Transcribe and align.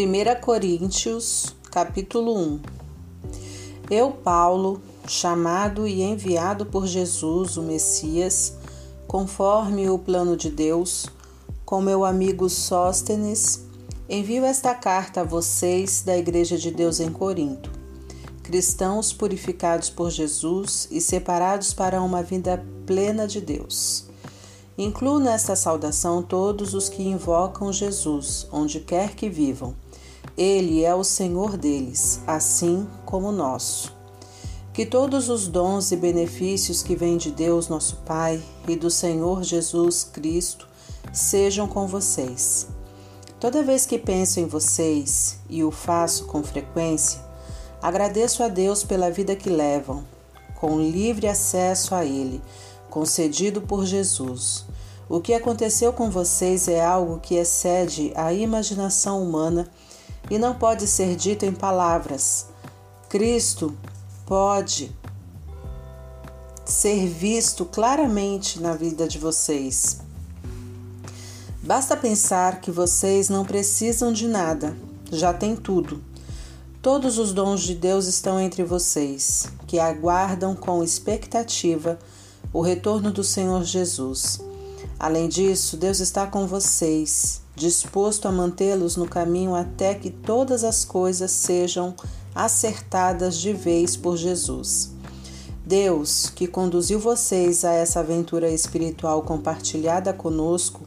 1 0.00 0.40
Coríntios, 0.40 1.56
capítulo 1.72 2.32
1 2.38 2.60
Eu, 3.90 4.12
Paulo, 4.12 4.80
chamado 5.08 5.88
e 5.88 6.02
enviado 6.02 6.64
por 6.64 6.86
Jesus, 6.86 7.56
o 7.56 7.62
Messias, 7.64 8.54
conforme 9.08 9.90
o 9.90 9.98
plano 9.98 10.36
de 10.36 10.50
Deus, 10.50 11.08
com 11.64 11.80
meu 11.80 12.04
amigo 12.04 12.48
Sóstenes, 12.48 13.66
envio 14.08 14.44
esta 14.44 14.72
carta 14.72 15.22
a 15.22 15.24
vocês 15.24 16.02
da 16.02 16.16
Igreja 16.16 16.56
de 16.56 16.70
Deus 16.70 17.00
em 17.00 17.10
Corinto, 17.10 17.68
cristãos 18.44 19.12
purificados 19.12 19.90
por 19.90 20.12
Jesus 20.12 20.86
e 20.92 21.00
separados 21.00 21.74
para 21.74 22.00
uma 22.00 22.22
vida 22.22 22.64
plena 22.86 23.26
de 23.26 23.40
Deus. 23.40 24.06
Incluo 24.78 25.18
nesta 25.18 25.56
saudação 25.56 26.22
todos 26.22 26.72
os 26.72 26.88
que 26.88 27.02
invocam 27.02 27.72
Jesus, 27.72 28.46
onde 28.52 28.78
quer 28.78 29.16
que 29.16 29.28
vivam. 29.28 29.74
Ele 30.38 30.84
é 30.84 30.94
o 30.94 31.02
Senhor 31.02 31.56
deles, 31.56 32.20
assim 32.24 32.86
como 33.04 33.28
o 33.28 33.32
nosso. 33.32 33.92
Que 34.72 34.86
todos 34.86 35.28
os 35.28 35.48
dons 35.48 35.90
e 35.90 35.96
benefícios 35.96 36.82
que 36.82 36.94
vêm 36.94 37.16
de 37.16 37.32
Deus, 37.32 37.68
nosso 37.68 37.96
Pai, 38.06 38.40
e 38.68 38.76
do 38.76 38.88
Senhor 38.88 39.42
Jesus 39.42 40.04
Cristo 40.04 40.68
sejam 41.12 41.66
com 41.66 41.88
vocês. 41.88 42.68
Toda 43.40 43.64
vez 43.64 43.84
que 43.84 43.98
penso 43.98 44.38
em 44.38 44.46
vocês, 44.46 45.40
e 45.50 45.64
o 45.64 45.72
faço 45.72 46.26
com 46.26 46.42
frequência, 46.44 47.20
agradeço 47.82 48.44
a 48.44 48.48
Deus 48.48 48.84
pela 48.84 49.10
vida 49.10 49.34
que 49.34 49.50
levam, 49.50 50.04
com 50.54 50.80
livre 50.80 51.26
acesso 51.26 51.94
a 51.96 52.04
Ele 52.04 52.40
concedido 52.88 53.60
por 53.60 53.84
Jesus. 53.84 54.64
O 55.08 55.20
que 55.20 55.32
aconteceu 55.32 55.92
com 55.92 56.10
vocês 56.10 56.68
é 56.68 56.84
algo 56.84 57.18
que 57.20 57.36
excede 57.36 58.12
a 58.14 58.32
imaginação 58.32 59.22
humana 59.22 59.68
e 60.30 60.38
não 60.38 60.54
pode 60.54 60.86
ser 60.86 61.16
dito 61.16 61.44
em 61.44 61.52
palavras. 61.52 62.46
Cristo 63.08 63.74
pode 64.26 64.94
ser 66.64 67.06
visto 67.08 67.64
claramente 67.64 68.60
na 68.60 68.74
vida 68.74 69.08
de 69.08 69.18
vocês. 69.18 70.00
Basta 71.62 71.96
pensar 71.96 72.60
que 72.60 72.70
vocês 72.70 73.28
não 73.28 73.44
precisam 73.44 74.12
de 74.12 74.28
nada, 74.28 74.76
já 75.10 75.32
têm 75.32 75.56
tudo. 75.56 76.02
Todos 76.80 77.18
os 77.18 77.32
dons 77.32 77.62
de 77.62 77.74
Deus 77.74 78.06
estão 78.06 78.38
entre 78.38 78.62
vocês, 78.62 79.48
que 79.66 79.78
aguardam 79.78 80.54
com 80.54 80.82
expectativa 80.82 81.98
o 82.52 82.60
retorno 82.60 83.10
do 83.10 83.24
Senhor 83.24 83.64
Jesus. 83.64 84.40
Além 84.98 85.28
disso, 85.28 85.76
Deus 85.76 86.00
está 86.00 86.26
com 86.26 86.46
vocês, 86.46 87.42
disposto 87.58 88.26
a 88.26 88.32
mantê-los 88.32 88.96
no 88.96 89.06
caminho 89.06 89.54
até 89.54 89.94
que 89.94 90.10
todas 90.10 90.64
as 90.64 90.84
coisas 90.84 91.30
sejam 91.30 91.94
acertadas 92.34 93.36
de 93.36 93.52
vez 93.52 93.96
por 93.96 94.16
Jesus. 94.16 94.92
Deus, 95.66 96.30
que 96.34 96.46
conduziu 96.46 96.98
vocês 96.98 97.64
a 97.64 97.72
essa 97.72 98.00
aventura 98.00 98.50
espiritual 98.50 99.22
compartilhada 99.22 100.14
conosco, 100.14 100.80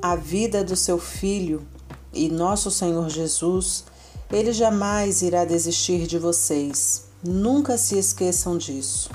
a 0.00 0.14
vida 0.14 0.62
do 0.62 0.76
seu 0.76 0.98
Filho 0.98 1.66
e 2.12 2.28
nosso 2.28 2.70
Senhor 2.70 3.08
Jesus, 3.08 3.84
ele 4.30 4.52
jamais 4.52 5.22
irá 5.22 5.44
desistir 5.44 6.06
de 6.06 6.18
vocês. 6.18 7.06
Nunca 7.22 7.78
se 7.78 7.98
esqueçam 7.98 8.56
disso. 8.58 9.10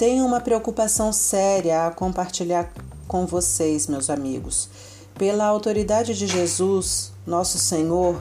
Tenho 0.00 0.24
uma 0.24 0.40
preocupação 0.40 1.12
séria 1.12 1.86
a 1.86 1.90
compartilhar 1.90 2.72
com 3.06 3.26
vocês, 3.26 3.86
meus 3.86 4.08
amigos. 4.08 4.70
Pela 5.14 5.44
autoridade 5.44 6.14
de 6.14 6.26
Jesus, 6.26 7.12
nosso 7.26 7.58
Senhor, 7.58 8.18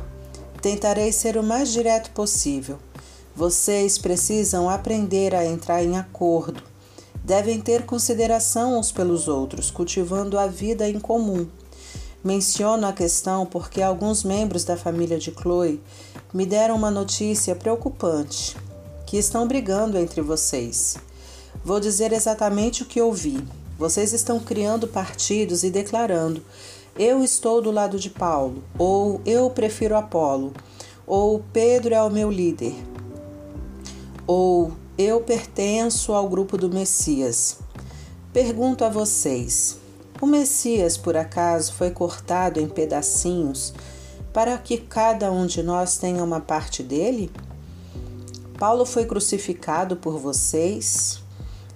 tentarei 0.62 1.14
ser 1.14 1.38
o 1.38 1.42
mais 1.42 1.72
direto 1.72 2.12
possível. 2.12 2.78
Vocês 3.34 3.98
precisam 3.98 4.70
aprender 4.70 5.34
a 5.34 5.46
entrar 5.46 5.82
em 5.82 5.98
acordo. 5.98 6.62
Devem 7.24 7.62
ter 7.62 7.86
consideração 7.86 8.78
uns 8.78 8.92
pelos 8.92 9.30
outros, 9.30 9.72
cultivando 9.72 10.38
a 10.38 10.48
vida 10.48 10.86
em 10.86 11.00
comum. 11.00 11.48
Menciono 12.22 12.88
a 12.88 12.92
questão 12.92 13.46
porque 13.46 13.82
alguns 13.82 14.26
membros 14.26 14.66
da 14.66 14.76
família 14.76 15.18
de 15.18 15.32
Chloe 15.32 15.82
me 16.34 16.46
deram 16.46 16.76
uma 16.76 16.92
notícia 16.92 17.56
preocupante: 17.56 18.58
que 19.06 19.16
estão 19.16 19.48
brigando 19.48 19.98
entre 19.98 20.20
vocês. 20.20 20.98
Vou 21.64 21.80
dizer 21.80 22.12
exatamente 22.12 22.84
o 22.84 22.86
que 22.86 23.02
ouvi. 23.02 23.44
Vocês 23.78 24.14
estão 24.14 24.40
criando 24.40 24.88
partidos 24.88 25.64
e 25.64 25.70
declarando: 25.70 26.42
eu 26.98 27.24
estou 27.24 27.62
do 27.62 27.72
lado 27.72 27.98
de 27.98 28.10
Paulo, 28.10 28.64
ou 28.78 29.22
eu 29.26 29.50
prefiro 29.50 29.96
Apolo, 29.96 30.54
ou 31.08 31.44
Pedro 31.54 31.94
é 31.94 32.04
o 32.04 32.10
meu 32.10 32.30
líder, 32.30 32.76
ou 34.28 34.74
eu 34.98 35.22
pertenço 35.22 36.12
ao 36.12 36.28
grupo 36.28 36.58
do 36.58 36.70
Messias. 36.70 37.60
Pergunto 38.34 38.84
a 38.84 38.90
vocês: 38.90 39.78
o 40.22 40.26
Messias, 40.26 40.98
por 40.98 41.16
acaso, 41.16 41.74
foi 41.74 41.92
cortado 41.92 42.60
em 42.60 42.68
pedacinhos 42.68 43.74
para 44.34 44.58
que 44.58 44.78
cada 44.78 45.32
um 45.32 45.46
de 45.46 45.64
nós 45.64 45.98
tenha 45.98 46.24
uma 46.24 46.40
parte 46.40 46.84
dele? 46.84 47.32
Paulo 48.58 48.86
foi 48.86 49.06
crucificado 49.06 49.96
por 49.96 50.20
vocês? 50.20 51.22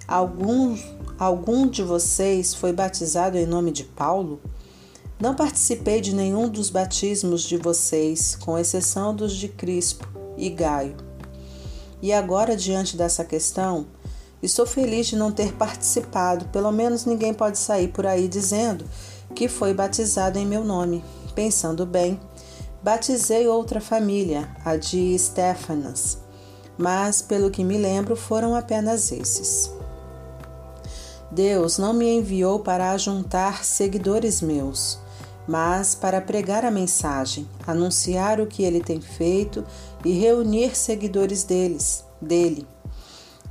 Algum, 0.06 0.76
algum 1.18 1.66
de 1.66 1.82
vocês 1.82 2.54
foi 2.54 2.72
batizado 2.72 3.38
em 3.38 3.46
nome 3.46 3.70
de 3.70 3.84
Paulo? 3.84 4.40
Não 5.20 5.34
participei 5.34 6.00
de 6.00 6.14
nenhum 6.14 6.48
dos 6.48 6.70
batismos 6.70 7.42
de 7.42 7.56
vocês, 7.56 8.36
com 8.36 8.58
exceção 8.58 9.14
dos 9.14 9.34
de 9.34 9.48
Crispo 9.48 10.06
e 10.36 10.50
Gaio. 10.50 10.96
E 12.02 12.12
agora, 12.12 12.56
diante 12.56 12.96
dessa 12.96 13.24
questão, 13.24 13.86
Estou 14.44 14.66
feliz 14.66 15.06
de 15.06 15.16
não 15.16 15.32
ter 15.32 15.54
participado, 15.54 16.44
pelo 16.48 16.70
menos 16.70 17.06
ninguém 17.06 17.32
pode 17.32 17.56
sair 17.56 17.88
por 17.88 18.04
aí 18.04 18.28
dizendo 18.28 18.84
que 19.34 19.48
foi 19.48 19.72
batizado 19.72 20.38
em 20.38 20.44
meu 20.44 20.62
nome. 20.62 21.02
Pensando 21.34 21.86
bem, 21.86 22.20
batizei 22.82 23.48
outra 23.48 23.80
família, 23.80 24.54
a 24.62 24.76
de 24.76 25.18
Stefanas, 25.18 26.18
mas 26.76 27.22
pelo 27.22 27.50
que 27.50 27.64
me 27.64 27.78
lembro 27.78 28.14
foram 28.14 28.54
apenas 28.54 29.10
esses. 29.10 29.70
Deus 31.34 31.78
não 31.78 31.92
me 31.92 32.08
enviou 32.08 32.60
para 32.60 32.92
ajuntar 32.92 33.64
seguidores 33.64 34.40
meus, 34.40 35.00
mas 35.48 35.92
para 35.92 36.20
pregar 36.20 36.64
a 36.64 36.70
mensagem, 36.70 37.48
anunciar 37.66 38.40
o 38.40 38.46
que 38.46 38.62
ele 38.62 38.80
tem 38.80 39.00
feito 39.00 39.64
e 40.04 40.12
reunir 40.12 40.76
seguidores 40.76 41.42
deles, 41.42 42.04
dele. 42.22 42.64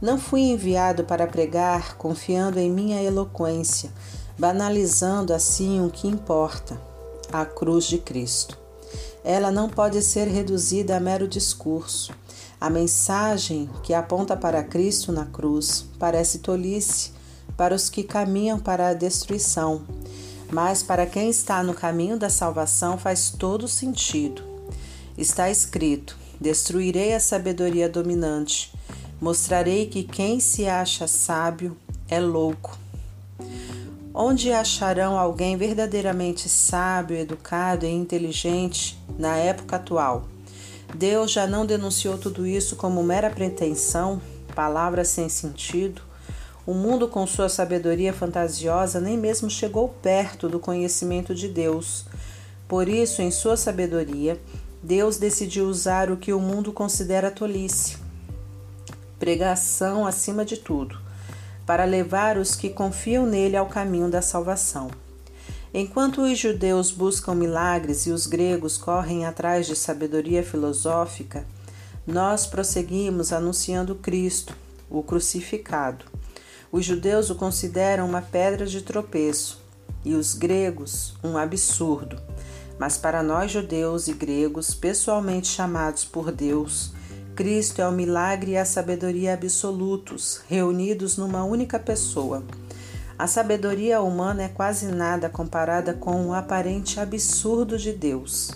Não 0.02 0.18
fui 0.18 0.44
enviado 0.44 1.04
para 1.04 1.28
pregar 1.28 1.98
confiando 1.98 2.58
em 2.58 2.72
minha 2.72 3.04
eloquência, 3.04 3.92
banalizando 4.40 5.34
assim 5.34 5.86
o 5.86 5.90
que 5.90 6.08
importa, 6.08 6.80
a 7.34 7.44
cruz 7.44 7.84
de 7.84 7.98
Cristo. 7.98 8.58
Ela 9.26 9.52
não 9.52 9.68
pode 9.68 10.02
ser 10.02 10.30
reduzida 10.30 10.96
a 10.96 11.02
mero 11.02 11.28
discurso. 11.28 12.14
A 12.62 12.70
mensagem 12.70 13.70
que 13.84 13.94
aponta 13.94 14.38
para 14.38 14.64
Cristo 14.64 15.12
na 15.12 15.26
cruz 15.26 15.86
parece 16.00 16.40
tolice 16.40 17.12
para 17.58 17.76
os 17.76 17.90
que 17.90 18.04
caminham 18.04 18.60
para 18.60 18.90
a 18.90 18.94
destruição, 18.94 19.82
mas 20.52 20.84
para 20.84 21.06
quem 21.06 21.30
está 21.30 21.64
no 21.64 21.74
caminho 21.74 22.18
da 22.18 22.30
salvação 22.30 22.98
faz 22.98 23.30
todo 23.30 23.68
sentido. 23.68 24.44
Está 25.18 25.50
escrito: 25.50 26.18
Destruirei 26.40 27.14
a 27.14 27.20
sabedoria 27.20 27.88
dominante 27.88 28.74
Mostrarei 29.24 29.86
que 29.86 30.04
quem 30.04 30.42
se 30.42 30.68
acha 30.68 31.08
sábio 31.08 31.78
é 32.10 32.20
louco. 32.20 32.78
Onde 34.14 34.52
acharão 34.52 35.18
alguém 35.18 35.56
verdadeiramente 35.56 36.50
sábio, 36.50 37.16
educado 37.16 37.86
e 37.86 37.90
inteligente 37.90 39.00
na 39.18 39.38
época 39.38 39.78
atual? 39.78 40.28
Deus 40.94 41.32
já 41.32 41.48
não 41.48 41.66
denunciou 41.66 42.18
tudo 42.18 42.46
isso 42.46 42.76
como 42.76 43.02
mera 43.02 43.30
pretensão, 43.30 44.22
palavras 44.54 45.08
sem 45.08 45.30
sentido? 45.30 46.02
O 46.66 46.74
mundo, 46.74 47.08
com 47.08 47.28
sua 47.28 47.50
sabedoria 47.50 48.14
fantasiosa, 48.14 49.00
nem 49.00 49.18
mesmo 49.18 49.50
chegou 49.50 49.90
perto 49.90 50.48
do 50.48 50.60
conhecimento 50.60 51.36
de 51.36 51.48
Deus. 51.48 52.06
Por 52.68 52.88
isso, 52.88 53.22
em 53.22 53.32
sua 53.32 53.58
sabedoria, 53.58 54.40
Deus 54.82 55.18
decidiu 55.18 55.68
usar 55.68 56.10
o 56.10 56.18
que 56.18 56.34
o 56.34 56.40
mundo 56.40 56.72
considera 56.72 57.30
tolice 57.30 58.04
pregação 59.24 60.06
acima 60.06 60.44
de 60.44 60.58
tudo, 60.58 61.00
para 61.66 61.86
levar 61.86 62.38
os 62.38 62.58
que 62.58 62.70
confiam 62.70 63.26
nele 63.26 63.56
ao 63.56 63.68
caminho 63.68 64.10
da 64.10 64.22
salvação. 64.22 64.92
Enquanto 65.74 66.24
os 66.24 66.38
judeus 66.38 66.92
buscam 66.92 67.34
milagres 67.34 68.06
e 68.06 68.12
os 68.12 68.28
gregos 68.28 68.78
correm 68.78 69.26
atrás 69.26 69.66
de 69.66 69.78
sabedoria 69.78 70.44
filosófica, 70.44 71.46
nós 72.06 72.46
prosseguimos 72.46 73.32
anunciando 73.32 73.96
Cristo, 73.96 74.54
o 74.90 75.02
crucificado. 75.02 76.04
Os 76.74 76.84
judeus 76.84 77.30
o 77.30 77.36
consideram 77.36 78.08
uma 78.08 78.24
pedra 78.24 78.66
de 78.66 78.82
tropeço, 78.82 79.62
e 80.04 80.16
os 80.16 80.34
gregos 80.34 81.14
um 81.24 81.38
absurdo. 81.38 82.20
Mas 82.80 82.98
para 82.98 83.22
nós 83.22 83.52
judeus 83.52 84.08
e 84.08 84.14
gregos, 84.14 84.74
pessoalmente 84.74 85.50
chamados 85.50 86.04
por 86.04 86.32
Deus, 86.32 86.92
Cristo 87.36 87.80
é 87.80 87.88
o 87.88 87.92
milagre 87.92 88.54
e 88.54 88.58
a 88.58 88.66
sabedoria 88.66 89.36
absolutos, 89.36 90.42
reunidos 90.50 91.16
numa 91.16 91.44
única 91.44 91.78
pessoa. 91.78 92.44
A 93.20 93.28
sabedoria 93.28 94.02
humana 94.02 94.42
é 94.42 94.50
quase 94.50 94.88
nada 94.88 95.30
comparada 95.30 95.94
com 95.94 96.26
o 96.26 96.34
aparente 96.34 97.00
absurdo 97.00 97.78
de 97.78 97.94
Deus. 97.94 98.50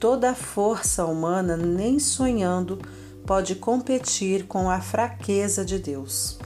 Toda 0.00 0.30
a 0.30 0.34
força 0.34 1.04
humana, 1.04 1.58
nem 1.58 1.98
sonhando, 1.98 2.80
pode 3.26 3.54
competir 3.54 4.46
com 4.46 4.70
a 4.70 4.80
fraqueza 4.80 5.62
de 5.62 5.78
Deus. 5.78 6.38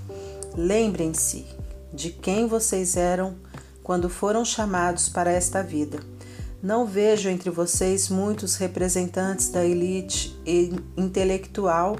Lembrem-se 0.61 1.47
de 1.93 2.11
quem 2.11 2.49
vocês 2.49 2.97
eram 2.97 3.37
quando 3.81 4.11
foram 4.11 4.45
chamados 4.45 5.09
para 5.09 5.31
esta 5.31 5.63
vida. 5.63 6.01
Não 6.61 6.85
vejo 6.85 7.29
entre 7.29 7.49
vocês 7.49 8.09
muitos 8.09 8.57
representantes 8.57 9.51
da 9.51 9.65
elite 9.65 10.37
intelectual, 10.97 11.97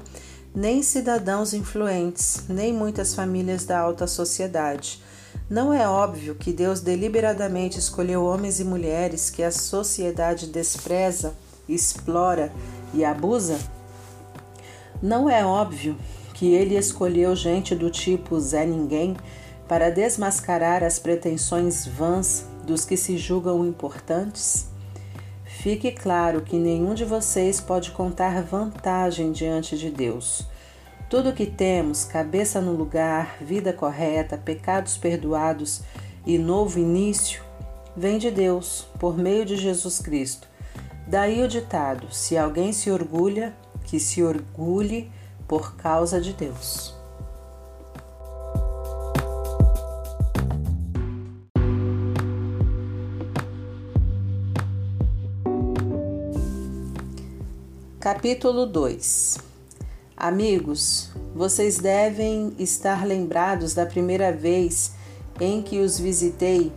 nem 0.53 0.83
cidadãos 0.83 1.53
influentes, 1.53 2.43
nem 2.49 2.73
muitas 2.73 3.15
famílias 3.15 3.63
da 3.63 3.79
alta 3.79 4.05
sociedade. 4.05 5.01
Não 5.49 5.71
é 5.71 5.87
óbvio 5.87 6.35
que 6.35 6.51
Deus 6.51 6.81
deliberadamente 6.81 7.79
escolheu 7.79 8.25
homens 8.25 8.59
e 8.59 8.65
mulheres 8.65 9.29
que 9.29 9.41
a 9.41 9.53
sociedade 9.53 10.47
despreza, 10.47 11.33
explora 11.65 12.51
e 12.93 13.05
abusa? 13.05 13.57
Não 15.01 15.29
é 15.29 15.45
óbvio 15.45 15.95
que 16.39 16.53
ele 16.53 16.77
escolheu 16.77 17.35
gente 17.35 17.75
do 17.75 17.89
tipo 17.89 18.39
Zé 18.39 18.65
Ninguém 18.65 19.17
para 19.67 19.91
desmascarar 19.91 20.85
as 20.85 20.97
pretensões 20.97 21.85
vãs 21.85 22.45
dos 22.65 22.85
que 22.85 22.95
se 22.95 23.17
julgam 23.17 23.67
importantes? 23.67 24.67
Fique 25.43 25.91
claro 25.91 26.39
que 26.39 26.55
nenhum 26.55 26.93
de 26.93 27.03
vocês 27.03 27.59
pode 27.59 27.91
contar 27.91 28.41
vantagem 28.41 29.33
diante 29.33 29.77
de 29.77 29.91
Deus. 29.91 30.47
Tudo 31.09 31.31
o 31.31 31.33
que 31.33 31.45
temos, 31.45 32.05
cabeça 32.05 32.61
no 32.61 32.71
lugar, 32.71 33.35
vida 33.41 33.73
correta, 33.73 34.37
pecados 34.37 34.95
perdoados 34.95 35.81
e 36.25 36.37
novo 36.37 36.79
início, 36.79 37.43
vem 37.97 38.17
de 38.17 38.31
Deus, 38.31 38.87
por 38.97 39.17
meio 39.17 39.43
de 39.43 39.57
Jesus 39.57 39.99
Cristo. 39.99 40.47
Daí 41.05 41.43
o 41.43 41.49
ditado: 41.49 42.07
se 42.13 42.37
alguém 42.37 42.71
se 42.71 42.89
orgulha, 42.89 43.53
que 43.83 43.99
se 43.99 44.23
orgulhe 44.23 45.11
por 45.49 45.75
causa 45.75 46.21
de 46.21 46.31
Deus. 46.31 46.93
Capítulo 57.99 58.65
2 58.65 59.39
Amigos, 60.15 61.09
vocês 61.33 61.79
devem 61.79 62.53
estar 62.59 63.05
lembrados 63.05 63.73
da 63.73 63.85
primeira 63.85 64.31
vez 64.31 64.93
em 65.39 65.61
que 65.61 65.79
os 65.79 65.99
visitei 65.99 66.71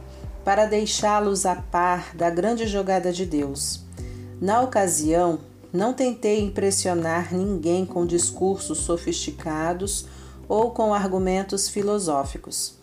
para 0.44 0.64
deixá-los 0.64 1.44
a 1.44 1.56
par 1.56 2.14
da 2.14 2.30
grande 2.30 2.66
jogada 2.66 3.12
de 3.12 3.26
Deus. 3.26 3.84
Na 4.40 4.62
ocasião, 4.62 5.40
não 5.72 5.94
tentei 5.94 6.40
impressionar 6.42 7.34
ninguém 7.34 7.86
com 7.86 8.04
discursos 8.04 8.78
sofisticados 8.78 10.06
ou 10.46 10.70
com 10.70 10.92
argumentos 10.92 11.69
filosóficos. 11.69 12.74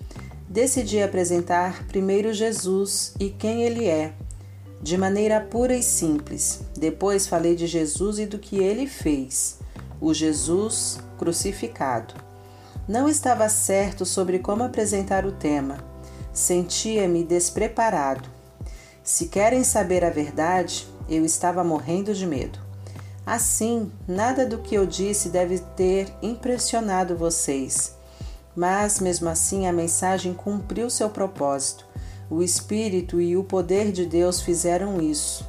Decidi 0.47 0.99
apresentar 0.99 1.85
primeiro 1.85 2.33
Jesus 2.33 3.13
e 3.19 3.29
quem 3.29 3.61
ele 3.61 3.85
é, 3.85 4.13
de 4.81 4.97
maneira 4.97 5.39
pura 5.39 5.75
e 5.75 5.83
simples. 5.83 6.61
Depois 6.75 7.27
falei 7.27 7.55
de 7.55 7.67
Jesus 7.67 8.17
e 8.17 8.25
do 8.25 8.39
que 8.39 8.57
ele 8.57 8.87
fez, 8.87 9.59
o 10.01 10.11
Jesus 10.11 10.97
crucificado. 11.19 12.15
Não 12.87 13.07
estava 13.07 13.47
certo 13.49 14.03
sobre 14.03 14.39
como 14.39 14.63
apresentar 14.63 15.23
o 15.27 15.31
tema. 15.31 15.77
Sentia-me 16.33 17.23
despreparado. 17.23 18.27
Se 19.03 19.27
querem 19.27 19.63
saber 19.63 20.03
a 20.03 20.09
verdade, 20.09 20.87
eu 21.07 21.23
estava 21.23 21.63
morrendo 21.63 22.15
de 22.15 22.25
medo. 22.25 22.68
Assim, 23.29 23.91
nada 24.07 24.43
do 24.43 24.57
que 24.57 24.73
eu 24.73 24.87
disse 24.87 25.29
deve 25.29 25.59
ter 25.59 26.11
impressionado 26.19 27.15
vocês. 27.15 27.95
Mas, 28.55 28.99
mesmo 28.99 29.29
assim, 29.29 29.67
a 29.67 29.71
mensagem 29.71 30.33
cumpriu 30.33 30.89
seu 30.89 31.11
propósito. 31.11 31.85
O 32.27 32.41
Espírito 32.41 33.21
e 33.21 33.37
o 33.37 33.43
poder 33.43 33.91
de 33.91 34.03
Deus 34.07 34.41
fizeram 34.41 34.99
isso. 34.99 35.47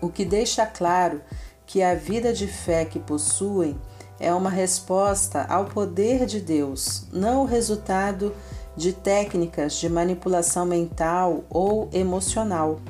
O 0.00 0.08
que 0.08 0.24
deixa 0.24 0.64
claro 0.64 1.20
que 1.66 1.82
a 1.82 1.94
vida 1.94 2.32
de 2.32 2.46
fé 2.46 2.86
que 2.86 2.98
possuem 2.98 3.78
é 4.18 4.32
uma 4.32 4.48
resposta 4.48 5.44
ao 5.50 5.66
poder 5.66 6.24
de 6.24 6.40
Deus, 6.40 7.04
não 7.12 7.42
o 7.42 7.46
resultado 7.46 8.34
de 8.74 8.94
técnicas 8.94 9.74
de 9.74 9.86
manipulação 9.90 10.64
mental 10.64 11.44
ou 11.50 11.90
emocional. 11.92 12.80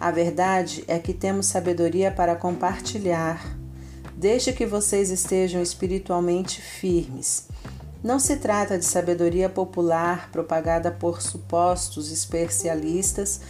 A 0.00 0.12
verdade 0.12 0.84
é 0.86 0.98
que 0.98 1.12
temos 1.12 1.46
sabedoria 1.46 2.10
para 2.12 2.36
compartilhar, 2.36 3.56
desde 4.16 4.52
que 4.52 4.64
vocês 4.64 5.10
estejam 5.10 5.60
espiritualmente 5.60 6.60
firmes. 6.60 7.48
Não 8.02 8.20
se 8.20 8.36
trata 8.36 8.78
de 8.78 8.84
sabedoria 8.84 9.48
popular 9.48 10.30
propagada 10.30 10.92
por 10.92 11.20
supostos 11.20 12.12
especialistas 12.12 13.40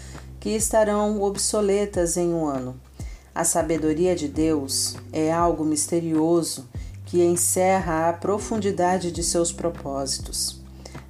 que 0.40 0.50
estarão 0.50 1.20
obsoletas 1.20 2.16
em 2.16 2.32
um 2.32 2.46
ano. 2.46 2.80
A 3.34 3.44
sabedoria 3.44 4.16
de 4.16 4.26
Deus 4.26 4.96
é 5.12 5.30
algo 5.30 5.64
misterioso 5.66 6.66
que 7.04 7.22
encerra 7.22 8.08
a 8.08 8.12
profundidade 8.14 9.12
de 9.12 9.22
seus 9.22 9.52
propósitos. 9.52 10.62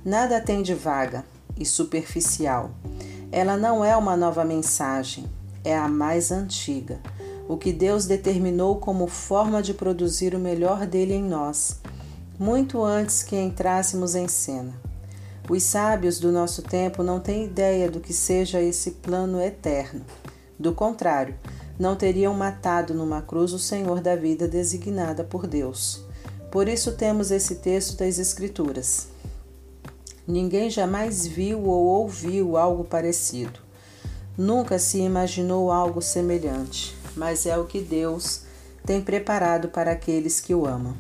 Nada 0.05 0.41
tem 0.41 0.63
de 0.63 0.75
vaga 0.75 1.25
e 1.57 1.65
superficial. 1.65 2.73
Ela 3.31 3.57
não 3.57 3.85
é 3.85 3.97
uma 3.97 4.17
nova 4.17 4.45
mensagem, 4.45 5.27
é 5.63 5.77
a 5.77 5.87
mais 5.87 6.33
antiga, 6.33 6.99
o 7.47 7.57
que 7.57 7.73
Deus 7.73 8.07
determinou 8.07 8.77
como 8.77 9.07
forma 9.07 9.63
de 9.63 9.75
produzir 9.75 10.35
o 10.35 10.39
melhor 10.39 10.87
dele 10.87 11.15
em 11.15 11.23
nós, 11.23 11.81
muito 12.39 12.83
antes 12.83 13.23
que 13.23 13.37
entrássemos 13.37 14.15
em 14.15 14.27
cena. 14.29 14.73
Os 15.49 15.63
sábios 15.63 16.19
do 16.19 16.31
nosso 16.31 16.63
tempo 16.63 17.03
não 17.03 17.21
têm 17.21 17.45
ideia 17.45 17.91
do 17.91 18.01
que 18.01 18.13
seja 18.13 18.61
esse 18.61 18.93
plano 18.93 19.41
eterno. 19.41 20.03
Do 20.59 20.73
contrário, 20.75 21.35
não 21.79 21.97
teriam 21.97 22.35
matado 22.35 22.93
numa 22.93 23.23
cruz 23.23 23.53
o 23.53 23.59
Senhor 23.59 24.01
da 24.01 24.17
vida 24.17 24.49
designada 24.49 25.23
por 25.23 25.47
Deus. 25.47 26.03
Por 26.51 26.67
isso 26.67 26.93
temos 26.93 27.31
esse 27.31 27.57
texto 27.57 27.97
das 27.97 28.19
Escrituras. 28.19 29.09
Ninguém 30.29 30.69
jamais 30.69 31.27
viu 31.27 31.65
ou 31.65 31.87
ouviu 31.87 32.59
algo 32.59 32.85
parecido. 32.85 33.61
Nunca 34.37 34.79
se 34.79 34.99
imaginou 34.99 35.73
algo 35.73 36.03
semelhante, 36.03 36.95
mas 37.17 37.47
é 37.47 37.57
o 37.57 37.65
que 37.65 37.81
Deus 37.81 38.43
tem 38.85 39.01
preparado 39.01 39.69
para 39.69 39.91
aqueles 39.91 40.39
que 40.39 40.55
o 40.55 40.67
amam. 40.67 40.95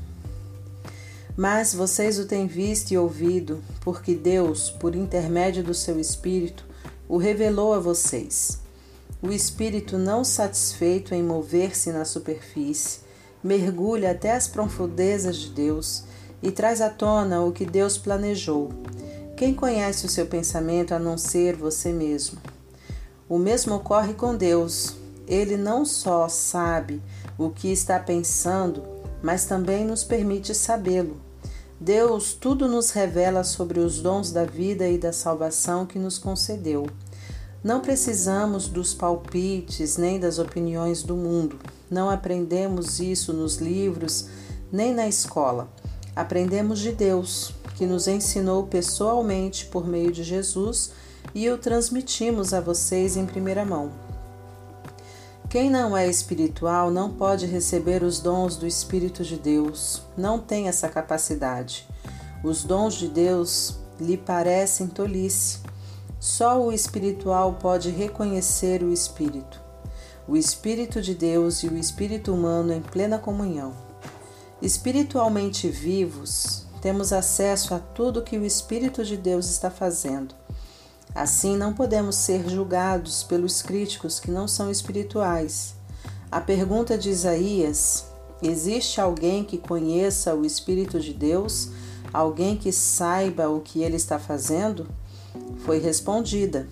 Mas 1.36 1.74
vocês 1.74 2.18
o 2.18 2.24
têm 2.24 2.46
visto 2.46 2.90
e 2.92 2.96
ouvido, 2.96 3.62
porque 3.82 4.14
Deus, 4.14 4.70
por 4.70 4.96
intermédio 4.96 5.62
do 5.62 5.74
seu 5.74 6.00
Espírito, 6.00 6.64
o 7.06 7.18
revelou 7.18 7.74
a 7.74 7.78
vocês. 7.78 8.58
O 9.20 9.30
Espírito, 9.30 9.98
não 9.98 10.24
satisfeito 10.24 11.14
em 11.14 11.22
mover-se 11.22 11.92
na 11.92 12.06
superfície, 12.06 13.00
mergulha 13.44 14.12
até 14.12 14.32
as 14.32 14.48
profundezas 14.48 15.36
de 15.36 15.50
Deus 15.50 16.04
e 16.42 16.50
traz 16.50 16.80
à 16.80 16.88
tona 16.88 17.42
o 17.42 17.52
que 17.52 17.66
Deus 17.66 17.98
planejou 17.98 18.70
quem 19.38 19.54
conhece 19.54 20.04
o 20.04 20.08
seu 20.08 20.26
pensamento 20.26 20.92
a 20.92 20.98
não 20.98 21.16
ser 21.16 21.54
você 21.54 21.92
mesmo? 21.92 22.40
O 23.28 23.38
mesmo 23.38 23.76
ocorre 23.76 24.12
com 24.12 24.34
Deus. 24.34 24.96
Ele 25.28 25.56
não 25.56 25.84
só 25.84 26.28
sabe 26.28 27.00
o 27.38 27.48
que 27.48 27.68
está 27.70 28.00
pensando, 28.00 28.82
mas 29.22 29.44
também 29.44 29.84
nos 29.84 30.02
permite 30.02 30.52
sabê-lo. 30.56 31.20
Deus 31.78 32.32
tudo 32.32 32.66
nos 32.66 32.90
revela 32.90 33.44
sobre 33.44 33.78
os 33.78 34.00
dons 34.00 34.32
da 34.32 34.44
vida 34.44 34.88
e 34.88 34.98
da 34.98 35.12
salvação 35.12 35.86
que 35.86 36.00
nos 36.00 36.18
concedeu. 36.18 36.88
Não 37.62 37.78
precisamos 37.78 38.66
dos 38.66 38.92
palpites 38.92 39.96
nem 39.96 40.18
das 40.18 40.40
opiniões 40.40 41.04
do 41.04 41.14
mundo. 41.14 41.60
Não 41.88 42.10
aprendemos 42.10 42.98
isso 42.98 43.32
nos 43.32 43.58
livros 43.58 44.26
nem 44.72 44.92
na 44.92 45.06
escola. 45.06 45.68
Aprendemos 46.16 46.80
de 46.80 46.90
Deus, 46.90 47.54
que 47.78 47.86
nos 47.86 48.08
ensinou 48.08 48.64
pessoalmente 48.64 49.66
por 49.66 49.86
meio 49.86 50.10
de 50.10 50.24
Jesus 50.24 50.90
e 51.32 51.48
o 51.48 51.56
transmitimos 51.56 52.52
a 52.52 52.60
vocês 52.60 53.16
em 53.16 53.24
primeira 53.24 53.64
mão. 53.64 53.92
Quem 55.48 55.70
não 55.70 55.96
é 55.96 56.08
espiritual 56.08 56.90
não 56.90 57.08
pode 57.08 57.46
receber 57.46 58.02
os 58.02 58.18
dons 58.18 58.56
do 58.56 58.66
Espírito 58.66 59.22
de 59.22 59.36
Deus, 59.36 60.02
não 60.16 60.40
tem 60.40 60.66
essa 60.66 60.88
capacidade. 60.88 61.86
Os 62.42 62.64
dons 62.64 62.94
de 62.94 63.06
Deus 63.06 63.76
lhe 64.00 64.16
parecem 64.16 64.88
tolice. 64.88 65.60
Só 66.18 66.60
o 66.60 66.72
espiritual 66.72 67.58
pode 67.60 67.90
reconhecer 67.90 68.82
o 68.82 68.92
espírito, 68.92 69.60
o 70.26 70.36
espírito 70.36 71.00
de 71.00 71.14
Deus 71.14 71.62
e 71.62 71.68
o 71.68 71.76
espírito 71.76 72.34
humano 72.34 72.72
em 72.72 72.80
plena 72.80 73.18
comunhão. 73.18 73.72
Espiritualmente 74.60 75.68
vivos, 75.68 76.66
temos 76.88 77.12
acesso 77.12 77.74
a 77.74 77.78
tudo 77.78 78.22
que 78.22 78.38
o 78.38 78.46
Espírito 78.46 79.04
de 79.04 79.14
Deus 79.14 79.50
está 79.50 79.70
fazendo. 79.70 80.34
Assim, 81.14 81.54
não 81.54 81.74
podemos 81.74 82.16
ser 82.16 82.48
julgados 82.48 83.22
pelos 83.22 83.60
críticos 83.60 84.18
que 84.18 84.30
não 84.30 84.48
são 84.48 84.70
espirituais. 84.70 85.74
A 86.32 86.40
pergunta 86.40 86.96
de 86.96 87.10
Isaías: 87.10 88.06
existe 88.42 89.02
alguém 89.02 89.44
que 89.44 89.58
conheça 89.58 90.34
o 90.34 90.46
Espírito 90.46 90.98
de 90.98 91.12
Deus? 91.12 91.68
Alguém 92.10 92.56
que 92.56 92.72
saiba 92.72 93.50
o 93.50 93.60
que 93.60 93.82
ele 93.82 93.96
está 93.96 94.18
fazendo? 94.18 94.88
Foi 95.66 95.78
respondida: 95.78 96.66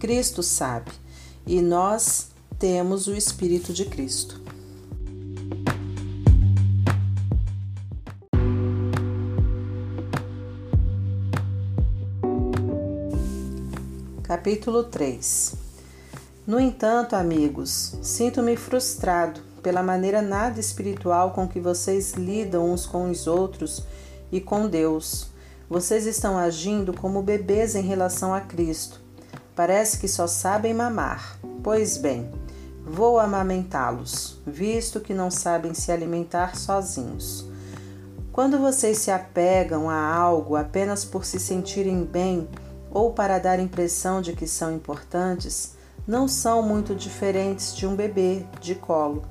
Cristo 0.00 0.42
sabe, 0.42 0.90
e 1.46 1.62
nós 1.62 2.30
temos 2.58 3.06
o 3.06 3.14
Espírito 3.14 3.72
de 3.72 3.84
Cristo. 3.84 4.39
Capítulo 14.30 14.84
3 14.84 15.56
No 16.46 16.60
entanto, 16.60 17.16
amigos, 17.16 17.96
sinto-me 18.00 18.54
frustrado 18.56 19.40
pela 19.60 19.82
maneira 19.82 20.22
nada 20.22 20.60
espiritual 20.60 21.32
com 21.32 21.48
que 21.48 21.58
vocês 21.58 22.12
lidam 22.12 22.72
uns 22.72 22.86
com 22.86 23.10
os 23.10 23.26
outros 23.26 23.82
e 24.30 24.40
com 24.40 24.68
Deus. 24.68 25.26
Vocês 25.68 26.06
estão 26.06 26.38
agindo 26.38 26.92
como 26.92 27.24
bebês 27.24 27.74
em 27.74 27.82
relação 27.82 28.32
a 28.32 28.40
Cristo. 28.40 29.00
Parece 29.56 29.98
que 29.98 30.06
só 30.06 30.28
sabem 30.28 30.72
mamar. 30.72 31.36
Pois 31.60 31.96
bem, 31.96 32.30
vou 32.86 33.18
amamentá-los, 33.18 34.38
visto 34.46 35.00
que 35.00 35.12
não 35.12 35.28
sabem 35.28 35.74
se 35.74 35.90
alimentar 35.90 36.56
sozinhos. 36.56 37.50
Quando 38.30 38.60
vocês 38.60 38.98
se 38.98 39.10
apegam 39.10 39.90
a 39.90 40.14
algo 40.14 40.54
apenas 40.54 41.04
por 41.04 41.24
se 41.24 41.40
sentirem 41.40 42.04
bem, 42.04 42.48
ou 42.90 43.12
para 43.12 43.38
dar 43.38 43.58
impressão 43.60 44.20
de 44.20 44.32
que 44.32 44.46
são 44.46 44.74
importantes, 44.74 45.74
não 46.06 46.26
são 46.26 46.62
muito 46.62 46.94
diferentes 46.94 47.74
de 47.74 47.86
um 47.86 47.94
bebê 47.94 48.44
de 48.60 48.74
colo, 48.74 49.22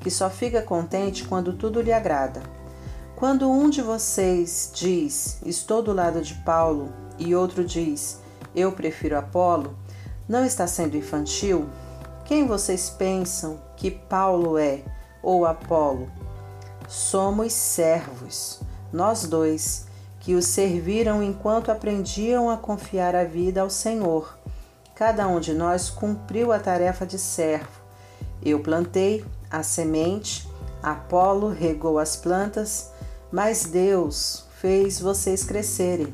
que 0.00 0.10
só 0.10 0.30
fica 0.30 0.62
contente 0.62 1.24
quando 1.24 1.52
tudo 1.52 1.80
lhe 1.80 1.92
agrada. 1.92 2.42
Quando 3.16 3.50
um 3.50 3.68
de 3.68 3.82
vocês 3.82 4.70
diz, 4.72 5.40
estou 5.44 5.82
do 5.82 5.92
lado 5.92 6.22
de 6.22 6.34
Paulo, 6.34 6.92
e 7.18 7.34
outro 7.34 7.64
diz, 7.64 8.20
eu 8.54 8.70
prefiro 8.70 9.18
Apolo, 9.18 9.76
não 10.28 10.44
está 10.44 10.68
sendo 10.68 10.96
infantil? 10.96 11.68
Quem 12.24 12.46
vocês 12.46 12.88
pensam 12.88 13.60
que 13.76 13.90
Paulo 13.90 14.56
é 14.56 14.82
ou 15.20 15.44
Apolo? 15.44 16.08
Somos 16.86 17.52
servos, 17.52 18.60
nós 18.92 19.24
dois, 19.24 19.87
que 20.28 20.34
o 20.34 20.42
serviram 20.42 21.22
enquanto 21.22 21.70
aprendiam 21.70 22.50
a 22.50 22.58
confiar 22.58 23.16
a 23.16 23.24
vida 23.24 23.62
ao 23.62 23.70
Senhor. 23.70 24.38
Cada 24.94 25.26
um 25.26 25.40
de 25.40 25.54
nós 25.54 25.88
cumpriu 25.88 26.52
a 26.52 26.58
tarefa 26.58 27.06
de 27.06 27.18
servo. 27.18 27.80
Eu 28.44 28.60
plantei 28.60 29.24
a 29.50 29.62
semente, 29.62 30.46
Apolo 30.82 31.48
regou 31.48 31.98
as 31.98 32.14
plantas, 32.14 32.90
mas 33.32 33.64
Deus 33.64 34.44
fez 34.60 35.00
vocês 35.00 35.44
crescerem. 35.44 36.12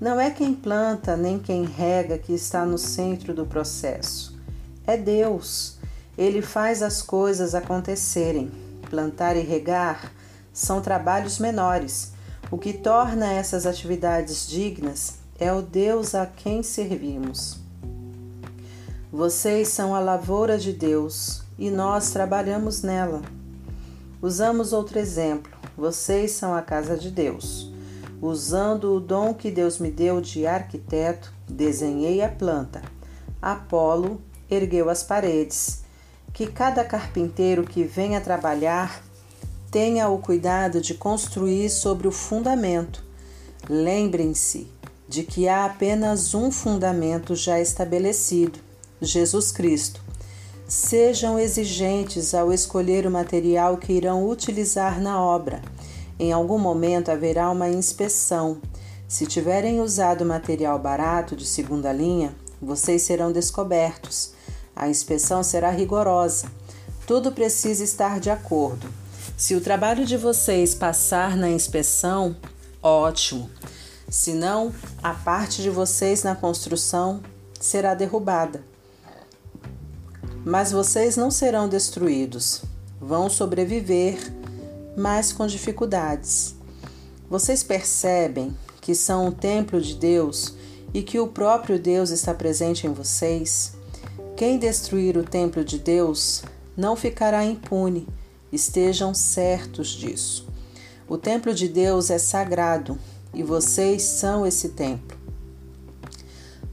Não 0.00 0.20
é 0.20 0.30
quem 0.30 0.54
planta 0.54 1.16
nem 1.16 1.36
quem 1.36 1.64
rega 1.64 2.18
que 2.18 2.32
está 2.32 2.64
no 2.64 2.78
centro 2.78 3.34
do 3.34 3.44
processo. 3.44 4.38
É 4.86 4.96
Deus. 4.96 5.76
Ele 6.16 6.40
faz 6.40 6.84
as 6.84 7.02
coisas 7.02 7.52
acontecerem. 7.56 8.48
Plantar 8.88 9.34
e 9.34 9.40
regar 9.40 10.12
são 10.52 10.80
trabalhos 10.80 11.40
menores 11.40 12.12
o 12.50 12.58
que 12.58 12.72
torna 12.72 13.32
essas 13.32 13.64
atividades 13.64 14.48
dignas 14.48 15.18
é 15.38 15.52
o 15.52 15.62
Deus 15.62 16.14
a 16.14 16.26
quem 16.26 16.62
servimos. 16.62 17.58
Vocês 19.12 19.68
são 19.68 19.94
a 19.94 20.00
lavoura 20.00 20.58
de 20.58 20.72
Deus 20.72 21.42
e 21.58 21.70
nós 21.70 22.10
trabalhamos 22.10 22.82
nela. 22.82 23.22
Usamos 24.20 24.72
outro 24.72 24.98
exemplo. 24.98 25.52
Vocês 25.76 26.32
são 26.32 26.54
a 26.54 26.60
casa 26.60 26.96
de 26.96 27.10
Deus. 27.10 27.72
Usando 28.20 28.94
o 28.94 29.00
dom 29.00 29.32
que 29.32 29.50
Deus 29.50 29.78
me 29.78 29.90
deu 29.90 30.20
de 30.20 30.46
arquiteto, 30.46 31.32
desenhei 31.48 32.22
a 32.22 32.28
planta. 32.28 32.82
Apolo 33.40 34.20
ergueu 34.50 34.90
as 34.90 35.02
paredes. 35.02 35.84
Que 36.32 36.46
cada 36.46 36.84
carpinteiro 36.84 37.64
que 37.64 37.82
venha 37.82 38.20
trabalhar 38.20 39.02
Tenha 39.70 40.08
o 40.08 40.18
cuidado 40.18 40.80
de 40.80 40.94
construir 40.94 41.70
sobre 41.70 42.08
o 42.08 42.10
fundamento. 42.10 43.04
Lembrem-se 43.68 44.66
de 45.08 45.22
que 45.22 45.46
há 45.46 45.64
apenas 45.64 46.34
um 46.34 46.50
fundamento 46.50 47.36
já 47.36 47.60
estabelecido: 47.60 48.58
Jesus 49.00 49.52
Cristo. 49.52 50.02
Sejam 50.66 51.38
exigentes 51.38 52.34
ao 52.34 52.52
escolher 52.52 53.06
o 53.06 53.12
material 53.12 53.76
que 53.76 53.92
irão 53.92 54.28
utilizar 54.28 55.00
na 55.00 55.22
obra. 55.22 55.62
Em 56.18 56.32
algum 56.32 56.58
momento 56.58 57.12
haverá 57.12 57.48
uma 57.48 57.68
inspeção. 57.68 58.60
Se 59.06 59.24
tiverem 59.24 59.80
usado 59.80 60.24
material 60.26 60.80
barato 60.80 61.36
de 61.36 61.46
segunda 61.46 61.92
linha, 61.92 62.34
vocês 62.60 63.02
serão 63.02 63.30
descobertos. 63.30 64.32
A 64.74 64.88
inspeção 64.88 65.44
será 65.44 65.70
rigorosa. 65.70 66.50
Tudo 67.06 67.30
precisa 67.30 67.84
estar 67.84 68.18
de 68.18 68.30
acordo. 68.30 68.88
Se 69.40 69.54
o 69.54 69.60
trabalho 69.62 70.04
de 70.04 70.18
vocês 70.18 70.74
passar 70.74 71.34
na 71.34 71.48
inspeção, 71.48 72.36
ótimo. 72.82 73.48
Se 74.06 74.34
não, 74.34 74.70
a 75.02 75.14
parte 75.14 75.62
de 75.62 75.70
vocês 75.70 76.22
na 76.22 76.36
construção 76.36 77.22
será 77.58 77.94
derrubada. 77.94 78.62
Mas 80.44 80.72
vocês 80.72 81.16
não 81.16 81.30
serão 81.30 81.70
destruídos. 81.70 82.60
Vão 83.00 83.30
sobreviver, 83.30 84.18
mas 84.94 85.32
com 85.32 85.46
dificuldades. 85.46 86.54
Vocês 87.26 87.62
percebem 87.62 88.54
que 88.78 88.94
são 88.94 89.28
o 89.28 89.32
templo 89.32 89.80
de 89.80 89.94
Deus 89.94 90.54
e 90.92 91.02
que 91.02 91.18
o 91.18 91.28
próprio 91.28 91.78
Deus 91.78 92.10
está 92.10 92.34
presente 92.34 92.86
em 92.86 92.92
vocês? 92.92 93.72
Quem 94.36 94.58
destruir 94.58 95.16
o 95.16 95.24
templo 95.24 95.64
de 95.64 95.78
Deus 95.78 96.42
não 96.76 96.94
ficará 96.94 97.42
impune 97.42 98.06
Estejam 98.52 99.14
certos 99.14 99.88
disso. 99.88 100.48
O 101.08 101.16
templo 101.16 101.54
de 101.54 101.68
Deus 101.68 102.10
é 102.10 102.18
sagrado 102.18 102.98
e 103.32 103.42
vocês 103.42 104.02
são 104.02 104.46
esse 104.46 104.70
templo. 104.70 105.18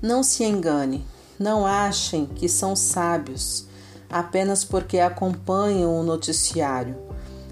Não 0.01 0.23
se 0.23 0.43
engane, 0.43 1.05
não 1.39 1.65
achem 1.65 2.25
que 2.25 2.47
são 2.47 2.75
sábios 2.75 3.67
apenas 4.09 4.63
porque 4.63 4.99
acompanham 4.99 5.99
o 5.99 6.03
noticiário. 6.03 6.95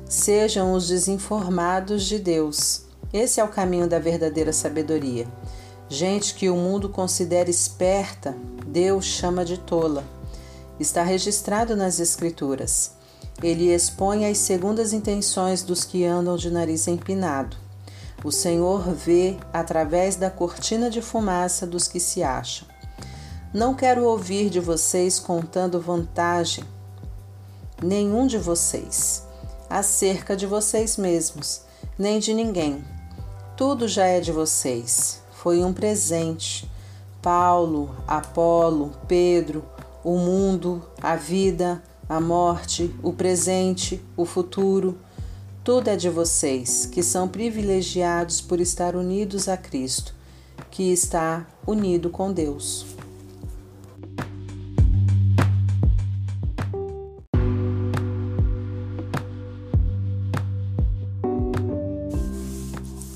Sejam 0.07 0.73
os 0.73 0.87
desinformados 0.87 2.03
de 2.03 2.19
Deus. 2.19 2.83
Esse 3.11 3.39
é 3.39 3.43
o 3.43 3.49
caminho 3.49 3.87
da 3.87 3.99
verdadeira 3.99 4.53
sabedoria. 4.53 5.27
Gente 5.89 6.33
que 6.33 6.49
o 6.49 6.55
mundo 6.55 6.89
considera 6.89 7.49
esperta, 7.49 8.35
Deus 8.65 9.05
chama 9.05 9.45
de 9.45 9.57
tola. 9.57 10.03
Está 10.79 11.03
registrado 11.03 11.75
nas 11.75 11.99
Escrituras. 11.99 12.91
Ele 13.41 13.73
expõe 13.73 14.25
as 14.25 14.37
segundas 14.37 14.93
intenções 14.93 15.61
dos 15.61 15.83
que 15.83 16.05
andam 16.05 16.37
de 16.37 16.49
nariz 16.49 16.87
empinado. 16.87 17.57
O 18.23 18.31
Senhor 18.31 18.81
vê 18.93 19.37
através 19.53 20.15
da 20.15 20.29
cortina 20.31 20.89
de 20.89 21.01
fumaça 21.01 21.67
dos 21.67 21.87
que 21.87 21.99
se 21.99 22.23
acham. 22.23 22.67
Não 23.53 23.73
quero 23.73 24.03
ouvir 24.03 24.49
de 24.49 24.59
vocês 24.59 25.19
contando 25.19 25.79
vantagem, 25.79 26.63
nenhum 27.81 28.25
de 28.27 28.37
vocês, 28.37 29.23
acerca 29.69 30.35
de 30.35 30.45
vocês 30.45 30.97
mesmos, 30.97 31.61
nem 31.97 32.19
de 32.19 32.33
ninguém. 32.33 32.83
Tudo 33.55 33.87
já 33.87 34.05
é 34.05 34.19
de 34.19 34.31
vocês. 34.31 35.21
Foi 35.31 35.63
um 35.63 35.71
presente. 35.71 36.69
Paulo, 37.21 37.95
Apolo, 38.07 38.91
Pedro, 39.07 39.63
o 40.03 40.17
mundo, 40.17 40.85
a 41.01 41.15
vida, 41.15 41.81
a 42.07 42.19
morte, 42.19 42.93
o 43.01 43.11
presente, 43.11 43.99
o 44.15 44.25
futuro, 44.25 44.97
tudo 45.63 45.87
é 45.87 45.95
de 45.95 46.09
vocês, 46.09 46.85
que 46.85 47.01
são 47.01 47.27
privilegiados 47.27 48.39
por 48.39 48.59
estar 48.59 48.95
unidos 48.95 49.49
a 49.49 49.57
Cristo, 49.57 50.13
que 50.69 50.91
está 50.93 51.47
unido 51.65 52.11
com 52.11 52.31
Deus. 52.31 52.85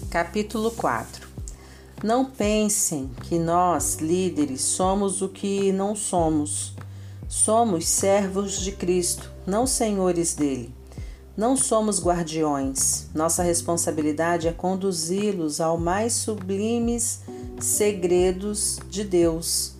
Capítulo 0.09 0.71
4 0.71 1.27
Não 2.03 2.25
pensem 2.25 3.11
que 3.27 3.37
nós, 3.37 3.97
líderes, 3.97 4.61
somos 4.61 5.21
o 5.21 5.29
que 5.29 5.71
não 5.71 5.95
somos. 5.95 6.78
Somos 7.29 7.87
servos 7.87 8.59
de 8.59 8.73
Cristo, 8.73 9.31
não 9.47 9.65
senhores 9.65 10.33
dele. 10.33 10.73
Não 11.37 11.55
somos 11.55 12.03
guardiões. 12.03 13.05
Nossa 13.15 13.43
responsabilidade 13.43 14.49
é 14.49 14.51
conduzi-los 14.51 15.61
ao 15.61 15.77
mais 15.77 16.11
sublimes 16.11 17.21
segredos 17.61 18.79
de 18.89 19.05
Deus. 19.05 19.75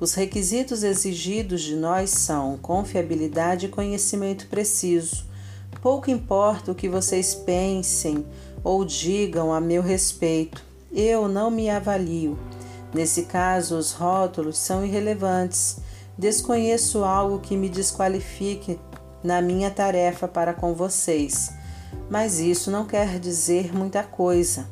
Os 0.00 0.14
requisitos 0.14 0.82
exigidos 0.82 1.62
de 1.62 1.76
nós 1.76 2.10
são 2.10 2.58
confiabilidade 2.58 3.66
e 3.66 3.68
conhecimento 3.68 4.48
preciso. 4.48 5.24
Pouco 5.80 6.10
importa 6.10 6.72
o 6.72 6.74
que 6.74 6.88
vocês 6.88 7.34
pensem 7.34 8.26
ou 8.64 8.84
digam 8.84 9.52
a 9.52 9.60
meu 9.60 9.82
respeito 9.82 10.74
eu 10.94 11.26
não 11.26 11.50
me 11.50 11.68
avalio. 11.68 12.38
Nesse 12.94 13.24
caso, 13.24 13.76
os 13.76 13.92
rótulos 13.92 14.56
são 14.56 14.86
irrelevantes. 14.86 15.78
Desconheço 16.16 17.04
algo 17.04 17.40
que 17.40 17.56
me 17.56 17.68
desqualifique 17.68 18.78
na 19.22 19.42
minha 19.42 19.70
tarefa 19.70 20.28
para 20.28 20.52
com 20.52 20.74
vocês, 20.74 21.52
mas 22.08 22.38
isso 22.38 22.70
não 22.70 22.86
quer 22.86 23.18
dizer 23.18 23.74
muita 23.74 24.02
coisa. 24.02 24.66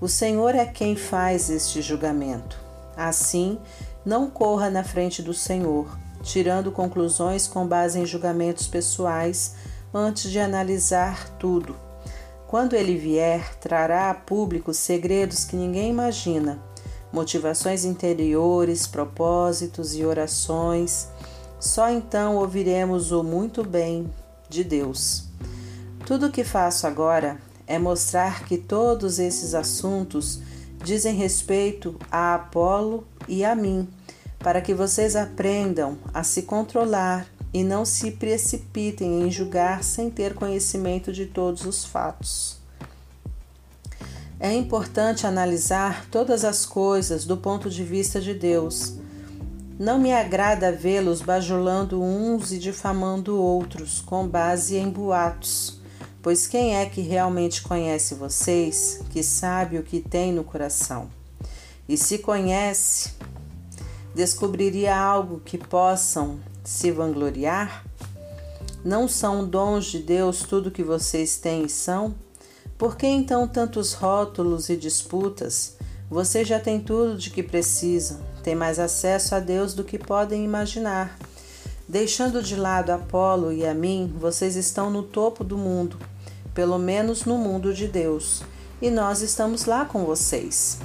O 0.00 0.08
Senhor 0.08 0.54
é 0.54 0.66
quem 0.66 0.96
faz 0.96 1.48
este 1.48 1.80
julgamento. 1.80 2.58
Assim, 2.96 3.58
não 4.04 4.28
corra 4.28 4.68
na 4.68 4.82
frente 4.82 5.22
do 5.22 5.32
Senhor, 5.32 5.86
tirando 6.22 6.72
conclusões 6.72 7.46
com 7.46 7.66
base 7.66 8.00
em 8.00 8.06
julgamentos 8.06 8.66
pessoais 8.66 9.54
antes 9.94 10.30
de 10.30 10.40
analisar 10.40 11.28
tudo. 11.38 11.76
Quando 12.48 12.74
ele 12.74 12.96
vier, 12.96 13.56
trará 13.60 14.10
a 14.10 14.14
público 14.14 14.74
segredos 14.74 15.44
que 15.44 15.56
ninguém 15.56 15.90
imagina, 15.90 16.58
motivações 17.12 17.84
interiores, 17.84 18.86
propósitos 18.86 19.94
e 19.94 20.04
orações. 20.04 21.08
Só 21.60 21.90
então 21.90 22.36
ouviremos 22.36 23.12
o 23.12 23.22
muito 23.22 23.62
bem 23.62 24.10
de 24.48 24.64
Deus. 24.64 25.24
Tudo 26.06 26.26
o 26.26 26.32
que 26.32 26.42
faço 26.42 26.86
agora 26.86 27.38
é 27.66 27.78
mostrar 27.78 28.44
que 28.44 28.58
todos 28.58 29.18
esses 29.18 29.54
assuntos 29.54 30.40
dizem 30.82 31.14
respeito 31.14 31.96
a 32.10 32.34
Apolo 32.34 33.06
e 33.28 33.44
a 33.44 33.54
mim, 33.54 33.88
para 34.38 34.60
que 34.60 34.74
vocês 34.74 35.14
aprendam 35.14 35.96
a 36.12 36.24
se 36.24 36.42
controlar 36.42 37.26
e 37.54 37.62
não 37.62 37.84
se 37.84 38.10
precipitem 38.10 39.22
em 39.22 39.30
julgar 39.30 39.84
sem 39.84 40.10
ter 40.10 40.34
conhecimento 40.34 41.12
de 41.12 41.26
todos 41.26 41.64
os 41.64 41.84
fatos. 41.84 42.61
É 44.44 44.52
importante 44.52 45.24
analisar 45.24 46.04
todas 46.10 46.44
as 46.44 46.66
coisas 46.66 47.24
do 47.24 47.36
ponto 47.36 47.70
de 47.70 47.84
vista 47.84 48.20
de 48.20 48.34
Deus. 48.34 48.94
Não 49.78 50.00
me 50.00 50.12
agrada 50.12 50.72
vê-los 50.72 51.22
bajulando 51.22 52.02
uns 52.02 52.50
e 52.50 52.58
difamando 52.58 53.40
outros 53.40 54.00
com 54.00 54.26
base 54.26 54.74
em 54.74 54.90
boatos, 54.90 55.80
pois 56.20 56.48
quem 56.48 56.74
é 56.74 56.86
que 56.86 57.00
realmente 57.00 57.62
conhece 57.62 58.16
vocês, 58.16 59.00
que 59.10 59.22
sabe 59.22 59.78
o 59.78 59.84
que 59.84 60.00
tem 60.00 60.32
no 60.32 60.42
coração? 60.42 61.08
E 61.88 61.96
se 61.96 62.18
conhece, 62.18 63.12
descobriria 64.12 64.96
algo 64.96 65.38
que 65.38 65.56
possam 65.56 66.40
se 66.64 66.90
vangloriar? 66.90 67.86
Não 68.84 69.06
são 69.06 69.46
dons 69.46 69.84
de 69.84 70.00
Deus 70.00 70.40
tudo 70.42 70.72
que 70.72 70.82
vocês 70.82 71.36
têm 71.36 71.66
e 71.66 71.68
são? 71.68 72.12
Por 72.82 72.96
que 72.96 73.06
então 73.06 73.46
tantos 73.46 73.92
rótulos 73.92 74.68
e 74.68 74.76
disputas? 74.76 75.76
Vocês 76.10 76.48
já 76.48 76.58
têm 76.58 76.80
tudo 76.80 77.16
de 77.16 77.30
que 77.30 77.40
precisam, 77.40 78.18
têm 78.42 78.56
mais 78.56 78.80
acesso 78.80 79.36
a 79.36 79.38
Deus 79.38 79.72
do 79.72 79.84
que 79.84 79.96
podem 79.96 80.44
imaginar. 80.44 81.16
Deixando 81.88 82.42
de 82.42 82.56
lado 82.56 82.90
Apolo 82.90 83.52
e 83.52 83.64
a 83.64 83.72
mim, 83.72 84.12
vocês 84.18 84.56
estão 84.56 84.90
no 84.90 85.04
topo 85.04 85.44
do 85.44 85.56
mundo, 85.56 85.96
pelo 86.52 86.76
menos 86.76 87.24
no 87.24 87.38
mundo 87.38 87.72
de 87.72 87.86
Deus, 87.86 88.42
e 88.80 88.90
nós 88.90 89.22
estamos 89.22 89.64
lá 89.64 89.84
com 89.84 90.04
vocês. 90.04 90.80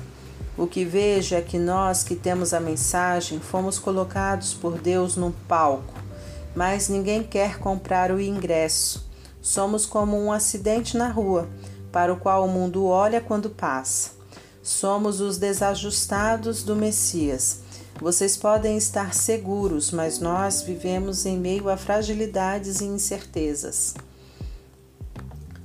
O 0.56 0.68
que 0.68 0.86
vejo 0.86 1.34
é 1.34 1.42
que 1.42 1.58
nós 1.58 2.04
que 2.04 2.16
temos 2.16 2.54
a 2.54 2.60
mensagem 2.60 3.40
fomos 3.40 3.80
colocados 3.80 4.54
por 4.54 4.78
Deus 4.78 5.16
num 5.16 5.32
palco, 5.32 5.96
mas 6.56 6.90
ninguém 6.90 7.24
quer 7.24 7.58
comprar 7.58 8.12
o 8.12 8.22
ingresso. 8.22 9.08
Somos 9.42 9.86
como 9.86 10.16
um 10.16 10.32
acidente 10.32 10.96
na 10.96 11.10
rua, 11.10 11.48
para 11.98 12.14
o 12.14 12.18
qual 12.18 12.46
o 12.46 12.48
mundo 12.48 12.86
olha 12.86 13.20
quando 13.20 13.50
passa. 13.50 14.12
Somos 14.62 15.20
os 15.20 15.40
desajustados 15.40 16.62
do 16.62 16.76
Messias. 16.76 17.62
Vocês 18.00 18.38
podem 18.38 18.78
estar 18.78 19.16
seguros, 19.16 19.90
mas 19.90 20.20
nós 20.20 20.62
vivemos 20.62 21.26
em 21.26 21.36
meio 21.40 21.68
a 21.70 21.76
fragilidades 21.76 22.82
e 22.82 22.86
incertezas. 22.86 23.96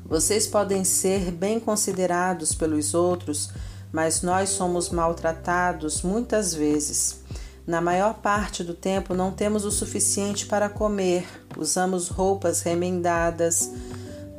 Vocês 0.07 0.47
podem 0.47 0.85
ser 0.85 1.31
bem 1.31 1.61
considerados 1.61 2.55
pelos 2.55 2.95
outros 2.95 3.51
mas 3.92 4.23
nós 4.23 4.49
somos 4.49 4.88
maltratados 4.88 6.01
muitas 6.01 6.55
vezes. 6.55 7.21
Na 7.66 7.79
maior 7.79 8.14
parte 8.14 8.64
do 8.64 8.73
tempo 8.73 9.12
não 9.12 9.31
temos 9.31 9.66
o 9.66 9.71
suficiente 9.71 10.47
para 10.47 10.71
comer, 10.71 11.27
usamos 11.59 12.09
roupas 12.09 12.62
remendadas, 12.62 13.71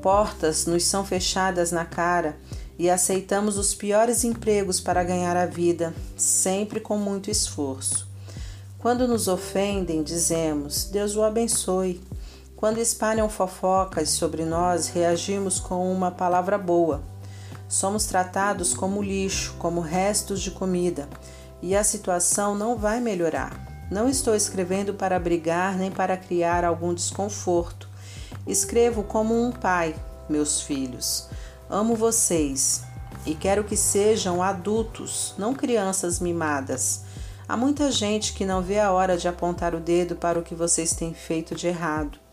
portas 0.04 0.68
nos 0.68 0.86
são 0.86 1.04
fechadas 1.04 1.72
na 1.72 1.84
cara 1.84 2.38
e 2.78 2.90
aceitamos 2.90 3.58
os 3.58 3.74
piores 3.74 4.24
empregos 4.24 4.80
para 4.80 5.04
ganhar 5.04 5.36
a 5.36 5.48
vida, 5.48 5.96
sempre 6.16 6.80
com 6.80 6.98
muito 6.98 7.32
esforço. 7.32 8.08
Quando 8.78 9.08
nos 9.08 9.28
ofendem, 9.28 10.04
dizemos: 10.04 10.86
Deus 10.86 11.16
o 11.16 11.24
abençoe. 11.24 12.00
Quando 12.56 12.78
espalham 12.78 13.28
fofocas 13.28 14.10
sobre 14.10 14.46
nós, 14.46 14.90
reagimos 14.90 15.60
com 15.60 15.92
uma 15.92 16.12
palavra 16.12 16.58
boa 16.58 17.14
Somos 17.74 18.06
tratados 18.06 18.72
como 18.72 19.02
lixo, 19.02 19.56
como 19.58 19.82
restos 19.82 20.44
de 20.44 20.52
comida, 20.52 21.10
e 21.60 21.76
a 21.76 21.84
situação 21.84 22.54
não 22.54 22.76
vai 22.78 23.00
melhorar. 23.00 23.88
Não 23.90 24.08
estou 24.08 24.36
escrevendo 24.36 24.94
para 24.94 25.20
brigar 25.20 25.76
nem 25.76 25.90
para 25.90 26.16
criar 26.16 26.64
algum 26.64 26.94
desconforto. 26.94 27.90
Escrevo 28.46 29.04
como 29.04 29.42
um 29.42 29.52
pai, 29.52 29.96
meus 30.30 30.62
filhos. 30.62 31.28
Amo 31.70 31.96
vocês 31.96 32.84
e 33.26 33.36
quero 33.36 33.64
que 33.64 33.78
sejam 33.78 34.42
adultos, 34.42 35.34
não 35.38 35.54
crianças 35.54 36.20
mimadas. 36.20 37.02
Há 37.48 37.58
muita 37.58 37.92
gente 37.92 38.34
que 38.34 38.46
não 38.46 38.62
vê 38.62 38.80
a 38.80 38.92
hora 38.92 39.18
de 39.18 39.28
apontar 39.28 39.76
o 39.76 39.80
dedo 39.80 40.16
para 40.16 40.40
o 40.40 40.44
que 40.44 40.56
vocês 40.56 40.94
têm 40.94 41.14
feito 41.14 41.56
de 41.56 41.68
errado 41.68 42.24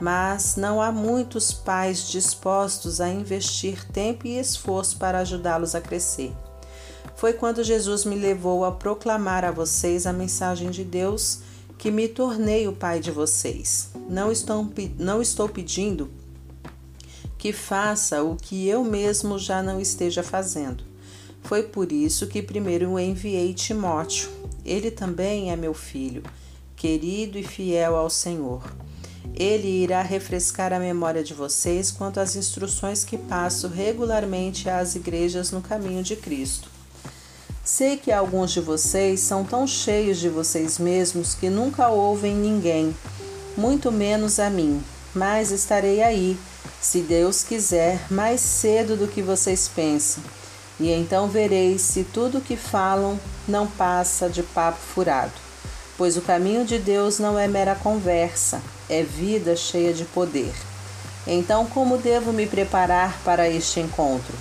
mas 0.00 0.56
não 0.56 0.80
há 0.80 0.92
muitos 0.92 1.52
pais 1.52 2.08
dispostos 2.08 3.00
a 3.00 3.08
investir 3.08 3.84
tempo 3.90 4.26
e 4.26 4.38
esforço 4.38 4.98
para 4.98 5.20
ajudá-los 5.20 5.74
a 5.74 5.80
crescer. 5.80 6.32
Foi 7.14 7.32
quando 7.32 7.64
Jesus 7.64 8.04
me 8.04 8.16
levou 8.16 8.64
a 8.64 8.72
proclamar 8.72 9.44
a 9.44 9.50
vocês 9.50 10.06
a 10.06 10.12
mensagem 10.12 10.70
de 10.70 10.84
Deus 10.84 11.40
que 11.78 11.90
me 11.90 12.08
tornei 12.08 12.66
o 12.66 12.72
pai 12.72 13.00
de 13.00 13.10
vocês. 13.10 13.90
Não 14.08 14.32
estou, 14.32 14.68
não 14.98 15.20
estou 15.20 15.48
pedindo 15.48 16.10
que 17.38 17.52
faça 17.52 18.22
o 18.22 18.36
que 18.36 18.66
eu 18.66 18.82
mesmo 18.82 19.38
já 19.38 19.62
não 19.62 19.80
esteja 19.80 20.22
fazendo. 20.22 20.82
Foi 21.42 21.62
por 21.62 21.92
isso 21.92 22.26
que 22.26 22.42
primeiro 22.42 22.98
enviei 22.98 23.54
Timóteo. 23.54 24.28
Ele 24.64 24.90
também 24.90 25.52
é 25.52 25.56
meu 25.56 25.72
filho, 25.72 26.22
querido 26.74 27.38
e 27.38 27.44
fiel 27.44 27.94
ao 27.94 28.10
Senhor. 28.10 28.62
Ele 29.34 29.68
irá 29.68 30.02
refrescar 30.02 30.72
a 30.72 30.80
memória 30.80 31.22
de 31.22 31.34
vocês 31.34 31.90
quanto 31.90 32.18
às 32.18 32.34
instruções 32.34 33.04
que 33.04 33.18
passo 33.18 33.68
regularmente 33.68 34.68
às 34.68 34.96
igrejas 34.96 35.52
no 35.52 35.60
caminho 35.60 36.02
de 36.02 36.16
Cristo. 36.16 36.75
Sei 37.66 37.96
que 37.96 38.12
alguns 38.12 38.52
de 38.52 38.60
vocês 38.60 39.18
são 39.18 39.42
tão 39.42 39.66
cheios 39.66 40.18
de 40.18 40.28
vocês 40.28 40.78
mesmos 40.78 41.34
que 41.34 41.50
nunca 41.50 41.88
ouvem 41.88 42.32
ninguém, 42.32 42.96
muito 43.56 43.90
menos 43.90 44.38
a 44.38 44.48
mim, 44.48 44.80
mas 45.12 45.50
estarei 45.50 46.00
aí, 46.00 46.38
se 46.80 47.00
Deus 47.00 47.42
quiser, 47.42 48.00
mais 48.08 48.40
cedo 48.40 48.96
do 48.96 49.08
que 49.08 49.20
vocês 49.20 49.66
pensam. 49.66 50.22
E 50.78 50.92
então 50.92 51.26
vereis 51.26 51.82
se 51.82 52.04
tudo 52.04 52.38
o 52.38 52.40
que 52.40 52.56
falam 52.56 53.18
não 53.48 53.66
passa 53.66 54.28
de 54.30 54.44
papo 54.44 54.78
furado. 54.78 55.32
Pois 55.98 56.16
o 56.16 56.22
caminho 56.22 56.64
de 56.64 56.78
Deus 56.78 57.18
não 57.18 57.36
é 57.36 57.48
mera 57.48 57.74
conversa, 57.74 58.62
é 58.88 59.02
vida 59.02 59.56
cheia 59.56 59.92
de 59.92 60.04
poder. 60.04 60.54
Então, 61.26 61.66
como 61.66 61.98
devo 61.98 62.32
me 62.32 62.46
preparar 62.46 63.18
para 63.24 63.48
este 63.48 63.80
encontro? 63.80 64.36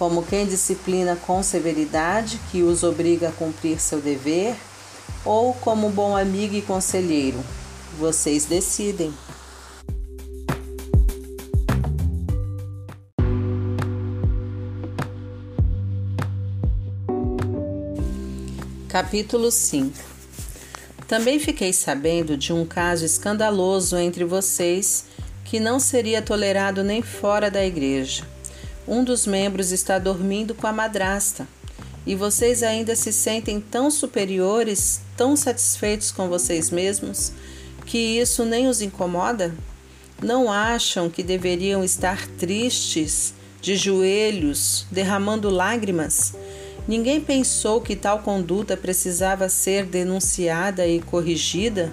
Como 0.00 0.22
quem 0.22 0.46
disciplina 0.46 1.14
com 1.14 1.42
severidade, 1.42 2.40
que 2.50 2.62
os 2.62 2.82
obriga 2.82 3.28
a 3.28 3.32
cumprir 3.32 3.78
seu 3.78 4.00
dever? 4.00 4.56
Ou 5.26 5.52
como 5.52 5.90
bom 5.90 6.16
amigo 6.16 6.54
e 6.54 6.62
conselheiro? 6.62 7.38
Vocês 7.98 8.46
decidem. 8.46 9.12
Capítulo 18.88 19.50
5 19.50 19.98
Também 21.06 21.38
fiquei 21.38 21.74
sabendo 21.74 22.38
de 22.38 22.54
um 22.54 22.64
caso 22.64 23.04
escandaloso 23.04 23.98
entre 23.98 24.24
vocês 24.24 25.04
que 25.44 25.60
não 25.60 25.78
seria 25.78 26.22
tolerado 26.22 26.82
nem 26.82 27.02
fora 27.02 27.50
da 27.50 27.62
igreja. 27.62 28.24
Um 28.90 29.04
dos 29.04 29.24
membros 29.24 29.70
está 29.70 30.00
dormindo 30.00 30.52
com 30.52 30.66
a 30.66 30.72
madrasta 30.72 31.46
e 32.04 32.16
vocês 32.16 32.60
ainda 32.60 32.96
se 32.96 33.12
sentem 33.12 33.60
tão 33.60 33.88
superiores, 33.88 35.00
tão 35.16 35.36
satisfeitos 35.36 36.10
com 36.10 36.28
vocês 36.28 36.72
mesmos, 36.72 37.30
que 37.86 38.18
isso 38.18 38.44
nem 38.44 38.66
os 38.66 38.82
incomoda? 38.82 39.54
Não 40.20 40.50
acham 40.50 41.08
que 41.08 41.22
deveriam 41.22 41.84
estar 41.84 42.26
tristes, 42.26 43.32
de 43.62 43.76
joelhos, 43.76 44.86
derramando 44.90 45.48
lágrimas? 45.48 46.34
Ninguém 46.88 47.20
pensou 47.20 47.80
que 47.80 47.94
tal 47.94 48.18
conduta 48.18 48.76
precisava 48.76 49.48
ser 49.48 49.86
denunciada 49.86 50.84
e 50.84 50.98
corrigida? 50.98 51.92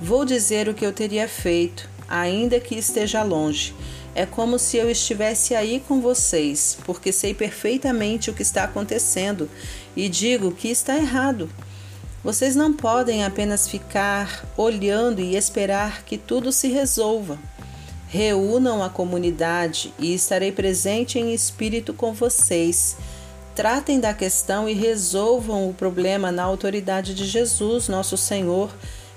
Vou 0.00 0.24
dizer 0.24 0.68
o 0.68 0.74
que 0.74 0.86
eu 0.86 0.92
teria 0.92 1.26
feito, 1.26 1.90
ainda 2.08 2.60
que 2.60 2.76
esteja 2.76 3.24
longe. 3.24 3.74
É 4.14 4.26
como 4.26 4.58
se 4.58 4.76
eu 4.76 4.90
estivesse 4.90 5.54
aí 5.54 5.82
com 5.86 6.00
vocês, 6.00 6.78
porque 6.84 7.12
sei 7.12 7.32
perfeitamente 7.32 8.30
o 8.30 8.34
que 8.34 8.42
está 8.42 8.64
acontecendo 8.64 9.48
e 9.96 10.08
digo 10.08 10.52
que 10.52 10.68
está 10.68 10.96
errado. 10.96 11.48
Vocês 12.22 12.54
não 12.54 12.72
podem 12.72 13.24
apenas 13.24 13.68
ficar 13.68 14.44
olhando 14.56 15.20
e 15.20 15.36
esperar 15.36 16.02
que 16.04 16.18
tudo 16.18 16.52
se 16.52 16.68
resolva. 16.68 17.38
Reúnam 18.08 18.82
a 18.82 18.90
comunidade 18.90 19.94
e 19.98 20.12
estarei 20.12 20.52
presente 20.52 21.18
em 21.18 21.32
espírito 21.32 21.94
com 21.94 22.12
vocês 22.12 22.96
Tratem 23.54 23.98
da 24.00 24.14
questão 24.14 24.68
e 24.68 24.72
resolvam 24.72 25.68
o 25.68 25.74
problema 25.74 26.30
na 26.30 26.42
autoridade 26.42 27.14
de 27.14 27.26
Jesus, 27.26 27.88
nosso 27.88 28.16
Senhor, 28.16 28.70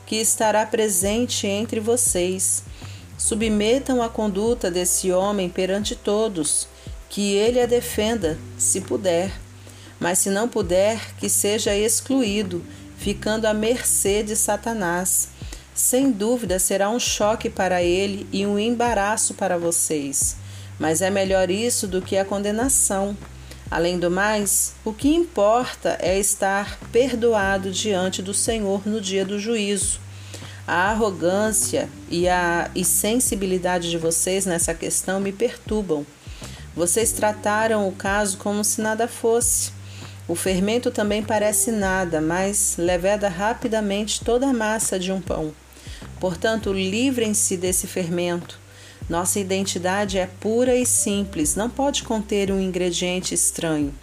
que 0.05 0.17
estará 0.17 0.65
presente 0.65 1.47
entre 1.47 1.79
vocês. 1.79 2.63
Submetam 3.23 4.01
a 4.01 4.09
conduta 4.09 4.69
desse 4.69 5.09
homem 5.09 5.47
perante 5.47 5.95
todos, 5.95 6.67
que 7.09 7.33
ele 7.33 7.61
a 7.61 7.65
defenda, 7.65 8.37
se 8.57 8.81
puder. 8.81 9.31
Mas 9.97 10.17
se 10.17 10.29
não 10.29 10.49
puder, 10.49 11.15
que 11.15 11.29
seja 11.29 11.73
excluído, 11.73 12.61
ficando 12.97 13.45
à 13.45 13.53
mercê 13.53 14.23
de 14.23 14.35
Satanás. 14.35 15.29
Sem 15.73 16.11
dúvida 16.11 16.59
será 16.59 16.89
um 16.89 16.99
choque 16.99 17.49
para 17.49 17.81
ele 17.81 18.27
e 18.29 18.45
um 18.45 18.59
embaraço 18.59 19.35
para 19.35 19.57
vocês. 19.57 20.35
Mas 20.77 21.01
é 21.01 21.09
melhor 21.09 21.49
isso 21.49 21.87
do 21.87 22.01
que 22.01 22.17
a 22.17 22.25
condenação. 22.25 23.17
Além 23.71 23.97
do 23.97 24.11
mais, 24.11 24.73
o 24.83 24.91
que 24.91 25.07
importa 25.07 25.97
é 26.01 26.19
estar 26.19 26.77
perdoado 26.91 27.71
diante 27.71 28.21
do 28.21 28.33
Senhor 28.33 28.85
no 28.85 28.99
dia 28.99 29.23
do 29.23 29.39
juízo. 29.39 30.02
A 30.65 30.91
arrogância 30.91 31.89
e 32.09 32.27
a 32.29 32.71
insensibilidade 32.73 33.89
de 33.89 33.97
vocês 33.97 34.45
nessa 34.45 34.73
questão 34.73 35.19
me 35.19 35.33
perturbam. 35.33 36.05
Vocês 36.73 37.11
trataram 37.11 37.85
o 37.87 37.91
caso 37.91 38.37
como 38.37 38.63
se 38.63 38.81
nada 38.81 39.05
fosse. 39.05 39.71
O 40.25 40.35
fermento 40.35 40.89
também 40.89 41.21
parece 41.21 41.69
nada, 41.69 42.21
mas 42.21 42.75
leveda 42.77 43.27
rapidamente 43.27 44.23
toda 44.23 44.47
a 44.47 44.53
massa 44.53 44.97
de 44.97 45.11
um 45.11 45.19
pão. 45.19 45.53
Portanto, 46.17 46.71
livrem-se 46.71 47.57
desse 47.57 47.85
fermento. 47.85 48.57
Nossa 49.09 49.41
identidade 49.41 50.17
é 50.17 50.29
pura 50.39 50.73
e 50.73 50.85
simples, 50.85 51.57
não 51.57 51.69
pode 51.69 52.03
conter 52.03 52.49
um 52.49 52.59
ingrediente 52.61 53.33
estranho. 53.33 53.93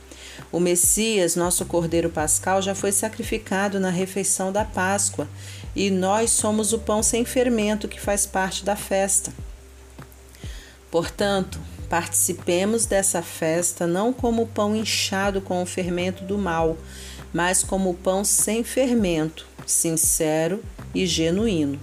O 0.52 0.60
Messias, 0.60 1.36
nosso 1.36 1.64
Cordeiro 1.64 2.10
Pascal, 2.10 2.60
já 2.60 2.74
foi 2.74 2.92
sacrificado 2.92 3.80
na 3.80 3.88
refeição 3.88 4.52
da 4.52 4.64
Páscoa 4.64 5.28
e 5.74 5.90
nós 5.90 6.30
somos 6.30 6.72
o 6.72 6.78
pão 6.78 7.02
sem 7.02 7.24
fermento 7.24 7.88
que 7.88 8.00
faz 8.00 8.26
parte 8.26 8.64
da 8.64 8.76
festa. 8.76 9.32
Portanto, 10.90 11.60
participemos 11.88 12.86
dessa 12.86 13.22
festa 13.22 13.86
não 13.86 14.12
como 14.12 14.46
pão 14.46 14.74
inchado 14.74 15.40
com 15.40 15.62
o 15.62 15.66
fermento 15.66 16.24
do 16.24 16.36
mal, 16.36 16.76
mas 17.32 17.62
como 17.62 17.94
pão 17.94 18.24
sem 18.24 18.64
fermento, 18.64 19.46
sincero 19.66 20.62
e 20.94 21.06
genuíno. 21.06 21.78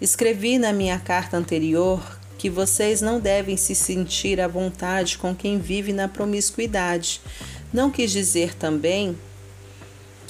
Escrevi 0.00 0.58
na 0.58 0.72
minha 0.72 0.98
carta 0.98 1.36
anterior 1.36 2.18
que 2.38 2.50
vocês 2.50 3.00
não 3.00 3.20
devem 3.20 3.56
se 3.56 3.74
sentir 3.74 4.40
à 4.40 4.48
vontade 4.48 5.16
com 5.16 5.34
quem 5.34 5.58
vive 5.58 5.92
na 5.92 6.08
promiscuidade. 6.08 7.20
Não 7.72 7.90
quis 7.90 8.10
dizer 8.10 8.54
também 8.54 9.16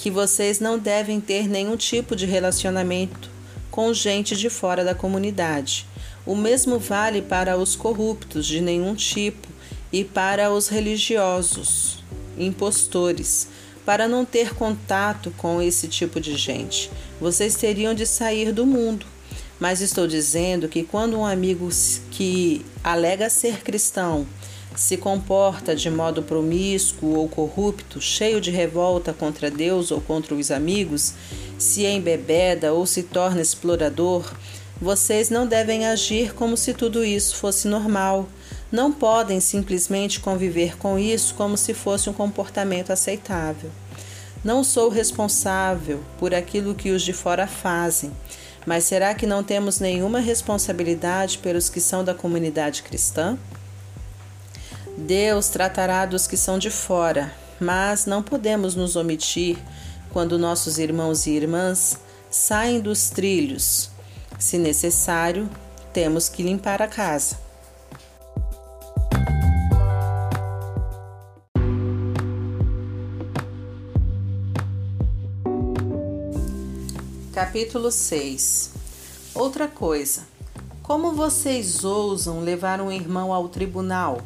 que 0.03 0.11
vocês 0.11 0.59
não 0.59 0.77
devem 0.77 1.21
ter 1.21 1.47
nenhum 1.47 1.77
tipo 1.77 2.13
de 2.13 2.25
relacionamento 2.25 3.29
com 3.71 3.93
gente 3.93 4.35
de 4.35 4.49
fora 4.49 4.83
da 4.83 4.93
comunidade. 4.93 5.87
O 6.25 6.35
mesmo 6.35 6.77
vale 6.77 7.21
para 7.21 7.55
os 7.55 7.73
corruptos 7.73 8.45
de 8.45 8.59
nenhum 8.59 8.95
tipo 8.95 9.47
e 9.93 10.03
para 10.03 10.51
os 10.51 10.67
religiosos, 10.67 12.03
impostores. 12.37 13.47
Para 13.85 14.05
não 14.05 14.25
ter 14.25 14.53
contato 14.53 15.33
com 15.37 15.61
esse 15.61 15.87
tipo 15.87 16.19
de 16.19 16.35
gente, 16.35 16.91
vocês 17.17 17.55
teriam 17.55 17.93
de 17.93 18.05
sair 18.05 18.51
do 18.51 18.65
mundo. 18.65 19.05
Mas 19.57 19.79
estou 19.79 20.05
dizendo 20.05 20.67
que 20.67 20.83
quando 20.83 21.17
um 21.17 21.25
amigo 21.25 21.69
que 22.11 22.65
alega 22.83 23.29
ser 23.29 23.63
cristão 23.63 24.27
se 24.75 24.97
comporta 24.97 25.75
de 25.75 25.89
modo 25.89 26.23
promíscuo 26.23 27.15
ou 27.15 27.27
corrupto, 27.27 28.01
cheio 28.01 28.41
de 28.41 28.51
revolta 28.51 29.13
contra 29.13 29.51
Deus 29.51 29.91
ou 29.91 30.01
contra 30.01 30.33
os 30.33 30.51
amigos, 30.51 31.13
se 31.57 31.85
embebeda 31.85 32.73
ou 32.73 32.85
se 32.85 33.03
torna 33.03 33.41
explorador, 33.41 34.33
vocês 34.81 35.29
não 35.29 35.47
devem 35.47 35.85
agir 35.85 36.33
como 36.33 36.57
se 36.57 36.73
tudo 36.73 37.05
isso 37.05 37.35
fosse 37.35 37.67
normal. 37.67 38.27
Não 38.71 38.91
podem 38.91 39.39
simplesmente 39.39 40.19
conviver 40.19 40.77
com 40.77 40.97
isso 40.97 41.35
como 41.35 41.55
se 41.55 41.73
fosse 41.73 42.09
um 42.09 42.13
comportamento 42.13 42.91
aceitável. 42.91 43.69
Não 44.43 44.63
sou 44.63 44.89
responsável 44.89 46.01
por 46.17 46.33
aquilo 46.33 46.75
que 46.75 46.89
os 46.89 47.01
de 47.01 47.13
fora 47.13 47.47
fazem, 47.47 48.11
mas 48.65 48.83
será 48.83 49.13
que 49.13 49.25
não 49.25 49.43
temos 49.43 49.79
nenhuma 49.79 50.19
responsabilidade 50.19 51.37
pelos 51.37 51.69
que 51.69 51.79
são 51.79 52.03
da 52.03 52.13
comunidade 52.13 52.83
cristã? 52.83 53.37
Deus 54.97 55.49
tratará 55.49 56.05
dos 56.05 56.27
que 56.27 56.37
são 56.37 56.59
de 56.59 56.69
fora, 56.69 57.33
mas 57.59 58.05
não 58.05 58.21
podemos 58.21 58.75
nos 58.75 58.95
omitir 58.95 59.57
quando 60.11 60.37
nossos 60.37 60.77
irmãos 60.77 61.25
e 61.25 61.31
irmãs 61.31 61.97
saem 62.29 62.79
dos 62.79 63.09
trilhos. 63.09 63.89
Se 64.37 64.57
necessário, 64.57 65.49
temos 65.91 66.29
que 66.29 66.43
limpar 66.43 66.81
a 66.81 66.87
casa. 66.87 67.41
Capítulo 77.33 77.91
6 77.91 78.71
Outra 79.33 79.67
coisa. 79.67 80.27
Como 80.83 81.13
vocês 81.13 81.83
ousam 81.83 82.41
levar 82.41 82.79
um 82.79 82.91
irmão 82.91 83.33
ao 83.33 83.49
tribunal? 83.49 84.21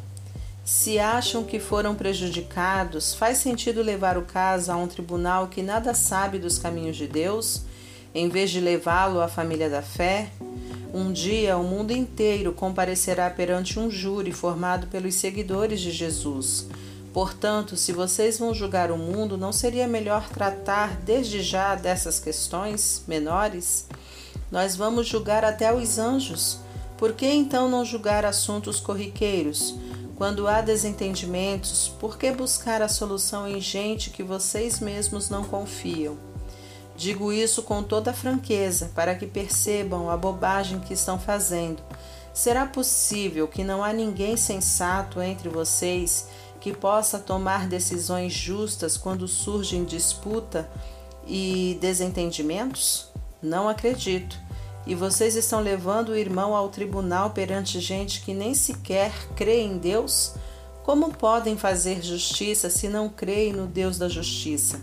Se 0.68 0.98
acham 0.98 1.44
que 1.44 1.58
foram 1.58 1.94
prejudicados, 1.94 3.14
faz 3.14 3.38
sentido 3.38 3.80
levar 3.80 4.18
o 4.18 4.26
caso 4.26 4.70
a 4.70 4.76
um 4.76 4.86
tribunal 4.86 5.48
que 5.48 5.62
nada 5.62 5.94
sabe 5.94 6.38
dos 6.38 6.58
caminhos 6.58 6.98
de 6.98 7.06
Deus, 7.06 7.62
em 8.14 8.28
vez 8.28 8.50
de 8.50 8.60
levá-lo 8.60 9.22
à 9.22 9.28
família 9.28 9.70
da 9.70 9.80
fé? 9.80 10.28
Um 10.92 11.10
dia 11.10 11.56
o 11.56 11.64
mundo 11.64 11.90
inteiro 11.90 12.52
comparecerá 12.52 13.30
perante 13.30 13.80
um 13.80 13.90
júri 13.90 14.30
formado 14.30 14.88
pelos 14.88 15.14
seguidores 15.14 15.80
de 15.80 15.90
Jesus 15.90 16.66
Portanto, 17.14 17.74
se 17.74 17.90
vocês 17.90 18.38
vão 18.38 18.52
julgar 18.52 18.90
o 18.90 18.98
mundo, 18.98 19.38
não 19.38 19.54
seria 19.54 19.88
melhor 19.88 20.28
tratar 20.28 21.00
desde 21.00 21.40
já 21.40 21.74
dessas 21.76 22.20
questões 22.20 23.02
menores? 23.08 23.86
Nós 24.52 24.76
vamos 24.76 25.06
julgar 25.08 25.46
até 25.46 25.74
os 25.74 25.98
anjos. 25.98 26.58
Por 26.98 27.14
que 27.14 27.26
então 27.26 27.70
não 27.70 27.86
julgar 27.86 28.26
assuntos 28.26 28.78
corriqueiros? 28.78 29.74
Quando 30.18 30.48
há 30.48 30.60
desentendimentos, 30.60 31.86
por 32.00 32.18
que 32.18 32.32
buscar 32.32 32.82
a 32.82 32.88
solução 32.88 33.46
em 33.46 33.60
gente 33.60 34.10
que 34.10 34.24
vocês 34.24 34.80
mesmos 34.80 35.30
não 35.30 35.44
confiam? 35.44 36.18
Digo 36.96 37.32
isso 37.32 37.62
com 37.62 37.84
toda 37.84 38.12
franqueza, 38.12 38.90
para 38.96 39.14
que 39.14 39.28
percebam 39.28 40.10
a 40.10 40.16
bobagem 40.16 40.80
que 40.80 40.92
estão 40.92 41.20
fazendo. 41.20 41.80
Será 42.34 42.66
possível 42.66 43.46
que 43.46 43.62
não 43.62 43.84
há 43.84 43.92
ninguém 43.92 44.36
sensato 44.36 45.22
entre 45.22 45.48
vocês 45.48 46.26
que 46.60 46.72
possa 46.72 47.20
tomar 47.20 47.68
decisões 47.68 48.32
justas 48.32 48.96
quando 48.96 49.28
surgem 49.28 49.84
disputa 49.84 50.68
e 51.28 51.78
desentendimentos? 51.80 53.06
Não 53.40 53.68
acredito. 53.68 54.36
E 54.88 54.94
vocês 54.94 55.36
estão 55.36 55.60
levando 55.60 56.08
o 56.08 56.16
irmão 56.16 56.56
ao 56.56 56.70
tribunal 56.70 57.28
perante 57.28 57.78
gente 57.78 58.22
que 58.22 58.32
nem 58.32 58.54
sequer 58.54 59.12
crê 59.36 59.60
em 59.60 59.76
Deus? 59.76 60.32
Como 60.82 61.12
podem 61.12 61.58
fazer 61.58 62.02
justiça 62.02 62.70
se 62.70 62.88
não 62.88 63.06
creem 63.10 63.52
no 63.52 63.66
Deus 63.66 63.98
da 63.98 64.08
justiça? 64.08 64.80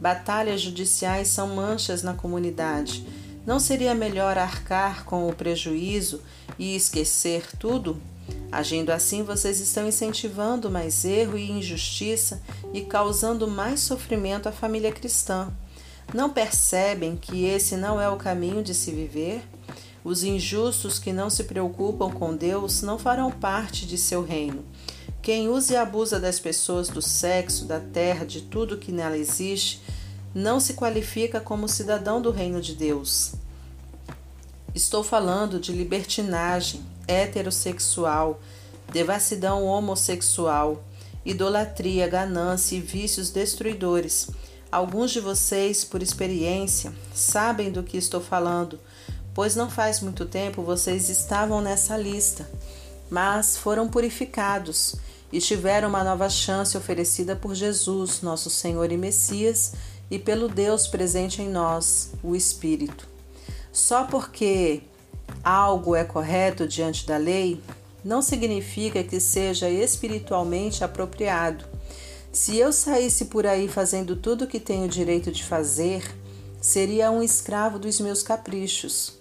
Batalhas 0.00 0.60
judiciais 0.60 1.28
são 1.28 1.54
manchas 1.54 2.02
na 2.02 2.12
comunidade. 2.12 3.06
Não 3.46 3.60
seria 3.60 3.94
melhor 3.94 4.36
arcar 4.36 5.04
com 5.04 5.28
o 5.28 5.32
prejuízo 5.32 6.20
e 6.58 6.74
esquecer 6.74 7.46
tudo? 7.56 8.02
Agindo 8.50 8.90
assim, 8.90 9.22
vocês 9.22 9.60
estão 9.60 9.86
incentivando 9.86 10.68
mais 10.68 11.04
erro 11.04 11.38
e 11.38 11.52
injustiça 11.52 12.42
e 12.74 12.80
causando 12.80 13.46
mais 13.46 13.78
sofrimento 13.78 14.48
à 14.48 14.52
família 14.52 14.90
cristã. 14.90 15.52
Não 16.14 16.30
percebem 16.30 17.16
que 17.16 17.44
esse 17.44 17.76
não 17.76 18.00
é 18.00 18.08
o 18.08 18.16
caminho 18.16 18.62
de 18.62 18.74
se 18.74 18.92
viver? 18.92 19.42
Os 20.04 20.22
injustos 20.22 20.98
que 20.98 21.12
não 21.12 21.28
se 21.28 21.44
preocupam 21.44 22.10
com 22.10 22.34
Deus 22.34 22.80
não 22.82 22.98
farão 22.98 23.30
parte 23.30 23.84
de 23.86 23.98
seu 23.98 24.22
reino. 24.22 24.64
Quem 25.20 25.48
usa 25.48 25.72
e 25.72 25.76
abusa 25.76 26.20
das 26.20 26.38
pessoas, 26.38 26.88
do 26.88 27.02
sexo, 27.02 27.64
da 27.64 27.80
terra, 27.80 28.24
de 28.24 28.42
tudo 28.42 28.78
que 28.78 28.92
nela 28.92 29.18
existe, 29.18 29.82
não 30.32 30.60
se 30.60 30.74
qualifica 30.74 31.40
como 31.40 31.68
cidadão 31.68 32.22
do 32.22 32.30
reino 32.30 32.60
de 32.60 32.76
Deus. 32.76 33.32
Estou 34.72 35.02
falando 35.02 35.58
de 35.58 35.72
libertinagem 35.72 36.80
heterossexual, 37.08 38.40
devassidão 38.92 39.64
homossexual, 39.64 40.84
idolatria, 41.24 42.06
ganância 42.06 42.76
e 42.76 42.80
vícios 42.80 43.30
destruidores. 43.30 44.28
Alguns 44.70 45.12
de 45.12 45.20
vocês, 45.20 45.84
por 45.84 46.02
experiência, 46.02 46.92
sabem 47.14 47.70
do 47.70 47.82
que 47.82 47.96
estou 47.96 48.20
falando, 48.20 48.78
pois 49.32 49.54
não 49.54 49.70
faz 49.70 50.00
muito 50.00 50.26
tempo 50.26 50.62
vocês 50.62 51.08
estavam 51.08 51.60
nessa 51.60 51.96
lista, 51.96 52.48
mas 53.08 53.56
foram 53.56 53.88
purificados 53.88 54.96
e 55.32 55.40
tiveram 55.40 55.88
uma 55.88 56.02
nova 56.02 56.28
chance 56.28 56.76
oferecida 56.76 57.36
por 57.36 57.54
Jesus, 57.54 58.22
nosso 58.22 58.50
Senhor 58.50 58.90
e 58.90 58.96
Messias, 58.96 59.74
e 60.10 60.18
pelo 60.18 60.48
Deus 60.48 60.86
presente 60.86 61.42
em 61.42 61.48
nós, 61.48 62.10
o 62.22 62.34
Espírito. 62.34 63.08
Só 63.72 64.04
porque 64.04 64.82
algo 65.42 65.94
é 65.94 66.04
correto 66.04 66.66
diante 66.66 67.06
da 67.06 67.16
lei, 67.16 67.60
não 68.04 68.22
significa 68.22 69.02
que 69.02 69.18
seja 69.20 69.68
espiritualmente 69.68 70.84
apropriado. 70.84 71.64
Se 72.36 72.58
eu 72.58 72.70
saísse 72.70 73.24
por 73.24 73.46
aí 73.46 73.66
fazendo 73.66 74.14
tudo 74.14 74.44
o 74.44 74.46
que 74.46 74.60
tenho 74.60 74.86
direito 74.86 75.32
de 75.32 75.42
fazer, 75.42 76.04
seria 76.60 77.10
um 77.10 77.22
escravo 77.22 77.78
dos 77.78 77.98
meus 77.98 78.22
caprichos. 78.22 79.14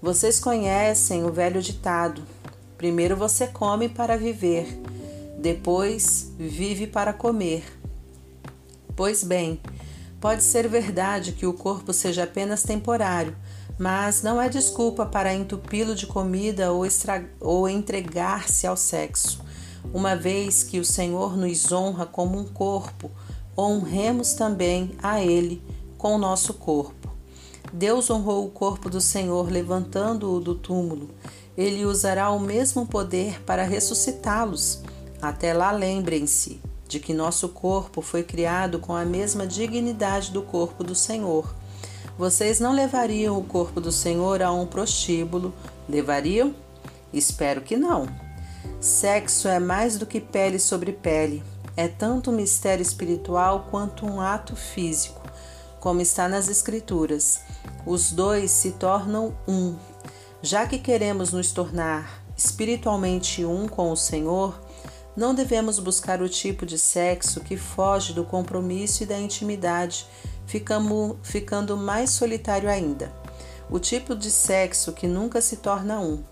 Vocês 0.00 0.40
conhecem 0.40 1.22
o 1.22 1.30
velho 1.30 1.60
ditado: 1.60 2.22
primeiro 2.78 3.14
você 3.14 3.46
come 3.46 3.90
para 3.90 4.16
viver, 4.16 4.80
depois 5.36 6.32
vive 6.38 6.86
para 6.86 7.12
comer. 7.12 7.62
Pois 8.96 9.22
bem, 9.22 9.60
pode 10.18 10.42
ser 10.42 10.66
verdade 10.66 11.32
que 11.32 11.44
o 11.44 11.52
corpo 11.52 11.92
seja 11.92 12.24
apenas 12.24 12.62
temporário 12.62 13.36
mas 13.78 14.22
não 14.22 14.40
é 14.40 14.48
desculpa 14.48 15.04
para 15.04 15.34
entupi-lo 15.34 15.94
de 15.94 16.06
comida 16.06 16.70
ou, 16.70 16.84
ou 17.40 17.68
entregar-se 17.68 18.64
ao 18.64 18.76
sexo. 18.76 19.42
Uma 19.92 20.16
vez 20.16 20.62
que 20.62 20.78
o 20.78 20.84
Senhor 20.84 21.36
nos 21.36 21.72
honra 21.72 22.06
como 22.06 22.38
um 22.38 22.44
corpo, 22.44 23.10
honremos 23.56 24.34
também 24.34 24.92
a 25.02 25.22
Ele 25.22 25.62
com 25.98 26.14
o 26.14 26.18
nosso 26.18 26.54
corpo. 26.54 27.10
Deus 27.72 28.10
honrou 28.10 28.46
o 28.46 28.50
corpo 28.50 28.90
do 28.90 29.00
Senhor 29.00 29.50
levantando-o 29.50 30.40
do 30.40 30.54
túmulo. 30.54 31.10
Ele 31.56 31.84
usará 31.84 32.30
o 32.30 32.40
mesmo 32.40 32.86
poder 32.86 33.42
para 33.44 33.62
ressuscitá-los. 33.62 34.82
Até 35.20 35.54
lá, 35.54 35.70
lembrem-se 35.70 36.60
de 36.88 37.00
que 37.00 37.14
nosso 37.14 37.48
corpo 37.48 38.02
foi 38.02 38.22
criado 38.22 38.78
com 38.78 38.94
a 38.94 39.04
mesma 39.04 39.46
dignidade 39.46 40.30
do 40.30 40.42
corpo 40.42 40.84
do 40.84 40.94
Senhor. 40.94 41.54
Vocês 42.18 42.60
não 42.60 42.74
levariam 42.74 43.38
o 43.38 43.44
corpo 43.44 43.80
do 43.80 43.90
Senhor 43.90 44.42
a 44.42 44.52
um 44.52 44.66
prostíbulo, 44.66 45.54
levariam? 45.88 46.54
Espero 47.12 47.62
que 47.62 47.76
não. 47.76 48.06
Sexo 48.82 49.46
é 49.46 49.60
mais 49.60 49.96
do 49.96 50.04
que 50.04 50.20
pele 50.20 50.58
sobre 50.58 50.90
pele, 50.90 51.40
é 51.76 51.86
tanto 51.86 52.32
um 52.32 52.34
mistério 52.34 52.82
espiritual 52.82 53.68
quanto 53.70 54.04
um 54.04 54.20
ato 54.20 54.56
físico, 54.56 55.22
como 55.78 56.00
está 56.00 56.28
nas 56.28 56.48
Escrituras. 56.48 57.42
Os 57.86 58.10
dois 58.10 58.50
se 58.50 58.72
tornam 58.72 59.36
um. 59.46 59.76
Já 60.42 60.66
que 60.66 60.80
queremos 60.80 61.32
nos 61.32 61.52
tornar 61.52 62.24
espiritualmente 62.36 63.44
um 63.44 63.68
com 63.68 63.92
o 63.92 63.96
Senhor, 63.96 64.60
não 65.16 65.32
devemos 65.32 65.78
buscar 65.78 66.20
o 66.20 66.28
tipo 66.28 66.66
de 66.66 66.76
sexo 66.76 67.38
que 67.38 67.56
foge 67.56 68.12
do 68.12 68.24
compromisso 68.24 69.04
e 69.04 69.06
da 69.06 69.16
intimidade 69.16 70.08
ficamos, 70.44 71.18
ficando 71.22 71.76
mais 71.76 72.10
solitário 72.10 72.68
ainda. 72.68 73.12
O 73.70 73.78
tipo 73.78 74.16
de 74.16 74.28
sexo 74.28 74.92
que 74.92 75.06
nunca 75.06 75.40
se 75.40 75.58
torna 75.58 76.00
um. 76.00 76.24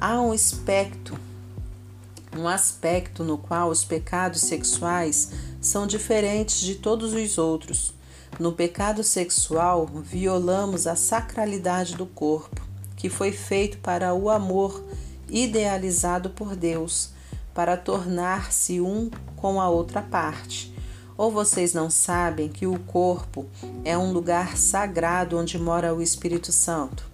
Há 0.00 0.20
um 0.20 0.30
aspecto, 0.30 1.18
um 2.36 2.46
aspecto 2.46 3.24
no 3.24 3.36
qual 3.36 3.68
os 3.68 3.84
pecados 3.84 4.42
sexuais 4.42 5.30
são 5.60 5.86
diferentes 5.86 6.60
de 6.60 6.76
todos 6.76 7.12
os 7.12 7.38
outros. 7.38 7.92
No 8.38 8.52
pecado 8.52 9.02
sexual, 9.02 9.86
violamos 9.86 10.86
a 10.86 10.94
sacralidade 10.94 11.96
do 11.96 12.06
corpo, 12.06 12.60
que 12.96 13.08
foi 13.08 13.32
feito 13.32 13.78
para 13.78 14.14
o 14.14 14.30
amor 14.30 14.84
idealizado 15.28 16.30
por 16.30 16.54
Deus, 16.54 17.10
para 17.52 17.76
tornar-se 17.76 18.80
um 18.80 19.10
com 19.36 19.60
a 19.60 19.68
outra 19.68 20.00
parte. 20.00 20.72
Ou 21.16 21.30
vocês 21.30 21.74
não 21.74 21.90
sabem 21.90 22.48
que 22.48 22.66
o 22.66 22.78
corpo 22.78 23.46
é 23.84 23.98
um 23.98 24.12
lugar 24.12 24.56
sagrado 24.56 25.36
onde 25.36 25.58
mora 25.58 25.94
o 25.94 26.00
Espírito 26.00 26.52
Santo? 26.52 27.09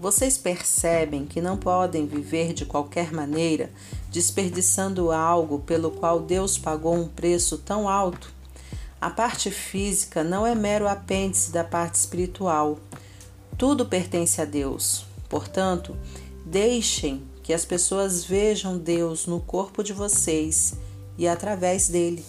Vocês 0.00 0.38
percebem 0.38 1.26
que 1.26 1.42
não 1.42 1.58
podem 1.58 2.06
viver 2.06 2.54
de 2.54 2.64
qualquer 2.64 3.12
maneira, 3.12 3.70
desperdiçando 4.08 5.12
algo 5.12 5.58
pelo 5.58 5.90
qual 5.90 6.20
Deus 6.20 6.56
pagou 6.56 6.94
um 6.94 7.06
preço 7.06 7.58
tão 7.58 7.86
alto? 7.86 8.32
A 8.98 9.10
parte 9.10 9.50
física 9.50 10.24
não 10.24 10.46
é 10.46 10.54
mero 10.54 10.88
apêndice 10.88 11.50
da 11.50 11.62
parte 11.62 11.96
espiritual. 11.96 12.78
Tudo 13.58 13.84
pertence 13.84 14.40
a 14.40 14.46
Deus. 14.46 15.04
Portanto, 15.28 15.94
deixem 16.46 17.22
que 17.42 17.52
as 17.52 17.66
pessoas 17.66 18.24
vejam 18.24 18.78
Deus 18.78 19.26
no 19.26 19.38
corpo 19.38 19.84
de 19.84 19.92
vocês 19.92 20.76
e 21.18 21.28
através 21.28 21.90
dele. 21.90 22.24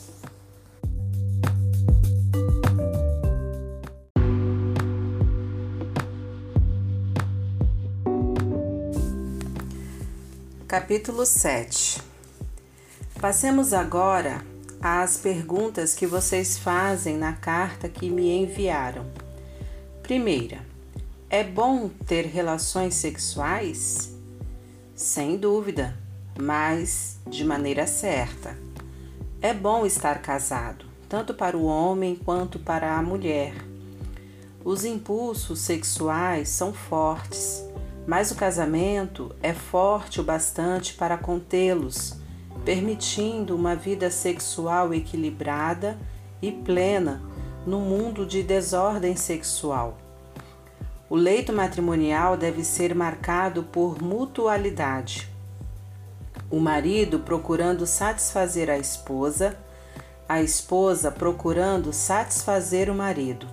Capítulo 10.72 11.26
7 11.26 12.02
Passemos 13.20 13.74
agora 13.74 14.42
às 14.82 15.18
perguntas 15.18 15.94
que 15.94 16.08
vocês 16.08 16.58
fazem 16.58 17.18
na 17.18 17.34
carta 17.34 17.90
que 17.90 18.10
me 18.10 18.32
enviaram. 18.32 19.06
Primeira, 20.02 20.66
é 21.30 21.44
bom 21.44 21.90
ter 22.08 22.26
relações 22.26 22.94
sexuais? 22.94 24.16
Sem 24.96 25.36
dúvida, 25.36 25.94
mas 26.40 27.20
de 27.28 27.44
maneira 27.44 27.86
certa. 27.86 28.58
É 29.42 29.54
bom 29.54 29.86
estar 29.86 30.22
casado, 30.22 30.86
tanto 31.10 31.34
para 31.34 31.58
o 31.58 31.66
homem 31.66 32.16
quanto 32.16 32.58
para 32.58 32.98
a 32.98 33.02
mulher. 33.02 33.54
Os 34.64 34.86
impulsos 34.86 35.60
sexuais 35.60 36.48
são 36.48 36.74
fortes 36.74 37.70
mas 38.08 38.32
o 38.32 38.36
casamento 38.36 39.36
é 39.42 39.54
forte 39.54 40.20
o 40.20 40.24
bastante 40.24 40.94
para 40.94 41.18
contê-los, 41.18 42.20
permitindo 42.66 43.56
uma 43.56 43.76
vida 43.76 44.10
sexual 44.10 44.94
equilibrada 44.94 45.98
e 46.42 46.52
plena 46.52 47.22
no 47.66 47.80
mundo 47.80 48.26
de 48.26 48.42
desordem 48.42 49.16
sexual. 49.16 49.98
O 51.10 51.16
leito 51.16 51.52
matrimonial 51.52 52.38
deve 52.38 52.64
ser 52.64 52.96
marcado 52.96 53.64
por 53.64 54.02
mutualidade. 54.02 55.30
O 56.50 56.60
marido 56.60 57.20
procurando 57.20 57.86
satisfazer 57.86 58.70
a 58.70 58.78
esposa, 58.78 59.58
a 60.28 60.42
esposa 60.42 61.12
procurando 61.12 61.92
satisfazer 61.92 62.90
o 62.90 62.96
marido. 62.96 63.48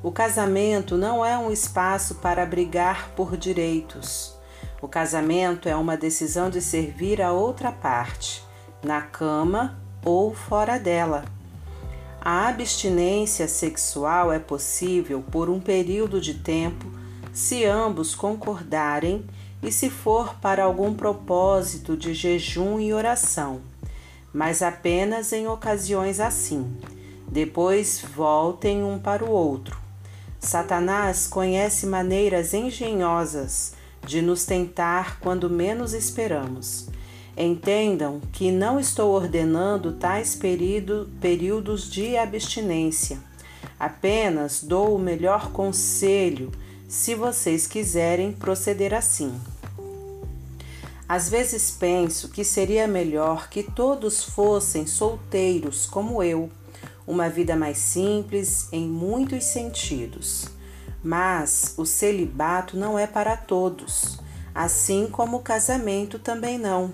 O 0.00 0.12
casamento 0.12 0.96
não 0.96 1.26
é 1.26 1.36
um 1.36 1.50
espaço 1.50 2.16
para 2.16 2.46
brigar 2.46 3.10
por 3.16 3.36
direitos. 3.36 4.32
O 4.80 4.86
casamento 4.86 5.68
é 5.68 5.74
uma 5.74 5.96
decisão 5.96 6.48
de 6.48 6.60
servir 6.60 7.20
a 7.20 7.32
outra 7.32 7.72
parte, 7.72 8.44
na 8.80 9.00
cama 9.02 9.76
ou 10.04 10.32
fora 10.32 10.78
dela. 10.78 11.24
A 12.20 12.46
abstinência 12.46 13.48
sexual 13.48 14.32
é 14.32 14.38
possível 14.38 15.20
por 15.32 15.50
um 15.50 15.58
período 15.58 16.20
de 16.20 16.34
tempo 16.34 16.86
se 17.32 17.64
ambos 17.64 18.14
concordarem 18.14 19.24
e 19.60 19.72
se 19.72 19.90
for 19.90 20.36
para 20.36 20.62
algum 20.62 20.94
propósito 20.94 21.96
de 21.96 22.14
jejum 22.14 22.78
e 22.78 22.92
oração, 22.92 23.60
mas 24.32 24.62
apenas 24.62 25.32
em 25.32 25.48
ocasiões 25.48 26.20
assim 26.20 26.78
depois 27.30 28.02
voltem 28.14 28.82
um 28.82 28.98
para 28.98 29.24
o 29.24 29.30
outro. 29.30 29.87
Satanás 30.40 31.26
conhece 31.26 31.86
maneiras 31.86 32.54
engenhosas 32.54 33.74
de 34.06 34.22
nos 34.22 34.44
tentar 34.44 35.18
quando 35.20 35.50
menos 35.50 35.92
esperamos. 35.92 36.88
Entendam 37.36 38.20
que 38.32 38.50
não 38.50 38.80
estou 38.80 39.12
ordenando 39.12 39.92
tais 39.92 40.34
período, 40.34 41.08
períodos 41.20 41.90
de 41.90 42.16
abstinência. 42.16 43.18
Apenas 43.78 44.62
dou 44.62 44.94
o 44.94 44.98
melhor 44.98 45.52
conselho 45.52 46.50
se 46.88 47.14
vocês 47.14 47.66
quiserem 47.66 48.32
proceder 48.32 48.94
assim. 48.94 49.32
Às 51.08 51.28
vezes 51.28 51.70
penso 51.70 52.28
que 52.28 52.44
seria 52.44 52.86
melhor 52.86 53.48
que 53.48 53.62
todos 53.62 54.24
fossem 54.24 54.86
solteiros 54.86 55.86
como 55.86 56.22
eu, 56.22 56.50
uma 57.08 57.30
vida 57.30 57.56
mais 57.56 57.78
simples 57.78 58.68
em 58.70 58.86
muitos 58.86 59.44
sentidos. 59.44 60.46
Mas 61.02 61.72
o 61.78 61.86
celibato 61.86 62.76
não 62.76 62.98
é 62.98 63.06
para 63.06 63.34
todos, 63.34 64.18
assim 64.54 65.08
como 65.10 65.38
o 65.38 65.42
casamento 65.42 66.18
também 66.18 66.58
não. 66.58 66.92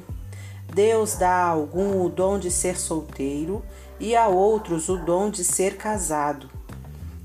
Deus 0.72 1.16
dá 1.16 1.30
a 1.30 1.48
algum 1.48 2.04
o 2.04 2.08
dom 2.08 2.38
de 2.38 2.50
ser 2.50 2.78
solteiro 2.78 3.62
e 3.98 4.14
a 4.14 4.28
outros 4.28 4.88
o 4.88 4.96
dom 4.96 5.30
de 5.30 5.42
ser 5.42 5.76
casado. 5.76 6.48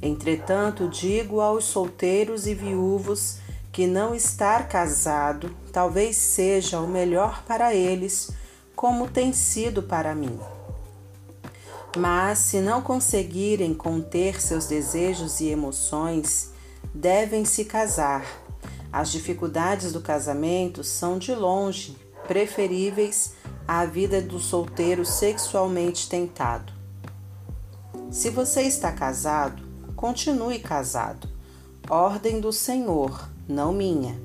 Entretanto, 0.02 0.88
digo 0.88 1.41
aos 1.41 1.65
solteiros 1.65 2.47
e 2.47 2.56
viúvos 2.56 3.38
que 3.71 3.86
não 3.86 4.15
estar 4.15 4.67
casado 4.67 5.56
talvez 5.71 6.15
seja 6.15 6.80
o 6.80 6.88
melhor 6.88 7.43
para 7.43 7.73
eles, 7.73 8.32
como 8.75 9.08
tem 9.08 9.32
sido 9.32 9.84
para 9.84 10.15
mim. 10.15 10.39
Mas, 11.97 12.39
se 12.39 12.60
não 12.60 12.82
conseguirem 12.82 13.73
conter 13.73 14.41
seus 14.41 14.67
desejos 14.67 15.39
e 15.39 15.47
emoções, 15.47 16.52
devem 16.93 17.45
se 17.45 17.65
casar. 17.65 18.25
As 18.91 19.12
dificuldades 19.12 19.91
do 19.91 20.02
casamento 20.02 20.84
são 20.84 21.17
de 21.17 21.34
longe 21.34 21.97
preferíveis 22.28 23.34
à 23.67 23.86
vida 23.86 24.21
do 24.21 24.39
solteiro 24.39 25.06
sexualmente 25.06 26.10
tentado. 26.10 26.73
Se 28.12 28.30
você 28.30 28.63
está 28.63 28.91
casado, 28.91 29.63
continue 29.95 30.60
casado. 30.60 31.30
Ordem 31.89 32.39
do 32.39 32.52
Senhor 32.52 33.30
não 33.47 33.73
minha. 33.73 34.19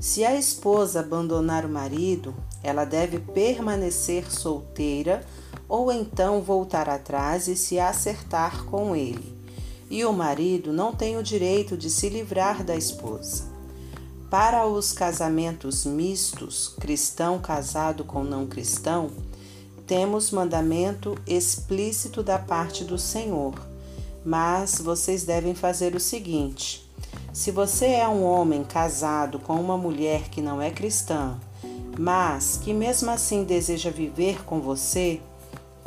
Se 0.00 0.24
a 0.24 0.36
esposa 0.36 1.00
abandonar 1.00 1.64
o 1.64 1.68
marido, 1.68 2.34
ela 2.62 2.84
deve 2.84 3.18
permanecer 3.18 4.30
solteira 4.30 5.24
ou 5.68 5.92
então 5.92 6.40
voltar 6.40 6.88
atrás 6.88 7.46
e 7.46 7.54
se 7.54 7.78
acertar 7.78 8.64
com 8.64 8.96
ele. 8.96 9.36
E 9.90 10.04
o 10.04 10.12
marido 10.12 10.72
não 10.72 10.92
tem 10.92 11.16
o 11.16 11.22
direito 11.22 11.76
de 11.76 11.90
se 11.90 12.08
livrar 12.08 12.64
da 12.64 12.76
esposa. 12.76 13.44
Para 14.30 14.66
os 14.66 14.92
casamentos 14.92 15.84
mistos, 15.84 16.74
cristão 16.80 17.38
casado 17.38 18.04
com 18.04 18.22
não 18.22 18.46
cristão, 18.46 19.10
temos 19.86 20.30
mandamento 20.30 21.16
explícito 21.26 22.22
da 22.22 22.38
parte 22.38 22.84
do 22.84 22.98
Senhor. 22.98 23.54
Mas 24.22 24.78
vocês 24.78 25.24
devem 25.24 25.54
fazer 25.54 25.94
o 25.94 26.00
seguinte: 26.00 26.86
se 27.32 27.50
você 27.50 27.86
é 27.86 28.06
um 28.06 28.22
homem 28.22 28.64
casado 28.64 29.38
com 29.38 29.54
uma 29.54 29.78
mulher 29.78 30.28
que 30.28 30.42
não 30.42 30.60
é 30.60 30.70
cristã, 30.70 31.38
mas 31.98 32.60
que 32.62 32.74
mesmo 32.74 33.10
assim 33.10 33.44
deseja 33.44 33.90
viver 33.90 34.44
com 34.44 34.60
você, 34.60 35.22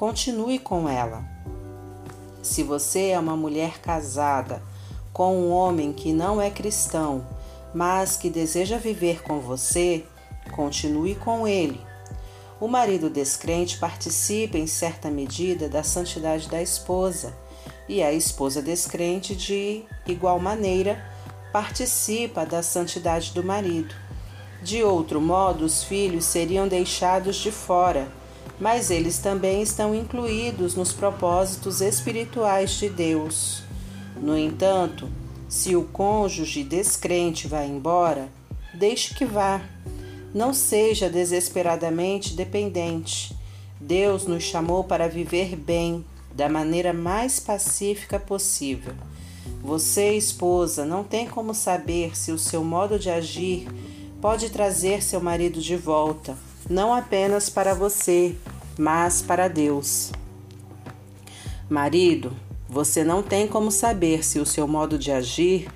continue 0.01 0.57
com 0.57 0.89
ela. 0.89 1.23
Se 2.41 2.63
você 2.63 3.09
é 3.09 3.19
uma 3.19 3.37
mulher 3.37 3.79
casada 3.81 4.59
com 5.13 5.37
um 5.37 5.51
homem 5.51 5.93
que 5.93 6.11
não 6.11 6.41
é 6.41 6.49
cristão, 6.49 7.23
mas 7.71 8.17
que 8.17 8.27
deseja 8.27 8.79
viver 8.79 9.21
com 9.21 9.39
você, 9.39 10.03
continue 10.53 11.13
com 11.13 11.47
ele. 11.47 11.79
O 12.59 12.67
marido 12.67 13.11
descrente 13.11 13.77
participa 13.77 14.57
em 14.57 14.65
certa 14.65 15.07
medida 15.11 15.69
da 15.69 15.83
santidade 15.83 16.49
da 16.49 16.59
esposa, 16.59 17.37
e 17.87 18.01
a 18.01 18.11
esposa 18.11 18.59
descrente, 18.59 19.35
de 19.35 19.83
igual 20.07 20.39
maneira, 20.39 20.99
participa 21.53 22.43
da 22.43 22.63
santidade 22.63 23.33
do 23.33 23.43
marido. 23.43 23.93
De 24.63 24.83
outro 24.83 25.21
modo, 25.21 25.63
os 25.63 25.83
filhos 25.83 26.25
seriam 26.25 26.67
deixados 26.67 27.35
de 27.35 27.51
fora, 27.51 28.11
mas 28.59 28.91
eles 28.91 29.17
também 29.17 29.61
estão 29.61 29.95
incluídos 29.95 30.75
nos 30.75 30.93
propósitos 30.93 31.81
espirituais 31.81 32.71
de 32.71 32.89
Deus. 32.89 33.63
No 34.21 34.37
entanto, 34.37 35.09
se 35.49 35.75
o 35.75 35.83
cônjuge 35.83 36.63
descrente 36.63 37.47
vai 37.47 37.67
embora, 37.67 38.29
deixe 38.73 39.13
que 39.13 39.25
vá. 39.25 39.61
Não 40.33 40.53
seja 40.53 41.09
desesperadamente 41.09 42.33
dependente. 42.35 43.35
Deus 43.79 44.25
nos 44.25 44.43
chamou 44.43 44.83
para 44.83 45.09
viver 45.09 45.55
bem, 45.55 46.05
da 46.33 46.47
maneira 46.47 46.93
mais 46.93 47.39
pacífica 47.39 48.19
possível. 48.19 48.93
Você, 49.61 50.13
esposa, 50.13 50.85
não 50.85 51.03
tem 51.03 51.27
como 51.27 51.53
saber 51.53 52.15
se 52.15 52.31
o 52.31 52.39
seu 52.39 52.63
modo 52.63 52.97
de 52.97 53.09
agir 53.09 53.67
pode 54.21 54.49
trazer 54.49 55.03
seu 55.03 55.19
marido 55.19 55.59
de 55.59 55.75
volta, 55.75 56.37
não 56.71 56.93
apenas 56.93 57.49
para 57.49 57.73
você, 57.73 58.35
mas 58.79 59.21
para 59.21 59.47
Deus. 59.47 60.11
Marido, 61.69 62.33
você 62.67 63.03
não 63.03 63.21
tem 63.21 63.45
como 63.47 63.69
saber 63.69 64.25
se 64.25 64.39
o 64.39 64.45
seu 64.45 64.67
modo 64.67 64.97
de 64.97 65.11
agir 65.11 65.67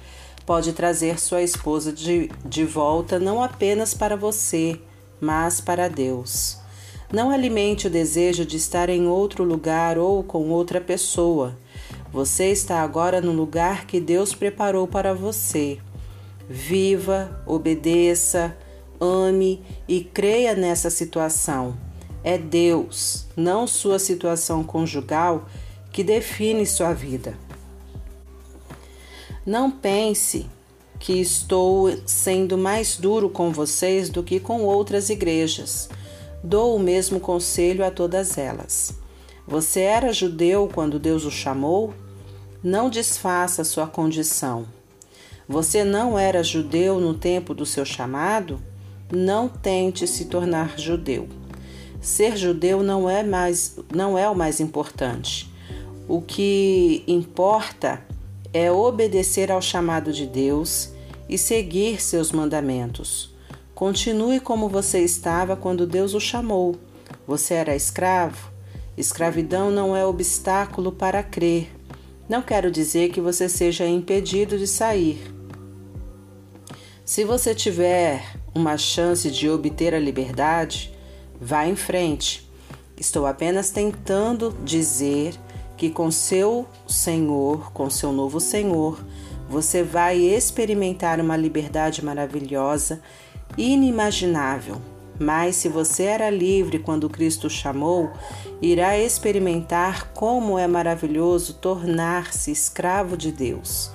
pode 0.46 0.72
trazer 0.72 1.20
sua 1.20 1.42
esposa 1.42 1.92
de, 1.92 2.32
de 2.46 2.64
volta 2.64 3.20
não 3.20 3.44
apenas 3.44 3.94
para 3.94 4.16
você, 4.16 4.80
mas 5.20 5.60
para 5.60 5.90
Deus. 5.90 6.58
Não 7.12 7.30
alimente 7.30 7.88
o 7.88 7.90
desejo 7.90 8.46
de 8.46 8.58
estar 8.58 8.90
em 8.90 9.08
outro 9.08 9.44
lugar 9.44 9.98
ou 9.98 10.24
com 10.24 10.50
outra 10.50 10.80
pessoa. 10.80 11.58
Você 12.12 12.46
está 12.46 12.82
agora 12.82 13.20
no 13.20 13.34
lugar 13.34 13.86
que 13.86 14.00
Deus 14.00 14.34
preparou 14.34 14.88
para 14.88 15.14
você. 15.14 15.78
Viva, 16.48 17.44
obedeça, 17.46 18.56
ame 19.00 19.64
e 19.88 20.04
creia 20.04 20.56
nessa 20.56 20.90
situação. 20.90 21.78
É 22.24 22.38
Deus, 22.38 23.28
não 23.36 23.68
sua 23.68 24.00
situação 24.00 24.64
conjugal, 24.64 25.48
que 25.92 26.04
define 26.04 26.66
sua 26.66 26.94
vida. 26.94 27.38
Não 29.46 29.70
pense 29.70 30.48
que 31.00 31.22
estou 31.22 31.96
sendo 32.06 32.58
mais 32.58 32.98
duro 32.98 33.30
com 33.30 33.52
vocês 33.52 34.10
do 34.10 34.24
que 34.24 34.40
com 34.40 34.64
outras 34.64 35.10
igrejas. 35.10 35.88
Dou 36.44 36.76
o 36.76 36.80
mesmo 36.80 37.20
conselho 37.20 37.86
a 37.86 37.92
todas 37.92 38.38
elas. 38.38 38.94
Você 39.48 39.82
era 39.82 40.12
judeu 40.12 40.70
quando 40.74 40.98
Deus 40.98 41.26
o 41.26 41.32
chamou? 41.32 41.94
Não 42.64 42.90
desfaça 42.90 43.64
sua 43.64 43.86
condição. 43.86 44.66
Você 45.48 45.84
não 45.84 46.18
era 46.18 46.44
judeu 46.44 47.00
no 47.00 47.14
tempo 47.14 47.54
do 47.54 47.68
seu 47.68 47.86
chamado? 47.86 48.60
Não 49.12 49.48
tente 49.48 50.08
se 50.08 50.26
tornar 50.26 50.80
judeu. 50.80 51.28
Ser 52.02 52.36
judeu 52.38 52.84
não 52.84 53.10
é 53.10 53.24
mais 53.24 53.78
não 53.94 54.18
é 54.18 54.30
o 54.30 54.36
mais 54.36 54.60
importante. 54.60 55.52
O 56.08 56.22
que 56.22 57.04
importa 57.08 58.02
é 58.54 58.72
obedecer 58.72 59.52
ao 59.52 59.62
chamado 59.62 60.14
de 60.14 60.26
Deus 60.26 60.90
e 61.28 61.38
seguir 61.38 62.02
seus 62.02 62.32
mandamentos. 62.32 63.34
Continue 63.74 64.40
como 64.40 64.70
você 64.70 65.00
estava 65.02 65.56
quando 65.56 65.86
Deus 65.86 66.14
o 66.14 66.20
chamou. 66.20 66.76
Você 67.28 67.56
era 67.56 67.76
escravo? 67.76 68.52
Escravidão 68.96 69.70
não 69.70 69.96
é 69.96 70.06
obstáculo 70.06 70.92
para 70.92 71.22
crer. 71.22 71.70
Não 72.30 72.42
quero 72.42 72.72
dizer 72.72 73.10
que 73.10 73.20
você 73.20 73.50
seja 73.50 73.86
impedido 73.86 74.58
de 74.58 74.68
sair. 74.68 75.35
Se 77.06 77.24
você 77.24 77.54
tiver 77.54 78.26
uma 78.52 78.80
chance 78.80 79.30
de 79.30 79.48
obter 79.48 79.94
a 79.94 80.00
liberdade, 80.00 80.92
vá 81.40 81.68
em 81.68 81.76
frente. 81.76 82.50
Estou 82.98 83.28
apenas 83.28 83.70
tentando 83.70 84.58
dizer 84.64 85.36
que 85.78 85.92
com 85.92 86.10
seu 86.10 86.66
Senhor, 86.88 87.72
com 87.74 87.92
seu 87.92 88.12
novo 88.12 88.40
Senhor, 88.40 89.06
você 89.48 89.84
vai 89.84 90.18
experimentar 90.18 91.20
uma 91.20 91.38
liberdade 91.38 92.04
maravilhosa, 92.04 93.00
inimaginável. 93.56 94.82
Mas 95.20 95.58
se 95.58 95.70
você 95.70 96.06
era 96.06 96.32
livre 96.32 96.80
quando 96.80 97.08
Cristo 97.08 97.52
chamou, 97.52 98.12
irá 98.60 98.98
experimentar 98.98 100.12
como 100.12 100.58
é 100.58 100.66
maravilhoso 100.66 101.54
tornar-se 101.54 102.50
escravo 102.50 103.16
de 103.16 103.32
Deus, 103.32 103.92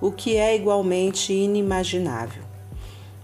o 0.00 0.12
que 0.12 0.36
é 0.36 0.54
igualmente 0.54 1.32
inimaginável. 1.32 2.51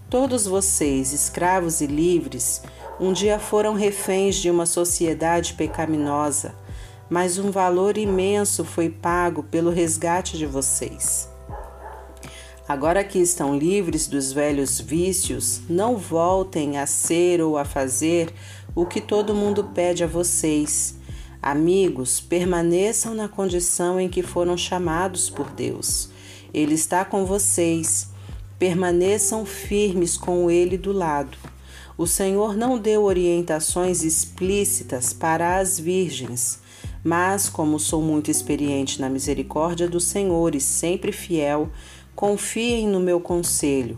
Todos 0.09 0.47
vocês, 0.47 1.13
escravos 1.13 1.81
e 1.81 1.85
livres, 1.85 2.63
um 2.99 3.13
dia 3.13 3.37
foram 3.37 3.75
reféns 3.75 4.37
de 4.37 4.49
uma 4.49 4.65
sociedade 4.65 5.53
pecaminosa, 5.53 6.55
mas 7.07 7.37
um 7.37 7.51
valor 7.51 7.95
imenso 7.95 8.65
foi 8.65 8.89
pago 8.89 9.43
pelo 9.43 9.69
resgate 9.69 10.35
de 10.35 10.47
vocês. 10.47 11.29
Agora 12.67 13.03
que 13.03 13.19
estão 13.19 13.55
livres 13.55 14.07
dos 14.07 14.31
velhos 14.31 14.79
vícios, 14.79 15.61
não 15.69 15.95
voltem 15.95 16.79
a 16.79 16.87
ser 16.87 17.39
ou 17.39 17.55
a 17.55 17.63
fazer 17.63 18.33
o 18.73 18.87
que 18.87 19.01
todo 19.01 19.35
mundo 19.35 19.65
pede 19.75 20.03
a 20.03 20.07
vocês. 20.07 20.95
Amigos, 21.39 22.19
permaneçam 22.19 23.13
na 23.13 23.27
condição 23.27 23.99
em 23.99 24.09
que 24.09 24.23
foram 24.23 24.57
chamados 24.57 25.29
por 25.29 25.51
Deus. 25.51 26.09
Ele 26.51 26.73
está 26.73 27.05
com 27.05 27.25
vocês. 27.27 28.07
Permaneçam 28.59 29.45
firmes 29.45 30.17
com 30.17 30.51
Ele 30.51 30.77
do 30.77 30.91
lado. 30.91 31.37
O 31.97 32.05
Senhor 32.05 32.55
não 32.55 32.77
deu 32.77 33.03
orientações 33.03 34.03
explícitas 34.03 35.11
para 35.13 35.57
as 35.57 35.79
virgens, 35.79 36.59
mas, 37.03 37.49
como 37.49 37.79
sou 37.79 38.01
muito 38.01 38.29
experiente 38.29 39.01
na 39.01 39.09
misericórdia 39.09 39.87
do 39.87 39.99
Senhor 39.99 40.55
e 40.55 40.61
sempre 40.61 41.11
fiel, 41.11 41.69
confiem 42.15 42.87
no 42.87 42.99
meu 42.99 43.21
conselho. 43.21 43.97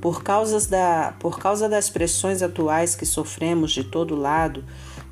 Por 0.00 0.22
causa, 0.22 0.68
da, 0.68 1.14
por 1.18 1.38
causa 1.38 1.68
das 1.68 1.88
pressões 1.88 2.42
atuais 2.42 2.94
que 2.94 3.06
sofremos 3.06 3.72
de 3.72 3.84
todo 3.84 4.14
lado, 4.14 4.64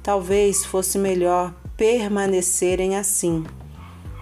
talvez 0.03 0.65
fosse 0.65 0.99
melhor 0.99 1.55
permanecerem 1.77 2.97
assim. 2.97 3.45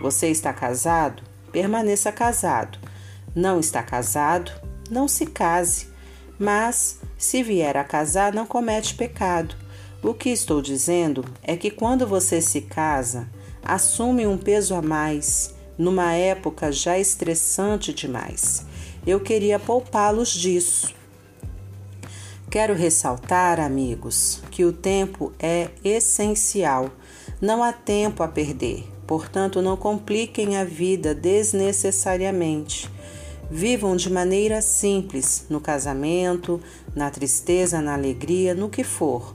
Você 0.01 0.29
está 0.29 0.53
casado? 0.53 1.22
Permaneça 1.51 2.12
casado. 2.12 2.79
Não 3.35 3.59
está 3.59 3.83
casado? 3.83 4.53
Não 4.91 5.09
se 5.09 5.26
case. 5.26 5.89
Mas, 6.39 7.01
se 7.16 7.43
vier 7.43 7.76
a 7.76 7.84
casar, 7.84 8.32
não 8.32 8.47
comete 8.47 8.95
pecado. 8.95 9.57
O 10.03 10.14
que 10.14 10.30
estou 10.30 10.62
dizendo 10.62 11.24
é 11.43 11.57
que 11.57 11.70
quando 11.70 12.07
você 12.07 12.41
se 12.41 12.61
casa, 12.61 13.28
assume 13.62 14.26
um 14.26 14.39
peso 14.39 14.74
a 14.74 14.82
mais 14.82 15.55
numa 15.76 16.12
época 16.12 16.72
já 16.72 16.99
estressante 16.99 17.93
demais. 17.93 18.64
Eu 19.07 19.20
queria 19.20 19.59
poupá-los 19.59 20.30
disso. 20.30 20.95
Quero 22.51 22.74
ressaltar, 22.74 23.61
amigos, 23.61 24.43
que 24.51 24.64
o 24.64 24.72
tempo 24.72 25.32
é 25.39 25.68
essencial. 25.84 26.91
Não 27.41 27.62
há 27.62 27.72
tempo 27.72 28.22
a 28.22 28.28
perder, 28.28 28.84
portanto, 29.07 29.61
não 29.61 29.76
compliquem 29.76 30.57
a 30.57 30.64
vida 30.64 31.14
desnecessariamente. 31.14 32.91
Vivam 33.51 33.96
de 33.96 34.11
maneira 34.11 34.61
simples 34.61 35.46
no 35.49 35.61
casamento, 35.61 36.61
na 36.94 37.11
tristeza, 37.11 37.80
na 37.80 37.94
alegria, 37.94 38.55
no 38.55 38.68
que 38.68 38.84
for. 38.84 39.34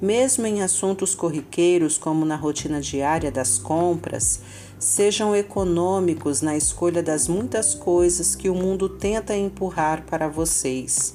Mesmo 0.00 0.46
em 0.46 0.62
assuntos 0.62 1.14
corriqueiros, 1.14 1.96
como 1.96 2.24
na 2.24 2.34
rotina 2.34 2.80
diária 2.80 3.30
das 3.30 3.58
compras, 3.58 4.40
Sejam 4.82 5.34
econômicos 5.34 6.42
na 6.42 6.56
escolha 6.56 7.04
das 7.04 7.28
muitas 7.28 7.72
coisas 7.72 8.34
que 8.34 8.48
o 8.48 8.54
mundo 8.54 8.88
tenta 8.88 9.36
empurrar 9.36 10.02
para 10.02 10.26
vocês. 10.26 11.14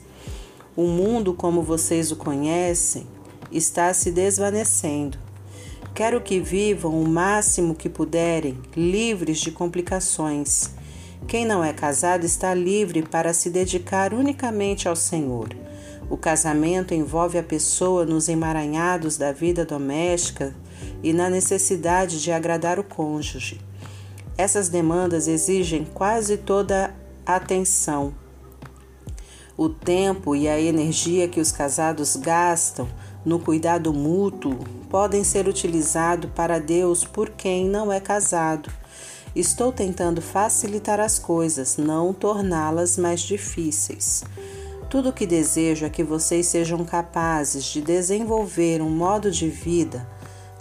O 0.73 0.83
mundo, 0.83 1.33
como 1.33 1.61
vocês 1.61 2.09
o 2.09 2.15
conhecem, 2.15 3.05
está 3.51 3.93
se 3.93 4.09
desvanecendo. 4.09 5.17
Quero 5.93 6.21
que 6.21 6.39
vivam 6.39 6.97
o 6.97 7.05
máximo 7.05 7.75
que 7.75 7.89
puderem, 7.89 8.57
livres 8.73 9.39
de 9.39 9.51
complicações. 9.51 10.76
Quem 11.25 11.45
não 11.45 11.63
é 11.63 11.73
casado 11.73 12.25
está 12.25 12.53
livre 12.53 13.01
para 13.01 13.33
se 13.33 13.49
dedicar 13.49 14.13
unicamente 14.13 14.87
ao 14.87 14.95
Senhor. 14.95 15.49
O 16.09 16.15
casamento 16.15 16.93
envolve 16.93 17.37
a 17.37 17.43
pessoa 17.43 18.05
nos 18.05 18.29
emaranhados 18.29 19.17
da 19.17 19.31
vida 19.31 19.65
doméstica 19.65 20.55
e 21.01 21.11
na 21.11 21.29
necessidade 21.29 22.21
de 22.21 22.31
agradar 22.31 22.79
o 22.79 22.83
cônjuge. 22.83 23.59
Essas 24.37 24.69
demandas 24.69 25.27
exigem 25.27 25.85
quase 25.93 26.37
toda 26.37 26.93
a 27.25 27.35
atenção. 27.35 28.13
O 29.57 29.67
tempo 29.67 30.35
e 30.35 30.47
a 30.47 30.61
energia 30.61 31.27
que 31.27 31.39
os 31.39 31.51
casados 31.51 32.15
gastam 32.15 32.87
no 33.25 33.39
cuidado 33.39 33.91
mútuo 33.91 34.59
podem 34.89 35.23
ser 35.23 35.47
utilizados 35.47 36.29
para 36.35 36.59
Deus 36.59 37.03
por 37.03 37.31
quem 37.31 37.67
não 37.67 37.91
é 37.91 37.99
casado. 37.99 38.69
Estou 39.37 39.71
tentando 39.71 40.19
facilitar 40.19 40.99
as 40.99 41.19
coisas, 41.19 41.77
não 41.77 42.11
torná-las 42.11 42.97
mais 42.97 43.19
difíceis. 43.19 44.23
Tudo 44.89 45.09
o 45.09 45.13
que 45.13 45.27
desejo 45.27 45.85
é 45.85 45.91
que 45.91 46.03
vocês 46.03 46.47
sejam 46.47 46.83
capazes 46.83 47.65
de 47.65 47.79
desenvolver 47.79 48.81
um 48.81 48.89
modo 48.89 49.29
de 49.29 49.47
vida 49.47 50.09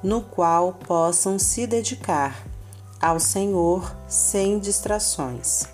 no 0.03 0.21
qual 0.21 0.75
possam 0.75 1.39
se 1.39 1.67
dedicar 1.67 2.47
ao 3.01 3.19
Senhor 3.19 3.97
sem 4.07 4.59
distrações. 4.59 5.65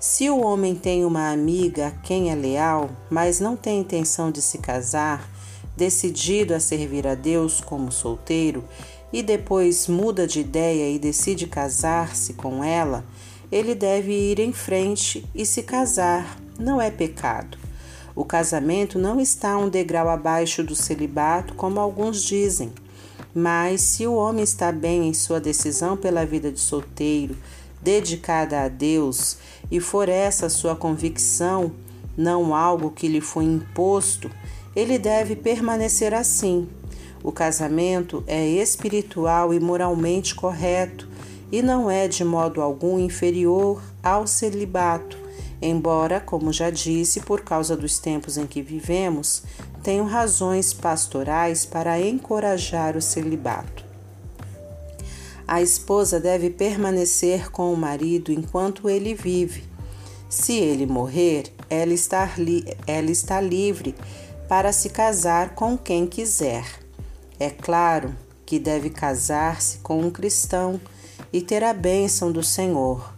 Se 0.00 0.28
o 0.28 0.40
homem 0.40 0.74
tem 0.74 1.04
uma 1.04 1.30
amiga 1.30 1.86
a 1.86 1.90
quem 1.92 2.32
é 2.32 2.34
leal, 2.34 2.90
mas 3.08 3.38
não 3.38 3.54
tem 3.54 3.78
intenção 3.78 4.32
de 4.32 4.42
se 4.42 4.58
casar, 4.58 5.30
decidido 5.76 6.52
a 6.52 6.58
servir 6.58 7.06
a 7.06 7.14
Deus 7.14 7.60
como 7.60 7.92
solteiro, 7.92 8.64
e 9.14 9.22
depois 9.22 9.86
muda 9.86 10.26
de 10.26 10.40
ideia 10.40 10.90
e 10.90 10.98
decide 10.98 11.46
casar-se 11.46 12.32
com 12.32 12.64
ela, 12.64 13.04
ele 13.52 13.72
deve 13.72 14.10
ir 14.12 14.40
em 14.40 14.52
frente 14.52 15.24
e 15.32 15.46
se 15.46 15.62
casar. 15.62 16.36
Não 16.58 16.82
é 16.82 16.90
pecado. 16.90 17.56
O 18.12 18.24
casamento 18.24 18.98
não 18.98 19.20
está 19.20 19.56
um 19.56 19.68
degrau 19.68 20.08
abaixo 20.08 20.64
do 20.64 20.74
celibato, 20.74 21.54
como 21.54 21.78
alguns 21.78 22.24
dizem. 22.24 22.72
Mas 23.32 23.82
se 23.82 24.04
o 24.04 24.14
homem 24.14 24.42
está 24.42 24.72
bem 24.72 25.06
em 25.06 25.14
sua 25.14 25.38
decisão 25.38 25.96
pela 25.96 26.26
vida 26.26 26.50
de 26.50 26.58
solteiro, 26.58 27.36
dedicada 27.80 28.62
a 28.62 28.68
Deus, 28.68 29.36
e 29.70 29.78
for 29.78 30.08
essa 30.08 30.48
sua 30.48 30.74
convicção, 30.74 31.70
não 32.16 32.52
algo 32.52 32.90
que 32.90 33.06
lhe 33.06 33.20
foi 33.20 33.44
imposto, 33.44 34.28
ele 34.74 34.98
deve 34.98 35.36
permanecer 35.36 36.12
assim. 36.12 36.68
O 37.24 37.32
casamento 37.32 38.22
é 38.26 38.46
espiritual 38.46 39.54
e 39.54 39.58
moralmente 39.58 40.34
correto 40.34 41.08
e 41.50 41.62
não 41.62 41.90
é 41.90 42.06
de 42.06 42.22
modo 42.22 42.60
algum 42.60 42.98
inferior 42.98 43.82
ao 44.02 44.26
celibato, 44.26 45.16
embora, 45.62 46.20
como 46.20 46.52
já 46.52 46.68
disse, 46.68 47.20
por 47.20 47.40
causa 47.40 47.74
dos 47.74 47.98
tempos 47.98 48.36
em 48.36 48.46
que 48.46 48.60
vivemos, 48.60 49.42
tenho 49.82 50.04
razões 50.04 50.74
pastorais 50.74 51.64
para 51.64 51.98
encorajar 51.98 52.94
o 52.94 53.00
celibato. 53.00 53.82
A 55.48 55.62
esposa 55.62 56.20
deve 56.20 56.50
permanecer 56.50 57.50
com 57.50 57.72
o 57.72 57.76
marido 57.76 58.32
enquanto 58.32 58.90
ele 58.90 59.14
vive. 59.14 59.64
Se 60.28 60.52
ele 60.52 60.84
morrer, 60.84 61.50
ela 61.70 61.94
está, 61.94 62.30
ela 62.86 63.10
está 63.10 63.40
livre 63.40 63.94
para 64.46 64.74
se 64.74 64.90
casar 64.90 65.54
com 65.54 65.78
quem 65.78 66.06
quiser. 66.06 66.83
É 67.38 67.50
claro 67.50 68.14
que 68.46 68.58
deve 68.58 68.90
casar-se 68.90 69.78
com 69.78 70.00
um 70.00 70.10
cristão 70.10 70.80
e 71.32 71.40
ter 71.40 71.64
a 71.64 71.72
bênção 71.74 72.30
do 72.30 72.42
Senhor. 72.42 73.12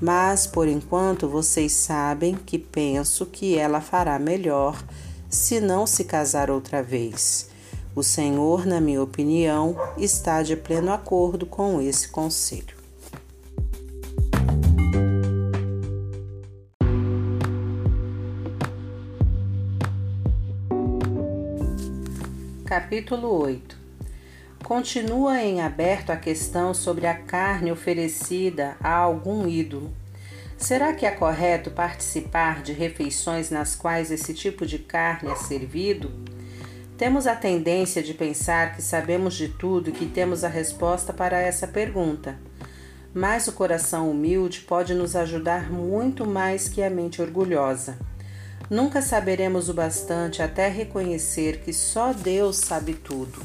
Mas 0.00 0.46
por 0.46 0.68
enquanto 0.68 1.28
vocês 1.28 1.72
sabem 1.72 2.34
que 2.34 2.58
penso 2.58 3.26
que 3.26 3.58
ela 3.58 3.80
fará 3.80 4.18
melhor 4.18 4.82
se 5.28 5.60
não 5.60 5.86
se 5.86 6.04
casar 6.04 6.50
outra 6.50 6.82
vez. 6.82 7.48
O 7.94 8.02
Senhor, 8.02 8.64
na 8.64 8.80
minha 8.80 9.02
opinião, 9.02 9.76
está 9.96 10.42
de 10.42 10.56
pleno 10.56 10.92
acordo 10.92 11.44
com 11.44 11.80
esse 11.80 12.08
conselho. 12.08 12.77
Capítulo 22.68 23.32
8 23.32 23.78
Continua 24.62 25.40
em 25.42 25.62
aberto 25.62 26.10
a 26.10 26.18
questão 26.18 26.74
sobre 26.74 27.06
a 27.06 27.14
carne 27.14 27.72
oferecida 27.72 28.76
a 28.78 28.92
algum 28.92 29.48
ídolo. 29.48 29.90
Será 30.58 30.92
que 30.92 31.06
é 31.06 31.10
correto 31.10 31.70
participar 31.70 32.62
de 32.62 32.74
refeições 32.74 33.48
nas 33.48 33.74
quais 33.74 34.10
esse 34.10 34.34
tipo 34.34 34.66
de 34.66 34.80
carne 34.80 35.30
é 35.30 35.34
servido? 35.34 36.12
Temos 36.98 37.26
a 37.26 37.34
tendência 37.34 38.02
de 38.02 38.12
pensar 38.12 38.76
que 38.76 38.82
sabemos 38.82 39.32
de 39.32 39.48
tudo 39.48 39.88
e 39.88 39.92
que 39.92 40.04
temos 40.04 40.44
a 40.44 40.48
resposta 40.48 41.10
para 41.10 41.40
essa 41.40 41.66
pergunta. 41.66 42.38
Mas 43.14 43.48
o 43.48 43.52
coração 43.52 44.10
humilde 44.10 44.60
pode 44.60 44.92
nos 44.92 45.16
ajudar 45.16 45.72
muito 45.72 46.26
mais 46.26 46.68
que 46.68 46.82
a 46.82 46.90
mente 46.90 47.22
orgulhosa. 47.22 47.96
Nunca 48.70 49.00
saberemos 49.00 49.70
o 49.70 49.74
bastante 49.74 50.42
até 50.42 50.68
reconhecer 50.68 51.60
que 51.60 51.72
só 51.72 52.12
Deus 52.12 52.56
sabe 52.56 52.92
tudo. 52.92 53.40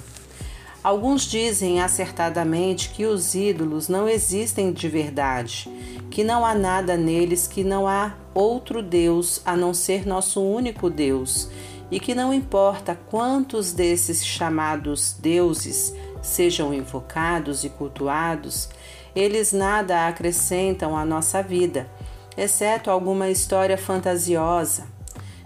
Alguns 0.84 1.22
dizem 1.24 1.80
acertadamente 1.80 2.90
que 2.90 3.06
os 3.06 3.34
ídolos 3.34 3.88
não 3.88 4.10
existem 4.10 4.74
de 4.74 4.90
verdade, 4.90 5.70
que 6.12 6.26
não 6.26 6.46
há 6.46 6.54
nada 6.54 6.98
neles, 6.98 7.48
que 7.48 7.64
não 7.64 7.88
há 7.88 8.16
outro 8.34 8.84
Deus 8.84 9.42
a 9.46 9.56
não 9.56 9.74
ser 9.74 10.06
nosso 10.06 10.42
único 10.42 10.90
Deus, 10.90 11.50
e 11.90 12.02
que 12.02 12.14
não 12.14 12.34
importa 12.34 13.00
quantos 13.10 13.72
desses 13.72 14.26
chamados 14.26 15.16
deuses 15.18 15.94
sejam 16.22 16.74
invocados 16.74 17.64
e 17.64 17.70
cultuados, 17.70 18.68
eles 19.16 19.54
nada 19.54 20.06
acrescentam 20.08 20.98
à 20.98 21.06
nossa 21.06 21.42
vida, 21.42 21.88
exceto 22.36 22.92
alguma 22.92 23.30
história 23.30 23.78
fantasiosa. 23.78 24.93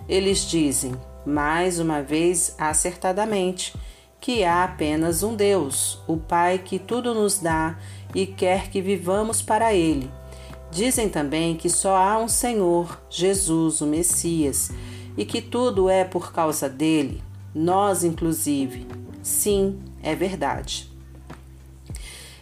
Eles 0.08 0.40
dizem, 0.40 0.94
mais 1.26 1.80
uma 1.80 2.02
vez 2.02 2.56
acertadamente, 2.58 3.74
que 4.20 4.44
há 4.44 4.64
apenas 4.64 5.22
um 5.24 5.36
Deus, 5.36 6.00
o 6.08 6.18
Pai 6.18 6.58
que 6.60 6.80
tudo 6.80 7.14
nos 7.14 7.40
dá 7.40 7.78
e 8.16 8.26
quer 8.26 8.70
que 8.70 8.82
vivamos 8.82 9.42
para 9.42 9.74
Ele. 9.74 10.10
Dizem 10.72 11.10
também 11.10 11.56
que 11.56 11.70
só 11.70 11.96
há 11.96 12.18
um 12.18 12.28
Senhor, 12.28 13.02
Jesus, 13.10 13.82
o 13.82 13.86
Messias, 13.86 14.72
e 15.18 15.26
que 15.26 15.42
tudo 15.42 15.90
é 15.90 16.04
por 16.04 16.32
causa 16.32 16.70
dele, 16.70 17.24
nós 17.54 18.04
inclusive. 18.04 18.88
Sim, 19.22 19.80
é 20.02 20.16
verdade. 20.16 20.90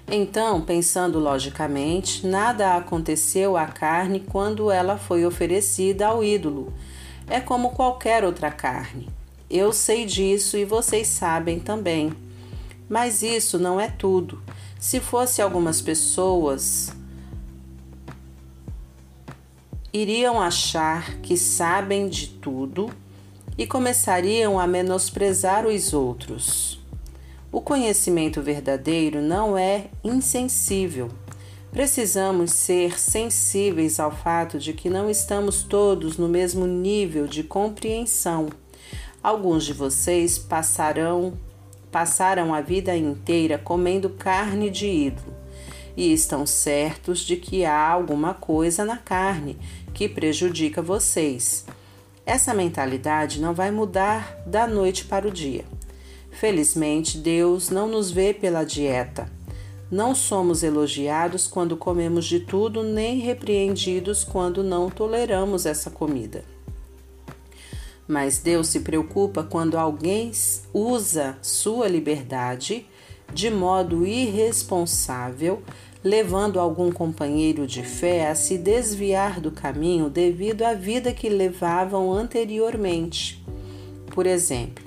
Então, 0.08 0.62
pensando 0.62 1.18
logicamente, 1.18 2.28
nada 2.28 2.76
aconteceu 2.76 3.58
à 3.58 3.66
carne 3.66 4.20
quando 4.20 4.70
ela 4.70 4.98
foi 4.98 5.26
oferecida 5.26 6.08
ao 6.08 6.24
ídolo. 6.24 6.72
É 7.28 7.40
como 7.40 7.72
qualquer 7.72 8.24
outra 8.24 8.52
carne. 8.52 9.10
Eu 9.50 9.74
sei 9.74 10.06
disso 10.06 10.58
e 10.58 10.66
vocês 10.66 11.08
sabem 11.08 11.60
também. 11.60 12.14
Mas 12.88 13.24
isso 13.24 13.58
não 13.58 13.80
é 13.80 13.88
tudo. 13.88 14.42
Se 14.80 15.00
fosse 15.00 15.42
algumas 15.42 15.82
pessoas 15.82 16.94
iriam 19.92 20.42
achar 20.42 21.20
que 21.22 21.38
sabem 21.38 22.10
de 22.10 22.28
tudo 22.28 22.92
e 23.58 23.66
começariam 23.66 24.60
a 24.60 24.68
menosprezar 24.68 25.66
os 25.66 25.94
outros. 25.94 26.82
O 27.50 27.62
conhecimento 27.62 28.42
verdadeiro 28.42 29.22
não 29.22 29.58
é 29.58 29.86
insensível. 30.04 31.10
Precisamos 31.76 32.54
ser 32.54 32.98
sensíveis 32.98 34.00
ao 34.00 34.10
fato 34.10 34.58
de 34.58 34.72
que 34.72 34.90
não 34.90 35.10
estamos 35.10 35.62
todos 35.62 36.16
no 36.16 36.30
mesmo 36.30 36.66
nível 36.66 37.28
de 37.28 37.44
compreensão. 37.44 38.48
Alguns 39.22 39.66
de 39.66 39.74
vocês 39.74 40.38
passarão 40.40 41.38
passaram 41.92 42.54
a 42.54 42.62
vida 42.62 42.96
inteira 42.96 43.58
comendo 43.58 44.10
carne 44.10 44.70
de 44.70 44.88
ídolo 44.88 45.34
e 45.98 46.14
estão 46.14 46.46
certos 46.46 47.20
de 47.20 47.36
que 47.36 47.66
há 47.66 47.90
alguma 47.90 48.34
coisa 48.34 48.86
na 48.86 48.96
carne 48.96 49.58
que 49.94 50.08
prejudica 50.08 50.82
vocês. 50.82 51.66
Essa 52.26 52.54
mentalidade 52.54 53.42
não 53.42 53.54
vai 53.54 53.70
mudar 53.70 54.42
da 54.46 54.66
noite 54.66 55.04
para 55.04 55.28
o 55.28 55.32
dia. 55.32 55.66
Felizmente, 56.32 57.18
Deus 57.18 57.70
não 57.70 57.90
nos 57.90 58.10
vê 58.12 58.34
pela 58.34 58.64
dieta. 58.64 59.30
Não 59.92 60.16
somos 60.16 60.64
elogiados 60.64 61.48
quando 61.48 61.78
comemos 61.78 62.26
de 62.26 62.40
tudo, 62.40 62.82
nem 62.82 63.20
repreendidos 63.20 64.24
quando 64.24 64.64
não 64.64 64.90
toleramos 64.90 65.66
essa 65.66 65.92
comida. 65.92 66.44
Mas 68.08 68.40
Deus 68.40 68.68
se 68.68 68.82
preocupa 68.82 69.44
quando 69.44 69.78
alguém 69.78 70.32
usa 70.74 71.38
sua 71.42 71.88
liberdade 71.88 72.88
de 73.34 73.50
modo 73.50 74.06
irresponsável, 74.06 75.62
levando 76.04 76.60
algum 76.60 76.92
companheiro 76.92 77.66
de 77.66 77.84
fé 77.84 78.30
a 78.30 78.36
se 78.36 78.58
desviar 78.58 79.40
do 79.40 79.52
caminho 79.52 80.10
devido 80.10 80.64
à 80.64 80.74
vida 80.74 81.12
que 81.12 81.30
levavam 81.30 82.14
anteriormente. 82.14 83.44
Por 84.14 84.28
exemplo, 84.28 84.86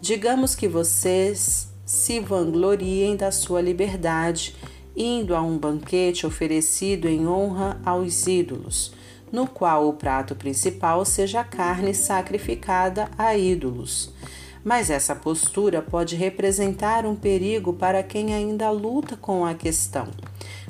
digamos 0.00 0.54
que 0.54 0.68
vocês 0.68 1.69
se 1.90 2.20
vangloriem 2.20 3.16
da 3.16 3.32
sua 3.32 3.60
liberdade, 3.60 4.54
indo 4.96 5.34
a 5.34 5.42
um 5.42 5.58
banquete 5.58 6.24
oferecido 6.24 7.08
em 7.08 7.26
honra 7.26 7.80
aos 7.84 8.28
ídolos 8.28 8.92
no 9.32 9.46
qual 9.46 9.88
o 9.88 9.92
prato 9.92 10.34
principal 10.34 11.04
seja 11.04 11.40
a 11.40 11.44
carne 11.44 11.94
sacrificada 11.94 13.08
a 13.16 13.36
ídolos. 13.36 14.12
Mas 14.62 14.90
essa 14.90 15.14
postura 15.14 15.80
pode 15.80 16.16
representar 16.16 17.06
um 17.06 17.14
perigo 17.14 17.72
para 17.72 18.02
quem 18.02 18.34
ainda 18.34 18.70
luta 18.70 19.16
com 19.16 19.44
a 19.46 19.54
questão, 19.54 20.08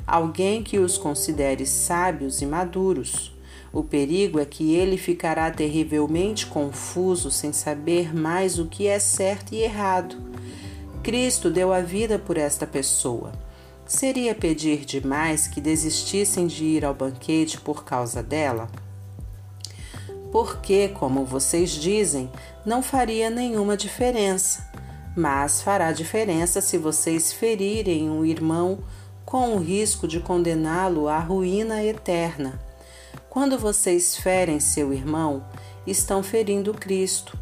alguém 0.07 0.63
que 0.63 0.79
os 0.79 0.97
considere 0.97 1.65
sábios 1.65 2.41
e 2.41 2.45
maduros. 2.45 3.35
O 3.73 3.83
perigo 3.83 4.39
é 4.39 4.45
que 4.45 4.73
ele 4.75 4.97
ficará 4.97 5.49
terrivelmente 5.49 6.45
confuso 6.45 7.31
sem 7.31 7.53
saber 7.53 8.15
mais 8.15 8.59
o 8.59 8.65
que 8.65 8.87
é 8.87 8.99
certo 8.99 9.53
e 9.53 9.61
errado. 9.61 10.17
Cristo 11.03 11.49
deu 11.49 11.73
a 11.73 11.81
vida 11.81 12.19
por 12.19 12.37
esta 12.37 12.67
pessoa. 12.67 13.31
Seria 13.87 14.35
pedir 14.35 14.85
demais 14.85 15.47
que 15.47 15.59
desistissem 15.59 16.45
de 16.45 16.63
ir 16.63 16.85
ao 16.85 16.93
banquete 16.93 17.59
por 17.59 17.83
causa 17.83 18.21
dela? 18.21 18.69
Porque, 20.31 20.89
como 20.89 21.25
vocês 21.25 21.71
dizem, 21.71 22.31
não 22.63 22.83
faria 22.83 23.31
nenhuma 23.31 23.75
diferença, 23.75 24.71
mas 25.17 25.59
fará 25.61 25.91
diferença 25.91 26.61
se 26.61 26.77
vocês 26.77 27.33
ferirem 27.33 28.07
um 28.07 28.23
irmão 28.23 28.77
com 29.25 29.55
o 29.55 29.59
risco 29.59 30.07
de 30.07 30.19
condená-lo 30.19 31.07
à 31.07 31.17
ruína 31.17 31.83
eterna. 31.83 32.59
Quando 33.27 33.57
vocês 33.57 34.15
ferem 34.15 34.59
seu 34.59 34.93
irmão, 34.93 35.43
estão 35.85 36.21
ferindo 36.21 36.75
Cristo 36.75 37.35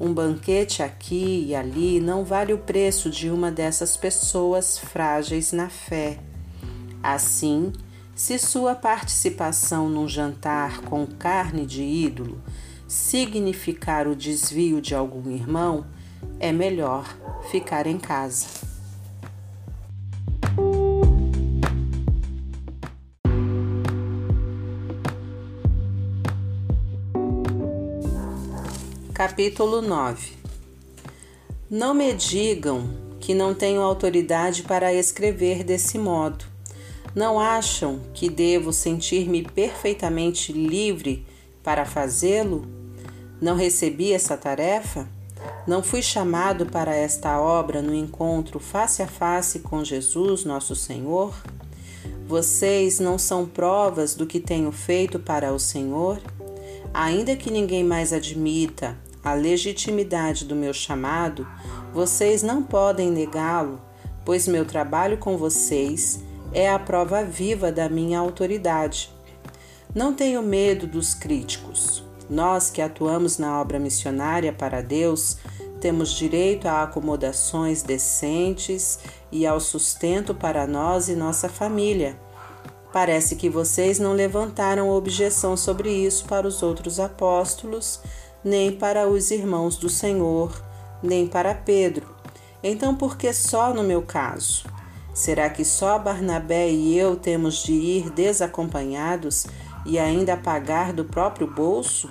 um 0.00 0.14
banquete 0.14 0.82
aqui 0.82 1.44
e 1.48 1.54
ali 1.54 2.00
não 2.00 2.24
vale 2.24 2.54
o 2.54 2.58
preço 2.58 3.10
de 3.10 3.28
uma 3.28 3.52
dessas 3.52 3.98
pessoas 3.98 4.78
frágeis 4.78 5.52
na 5.52 5.68
fé. 5.68 6.18
Assim, 7.02 7.70
se 8.14 8.38
sua 8.38 8.74
participação 8.74 9.90
num 9.90 10.08
jantar 10.08 10.80
com 10.80 11.06
carne 11.06 11.66
de 11.66 11.82
ídolo 11.82 12.42
significar 12.88 14.08
o 14.08 14.16
desvio 14.16 14.80
de 14.80 14.94
algum 14.94 15.30
irmão, 15.30 15.86
é 16.38 16.50
melhor 16.50 17.16
ficar 17.50 17.86
em 17.86 17.98
casa. 17.98 18.46
Capítulo 29.20 29.82
9 29.82 30.32
Não 31.70 31.92
me 31.92 32.14
digam 32.14 32.88
que 33.20 33.34
não 33.34 33.52
tenho 33.54 33.82
autoridade 33.82 34.62
para 34.62 34.94
escrever 34.94 35.62
desse 35.62 35.98
modo. 35.98 36.46
Não 37.14 37.38
acham 37.38 38.00
que 38.14 38.30
devo 38.30 38.72
sentir-me 38.72 39.42
perfeitamente 39.42 40.54
livre 40.54 41.26
para 41.62 41.84
fazê-lo? 41.84 42.64
Não 43.42 43.56
recebi 43.56 44.10
essa 44.10 44.38
tarefa? 44.38 45.06
Não 45.66 45.82
fui 45.82 46.00
chamado 46.00 46.64
para 46.64 46.96
esta 46.96 47.38
obra 47.38 47.82
no 47.82 47.94
encontro 47.94 48.58
face 48.58 49.02
a 49.02 49.06
face 49.06 49.58
com 49.58 49.84
Jesus, 49.84 50.46
nosso 50.46 50.74
Senhor? 50.74 51.34
Vocês 52.26 52.98
não 52.98 53.18
são 53.18 53.44
provas 53.44 54.14
do 54.14 54.24
que 54.26 54.40
tenho 54.40 54.72
feito 54.72 55.18
para 55.18 55.52
o 55.52 55.58
Senhor? 55.58 56.18
Ainda 56.94 57.36
que 57.36 57.50
ninguém 57.50 57.84
mais 57.84 58.14
admita 58.14 58.96
a 59.22 59.34
legitimidade 59.34 60.44
do 60.44 60.56
meu 60.56 60.72
chamado, 60.72 61.46
vocês 61.92 62.42
não 62.42 62.62
podem 62.62 63.10
negá-lo, 63.10 63.80
pois 64.24 64.48
meu 64.48 64.64
trabalho 64.64 65.18
com 65.18 65.36
vocês 65.36 66.20
é 66.52 66.70
a 66.70 66.78
prova 66.78 67.22
viva 67.22 67.70
da 67.70 67.88
minha 67.88 68.18
autoridade. 68.18 69.12
Não 69.94 70.14
tenho 70.14 70.42
medo 70.42 70.86
dos 70.86 71.14
críticos. 71.14 72.02
Nós 72.28 72.70
que 72.70 72.80
atuamos 72.80 73.38
na 73.38 73.60
obra 73.60 73.78
missionária 73.78 74.52
para 74.52 74.80
Deus 74.80 75.36
temos 75.80 76.12
direito 76.12 76.68
a 76.68 76.82
acomodações 76.82 77.82
decentes 77.82 79.00
e 79.32 79.46
ao 79.46 79.58
sustento 79.58 80.34
para 80.34 80.66
nós 80.66 81.08
e 81.08 81.16
nossa 81.16 81.48
família. 81.48 82.16
Parece 82.92 83.36
que 83.36 83.48
vocês 83.48 83.98
não 83.98 84.12
levantaram 84.12 84.90
objeção 84.90 85.56
sobre 85.56 85.90
isso 85.90 86.24
para 86.26 86.46
os 86.46 86.62
outros 86.62 87.00
apóstolos 87.00 88.00
nem 88.44 88.72
para 88.72 89.08
os 89.08 89.30
irmãos 89.30 89.76
do 89.76 89.88
Senhor, 89.88 90.62
nem 91.02 91.26
para 91.26 91.54
Pedro. 91.54 92.06
Então, 92.62 92.94
por 92.94 93.16
que 93.16 93.32
só 93.32 93.72
no 93.72 93.82
meu 93.82 94.02
caso? 94.02 94.64
Será 95.14 95.50
que 95.50 95.64
só 95.64 95.98
Barnabé 95.98 96.70
e 96.70 96.96
eu 96.96 97.16
temos 97.16 97.62
de 97.62 97.72
ir 97.72 98.10
desacompanhados 98.10 99.46
e 99.84 99.98
ainda 99.98 100.36
pagar 100.36 100.92
do 100.92 101.04
próprio 101.04 101.46
bolso? 101.46 102.08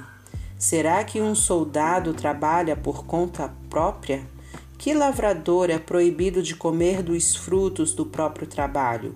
Será 0.57 1.03
que 1.03 1.21
um 1.21 1.33
soldado 1.33 2.13
trabalha 2.13 2.75
por 2.75 3.05
conta 3.05 3.53
própria? 3.69 4.21
Que 4.77 4.93
lavrador 4.93 5.69
é 5.69 5.79
proibido 5.79 6.43
de 6.43 6.55
comer 6.55 7.01
dos 7.01 7.35
frutos 7.35 7.93
do 7.93 8.05
próprio 8.05 8.47
trabalho? 8.47 9.15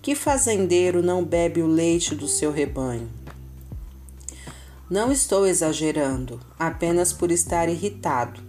Que 0.00 0.14
fazendeiro 0.14 1.02
não 1.02 1.24
bebe 1.24 1.62
o 1.62 1.66
leite 1.66 2.14
do 2.14 2.26
seu 2.26 2.50
rebanho? 2.50 3.21
Não 4.92 5.10
estou 5.10 5.46
exagerando, 5.46 6.38
apenas 6.58 7.14
por 7.14 7.30
estar 7.30 7.66
irritado. 7.66 8.42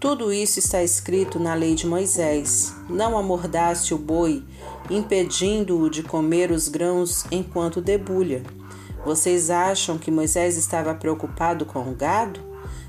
Tudo 0.00 0.32
isso 0.32 0.58
está 0.58 0.82
escrito 0.82 1.38
na 1.38 1.54
lei 1.54 1.76
de 1.76 1.86
Moisés. 1.86 2.74
Não 2.88 3.16
amordaste 3.16 3.94
o 3.94 3.96
boi, 3.96 4.42
impedindo-o 4.90 5.88
de 5.88 6.02
comer 6.02 6.50
os 6.50 6.66
grãos 6.66 7.24
enquanto 7.30 7.80
debulha. 7.80 8.42
Vocês 9.04 9.48
acham 9.48 9.96
que 9.96 10.10
Moisés 10.10 10.56
estava 10.56 10.92
preocupado 10.92 11.64
com 11.64 11.88
o 11.88 11.94
gado? 11.94 12.40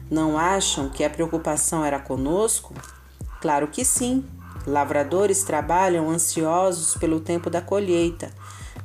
Não 0.09 0.35
acham 0.35 0.89
que 0.89 1.03
a 1.03 1.09
preocupação 1.11 1.85
era 1.85 1.99
conosco? 1.99 2.73
Claro 3.39 3.67
que 3.67 3.85
sim. 3.85 4.25
Lavradores 4.65 5.43
trabalham 5.43 6.09
ansiosos 6.09 6.95
pelo 6.95 7.19
tempo 7.19 7.47
da 7.47 7.61
colheita. 7.61 8.31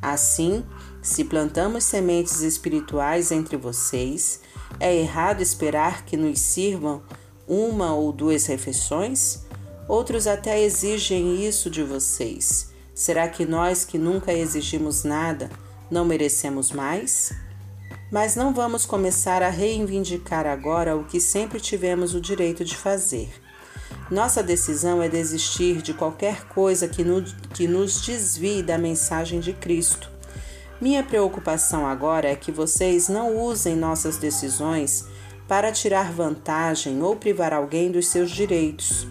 Assim, 0.02 0.62
se 1.06 1.22
plantamos 1.22 1.84
sementes 1.84 2.40
espirituais 2.40 3.30
entre 3.30 3.56
vocês, 3.56 4.40
é 4.80 4.92
errado 4.92 5.40
esperar 5.40 6.04
que 6.04 6.16
nos 6.16 6.40
sirvam 6.40 7.00
uma 7.46 7.94
ou 7.94 8.10
duas 8.10 8.46
refeições? 8.46 9.38
Outros 9.86 10.26
até 10.26 10.60
exigem 10.60 11.46
isso 11.46 11.70
de 11.70 11.80
vocês. 11.84 12.72
Será 12.92 13.28
que 13.28 13.46
nós 13.46 13.84
que 13.84 13.96
nunca 13.96 14.32
exigimos 14.32 15.04
nada 15.04 15.48
não 15.88 16.04
merecemos 16.04 16.72
mais? 16.72 17.32
Mas 18.10 18.34
não 18.34 18.52
vamos 18.52 18.84
começar 18.84 19.44
a 19.44 19.48
reivindicar 19.48 20.44
agora 20.44 20.96
o 20.96 21.04
que 21.04 21.20
sempre 21.20 21.60
tivemos 21.60 22.16
o 22.16 22.20
direito 22.20 22.64
de 22.64 22.76
fazer. 22.76 23.30
Nossa 24.10 24.42
decisão 24.42 25.00
é 25.00 25.08
desistir 25.08 25.82
de 25.82 25.94
qualquer 25.94 26.48
coisa 26.48 26.88
que, 26.88 27.04
que 27.54 27.68
nos 27.68 28.00
desvie 28.00 28.60
da 28.60 28.76
mensagem 28.76 29.38
de 29.38 29.52
Cristo. 29.52 30.15
Minha 30.78 31.02
preocupação 31.02 31.86
agora 31.86 32.28
é 32.28 32.36
que 32.36 32.52
vocês 32.52 33.08
não 33.08 33.34
usem 33.34 33.74
nossas 33.74 34.18
decisões 34.18 35.06
para 35.48 35.72
tirar 35.72 36.12
vantagem 36.12 37.02
ou 37.02 37.16
privar 37.16 37.54
alguém 37.54 37.90
dos 37.90 38.08
seus 38.08 38.30
direitos. 38.30 39.06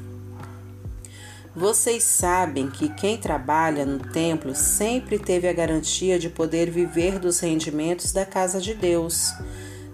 Vocês 1.55 2.03
sabem 2.03 2.69
que 2.69 2.89
quem 2.89 3.17
trabalha 3.17 3.85
no 3.85 3.97
templo 3.97 4.53
sempre 4.53 5.17
teve 5.17 5.47
a 5.47 5.53
garantia 5.53 6.19
de 6.19 6.29
poder 6.29 6.69
viver 6.69 7.17
dos 7.17 7.39
rendimentos 7.39 8.11
da 8.11 8.25
casa 8.25 8.61
de 8.61 8.75
Deus. 8.75 9.31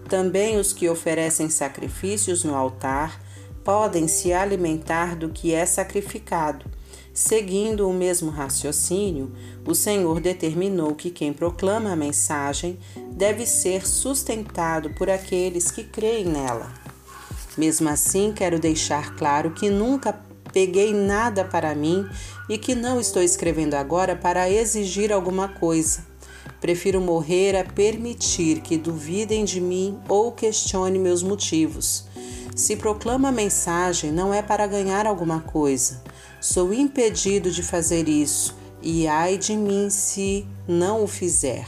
Também 0.09 0.57
os 0.57 0.73
que 0.73 0.89
oferecem 0.89 1.49
sacrifícios 1.49 2.43
no 2.43 2.55
altar 2.55 3.21
podem 3.63 4.07
se 4.07 4.33
alimentar 4.33 5.15
do 5.15 5.29
que 5.29 5.53
é 5.53 5.65
sacrificado. 5.65 6.65
Seguindo 7.13 7.89
o 7.89 7.93
mesmo 7.93 8.31
raciocínio, 8.31 9.33
o 9.65 9.75
Senhor 9.75 10.21
determinou 10.21 10.95
que 10.95 11.09
quem 11.09 11.33
proclama 11.33 11.91
a 11.91 11.95
mensagem 11.95 12.79
deve 13.11 13.45
ser 13.45 13.85
sustentado 13.85 14.91
por 14.91 15.09
aqueles 15.09 15.69
que 15.69 15.83
creem 15.83 16.25
nela. 16.25 16.71
Mesmo 17.57 17.89
assim, 17.89 18.31
quero 18.31 18.57
deixar 18.59 19.15
claro 19.17 19.51
que 19.51 19.69
nunca 19.69 20.17
peguei 20.53 20.93
nada 20.93 21.43
para 21.43 21.75
mim 21.75 22.07
e 22.49 22.57
que 22.57 22.73
não 22.73 22.99
estou 22.99 23.21
escrevendo 23.21 23.73
agora 23.73 24.15
para 24.15 24.49
exigir 24.49 25.11
alguma 25.11 25.49
coisa. 25.49 26.05
Prefiro 26.61 27.01
morrer 27.01 27.57
a 27.57 27.65
permitir 27.65 28.61
que 28.61 28.77
duvidem 28.77 29.43
de 29.43 29.59
mim 29.59 29.99
ou 30.07 30.31
questione 30.31 30.97
meus 30.97 31.21
motivos. 31.21 32.05
Se 32.55 32.75
proclama 32.75 33.29
a 33.29 33.31
mensagem, 33.31 34.11
não 34.11 34.33
é 34.33 34.41
para 34.41 34.67
ganhar 34.67 35.07
alguma 35.07 35.39
coisa. 35.39 36.01
Sou 36.39 36.73
impedido 36.73 37.49
de 37.51 37.63
fazer 37.63 38.09
isso, 38.09 38.55
e 38.81 39.07
ai 39.07 39.37
de 39.37 39.55
mim 39.55 39.89
se 39.89 40.45
não 40.67 41.03
o 41.03 41.07
fizer. 41.07 41.65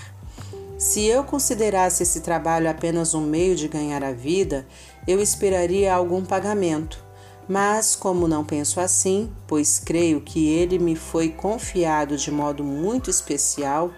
Se 0.78 1.06
eu 1.06 1.24
considerasse 1.24 2.04
esse 2.04 2.22
trabalho 2.22 2.70
apenas 2.70 3.14
um 3.14 3.22
meio 3.22 3.56
de 3.56 3.68
ganhar 3.68 4.04
a 4.04 4.12
vida, 4.12 4.68
eu 5.08 5.22
esperaria 5.22 5.94
algum 5.94 6.26
pagamento. 6.26 7.02
Mas, 7.48 7.96
como 7.96 8.28
não 8.28 8.44
penso 8.44 8.80
assim, 8.80 9.32
pois 9.48 9.80
creio 9.80 10.22
que 10.22 10.50
ele 10.50 10.80
me 10.80 10.96
foi 10.96 11.30
confiado 11.30 12.18
de 12.18 12.32
modo 12.32 12.64
muito 12.64 13.10
especial, 13.10 13.92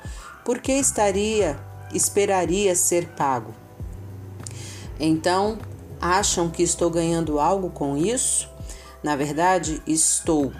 por 0.43 0.59
que 0.59 0.73
estaria, 0.73 1.57
esperaria 1.93 2.75
ser 2.75 3.07
pago? 3.09 3.53
Então, 4.99 5.57
acham 6.05 6.49
que 6.49 6.61
estou 6.61 6.89
ganhando 6.89 7.39
algo 7.39 7.71
com 7.71 7.97
isso? 7.97 8.47
Na 9.01 9.15
verdade, 9.15 9.81
estou 9.87 10.53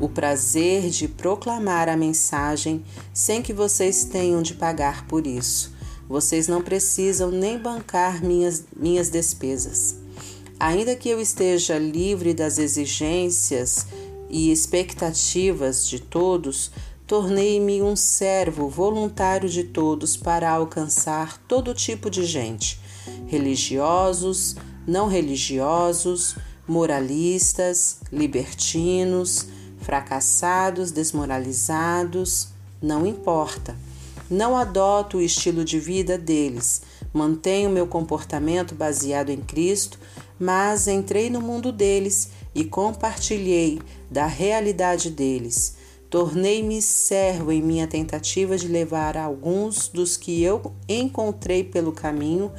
o 0.00 0.08
prazer 0.08 0.90
de 0.90 1.08
proclamar 1.08 1.88
a 1.88 1.96
mensagem 1.96 2.84
sem 3.12 3.42
que 3.42 3.52
vocês 3.52 4.04
tenham 4.04 4.42
de 4.42 4.54
pagar 4.54 5.06
por 5.06 5.26
isso. 5.26 5.72
Vocês 6.08 6.46
não 6.46 6.62
precisam 6.62 7.30
nem 7.30 7.58
bancar 7.58 8.22
minhas, 8.22 8.64
minhas 8.76 9.10
despesas. 9.10 9.96
Ainda 10.58 10.94
que 10.94 11.08
eu 11.08 11.20
esteja 11.20 11.78
livre 11.78 12.32
das 12.32 12.58
exigências 12.58 13.86
e 14.30 14.52
expectativas 14.52 15.86
de 15.86 15.98
todos, 15.98 16.70
tornei-me 17.06 17.82
um 17.82 17.96
servo 17.96 18.68
voluntário 18.68 19.48
de 19.48 19.64
todos 19.64 20.16
para 20.16 20.50
alcançar 20.50 21.38
todo 21.48 21.74
tipo 21.74 22.08
de 22.08 22.24
gente, 22.24 22.80
religiosos, 23.26 24.56
não 24.86 25.08
religiosos, 25.08 26.36
moralistas, 26.66 27.98
libertinos, 28.12 29.46
fracassados, 29.80 30.90
desmoralizados, 30.90 32.48
não 32.80 33.06
importa. 33.06 33.76
Não 34.30 34.56
adoto 34.56 35.18
o 35.18 35.22
estilo 35.22 35.64
de 35.64 35.78
vida 35.78 36.16
deles, 36.16 36.82
mantenho 37.12 37.68
meu 37.68 37.86
comportamento 37.86 38.74
baseado 38.74 39.30
em 39.30 39.40
Cristo, 39.40 39.98
mas 40.38 40.88
entrei 40.88 41.28
no 41.28 41.40
mundo 41.40 41.70
deles 41.70 42.30
e 42.54 42.64
compartilhei 42.64 43.80
da 44.10 44.26
realidade 44.26 45.10
deles. 45.10 45.76
Tornei-me 46.08 46.82
servo 46.82 47.50
em 47.52 47.62
minha 47.62 47.86
tentativa 47.86 48.56
de 48.56 48.68
levar 48.68 49.16
alguns 49.16 49.88
dos 49.88 50.16
que 50.16 50.42
eu 50.42 50.72
encontrei 50.88 51.64
pelo 51.64 51.92
caminho 51.92 52.52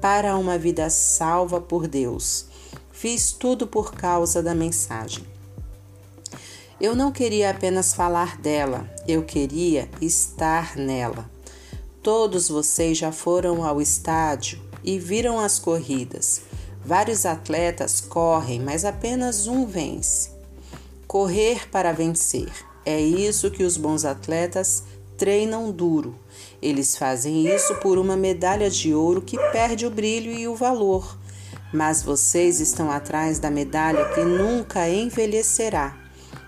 para 0.00 0.36
uma 0.36 0.58
vida 0.58 0.88
salva 0.90 1.60
por 1.60 1.86
Deus. 1.86 2.46
Fiz 2.92 3.32
tudo 3.32 3.66
por 3.66 3.92
causa 3.94 4.42
da 4.42 4.54
mensagem. 4.54 5.24
Eu 6.80 6.94
não 6.94 7.10
queria 7.10 7.50
apenas 7.50 7.92
falar 7.92 8.38
dela, 8.38 8.88
eu 9.06 9.24
queria 9.24 9.88
estar 10.00 10.76
nela. 10.76 11.28
Todos 12.02 12.48
vocês 12.48 12.96
já 12.96 13.10
foram 13.10 13.64
ao 13.64 13.80
estádio 13.80 14.60
e 14.84 14.98
viram 14.98 15.40
as 15.40 15.58
corridas. 15.58 16.42
Vários 16.84 17.26
atletas 17.26 18.00
correm, 18.00 18.60
mas 18.60 18.84
apenas 18.84 19.46
um 19.46 19.66
vence. 19.66 20.30
Correr 21.06 21.68
para 21.68 21.92
vencer. 21.92 22.50
É 22.86 23.00
isso 23.00 23.50
que 23.50 23.64
os 23.64 23.76
bons 23.76 24.04
atletas 24.04 24.84
treinam 25.16 25.70
duro. 25.72 26.16
Eles 26.60 26.96
fazem 26.96 27.46
isso 27.46 27.74
por 27.76 27.98
uma 27.98 28.16
medalha 28.16 28.68
de 28.68 28.92
ouro 28.92 29.22
que 29.22 29.38
perde 29.52 29.86
o 29.86 29.90
brilho 29.90 30.32
e 30.32 30.48
o 30.48 30.56
valor. 30.56 31.16
Mas 31.72 32.02
vocês 32.02 32.60
estão 32.60 32.90
atrás 32.90 33.38
da 33.38 33.50
medalha 33.50 34.04
que 34.06 34.22
nunca 34.24 34.88
envelhecerá. 34.88 35.96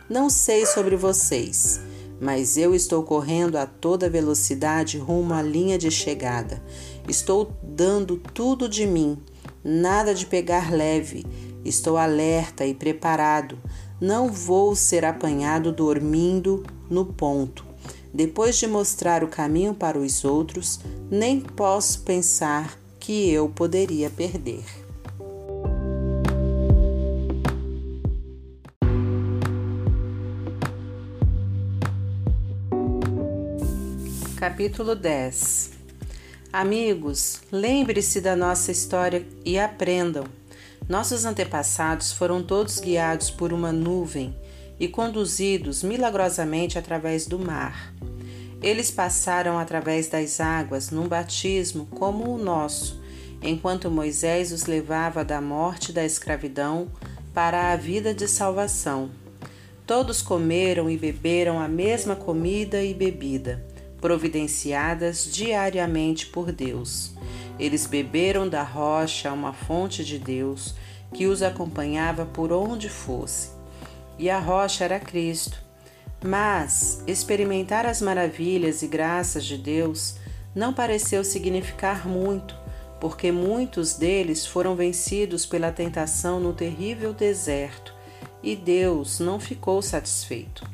Não 0.09 0.29
sei 0.29 0.67
sobre 0.67 0.97
vocês, 0.97 1.81
mas 2.21 2.57
eu 2.57 2.75
estou 2.75 3.03
correndo 3.05 3.57
a 3.57 3.67
toda 3.67 4.11
velocidade 4.11 4.99
rumo 4.99 5.33
à 5.33 5.41
linha 5.41 5.79
de 5.79 5.91
chegada. 5.91 6.61
Estou 7.09 7.53
dando 7.63 8.17
tudo 8.17 8.69
de 8.69 8.87
mim, 8.87 9.19
nada 9.63 10.13
de 10.13 10.27
pegar 10.27 10.73
leve. 10.73 11.25
Estou 11.65 11.97
alerta 11.97 12.67
e 12.67 12.75
preparado. 12.75 13.59
Não 14.01 14.29
vou 14.29 14.75
ser 14.75 15.05
apanhado 15.05 15.71
dormindo 15.71 16.65
no 16.89 17.05
ponto. 17.05 17.70
Depois 18.13 18.59
de 18.59 18.67
mostrar 18.67 19.23
o 19.23 19.29
caminho 19.29 19.73
para 19.73 19.99
os 19.99 20.25
outros, 20.25 20.81
nem 21.11 21.41
posso 21.41 22.03
pensar 22.03 22.77
que 22.99 23.31
eu 23.31 23.49
poderia 23.49 24.11
perder. 24.11 24.65
Capítulo 34.37 34.97
10 34.97 35.71
Amigos, 36.53 37.43
lembre-se 37.53 38.21
da 38.21 38.35
nossa 38.35 38.73
história 38.73 39.25
e 39.45 39.57
aprendam. 39.57 40.25
Nossos 40.89 41.25
antepassados 41.25 42.11
foram 42.11 42.43
todos 42.43 42.81
guiados 42.81 43.31
por 43.31 43.53
uma 43.53 43.71
nuvem 43.71 44.35
e 44.81 44.89
conduzidos 44.89 45.83
milagrosamente 45.83 46.79
através 46.79 47.27
do 47.27 47.39
mar. 47.39 47.95
Eles 48.63 48.91
passaram 48.91 49.59
através 49.59 50.09
das 50.09 50.41
águas 50.41 50.91
num 50.91 51.07
batismo 51.07 51.87
como 51.87 52.35
o 52.35 52.39
nosso, 52.43 53.01
enquanto 53.43 53.91
Moisés 53.91 54.51
os 54.51 54.65
levava 54.65 55.25
da 55.25 55.41
morte 55.41 55.93
da 55.93 56.05
escravidão 56.05 56.91
para 57.33 57.73
a 57.73 57.77
vida 57.77 58.13
de 58.13 58.27
salvação. 58.27 59.11
Todos 59.87 60.23
comeram 60.23 60.89
e 60.89 60.97
beberam 60.97 61.61
a 61.61 61.69
mesma 61.69 62.17
comida 62.17 62.83
e 62.83 62.95
bebida 62.95 63.71
providenciadas 64.01 65.29
diariamente 65.31 66.27
por 66.27 66.51
Deus. 66.51 67.13
Eles 67.59 67.87
beberam 67.87 68.49
da 68.49 68.63
rocha, 68.63 69.31
uma 69.33 69.53
fonte 69.53 70.05
de 70.05 70.19
Deus, 70.19 70.75
que 71.13 71.27
os 71.27 71.43
acompanhava 71.43 72.25
por 72.25 72.53
onde 72.53 72.89
fosse. 72.89 73.60
E 74.21 74.29
a 74.29 74.39
rocha 74.39 74.85
era 74.85 75.01
Cristo. 75.01 75.59
Mas 76.23 77.03
experimentar 77.07 77.87
as 77.87 78.03
maravilhas 78.03 78.83
e 78.83 78.87
graças 78.87 79.47
de 79.47 79.57
Deus 79.57 80.17
não 80.55 80.75
pareceu 80.75 81.25
significar 81.25 82.07
muito, 82.07 82.55
porque 83.01 83.33
muitos 83.33 83.95
deles 83.95 84.45
foram 84.45 84.77
vencidos 84.77 85.47
pela 85.47 85.73
tentação 85.73 86.39
no 86.39 86.53
terrível 86.53 87.15
deserto, 87.15 87.95
e 88.43 88.55
Deus 88.55 89.21
não 89.21 89.41
ficou 89.41 89.81
satisfeito. 89.81 90.69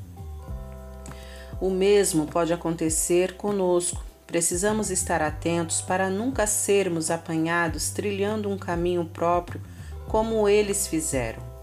O 1.60 1.70
mesmo 1.70 2.26
pode 2.26 2.52
acontecer 2.52 3.36
conosco. 3.36 4.04
Precisamos 4.26 4.90
estar 4.90 5.22
atentos 5.22 5.80
para 5.80 6.10
nunca 6.10 6.48
sermos 6.48 7.12
apanhados 7.12 7.90
trilhando 7.90 8.50
um 8.50 8.58
caminho 8.58 9.04
próprio 9.04 9.60
como 10.08 10.48
eles 10.48 10.88
fizeram. 10.88 11.55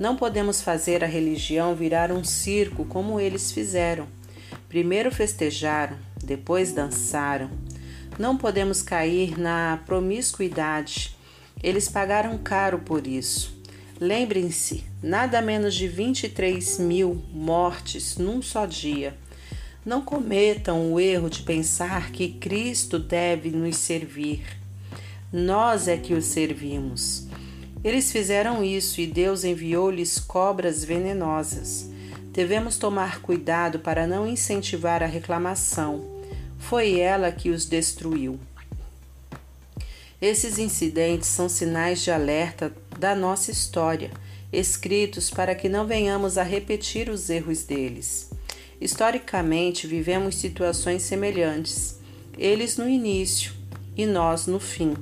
Não 0.00 0.16
podemos 0.16 0.62
fazer 0.62 1.04
a 1.04 1.06
religião 1.06 1.74
virar 1.74 2.10
um 2.10 2.24
circo 2.24 2.86
como 2.86 3.20
eles 3.20 3.52
fizeram. 3.52 4.08
Primeiro 4.66 5.12
festejaram, 5.12 5.98
depois 6.24 6.72
dançaram. 6.72 7.50
Não 8.18 8.34
podemos 8.34 8.80
cair 8.80 9.38
na 9.38 9.78
promiscuidade. 9.84 11.14
Eles 11.62 11.86
pagaram 11.86 12.38
caro 12.38 12.78
por 12.78 13.06
isso. 13.06 13.54
Lembrem-se, 14.00 14.84
nada 15.02 15.42
menos 15.42 15.74
de 15.74 15.86
23 15.86 16.78
mil 16.78 17.22
mortes 17.30 18.16
num 18.16 18.40
só 18.40 18.64
dia. 18.64 19.14
Não 19.84 20.00
cometam 20.00 20.94
o 20.94 20.98
erro 20.98 21.28
de 21.28 21.42
pensar 21.42 22.10
que 22.10 22.32
Cristo 22.32 22.98
deve 22.98 23.50
nos 23.50 23.76
servir. 23.76 24.46
Nós 25.30 25.88
é 25.88 25.98
que 25.98 26.14
o 26.14 26.22
servimos. 26.22 27.29
Eles 27.82 28.12
fizeram 28.12 28.62
isso 28.62 29.00
e 29.00 29.06
Deus 29.06 29.42
enviou-lhes 29.42 30.18
cobras 30.18 30.84
venenosas. 30.84 31.88
Devemos 32.30 32.76
tomar 32.76 33.22
cuidado 33.22 33.78
para 33.78 34.06
não 34.06 34.26
incentivar 34.26 35.02
a 35.02 35.06
reclamação. 35.06 36.04
Foi 36.58 37.00
ela 37.00 37.32
que 37.32 37.48
os 37.48 37.64
destruiu. 37.64 38.38
Esses 40.20 40.58
incidentes 40.58 41.28
são 41.28 41.48
sinais 41.48 42.02
de 42.02 42.10
alerta 42.10 42.70
da 42.98 43.14
nossa 43.14 43.50
história, 43.50 44.10
escritos 44.52 45.30
para 45.30 45.54
que 45.54 45.68
não 45.68 45.86
venhamos 45.86 46.36
a 46.36 46.42
repetir 46.42 47.08
os 47.08 47.30
erros 47.30 47.64
deles. 47.64 48.28
Historicamente, 48.78 49.86
vivemos 49.86 50.34
situações 50.34 51.02
semelhantes, 51.02 51.98
eles 52.36 52.76
no 52.76 52.86
início 52.86 53.54
e 53.96 54.04
nós 54.04 54.46
no 54.46 54.60
fim 54.60 54.94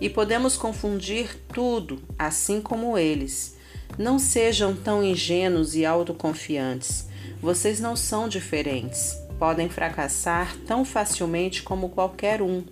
e 0.00 0.08
podemos 0.08 0.56
confundir 0.56 1.36
tudo, 1.52 2.00
assim 2.18 2.60
como 2.60 2.96
eles. 2.96 3.56
Não 3.98 4.18
sejam 4.18 4.74
tão 4.74 5.02
ingênuos 5.02 5.74
e 5.74 5.84
autoconfiantes. 5.84 7.08
Vocês 7.40 7.80
não 7.80 7.96
são 7.96 8.28
diferentes. 8.28 9.16
Podem 9.38 9.68
fracassar 9.68 10.56
tão 10.66 10.84
facilmente 10.84 11.62
como 11.62 11.88
qualquer 11.88 12.42
um. 12.42 12.64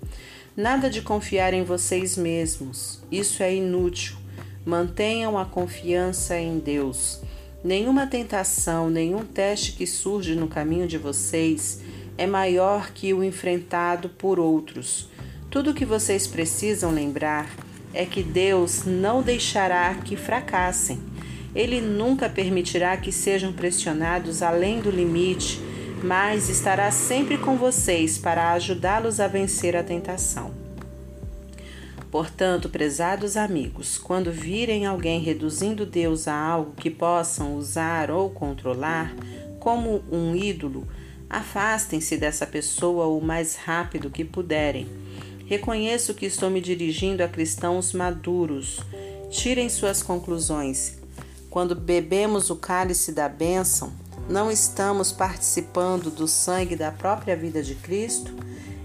Nada 0.56 0.88
de 0.88 1.02
confiar 1.02 1.52
em 1.52 1.62
vocês 1.62 2.16
mesmos. 2.16 3.00
Isso 3.10 3.42
é 3.42 3.54
inútil. 3.54 4.16
Mantenham 4.64 5.38
a 5.38 5.44
confiança 5.44 6.38
em 6.38 6.58
Deus. 6.58 7.20
Nenhuma 7.62 8.06
tentação, 8.06 8.90
nenhum 8.90 9.24
teste 9.24 9.72
que 9.72 9.86
surge 9.86 10.34
no 10.34 10.48
caminho 10.48 10.86
de 10.86 10.98
vocês 10.98 11.80
é 12.18 12.26
maior 12.26 12.92
que 12.92 13.12
o 13.12 13.22
enfrentado 13.22 14.08
por 14.08 14.38
outros. 14.38 15.08
Tudo 15.56 15.70
o 15.70 15.74
que 15.74 15.86
vocês 15.86 16.26
precisam 16.26 16.92
lembrar 16.92 17.50
é 17.94 18.04
que 18.04 18.22
Deus 18.22 18.84
não 18.84 19.22
deixará 19.22 19.94
que 19.94 20.14
fracassem. 20.14 21.00
Ele 21.54 21.80
nunca 21.80 22.28
permitirá 22.28 22.94
que 22.98 23.10
sejam 23.10 23.54
pressionados 23.54 24.42
além 24.42 24.82
do 24.82 24.90
limite, 24.90 25.58
mas 26.04 26.50
estará 26.50 26.90
sempre 26.90 27.38
com 27.38 27.56
vocês 27.56 28.18
para 28.18 28.52
ajudá-los 28.52 29.18
a 29.18 29.26
vencer 29.28 29.74
a 29.74 29.82
tentação. 29.82 30.50
Portanto, 32.10 32.68
prezados 32.68 33.34
amigos, 33.34 33.96
quando 33.96 34.30
virem 34.30 34.84
alguém 34.84 35.20
reduzindo 35.22 35.86
Deus 35.86 36.28
a 36.28 36.36
algo 36.36 36.72
que 36.72 36.90
possam 36.90 37.56
usar 37.56 38.10
ou 38.10 38.28
controlar, 38.28 39.10
como 39.58 40.04
um 40.12 40.36
ídolo, 40.36 40.86
afastem-se 41.30 42.18
dessa 42.18 42.46
pessoa 42.46 43.06
o 43.06 43.22
mais 43.22 43.56
rápido 43.56 44.10
que 44.10 44.22
puderem 44.22 45.05
Reconheço 45.46 46.12
que 46.12 46.26
estou 46.26 46.50
me 46.50 46.60
dirigindo 46.60 47.22
a 47.22 47.28
cristãos 47.28 47.92
maduros. 47.92 48.80
Tirem 49.30 49.68
suas 49.68 50.02
conclusões. 50.02 50.98
Quando 51.48 51.76
bebemos 51.76 52.50
o 52.50 52.56
cálice 52.56 53.12
da 53.12 53.28
bênção, 53.28 53.92
não 54.28 54.50
estamos 54.50 55.12
participando 55.12 56.10
do 56.10 56.26
sangue 56.26 56.74
da 56.74 56.90
própria 56.90 57.36
vida 57.36 57.62
de 57.62 57.76
Cristo? 57.76 58.34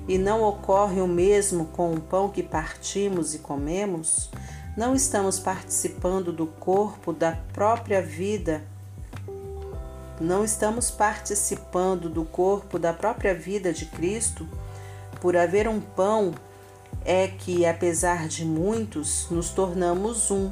E 0.07 0.20
não 0.20 0.43
ocorre 0.43 1.01
o 1.01 1.07
mesmo 1.07 1.66
com 1.66 1.95
o 1.95 1.99
pão 1.99 2.30
que 2.30 2.43
partimos 2.43 3.34
e 3.34 3.39
comemos? 3.39 4.30
Não 4.78 4.93
estamos 4.93 5.39
participando 5.39 6.32
do 6.32 6.45
corpo 6.45 7.12
da 7.12 7.32
própria 7.53 8.03
vida? 8.03 8.64
Não 10.20 10.45
estamos 10.45 10.91
participando 10.91 12.07
do 12.07 12.24
corpo 12.24 12.78
da 12.78 12.93
própria 12.93 13.34
vida 13.34 13.74
de 13.74 13.88
Cristo? 13.88 14.47
Por 15.20 15.36
haver 15.36 15.68
um 15.68 15.82
pão 15.82 16.36
é 17.06 17.28
que, 17.28 17.66
apesar 17.66 18.28
de 18.28 18.45
muitos, 18.45 19.28
nos 19.30 19.49
tornamos 19.49 20.30
um. 20.32 20.52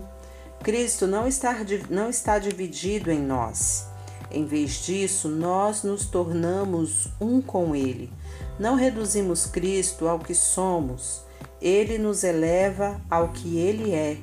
Cristo 0.64 1.08
não 1.08 1.28
está, 1.28 1.56
não 1.90 2.10
está 2.10 2.38
dividido 2.40 3.12
em 3.12 3.20
nós. 3.20 3.88
Em 4.32 4.46
vez 4.46 4.86
disso, 4.86 5.28
nós 5.28 5.84
nos 5.84 6.06
tornamos 6.06 7.08
um 7.20 7.42
com 7.42 7.76
Ele. 7.76 8.12
Não 8.60 8.76
reduzimos 8.76 9.46
Cristo 9.46 10.08
ao 10.08 10.20
que 10.20 10.36
somos, 10.36 11.22
Ele 11.62 11.98
nos 11.98 12.24
eleva 12.24 13.00
ao 13.10 13.30
que 13.30 13.58
Ele 13.58 13.94
é. 13.94 14.18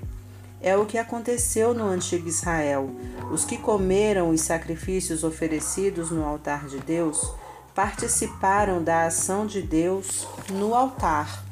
É 0.61 0.77
o 0.77 0.87
que 0.87 0.99
aconteceu 0.99 1.74
no 1.74 1.85
antigo 1.85 2.29
Israel. 2.29 2.91
Os 3.33 3.45
que 3.45 3.57
comeram 3.57 4.31
os 4.31 4.41
sacrifícios 4.41 5.24
oferecidos 5.24 6.11
no 6.11 6.24
altar 6.24 6.66
de 6.66 6.79
Deus 6.79 7.31
participaram 7.74 8.83
da 8.83 9.05
ação 9.07 9.47
de 9.47 9.61
Deus 9.61 10.27
no 10.51 10.74
altar. 10.74 11.45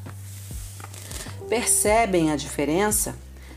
Percebem 1.48 2.30
a 2.30 2.36
diferença? 2.36 3.14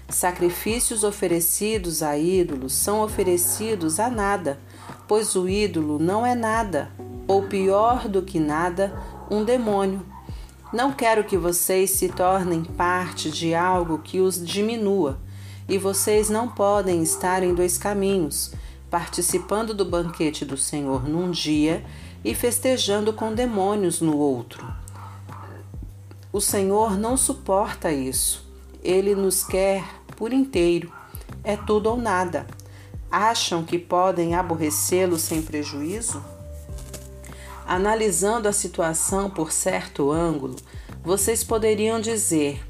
Sacrifícios 0.09 1.03
oferecidos 1.03 2.03
a 2.03 2.17
ídolos 2.17 2.73
são 2.73 3.01
oferecidos 3.01 3.99
a 3.99 4.09
nada, 4.09 4.59
pois 5.07 5.35
o 5.35 5.47
ídolo 5.47 5.97
não 5.97 6.25
é 6.25 6.35
nada, 6.35 6.91
ou 7.27 7.43
pior 7.43 8.07
do 8.07 8.21
que 8.21 8.39
nada, 8.39 8.93
um 9.31 9.43
demônio. 9.43 10.05
Não 10.73 10.91
quero 10.91 11.23
que 11.23 11.38
vocês 11.38 11.91
se 11.91 12.09
tornem 12.09 12.63
parte 12.63 13.31
de 13.31 13.55
algo 13.55 13.99
que 13.99 14.19
os 14.19 14.45
diminua, 14.45 15.17
e 15.67 15.77
vocês 15.77 16.29
não 16.29 16.49
podem 16.49 17.01
estar 17.01 17.41
em 17.41 17.53
dois 17.53 17.77
caminhos, 17.77 18.51
participando 18.89 19.73
do 19.73 19.85
banquete 19.85 20.43
do 20.43 20.57
Senhor 20.57 21.07
num 21.07 21.31
dia 21.31 21.83
e 22.23 22.35
festejando 22.35 23.13
com 23.13 23.33
demônios 23.33 24.01
no 24.01 24.17
outro. 24.17 24.65
O 26.38 26.39
Senhor 26.39 26.99
não 26.99 27.17
suporta 27.17 27.91
isso. 27.91 28.47
Ele 28.83 29.15
nos 29.15 29.43
quer 29.43 29.83
por 30.15 30.31
inteiro. 30.31 30.93
É 31.43 31.57
tudo 31.57 31.89
ou 31.89 31.97
nada. 31.97 32.45
Acham 33.09 33.63
que 33.63 33.79
podem 33.79 34.35
aborrecê-lo 34.35 35.17
sem 35.17 35.41
prejuízo? 35.41 36.23
Analisando 37.65 38.47
a 38.47 38.53
situação 38.53 39.31
por 39.31 39.51
certo 39.51 40.11
ângulo, 40.11 40.57
vocês 41.03 41.43
poderiam 41.43 41.99
dizer: 41.99 42.63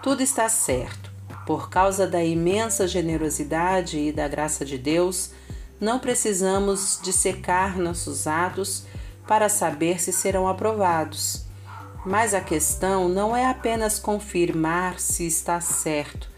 tudo 0.00 0.22
está 0.22 0.48
certo. 0.48 1.10
Por 1.44 1.68
causa 1.68 2.06
da 2.06 2.22
imensa 2.22 2.86
generosidade 2.86 3.98
e 3.98 4.12
da 4.12 4.28
graça 4.28 4.64
de 4.64 4.78
Deus, 4.78 5.32
não 5.80 5.98
precisamos 5.98 7.00
dissecar 7.02 7.80
nossos 7.80 8.28
atos 8.28 8.84
para 9.26 9.48
saber 9.48 10.00
se 10.00 10.12
serão 10.12 10.46
aprovados. 10.46 11.47
Mas 12.08 12.32
a 12.32 12.40
questão 12.40 13.06
não 13.06 13.36
é 13.36 13.44
apenas 13.44 13.98
confirmar 13.98 14.98
se 14.98 15.26
está 15.26 15.60
certo. 15.60 16.30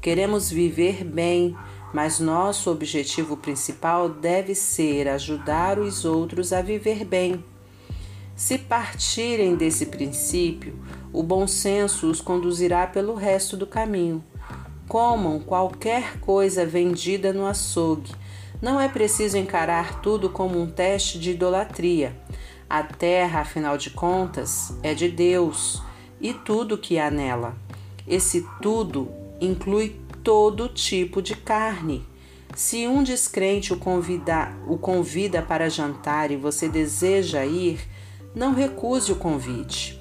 Queremos 0.00 0.50
viver 0.50 1.04
bem, 1.04 1.54
mas 1.92 2.18
nosso 2.18 2.70
objetivo 2.70 3.36
principal 3.36 4.08
deve 4.08 4.54
ser 4.54 5.06
ajudar 5.06 5.78
os 5.78 6.06
outros 6.06 6.50
a 6.50 6.62
viver 6.62 7.04
bem. 7.04 7.44
Se 8.34 8.56
partirem 8.56 9.54
desse 9.54 9.84
princípio, 9.84 10.74
o 11.12 11.22
bom 11.22 11.46
senso 11.46 12.10
os 12.10 12.22
conduzirá 12.22 12.86
pelo 12.86 13.14
resto 13.14 13.54
do 13.54 13.66
caminho. 13.66 14.24
Comam 14.88 15.40
qualquer 15.40 16.18
coisa 16.20 16.64
vendida 16.64 17.34
no 17.34 17.46
açougue. 17.46 18.14
Não 18.62 18.80
é 18.80 18.88
preciso 18.88 19.36
encarar 19.36 20.00
tudo 20.00 20.30
como 20.30 20.58
um 20.58 20.70
teste 20.70 21.18
de 21.18 21.32
idolatria. 21.32 22.16
A 22.68 22.82
terra, 22.82 23.40
afinal 23.40 23.78
de 23.78 23.88
contas, 23.90 24.74
é 24.82 24.92
de 24.92 25.08
Deus 25.08 25.82
e 26.20 26.34
tudo 26.34 26.76
que 26.76 26.98
há 26.98 27.10
nela. 27.10 27.56
Esse 28.06 28.46
tudo 28.60 29.08
inclui 29.40 29.98
todo 30.22 30.68
tipo 30.68 31.22
de 31.22 31.34
carne. 31.34 32.06
Se 32.54 32.86
um 32.86 33.02
descrente 33.02 33.72
o 33.72 33.78
convida, 33.78 34.52
o 34.66 34.76
convida 34.76 35.40
para 35.40 35.70
jantar 35.70 36.30
e 36.30 36.36
você 36.36 36.68
deseja 36.68 37.46
ir, 37.46 37.80
não 38.34 38.52
recuse 38.52 39.12
o 39.12 39.16
convite. 39.16 39.98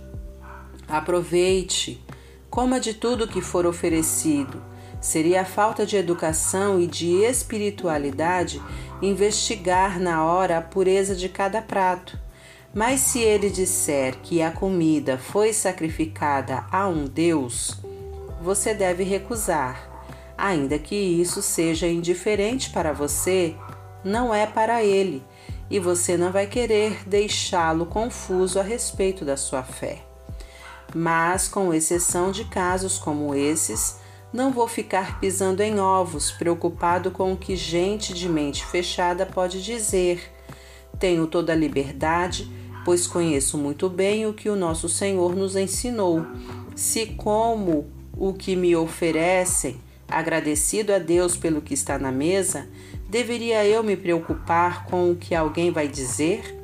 Aproveite, 0.87 2.03
coma 2.49 2.79
de 2.79 2.93
tudo 2.93 3.27
que 3.27 3.41
for 3.41 3.65
oferecido. 3.65 4.61
Seria 4.99 5.41
a 5.41 5.45
falta 5.45 5.85
de 5.85 5.95
educação 5.95 6.79
e 6.81 6.87
de 6.87 7.23
espiritualidade 7.23 8.61
investigar 9.01 9.99
na 9.99 10.25
hora 10.25 10.57
a 10.57 10.61
pureza 10.61 11.15
de 11.15 11.29
cada 11.29 11.61
prato. 11.61 12.26
Mas 12.77 12.99
se 12.99 13.21
ele 13.21 13.49
disser 13.49 14.17
que 14.21 14.39
a 14.39 14.51
comida 14.51 15.17
foi 15.17 15.51
sacrificada 15.51 16.63
a 16.71 16.87
um 16.87 17.05
Deus, 17.05 17.75
você 18.39 18.71
deve 18.71 19.03
recusar. 19.03 20.05
Ainda 20.37 20.77
que 20.77 20.95
isso 20.95 21.41
seja 21.41 21.87
indiferente 21.87 22.69
para 22.69 22.93
você, 22.93 23.55
não 24.03 24.31
é 24.31 24.45
para 24.45 24.83
ele, 24.83 25.23
e 25.71 25.79
você 25.79 26.15
não 26.17 26.31
vai 26.31 26.45
querer 26.45 27.01
deixá-lo 27.09 27.87
confuso 27.87 28.59
a 28.59 28.63
respeito 28.63 29.25
da 29.25 29.35
sua 29.35 29.63
fé. 29.63 30.03
Mas, 30.93 31.47
com 31.47 31.73
exceção 31.73 32.29
de 32.29 32.45
casos 32.45 32.99
como 32.99 33.33
esses, 33.33 33.97
não 34.31 34.51
vou 34.53 34.67
ficar 34.67 35.19
pisando 35.19 35.63
em 35.63 35.79
ovos, 35.79 36.29
preocupado 36.29 37.09
com 37.09 37.33
o 37.33 37.37
que 37.37 37.55
gente 37.55 38.13
de 38.13 38.29
mente 38.29 38.63
fechada 38.63 39.25
pode 39.25 39.63
dizer. 39.63 40.31
Tenho 40.99 41.25
toda 41.25 41.53
a 41.53 41.55
liberdade, 41.55 42.47
pois 42.87 43.05
conheço 43.05 43.57
muito 43.57 43.89
bem 43.89 44.25
o 44.25 44.33
que 44.33 44.47
o 44.47 44.55
nosso 44.55 44.87
Senhor 44.87 45.35
nos 45.35 45.57
ensinou. 45.57 46.25
Se 46.73 47.05
como 47.05 47.85
o 48.17 48.31
que 48.31 48.55
me 48.55 48.77
oferecem, 48.77 49.75
agradecido 50.07 50.93
a 50.93 50.97
Deus 50.97 51.35
pelo 51.35 51.61
que 51.61 51.73
está 51.73 51.99
na 51.99 52.13
mesa, 52.13 52.65
deveria 53.09 53.65
eu 53.65 53.83
me 53.83 53.97
preocupar 53.97 54.85
com 54.85 55.11
o 55.11 55.17
que 55.17 55.35
alguém 55.35 55.69
vai 55.69 55.89
dizer? 55.89 56.57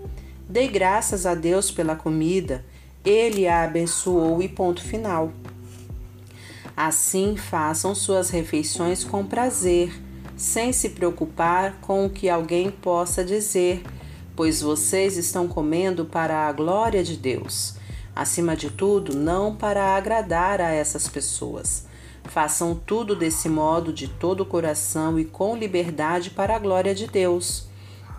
Dei 0.47 0.69
graças 0.69 1.25
a 1.25 1.35
Deus 1.35 1.69
pela 1.69 1.93
comida, 1.93 2.63
ele 3.03 3.45
a 3.45 3.65
abençoou 3.65 4.41
e 4.41 4.47
ponto 4.47 4.81
final. 4.81 5.29
Assim, 6.73 7.35
façam 7.35 7.93
suas 7.93 8.29
refeições 8.29 9.03
com 9.03 9.25
prazer, 9.25 9.91
sem 10.37 10.71
se 10.71 10.91
preocupar 10.91 11.81
com 11.81 12.05
o 12.05 12.09
que 12.09 12.29
alguém 12.29 12.71
possa 12.71 13.25
dizer, 13.25 13.83
pois 14.35 14.61
vocês 14.61 15.17
estão 15.17 15.47
comendo 15.47 16.05
para 16.05 16.47
a 16.47 16.51
glória 16.51 17.03
de 17.03 17.17
Deus. 17.17 17.75
Acima 18.15 18.55
de 18.55 18.69
tudo, 18.69 19.15
não 19.15 19.55
para 19.55 19.95
agradar 19.95 20.61
a 20.61 20.69
essas 20.69 21.07
pessoas. 21.07 21.85
Façam 22.25 22.75
tudo 22.75 23.15
desse 23.15 23.49
modo, 23.49 23.91
de 23.91 24.07
todo 24.07 24.41
o 24.41 24.45
coração 24.45 25.19
e 25.19 25.25
com 25.25 25.55
liberdade 25.55 26.29
para 26.29 26.55
a 26.55 26.59
glória 26.59 26.95
de 26.95 27.07
Deus. 27.07 27.67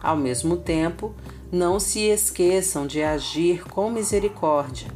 Ao 0.03 0.17
mesmo 0.17 0.57
tempo, 0.57 1.15
não 1.51 1.81
se 1.81 2.01
esqueçam 2.01 2.87
de 2.87 3.03
agir 3.03 3.65
com 3.65 3.91
misericórdia 3.91 4.89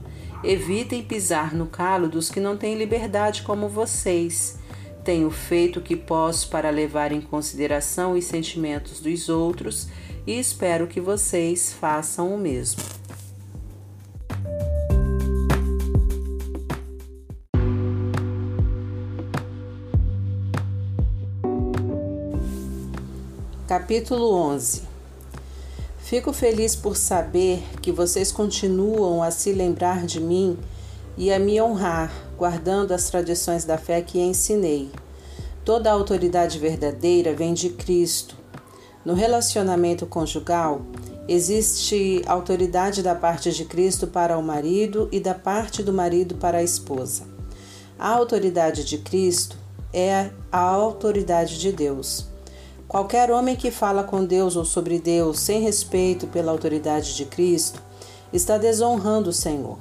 Evitem 0.43 1.03
pisar 1.03 1.53
no 1.53 1.67
calo 1.67 2.09
dos 2.09 2.31
que 2.31 2.39
não 2.39 2.57
têm 2.57 2.77
liberdade 2.77 3.43
como 3.43 3.69
vocês. 3.69 4.57
Tenho 5.05 5.31
feito 5.31 5.81
o 5.81 5.83
que 5.83 5.97
posso 5.97 6.49
para 6.49 6.71
levar 6.71 7.11
em 7.11 7.21
consideração 7.21 8.13
os 8.13 8.25
sentimentos 8.25 9.01
dos 9.01 9.29
outros 9.29 9.89
e 10.29 10.39
espero 10.39 10.87
que 10.87 11.01
vocês 11.01 11.73
façam 11.73 12.35
o 12.35 12.37
mesmo. 12.37 12.83
Capítulo 23.67 24.31
11 24.35 24.83
Fico 26.01 26.35
feliz 26.35 26.77
por 26.77 26.95
saber 26.95 27.63
que 27.81 27.91
vocês 27.91 28.31
continuam 28.31 29.23
a 29.23 29.31
se 29.31 29.51
lembrar 29.53 30.05
de 30.05 30.21
mim 30.21 30.59
e 31.17 31.33
a 31.33 31.39
me 31.39 31.59
honrar, 31.59 32.13
guardando 32.37 32.93
as 32.93 33.09
tradições 33.09 33.65
da 33.65 33.79
fé 33.79 34.03
que 34.03 34.21
ensinei. 34.21 34.91
Toda 35.65 35.89
a 35.89 35.95
autoridade 35.95 36.59
verdadeira 36.59 37.33
vem 37.33 37.55
de 37.55 37.71
Cristo. 37.71 38.38
No 39.09 39.15
relacionamento 39.15 40.05
conjugal, 40.05 40.83
existe 41.27 42.23
autoridade 42.27 43.03
da 43.03 43.15
parte 43.15 43.51
de 43.51 43.65
Cristo 43.65 44.07
para 44.07 44.37
o 44.37 44.43
marido 44.43 45.09
e 45.11 45.19
da 45.19 45.33
parte 45.33 45.83
do 45.83 45.95
marido 45.95 46.35
para 46.35 46.59
a 46.59 46.63
esposa. 46.63 47.23
A 47.99 48.07
autoridade 48.07 48.85
de 48.85 48.99
Cristo 48.99 49.57
é 49.95 50.29
a 50.53 50.61
autoridade 50.61 51.59
de 51.59 51.73
Deus. 51.73 52.27
Qualquer 52.87 53.31
homem 53.31 53.57
que 53.57 53.71
fala 53.71 54.05
com 54.05 54.27
Deus 54.27 54.57
ou 54.57 54.65
sobre 54.67 54.99
Deus 54.99 55.41
sem 55.41 55.63
respeito 55.63 56.27
pela 56.27 56.53
autoridade 56.53 57.17
de 57.17 57.25
Cristo 57.25 57.81
está 58.31 58.59
desonrando 58.59 59.31
o 59.31 59.33
Senhor. 59.33 59.79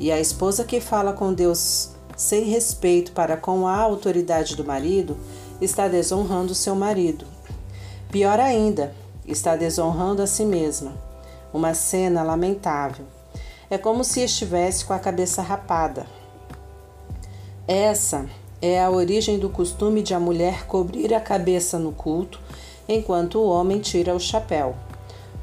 E 0.00 0.10
a 0.10 0.18
esposa 0.18 0.64
que 0.64 0.80
fala 0.80 1.12
com 1.12 1.34
Deus 1.34 1.90
sem 2.16 2.44
respeito 2.44 3.12
para 3.12 3.36
com 3.36 3.68
a 3.68 3.76
autoridade 3.76 4.56
do 4.56 4.64
marido 4.64 5.18
está 5.60 5.86
desonrando 5.86 6.54
seu 6.54 6.74
marido. 6.74 7.33
Pior 8.14 8.38
ainda, 8.38 8.94
está 9.26 9.56
desonrando 9.56 10.22
a 10.22 10.26
si 10.28 10.44
mesma. 10.44 10.92
Uma 11.52 11.74
cena 11.74 12.22
lamentável. 12.22 13.06
É 13.68 13.76
como 13.76 14.04
se 14.04 14.20
estivesse 14.20 14.84
com 14.84 14.92
a 14.92 15.00
cabeça 15.00 15.42
rapada. 15.42 16.06
Essa 17.66 18.24
é 18.62 18.80
a 18.80 18.88
origem 18.88 19.36
do 19.36 19.50
costume 19.50 20.00
de 20.00 20.14
a 20.14 20.20
mulher 20.20 20.64
cobrir 20.68 21.12
a 21.12 21.18
cabeça 21.18 21.76
no 21.76 21.90
culto, 21.90 22.38
enquanto 22.88 23.40
o 23.40 23.48
homem 23.48 23.80
tira 23.80 24.14
o 24.14 24.20
chapéu. 24.20 24.76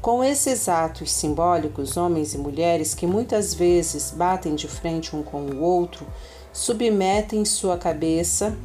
Com 0.00 0.24
esses 0.24 0.66
atos 0.66 1.12
simbólicos, 1.12 1.98
homens 1.98 2.32
e 2.32 2.38
mulheres 2.38 2.94
que 2.94 3.06
muitas 3.06 3.52
vezes 3.52 4.14
batem 4.16 4.54
de 4.54 4.66
frente 4.66 5.14
um 5.14 5.22
com 5.22 5.42
o 5.42 5.60
outro, 5.60 6.06
submetem 6.54 7.44
sua 7.44 7.76
cabeça 7.76 8.56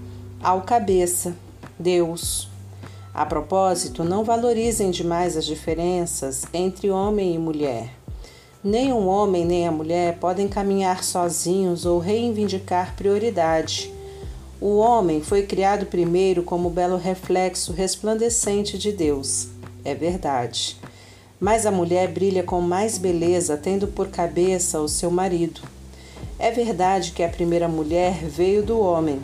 ao 0.42 0.62
cabeça, 0.62 1.36
Deus. 1.78 2.56
A 3.18 3.26
propósito, 3.26 4.04
não 4.04 4.24
valorizem 4.24 4.92
demais 4.92 5.36
as 5.36 5.44
diferenças 5.44 6.46
entre 6.54 6.92
homem 6.92 7.34
e 7.34 7.40
mulher. 7.40 7.90
Nem 8.64 8.94
um 8.94 9.08
homem 9.08 9.44
nem 9.44 9.68
a 9.68 9.72
mulher 9.72 10.20
podem 10.20 10.48
caminhar 10.48 11.04
sozinhos 11.04 11.84
ou 11.84 11.98
reivindicar 11.98 12.96
prioridade. 12.96 13.92
O 14.62 14.78
homem 14.78 15.20
foi 15.20 15.42
criado 15.42 15.88
primeiro 15.88 16.44
como 16.44 16.70
belo 16.70 16.96
reflexo 16.96 17.74
resplandecente 17.74 18.78
de 18.78 18.92
Deus. 18.92 19.48
É 19.84 19.96
verdade. 19.96 20.78
Mas 21.40 21.66
a 21.66 21.72
mulher 21.72 22.10
brilha 22.10 22.44
com 22.44 22.62
mais 22.62 23.00
beleza, 23.00 23.58
tendo 23.58 23.88
por 23.88 24.10
cabeça 24.10 24.80
o 24.80 24.88
seu 24.88 25.10
marido. 25.10 25.62
É 26.38 26.52
verdade 26.52 27.14
que 27.14 27.24
a 27.24 27.30
primeira 27.30 27.68
mulher 27.68 28.24
veio 28.24 28.62
do 28.62 28.80
homem, 28.80 29.20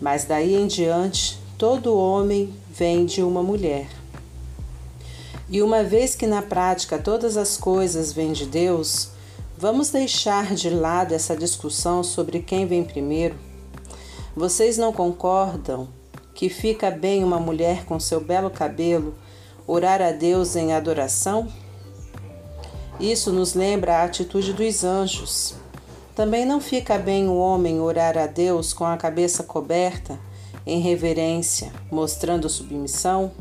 mas 0.00 0.24
daí 0.24 0.54
em 0.54 0.66
diante 0.66 1.38
todo 1.58 1.94
homem 1.94 2.54
vem 2.78 3.04
de 3.04 3.22
uma 3.22 3.42
mulher. 3.42 3.88
E 5.50 5.60
uma 5.60 5.82
vez 5.82 6.14
que 6.14 6.26
na 6.26 6.42
prática 6.42 6.98
todas 6.98 7.36
as 7.36 7.56
coisas 7.56 8.12
vêm 8.12 8.32
de 8.32 8.46
Deus, 8.46 9.10
vamos 9.56 9.90
deixar 9.90 10.54
de 10.54 10.70
lado 10.70 11.12
essa 11.12 11.36
discussão 11.36 12.04
sobre 12.04 12.40
quem 12.40 12.66
vem 12.66 12.84
primeiro 12.84 13.48
vocês 14.38 14.78
não 14.78 14.92
concordam 14.92 15.88
que 16.32 16.48
fica 16.48 16.92
bem 16.92 17.24
uma 17.24 17.40
mulher 17.40 17.84
com 17.84 17.98
seu 17.98 18.20
belo 18.20 18.48
cabelo 18.48 19.16
orar 19.66 20.00
a 20.00 20.12
Deus 20.12 20.54
em 20.54 20.72
adoração? 20.72 21.48
Isso 23.00 23.32
nos 23.32 23.54
lembra 23.54 23.96
a 23.96 24.04
atitude 24.04 24.52
dos 24.52 24.84
anjos. 24.84 25.56
Também 26.14 26.46
não 26.46 26.60
fica 26.60 26.96
bem 26.96 27.26
o 27.26 27.36
homem 27.36 27.80
orar 27.80 28.16
a 28.16 28.28
Deus 28.28 28.72
com 28.72 28.84
a 28.84 28.96
cabeça 28.96 29.42
coberta, 29.42 30.16
em 30.68 30.80
reverência, 30.80 31.72
mostrando 31.90 32.48
submissão? 32.48 33.32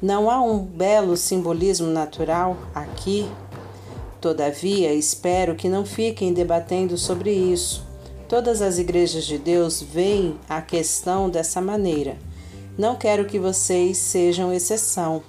Não 0.00 0.30
há 0.30 0.40
um 0.40 0.58
belo 0.58 1.16
simbolismo 1.16 1.88
natural 1.88 2.56
aqui? 2.74 3.28
Todavia, 4.20 4.94
espero 4.94 5.54
que 5.54 5.68
não 5.68 5.84
fiquem 5.84 6.32
debatendo 6.32 6.96
sobre 6.96 7.32
isso 7.32 7.86
Todas 8.28 8.60
as 8.60 8.76
igrejas 8.76 9.24
de 9.24 9.38
Deus 9.38 9.80
veem 9.80 10.36
a 10.48 10.60
questão 10.60 11.30
dessa 11.30 11.60
maneira. 11.60 12.16
Não 12.76 12.96
quero 12.96 13.24
que 13.26 13.38
vocês 13.38 13.98
sejam 13.98 14.52
exceção. 14.52 15.22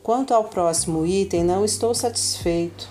Quanto 0.00 0.32
ao 0.32 0.44
próximo 0.44 1.04
item, 1.04 1.42
não 1.42 1.64
estou 1.64 1.92
satisfeito. 1.92 2.88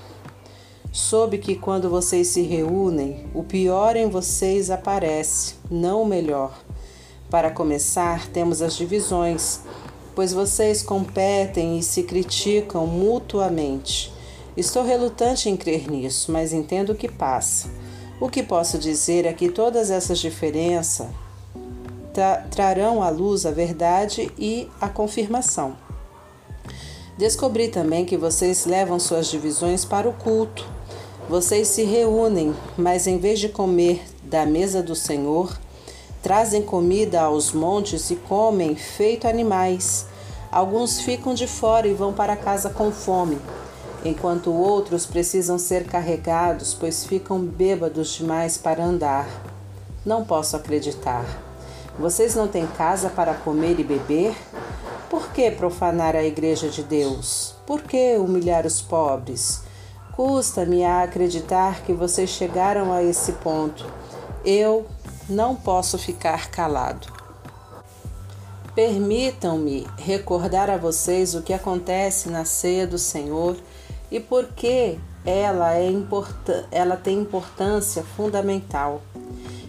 Soube 0.92 1.38
que 1.38 1.56
quando 1.56 1.90
vocês 1.90 2.28
se 2.28 2.42
reúnem, 2.42 3.28
o 3.34 3.42
pior 3.42 3.96
em 3.96 4.10
vocês 4.10 4.70
aparece, 4.70 5.56
não 5.72 6.02
o 6.02 6.06
melhor. 6.06 6.60
Para 7.30 7.52
começar, 7.52 8.28
temos 8.30 8.60
as 8.60 8.76
divisões, 8.76 9.60
pois 10.16 10.34
vocês 10.34 10.82
competem 10.82 11.78
e 11.78 11.84
se 11.84 12.02
criticam 12.02 12.88
mutuamente. 12.88 14.12
Estou 14.58 14.84
relutante 14.84 15.48
em 15.48 15.56
crer 15.56 15.90
nisso, 15.90 16.32
mas 16.32 16.52
entendo 16.52 16.92
o 16.92 16.96
que 16.96 17.08
passa. 17.08 17.70
O 18.20 18.28
que 18.30 18.42
posso 18.42 18.80
dizer 18.80 19.26
é 19.26 19.34
que 19.34 19.50
todas 19.50 19.92
essas 19.92 20.18
diferenças 20.18 21.08
tra 22.14 22.38
trarão 22.50 23.02
à 23.02 23.10
luz 23.10 23.46
a 23.46 23.52
verdade 23.52 24.32
e 24.38 24.68
a 24.82 24.90
confirmação. 24.90 25.78
Descobri 27.16 27.68
também 27.68 28.06
que 28.06 28.18
vocês 28.18 28.66
levam 28.66 29.00
suas 29.00 29.28
divisões 29.28 29.86
para 29.86 30.10
o 30.10 30.14
culto. 30.14 30.66
Vocês 31.30 31.68
se 31.68 31.84
reúnem, 31.84 32.56
mas 32.76 33.06
em 33.06 33.20
vez 33.20 33.40
de 33.40 33.50
comer 33.50 34.02
da 34.24 34.46
mesa 34.46 34.82
do 34.82 34.96
Senhor, 34.96 35.56
trazem 36.22 36.62
comida 36.62 37.22
aos 37.22 37.52
montes 37.52 38.10
e 38.12 38.16
comem 38.16 38.76
feito 38.76 39.28
animais. 39.28 40.06
Alguns 40.52 41.00
ficam 41.02 41.34
de 41.34 41.48
fora 41.48 41.88
e 41.88 41.94
vão 41.94 42.12
para 42.12 42.36
casa 42.36 42.70
com 42.70 42.92
fome, 42.92 43.38
enquanto 44.04 44.52
outros 44.52 45.06
precisam 45.06 45.60
ser 45.60 45.86
carregados, 45.86 46.74
pois 46.74 47.06
ficam 47.06 47.40
bêbados 47.40 48.16
demais 48.16 48.58
para 48.58 48.84
andar. 48.84 49.28
Não 50.06 50.26
posso 50.26 50.56
acreditar. 50.56 51.26
Vocês 52.00 52.34
não 52.34 52.48
têm 52.48 52.66
casa 52.66 53.10
para 53.10 53.34
comer 53.34 53.80
e 53.80 53.84
beber? 53.84 54.36
Por 55.10 55.32
que 55.32 55.52
profanar 55.52 56.16
a 56.16 56.24
igreja 56.24 56.70
de 56.70 56.84
Deus? 56.84 57.56
Por 57.66 57.82
que 57.82 58.16
humilhar 58.18 58.66
os 58.66 58.82
pobres? 58.82 59.62
Custa-me 60.16 60.84
a 60.84 61.04
acreditar 61.04 61.82
que 61.84 61.94
vocês 61.94 62.30
chegaram 62.30 62.92
a 62.92 63.04
esse 63.04 63.34
ponto. 63.34 63.86
Eu 64.46 64.86
não 65.30 65.56
posso 65.56 65.98
ficar 65.98 66.50
calado. 66.50 67.08
Permitam-me 68.74 69.88
recordar 69.98 70.70
a 70.70 70.78
vocês 70.78 71.36
o 71.36 71.42
que 71.42 71.54
acontece 71.54 72.30
na 72.30 72.46
ceia 72.46 72.88
do 72.88 72.98
Senhor 72.98 73.58
e 74.12 74.20
por 74.20 74.48
que 74.48 74.98
ela, 75.26 75.76
é 75.76 75.92
ela 76.72 76.96
tem 76.96 77.20
importância 77.20 78.04
fundamental. 78.04 79.02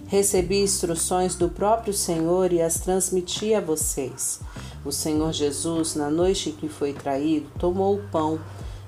Recebi 0.07 0.61
instruções 0.63 1.37
do 1.37 1.49
próprio 1.49 1.93
Senhor 1.93 2.53
e 2.53 2.61
as 2.61 2.81
transmiti 2.81 3.55
a 3.55 3.61
vocês. 3.61 4.41
O 4.85 4.91
Senhor 4.91 5.33
Jesus, 5.33 5.95
na 5.95 6.11
noite 6.11 6.51
que 6.53 6.69
foi 6.69 6.93
traído, 6.93 7.49
tomou 7.59 7.97
o 7.97 8.09
pão. 8.11 8.41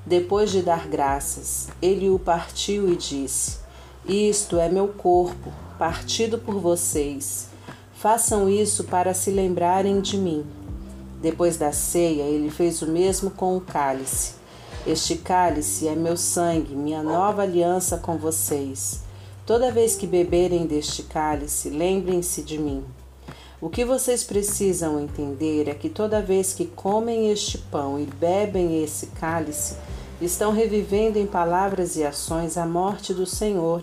Depois 0.05 0.51
de 0.51 0.63
dar 0.63 0.89
graças, 0.89 1.69
ele 1.81 2.11
o 2.11 2.19
partiu 2.19 2.93
e 2.93 2.97
disse: 2.97 3.59
Isto 4.05 4.59
é 4.59 4.69
meu 4.69 4.89
corpo, 4.89 5.53
partido 5.83 6.39
por 6.39 6.61
vocês. 6.61 7.49
Façam 7.93 8.49
isso 8.49 8.85
para 8.85 9.13
se 9.13 9.33
lembrarem 9.33 10.01
de 10.01 10.17
mim. 10.17 10.47
Depois 11.21 11.57
da 11.57 11.73
ceia, 11.73 12.23
ele 12.23 12.53
fez 12.53 12.81
o 12.83 12.87
mesmo 12.87 13.33
com 13.33 13.57
o 13.57 13.61
cálice. 13.61 14.35
Este 14.87 15.17
cálice 15.17 15.89
é 15.89 15.97
meu 15.97 16.17
sangue, 16.17 16.77
minha 16.77 17.03
nova 17.03 17.43
aliança 17.43 17.99
com 17.99 18.17
vocês. 18.17 19.01
Toda 19.45 19.73
vez 19.73 19.97
que 19.97 20.07
beberem 20.07 20.67
deste 20.67 21.03
cálice, 21.03 21.69
lembrem-se 21.69 22.43
de 22.43 22.59
mim. 22.59 22.85
O 23.61 23.69
que 23.69 23.85
vocês 23.85 24.23
precisam 24.23 25.01
entender 25.01 25.69
é 25.69 25.75
que 25.75 25.89
toda 25.89 26.23
vez 26.23 26.55
que 26.55 26.67
comem 26.67 27.33
este 27.33 27.59
pão 27.59 27.99
e 27.99 28.07
bebem 28.07 28.85
esse 28.85 29.09
cálice, 29.09 29.75
estão 30.21 30.53
revivendo 30.53 31.19
em 31.19 31.27
palavras 31.27 31.97
e 31.97 32.05
ações 32.05 32.57
a 32.57 32.65
morte 32.65 33.13
do 33.13 33.27
Senhor 33.27 33.83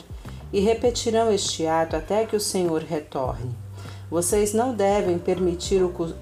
e 0.52 0.60
repetirão 0.60 1.32
este 1.32 1.66
ato 1.66 1.96
até 1.96 2.26
que 2.26 2.36
o 2.36 2.40
Senhor 2.40 2.82
retorne. 2.82 3.56
Vocês 4.10 4.54
não 4.54 4.74
devem 4.74 5.20
permitir 5.20 5.82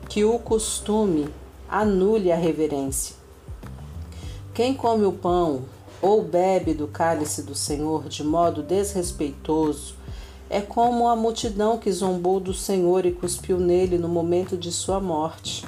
que 0.10 0.26
o 0.26 0.38
costume 0.40 1.30
anule 1.70 2.32
a 2.32 2.36
reverência. 2.36 3.16
Quem 4.54 4.74
come 4.74 5.06
o 5.06 5.14
pão 5.14 5.62
ou 6.02 6.24
bebe 6.24 6.74
do 6.74 6.88
cálice 6.88 7.44
do 7.44 7.56
Senhor 7.56 8.08
de 8.08 8.24
modo 8.24 8.62
desrespeitoso 8.62 9.96
é 10.50 10.62
como 10.62 11.08
a 11.08 11.16
multidão 11.16 11.78
que 11.78 11.92
zombou 11.92 12.40
do 12.40 12.54
Senhor 12.54 13.06
e 13.06 13.12
cuspiu 13.12 13.60
nele 13.60 13.98
no 13.98 14.08
momento 14.08 14.58
de 14.58 14.72
sua 14.72 15.00
morte. 15.00 15.66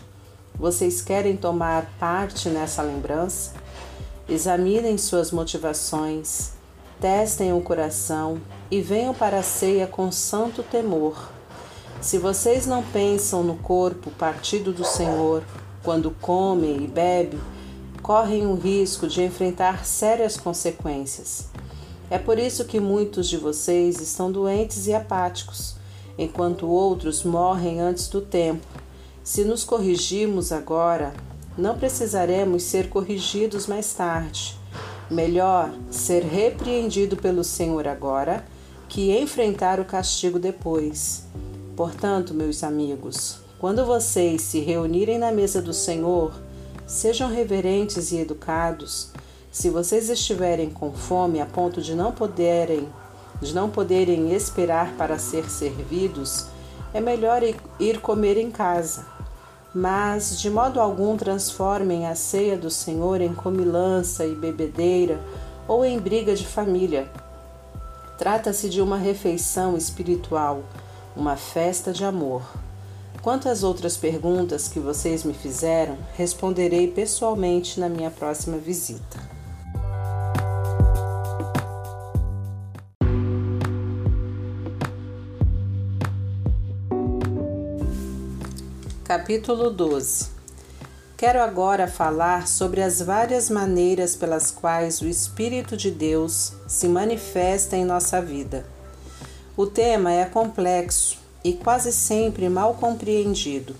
Vocês 0.56 1.02
querem 1.02 1.36
tomar 1.38 1.90
parte 2.00 2.50
nessa 2.50 2.82
lembrança? 2.82 3.54
Examinem 4.28 4.98
suas 4.98 5.32
motivações, 5.32 6.52
testem 7.00 7.54
o 7.54 7.62
coração 7.62 8.42
e 8.70 8.82
venham 8.82 9.14
para 9.14 9.40
a 9.40 9.44
ceia 9.44 9.88
com 9.88 10.12
santo 10.12 10.62
temor. 10.62 11.30
Se 12.02 12.18
vocês 12.18 12.66
não 12.66 12.84
pensam 12.84 13.44
no 13.44 13.56
corpo 13.56 14.12
partido 14.12 14.72
do 14.72 14.86
Senhor, 14.86 15.44
quando 15.84 16.12
comem 16.12 16.84
e 16.84 16.88
bebem, 16.88 17.40
correm 18.02 18.46
o 18.46 18.56
risco 18.56 19.08
de 19.08 19.24
enfrentar 19.24 19.86
sérias 19.86 20.38
consequências. 20.38 21.48
É 22.10 22.18
por 22.18 22.40
isso 22.40 22.66
que 22.66 22.80
muitos 22.80 23.30
de 23.30 23.38
vocês 23.38 24.02
estão 24.02 24.32
doentes 24.32 24.88
e 24.88 24.94
apáticos, 24.94 25.76
enquanto 26.18 26.68
outros 26.68 27.24
morrem 27.24 27.80
antes 27.80 28.08
do 28.08 28.20
tempo. 28.20 28.66
Se 29.24 29.46
nos 29.46 29.64
corrigirmos 29.64 30.52
agora, 30.52 31.14
não 31.58 31.78
precisaremos 31.78 32.64
ser 32.64 32.90
corrigidos 32.90 33.68
mais 33.68 33.94
tarde. 33.94 34.59
Melhor 35.10 35.72
ser 35.90 36.24
repreendido 36.24 37.18
pelo 37.18 37.44
Senhor 37.44 37.88
agora 37.88 38.46
que 38.88 39.18
enfrentar 39.18 39.80
o 39.80 39.86
castigo 39.86 40.38
depois. 40.38 41.26
Portanto, 41.76 42.34
meus 42.34 42.64
amigos, 42.64 43.40
quando 43.58 43.86
vocês 43.86 44.42
se 44.42 44.60
reunirem 44.60 45.18
na 45.18 45.32
mesa 45.32 45.62
do 45.62 45.74
Senhor, 45.74 46.34
sejam 46.86 47.30
reverentes 47.30 48.12
e 48.12 48.18
educados 48.18 49.12
se 49.52 49.70
vocês 49.70 50.10
estiverem 50.10 50.70
com 50.70 50.94
fome 50.94 51.42
a 51.42 51.46
ponto 51.46 51.82
de 51.82 51.96
não 51.96 52.12
poderem, 52.12 52.88
de 53.42 53.54
não 53.54 53.70
poderem 53.70 54.32
esperar 54.32 54.94
para 54.94 55.18
ser 55.18 55.50
servidos, 55.50 56.46
é 56.94 57.02
melhor 57.02 57.42
ir 57.80 58.00
comer 58.00 58.38
em 58.38 58.52
casa. 58.52 59.19
Mas 59.80 60.38
de 60.38 60.50
modo 60.50 60.82
algum 60.82 61.16
transformem 61.16 62.06
a 62.06 62.14
ceia 62.14 62.58
do 62.58 62.70
Senhor 62.70 63.22
em 63.22 63.34
comilança 63.34 64.26
e 64.26 64.36
bebedeira 64.36 65.18
ou 65.70 65.86
em 65.86 65.98
briga 65.98 66.36
de 66.36 66.46
família. 66.46 67.10
Trata-se 68.18 68.68
de 68.68 68.82
uma 68.82 68.98
refeição 68.98 69.78
espiritual, 69.78 70.64
uma 71.16 71.38
festa 71.38 71.94
de 71.94 72.04
amor. 72.04 72.42
Quanto 73.22 73.48
às 73.48 73.64
outras 73.64 73.96
perguntas 73.96 74.68
que 74.68 74.82
vocês 74.82 75.24
me 75.24 75.34
fizeram, 75.34 75.98
responderei 76.14 76.92
pessoalmente 76.92 77.80
na 77.80 77.88
minha 77.88 78.12
próxima 78.12 78.58
visita. 78.58 79.39
Capítulo 89.10 89.72
12 89.72 90.28
Quero 91.18 91.42
agora 91.42 91.88
falar 91.88 92.48
sobre 92.48 92.80
as 92.80 93.02
várias 93.02 93.50
maneiras 93.50 94.16
pelas 94.16 94.52
quais 94.52 95.02
o 95.02 95.08
Espírito 95.08 95.76
de 95.76 95.90
Deus 95.90 96.54
se 96.68 96.88
manifesta 96.88 97.76
em 97.76 97.84
nossa 97.84 98.22
vida. 98.22 98.68
O 99.58 99.66
tema 99.66 100.14
é 100.14 100.26
complexo 100.26 101.18
e 101.44 101.54
quase 101.54 101.92
sempre 101.92 102.48
mal 102.50 102.76
compreendido, 102.76 103.76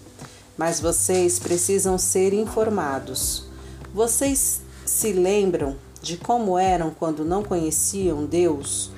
mas 0.58 0.80
vocês 0.80 1.38
precisam 1.38 1.96
ser 2.00 2.34
informados. 2.34 3.46
Vocês 3.94 4.62
se 4.84 5.14
lembram 5.14 5.76
de 6.02 6.18
como 6.18 6.58
eram 6.58 6.90
quando 6.90 7.24
não 7.24 7.44
conheciam 7.44 8.26
Deus, 8.26 8.90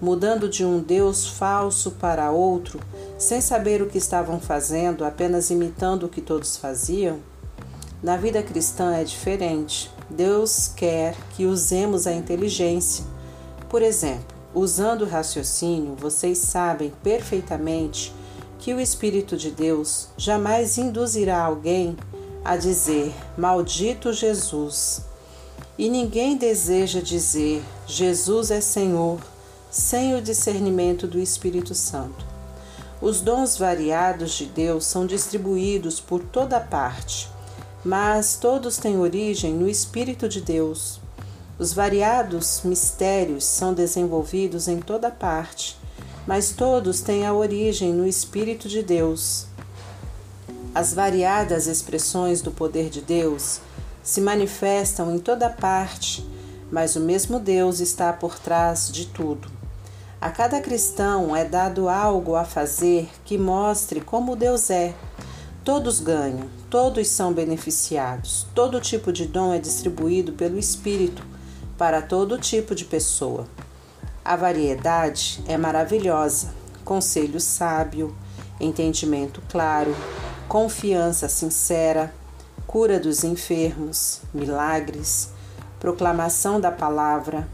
mudando 0.00 0.48
de 0.48 0.64
um 0.64 0.80
Deus 0.80 1.26
falso 1.26 1.92
para 1.92 2.30
outro? 2.30 2.80
sem 3.18 3.40
saber 3.40 3.80
o 3.80 3.86
que 3.86 3.98
estavam 3.98 4.38
fazendo, 4.38 5.04
apenas 5.04 5.50
imitando 5.50 6.04
o 6.04 6.08
que 6.08 6.20
todos 6.20 6.56
faziam? 6.56 7.18
Na 8.02 8.16
vida 8.16 8.42
cristã 8.42 8.94
é 8.94 9.04
diferente. 9.04 9.90
Deus 10.08 10.68
quer 10.68 11.16
que 11.34 11.46
usemos 11.46 12.06
a 12.06 12.12
inteligência. 12.12 13.04
Por 13.68 13.82
exemplo, 13.82 14.26
usando 14.54 15.02
o 15.02 15.08
raciocínio, 15.08 15.96
vocês 15.96 16.38
sabem 16.38 16.92
perfeitamente 17.02 18.14
que 18.58 18.72
o 18.74 18.80
Espírito 18.80 19.36
de 19.36 19.50
Deus 19.50 20.08
jamais 20.16 20.76
induzirá 20.76 21.42
alguém 21.42 21.96
a 22.44 22.56
dizer: 22.56 23.14
Maldito 23.36 24.12
Jesus. 24.12 25.02
E 25.78 25.88
ninguém 25.88 26.36
deseja 26.36 27.00
dizer: 27.00 27.62
Jesus 27.86 28.50
é 28.50 28.60
Senhor, 28.60 29.18
sem 29.70 30.14
o 30.14 30.22
discernimento 30.22 31.06
do 31.06 31.18
Espírito 31.18 31.74
Santo. 31.74 32.24
Os 33.00 33.20
dons 33.20 33.58
variados 33.58 34.32
de 34.32 34.46
Deus 34.46 34.86
são 34.86 35.06
distribuídos 35.06 36.00
por 36.00 36.22
toda 36.22 36.58
parte, 36.58 37.28
mas 37.84 38.36
todos 38.36 38.78
têm 38.78 38.98
origem 38.98 39.52
no 39.52 39.68
Espírito 39.68 40.28
de 40.28 40.40
Deus. 40.40 40.98
Os 41.58 41.72
variados 41.72 42.62
mistérios 42.64 43.44
são 43.44 43.74
desenvolvidos 43.74 44.66
em 44.66 44.80
toda 44.80 45.10
parte, 45.10 45.78
mas 46.26 46.50
todos 46.50 47.00
têm 47.00 47.26
a 47.26 47.32
origem 47.32 47.92
no 47.92 48.06
Espírito 48.06 48.68
de 48.68 48.82
Deus. 48.82 49.46
As 50.74 50.92
variadas 50.92 51.66
expressões 51.66 52.42
do 52.42 52.50
poder 52.50 52.90
de 52.90 53.00
Deus 53.00 53.60
se 54.02 54.20
manifestam 54.20 55.14
em 55.14 55.18
toda 55.18 55.48
parte, 55.48 56.26
mas 56.70 56.96
o 56.96 57.00
mesmo 57.00 57.38
Deus 57.40 57.80
está 57.80 58.12
por 58.12 58.38
trás 58.38 58.90
de 58.90 59.06
tudo. 59.06 59.55
A 60.18 60.30
cada 60.30 60.62
cristão 60.62 61.36
é 61.36 61.44
dado 61.44 61.90
algo 61.90 62.36
a 62.36 62.44
fazer 62.44 63.10
que 63.24 63.36
mostre 63.36 64.00
como 64.00 64.34
Deus 64.34 64.70
é. 64.70 64.94
Todos 65.62 66.00
ganham, 66.00 66.48
todos 66.70 67.08
são 67.08 67.34
beneficiados, 67.34 68.46
todo 68.54 68.80
tipo 68.80 69.12
de 69.12 69.26
dom 69.26 69.52
é 69.52 69.58
distribuído 69.58 70.32
pelo 70.32 70.58
Espírito 70.58 71.22
para 71.76 72.00
todo 72.00 72.38
tipo 72.38 72.74
de 72.74 72.86
pessoa. 72.86 73.46
A 74.24 74.36
variedade 74.36 75.44
é 75.46 75.58
maravilhosa, 75.58 76.54
conselho 76.82 77.38
sábio, 77.38 78.16
entendimento 78.58 79.42
claro, 79.50 79.94
confiança 80.48 81.28
sincera, 81.28 82.12
cura 82.66 82.98
dos 82.98 83.22
enfermos, 83.22 84.22
milagres, 84.32 85.30
proclamação 85.78 86.58
da 86.58 86.72
palavra, 86.72 87.46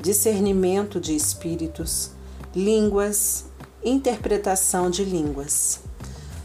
discernimento 0.00 1.00
de 1.00 1.14
espíritos, 1.14 2.12
línguas, 2.54 3.46
interpretação 3.84 4.90
de 4.90 5.04
línguas. 5.04 5.80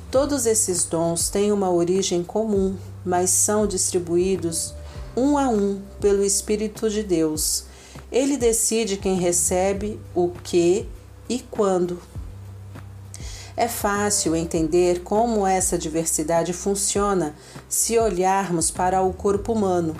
Todos 0.09 0.45
esses 0.45 0.85
dons 0.85 1.29
têm 1.29 1.51
uma 1.51 1.71
origem 1.71 2.23
comum, 2.23 2.75
mas 3.05 3.29
são 3.29 3.67
distribuídos 3.67 4.73
um 5.15 5.37
a 5.37 5.47
um 5.49 5.81
pelo 5.99 6.23
Espírito 6.23 6.89
de 6.89 7.03
Deus. 7.03 7.65
Ele 8.11 8.37
decide 8.37 8.97
quem 8.97 9.15
recebe 9.15 9.99
o 10.15 10.29
que 10.29 10.87
e 11.29 11.39
quando. 11.39 11.99
É 13.55 13.67
fácil 13.67 14.35
entender 14.35 15.01
como 15.01 15.45
essa 15.45 15.77
diversidade 15.77 16.53
funciona 16.53 17.35
se 17.69 17.99
olharmos 17.99 18.71
para 18.71 19.01
o 19.03 19.13
corpo 19.13 19.53
humano. 19.53 19.95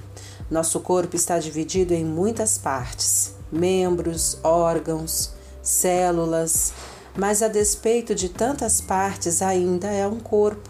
Nosso 0.49 0.80
corpo 0.80 1.16
está 1.16 1.38
dividido 1.38 1.93
em 1.93 2.04
muitas 2.04 2.58
partes 2.58 3.33
membros, 3.54 4.38
órgãos, 4.43 5.32
células, 5.62 6.74
mas 7.16 7.41
a 7.41 7.47
despeito 7.47 8.16
de 8.16 8.28
tantas 8.30 8.82
partes, 8.82 9.41
ainda 9.41 9.88
é 9.88 10.08
um 10.08 10.20
corpo. 10.20 10.70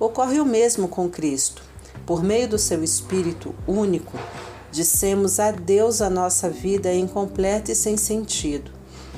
Ocorre 0.00 0.40
o 0.40 0.46
mesmo 0.46 0.88
com 0.88 1.08
Cristo. 1.08 1.62
Por 2.06 2.24
meio 2.24 2.48
do 2.48 2.58
seu 2.58 2.82
Espírito 2.82 3.54
único, 3.66 4.18
dissemos 4.72 5.38
adeus 5.38 6.00
à 6.00 6.10
nossa 6.10 6.48
vida 6.48 6.92
incompleta 6.92 7.70
e 7.70 7.76
sem 7.76 7.96
sentido. 7.96 8.70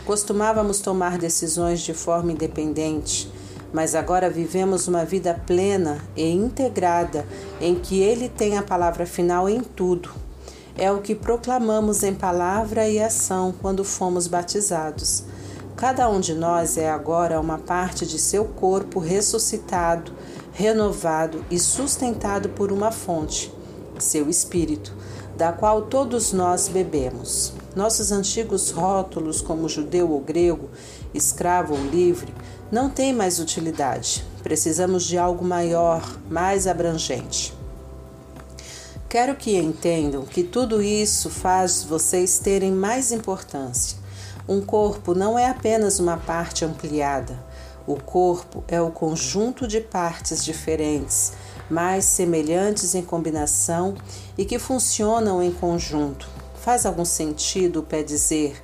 Costumávamos 0.05 0.81
tomar 0.81 1.17
decisões 1.17 1.81
de 1.81 1.95
forma 1.95 2.33
independente, 2.33 3.33
mas 3.73 3.95
agora 3.95 4.29
vivemos 4.29 4.87
uma 4.87 5.05
vida 5.05 5.41
plena 5.47 6.05
e 6.15 6.29
integrada 6.31 7.27
em 7.61 7.75
que 7.77 8.01
Ele 8.01 8.29
tem 8.29 8.59
a 8.59 8.63
palavra 8.63 9.07
final 9.07 9.49
em 9.49 9.61
tudo 9.61 10.24
é 10.77 10.91
o 10.91 11.01
que 11.01 11.15
proclamamos 11.15 12.03
em 12.03 12.15
palavra 12.15 12.89
e 12.89 13.01
ação 13.01 13.55
quando 13.61 13.85
fomos 13.85 14.27
batizados. 14.27 15.25
Cada 15.77 16.09
um 16.09 16.21
de 16.21 16.35
nós 16.35 16.77
é 16.77 16.91
agora 16.91 17.41
uma 17.41 17.59
parte 17.59 18.05
de 18.07 18.19
seu 18.19 18.45
corpo 18.45 18.99
ressuscitado, 18.99 20.13
renovado 20.53 21.45
e 21.51 21.59
sustentado 21.59 22.49
por 22.49 22.73
uma 22.73 22.91
fonte, 22.91 23.53
seu 23.99 24.29
espírito, 24.29 24.93
da 25.37 25.53
qual 25.53 25.83
todos 25.83 26.33
nós 26.33 26.69
bebemos. 26.69 27.53
Nossos 27.75 28.13
antigos 28.13 28.71
rótulos, 28.71 29.41
como 29.41 29.69
judeu 29.69 30.11
ou 30.11 30.21
grego, 30.21 30.71
escravo 31.13 31.75
ou 31.75 31.85
livre, 31.85 32.33
não 32.71 32.89
têm 32.89 33.13
mais 33.13 33.41
utilidade. 33.41 34.25
Precisamos 34.43 35.05
de 35.05 35.19
algo 35.19 35.45
maior, 35.45 36.03
mais 36.31 36.67
abrangente. 36.67 37.53
Quero 39.15 39.37
que 39.37 39.57
entendam 39.57 40.25
que 40.25 40.43
tudo 40.43 40.83
isso 40.83 41.31
faz 41.31 41.85
vocês 41.85 42.41
terem 42.41 42.73
mais 42.73 43.13
importância. 43.13 43.97
Um 44.49 44.61
corpo 44.61 45.15
não 45.15 45.39
é 45.39 45.47
apenas 45.47 46.01
uma 46.01 46.17
parte 46.17 46.65
ampliada. 46.65 47.39
O 47.87 47.95
corpo 47.95 48.65
é 48.67 48.81
o 48.81 48.91
conjunto 48.91 49.69
de 49.69 49.81
partes 49.81 50.45
diferentes, 50.45 51.33
mais 51.71 52.05
semelhantes 52.05 52.97
em 52.97 53.05
combinação 53.05 53.95
e 54.37 54.45
que 54.45 54.59
funcionam 54.59 55.41
em 55.41 55.53
conjunto. 55.53 56.29
Faz 56.61 56.85
algum 56.85 57.05
sentido 57.05 57.79
o 57.79 57.83
pé 57.85 58.03
dizer: 58.03 58.61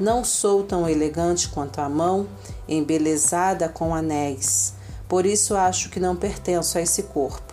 Não 0.00 0.24
sou 0.24 0.64
tão 0.64 0.88
elegante 0.88 1.48
quanto 1.48 1.80
a 1.80 1.88
mão, 1.88 2.26
embelezada 2.68 3.68
com 3.68 3.94
anéis. 3.94 4.74
Por 5.08 5.24
isso 5.24 5.54
acho 5.54 5.90
que 5.90 6.00
não 6.00 6.16
pertenço 6.16 6.76
a 6.76 6.80
esse 6.80 7.04
corpo. 7.04 7.51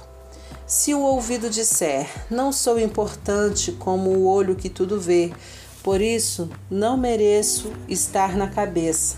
Se 0.69 0.93
o 0.93 1.01
ouvido 1.01 1.49
disser: 1.49 2.07
Não 2.29 2.51
sou 2.51 2.79
importante 2.79 3.71
como 3.71 4.11
o 4.11 4.27
olho 4.27 4.55
que 4.55 4.69
tudo 4.69 5.01
vê, 5.01 5.33
por 5.81 5.99
isso 5.99 6.47
não 6.69 6.95
mereço 6.95 7.73
estar 7.87 8.37
na 8.37 8.47
cabeça, 8.47 9.17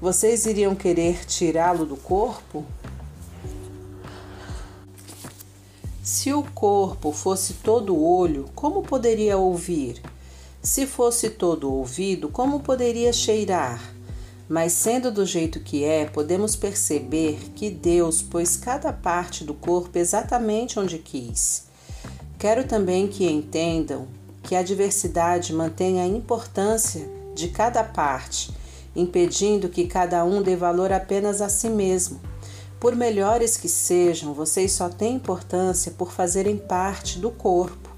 vocês 0.00 0.46
iriam 0.46 0.76
querer 0.76 1.26
tirá-lo 1.26 1.84
do 1.84 1.96
corpo? 1.96 2.64
Se 6.04 6.32
o 6.32 6.44
corpo 6.54 7.10
fosse 7.10 7.54
todo 7.54 8.00
olho, 8.00 8.48
como 8.54 8.84
poderia 8.84 9.36
ouvir? 9.36 10.00
Se 10.62 10.86
fosse 10.86 11.30
todo 11.30 11.72
ouvido, 11.72 12.28
como 12.28 12.60
poderia 12.60 13.12
cheirar? 13.12 13.91
Mas 14.52 14.74
sendo 14.74 15.10
do 15.10 15.24
jeito 15.24 15.60
que 15.60 15.82
é, 15.82 16.04
podemos 16.04 16.54
perceber 16.54 17.38
que 17.54 17.70
Deus 17.70 18.20
pôs 18.20 18.54
cada 18.54 18.92
parte 18.92 19.44
do 19.44 19.54
corpo 19.54 19.98
exatamente 19.98 20.78
onde 20.78 20.98
quis. 20.98 21.68
Quero 22.38 22.64
também 22.64 23.08
que 23.08 23.24
entendam 23.24 24.06
que 24.42 24.54
a 24.54 24.62
diversidade 24.62 25.54
mantém 25.54 26.02
a 26.02 26.06
importância 26.06 27.08
de 27.34 27.48
cada 27.48 27.82
parte, 27.82 28.52
impedindo 28.94 29.70
que 29.70 29.86
cada 29.86 30.22
um 30.22 30.42
dê 30.42 30.54
valor 30.54 30.92
apenas 30.92 31.40
a 31.40 31.48
si 31.48 31.70
mesmo. 31.70 32.20
Por 32.78 32.94
melhores 32.94 33.56
que 33.56 33.70
sejam, 33.70 34.34
vocês 34.34 34.72
só 34.72 34.90
têm 34.90 35.14
importância 35.14 35.92
por 35.92 36.12
fazerem 36.12 36.58
parte 36.58 37.18
do 37.18 37.30
corpo. 37.30 37.88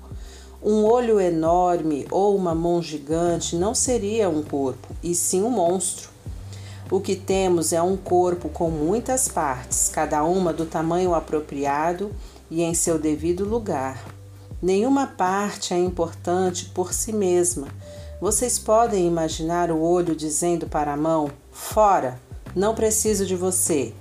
Um 0.63 0.85
olho 0.85 1.19
enorme 1.19 2.07
ou 2.13 2.37
uma 2.37 2.55
mão 2.55 2.81
gigante 2.81 3.57
não 3.57 3.75
seria 3.75 4.29
um 4.29 4.45
corpo, 4.45 4.95
e 5.03 5.17
sim 5.17 5.43
um 5.43 5.51
monstro. 5.51 6.14
O 6.95 7.01
que 7.01 7.17
temos 7.17 7.73
é 7.73 7.83
um 7.83 7.97
corpo 7.97 8.49
com 8.49 8.71
muitas 8.71 9.27
partes, 9.27 9.89
cada 9.89 10.23
uma 10.23 10.53
do 10.53 10.65
tamanho 10.65 11.13
apropriado 11.13 12.15
e 12.49 12.63
em 12.63 12.73
seu 12.73 13.01
devido 13.01 13.45
lugar. 13.45 14.07
Nenhuma 14.63 15.09
parte 15.09 15.75
é 15.75 15.77
importante 15.77 16.67
por 16.67 16.93
si 16.93 17.13
mesma. 17.13 17.67
Vocês 18.21 18.61
podem 18.61 19.09
imaginar 19.09 19.73
o 19.73 19.81
olho 19.81 20.15
dizendo 20.15 20.69
para 20.69 20.93
a 20.93 20.97
mão: 20.97 21.33
Fora, 21.51 22.21
não 22.55 22.77
preciso 22.77 23.27
de 23.27 23.35
você. 23.35 23.93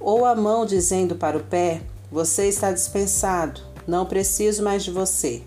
Ou 0.00 0.24
a 0.24 0.34
mão 0.34 0.64
dizendo 0.64 1.16
para 1.16 1.36
o 1.36 1.44
pé: 1.44 1.82
Você 2.10 2.46
está 2.46 2.72
dispensado, 2.72 3.60
não 3.86 4.06
preciso 4.06 4.62
mais 4.62 4.82
de 4.82 4.90
você. 4.90 5.42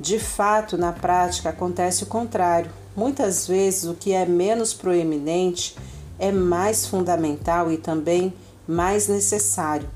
De 0.00 0.18
fato, 0.18 0.78
na 0.78 0.92
prática 0.92 1.50
acontece 1.50 2.04
o 2.04 2.06
contrário. 2.06 2.70
Muitas 2.96 3.48
vezes 3.48 3.84
o 3.84 3.94
que 3.94 4.12
é 4.12 4.24
menos 4.24 4.72
proeminente 4.72 5.76
é 6.18 6.30
mais 6.30 6.86
fundamental 6.86 7.72
e 7.72 7.76
também 7.76 8.32
mais 8.68 9.08
necessário. 9.08 9.88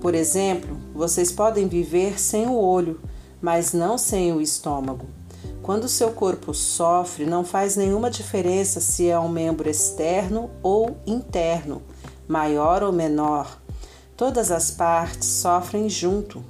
Por 0.00 0.14
exemplo, 0.14 0.76
vocês 0.92 1.30
podem 1.30 1.68
viver 1.68 2.20
sem 2.20 2.46
o 2.46 2.54
olho, 2.54 3.00
mas 3.40 3.72
não 3.72 3.96
sem 3.96 4.32
o 4.32 4.40
estômago. 4.40 5.06
Quando 5.62 5.88
seu 5.88 6.10
corpo 6.10 6.52
sofre, 6.52 7.24
não 7.24 7.44
faz 7.44 7.76
nenhuma 7.76 8.10
diferença 8.10 8.80
se 8.80 9.08
é 9.08 9.16
um 9.16 9.28
membro 9.28 9.70
externo 9.70 10.50
ou 10.60 10.96
interno, 11.06 11.80
maior 12.26 12.82
ou 12.82 12.92
menor. 12.92 13.60
Todas 14.16 14.50
as 14.50 14.72
partes 14.72 15.28
sofrem 15.28 15.88
junto, 15.88 16.44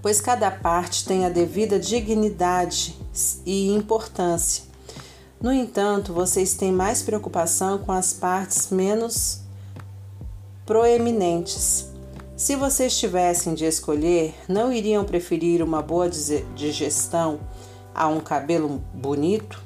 pois 0.00 0.20
cada 0.20 0.52
parte 0.52 1.04
tem 1.04 1.24
a 1.26 1.28
devida 1.28 1.78
dignidade 1.78 2.96
e 3.46 3.70
importância. 3.70 4.64
No 5.40 5.52
entanto, 5.52 6.12
vocês 6.12 6.54
têm 6.54 6.72
mais 6.72 7.02
preocupação 7.02 7.78
com 7.78 7.92
as 7.92 8.12
partes 8.12 8.70
menos 8.70 9.40
proeminentes. 10.64 11.88
Se 12.36 12.56
vocês 12.56 12.98
tivessem 12.98 13.54
de 13.54 13.64
escolher, 13.64 14.34
não 14.48 14.72
iriam 14.72 15.04
preferir 15.04 15.62
uma 15.62 15.82
boa 15.82 16.08
digestão 16.08 17.40
a 17.94 18.08
um 18.08 18.20
cabelo 18.20 18.82
bonito? 18.94 19.62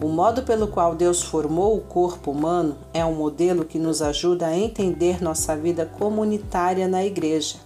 O 0.00 0.08
modo 0.08 0.42
pelo 0.42 0.68
qual 0.68 0.94
Deus 0.94 1.22
formou 1.22 1.76
o 1.76 1.80
corpo 1.80 2.30
humano 2.30 2.78
é 2.94 3.04
um 3.04 3.14
modelo 3.14 3.64
que 3.64 3.78
nos 3.78 4.00
ajuda 4.00 4.46
a 4.46 4.56
entender 4.56 5.22
nossa 5.22 5.56
vida 5.56 5.84
comunitária 5.84 6.86
na 6.86 7.04
igreja. 7.04 7.56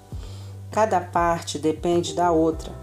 Cada 0.71 1.01
parte 1.01 1.59
depende 1.59 2.15
da 2.15 2.31
outra 2.31 2.80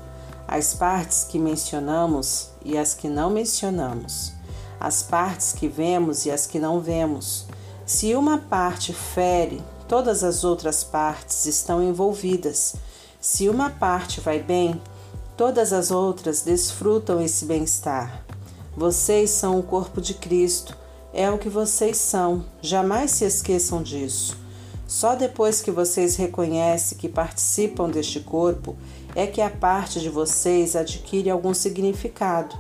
as 0.48 0.74
partes 0.74 1.26
que 1.26 1.38
mencionamos 1.38 2.52
e 2.64 2.78
as 2.78 2.94
que 2.94 3.10
não 3.10 3.30
mencionamos, 3.30 4.32
as 4.80 5.03
partes 5.03 5.52
que 5.52 5.68
vemos 5.68 6.26
e 6.26 6.32
as 6.32 6.48
que 6.48 6.57
não 6.57 6.80
vemos. 6.80 7.45
Se 7.86 8.15
uma 8.15 8.38
parte 8.38 8.94
fere, 8.94 9.61
todas 9.88 10.24
as 10.24 10.44
outras 10.44 10.84
partes 10.84 11.45
estão 11.45 11.84
envolvidas. 11.84 12.76
Se 13.19 13.49
uma 13.49 13.69
parte 13.69 14.22
vai 14.22 14.41
bem, 14.41 14.82
todas 15.36 15.74
as 15.74 15.91
outras 15.91 16.41
desfrutam 16.44 17.22
esse 17.22 17.45
bem-estar. 17.45 18.24
Vocês 18.76 19.32
são 19.32 19.60
o 19.60 19.64
corpo 19.64 19.99
de 19.99 20.14
Cristo, 20.14 20.78
é 21.14 21.30
o 21.30 21.38
que 21.38 21.49
vocês 21.49 21.98
são, 21.98 22.45
jamais 22.61 23.11
se 23.11 23.26
esqueçam 23.26 23.82
disso. 23.82 24.38
Só 24.88 25.15
depois 25.15 25.61
que 25.61 25.72
vocês 25.72 26.15
reconhecem 26.15 26.98
que 26.98 27.10
participam 27.10 27.90
deste 27.90 28.22
corpo 28.22 28.78
é 29.18 29.26
que 29.26 29.41
a 29.41 29.49
parte 29.49 29.99
de 29.99 30.10
vocês 30.10 30.76
adquire 30.76 31.31
algum 31.31 31.52
significado. 31.52 32.56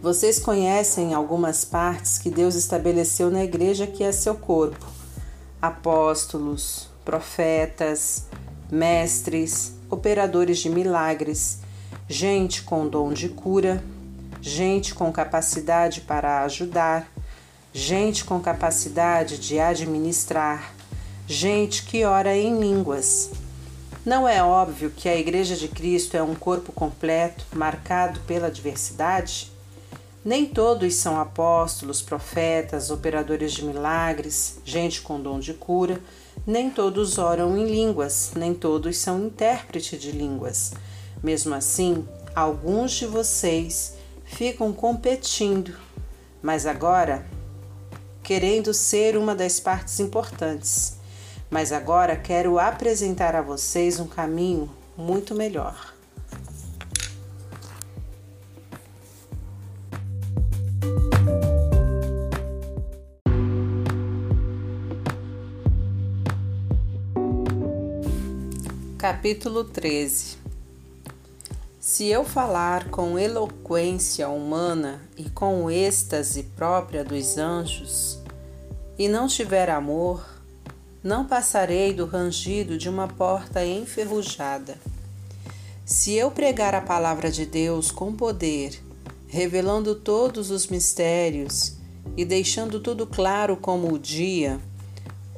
Vocês 0.00 0.38
conhecem 0.38 1.12
algumas 1.12 1.62
partes 1.62 2.16
que 2.16 2.30
Deus 2.30 2.54
estabeleceu 2.54 3.30
na 3.30 3.44
igreja 3.44 3.86
que 3.86 4.02
é 4.02 4.12
seu 4.12 4.34
corpo: 4.34 4.86
apóstolos, 5.60 6.88
profetas, 7.04 8.28
mestres, 8.72 9.74
operadores 9.90 10.58
de 10.58 10.70
milagres, 10.70 11.58
gente 12.08 12.62
com 12.62 12.88
dom 12.88 13.12
de 13.12 13.28
cura, 13.28 13.84
gente 14.40 14.94
com 14.94 15.12
capacidade 15.12 16.00
para 16.00 16.44
ajudar, 16.44 17.06
gente 17.74 18.24
com 18.24 18.40
capacidade 18.40 19.38
de 19.38 19.60
administrar, 19.60 20.72
gente 21.26 21.84
que 21.84 22.06
ora 22.06 22.34
em 22.34 22.58
línguas. 22.58 23.30
Não 24.10 24.26
é 24.26 24.42
óbvio 24.42 24.90
que 24.90 25.08
a 25.08 25.16
Igreja 25.16 25.54
de 25.54 25.68
Cristo 25.68 26.16
é 26.16 26.22
um 26.22 26.34
corpo 26.34 26.72
completo, 26.72 27.46
marcado 27.52 28.18
pela 28.26 28.50
diversidade? 28.50 29.52
Nem 30.24 30.46
todos 30.46 30.96
são 30.96 31.20
apóstolos, 31.20 32.02
profetas, 32.02 32.90
operadores 32.90 33.52
de 33.52 33.64
milagres, 33.64 34.58
gente 34.64 35.00
com 35.00 35.20
dom 35.20 35.38
de 35.38 35.54
cura, 35.54 36.00
nem 36.44 36.68
todos 36.68 37.18
oram 37.18 37.56
em 37.56 37.64
línguas, 37.64 38.32
nem 38.34 38.52
todos 38.52 38.98
são 38.98 39.26
intérprete 39.26 39.96
de 39.96 40.10
línguas. 40.10 40.72
Mesmo 41.22 41.54
assim, 41.54 42.04
alguns 42.34 42.90
de 42.90 43.06
vocês 43.06 43.94
ficam 44.24 44.72
competindo, 44.72 45.76
mas 46.42 46.66
agora 46.66 47.24
querendo 48.24 48.74
ser 48.74 49.16
uma 49.16 49.36
das 49.36 49.60
partes 49.60 50.00
importantes. 50.00 50.98
Mas 51.50 51.72
agora 51.72 52.16
quero 52.16 52.60
apresentar 52.60 53.34
a 53.34 53.42
vocês 53.42 53.98
um 53.98 54.06
caminho 54.06 54.70
muito 54.96 55.34
melhor. 55.34 55.92
Capítulo 68.96 69.64
13 69.64 70.36
Se 71.80 72.06
eu 72.06 72.24
falar 72.24 72.90
com 72.90 73.18
eloquência 73.18 74.28
humana 74.28 75.02
e 75.16 75.28
com 75.28 75.68
êxtase 75.68 76.44
própria 76.54 77.02
dos 77.02 77.36
anjos, 77.36 78.20
e 78.96 79.08
não 79.08 79.26
tiver 79.26 79.68
amor, 79.68 80.29
não 81.02 81.24
passarei 81.24 81.94
do 81.94 82.04
rangido 82.04 82.76
de 82.76 82.88
uma 82.88 83.08
porta 83.08 83.64
enferrujada. 83.64 84.76
Se 85.84 86.14
eu 86.14 86.30
pregar 86.30 86.74
a 86.74 86.80
palavra 86.80 87.30
de 87.30 87.46
Deus 87.46 87.90
com 87.90 88.12
poder, 88.12 88.80
revelando 89.26 89.94
todos 89.94 90.50
os 90.50 90.66
mistérios 90.66 91.76
e 92.16 92.24
deixando 92.24 92.80
tudo 92.80 93.06
claro 93.06 93.56
como 93.56 93.92
o 93.92 93.98
dia, 93.98 94.60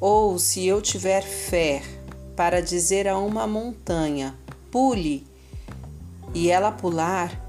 ou 0.00 0.38
se 0.38 0.66
eu 0.66 0.82
tiver 0.82 1.22
fé, 1.22 1.82
para 2.34 2.60
dizer 2.60 3.06
a 3.06 3.16
uma 3.16 3.46
montanha: 3.46 4.34
pule, 4.70 5.26
e 6.34 6.50
ela 6.50 6.72
pular, 6.72 7.40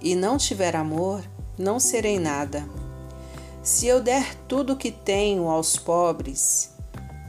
e 0.00 0.14
não 0.14 0.38
tiver 0.38 0.74
amor, 0.74 1.22
não 1.58 1.78
serei 1.78 2.18
nada. 2.18 2.66
Se 3.62 3.86
eu 3.86 4.00
der 4.00 4.34
tudo 4.46 4.72
o 4.72 4.76
que 4.76 4.90
tenho 4.90 5.48
aos 5.48 5.76
pobres, 5.76 6.70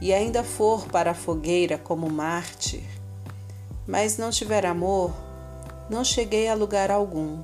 e 0.00 0.12
ainda 0.12 0.42
for 0.42 0.86
para 0.86 1.10
a 1.10 1.14
fogueira 1.14 1.76
como 1.76 2.08
mártir, 2.08 2.84
mas 3.86 4.16
não 4.16 4.30
tiver 4.30 4.64
amor, 4.64 5.12
não 5.90 6.04
cheguei 6.04 6.48
a 6.48 6.54
lugar 6.54 6.90
algum. 6.90 7.42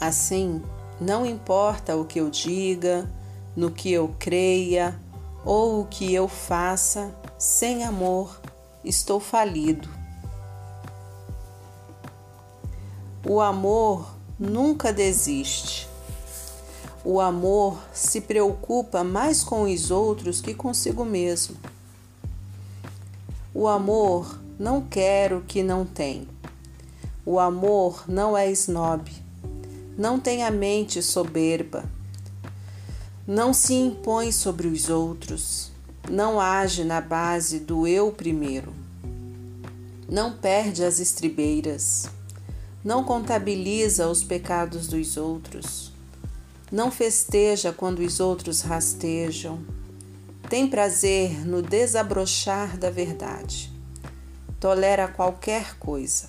Assim, 0.00 0.62
não 1.00 1.26
importa 1.26 1.96
o 1.96 2.04
que 2.04 2.20
eu 2.20 2.30
diga, 2.30 3.10
no 3.56 3.70
que 3.70 3.90
eu 3.92 4.14
creia 4.18 4.98
ou 5.44 5.80
o 5.80 5.86
que 5.86 6.14
eu 6.14 6.28
faça, 6.28 7.12
sem 7.36 7.82
amor, 7.82 8.40
estou 8.84 9.18
falido. 9.18 9.88
O 13.26 13.40
amor 13.40 14.14
nunca 14.38 14.92
desiste. 14.92 15.87
O 17.08 17.20
amor 17.20 17.78
se 17.92 18.20
preocupa 18.20 19.02
mais 19.02 19.42
com 19.42 19.62
os 19.62 19.90
outros 19.90 20.42
que 20.42 20.52
consigo 20.52 21.04
mesmo. 21.04 21.56
O 23.54 23.66
amor 23.66 24.38
não 24.58 24.82
quer 24.82 25.32
o 25.32 25.40
que 25.40 25.62
não 25.62 25.86
tem. 25.86 26.28
O 27.24 27.38
amor 27.38 28.04
não 28.06 28.36
é 28.36 28.50
snob. 28.50 29.10
Não 29.96 30.20
tem 30.20 30.44
a 30.44 30.50
mente 30.50 31.00
soberba. 31.00 31.84
Não 33.26 33.54
se 33.54 33.72
impõe 33.72 34.30
sobre 34.30 34.68
os 34.68 34.90
outros 34.90 35.72
não 36.10 36.40
age 36.40 36.84
na 36.84 37.00
base 37.00 37.60
do 37.60 37.86
eu 37.86 38.10
primeiro, 38.10 38.72
não 40.08 40.32
perde 40.32 40.82
as 40.82 40.98
estribeiras, 40.98 42.08
não 42.82 43.04
contabiliza 43.04 44.08
os 44.08 44.24
pecados 44.24 44.86
dos 44.86 45.16
outros, 45.16 45.87
não 46.70 46.90
festeja 46.90 47.72
quando 47.72 48.00
os 48.00 48.20
outros 48.20 48.60
rastejam, 48.60 49.64
tem 50.48 50.68
prazer 50.68 51.46
no 51.46 51.62
desabrochar 51.62 52.76
da 52.76 52.90
verdade, 52.90 53.72
tolera 54.60 55.08
qualquer 55.08 55.78
coisa, 55.78 56.28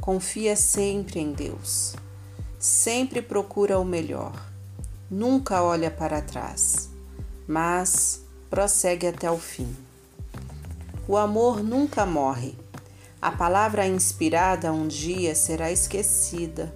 confia 0.00 0.56
sempre 0.56 1.20
em 1.20 1.32
Deus, 1.32 1.94
sempre 2.58 3.22
procura 3.22 3.78
o 3.78 3.84
melhor, 3.84 4.50
nunca 5.10 5.62
olha 5.62 5.90
para 5.90 6.20
trás, 6.20 6.88
mas 7.46 8.22
prossegue 8.50 9.06
até 9.06 9.30
o 9.30 9.38
fim. 9.38 9.74
O 11.06 11.16
amor 11.16 11.62
nunca 11.62 12.04
morre. 12.04 12.54
A 13.20 13.32
palavra 13.32 13.86
inspirada 13.86 14.70
um 14.70 14.86
dia 14.86 15.34
será 15.34 15.72
esquecida. 15.72 16.72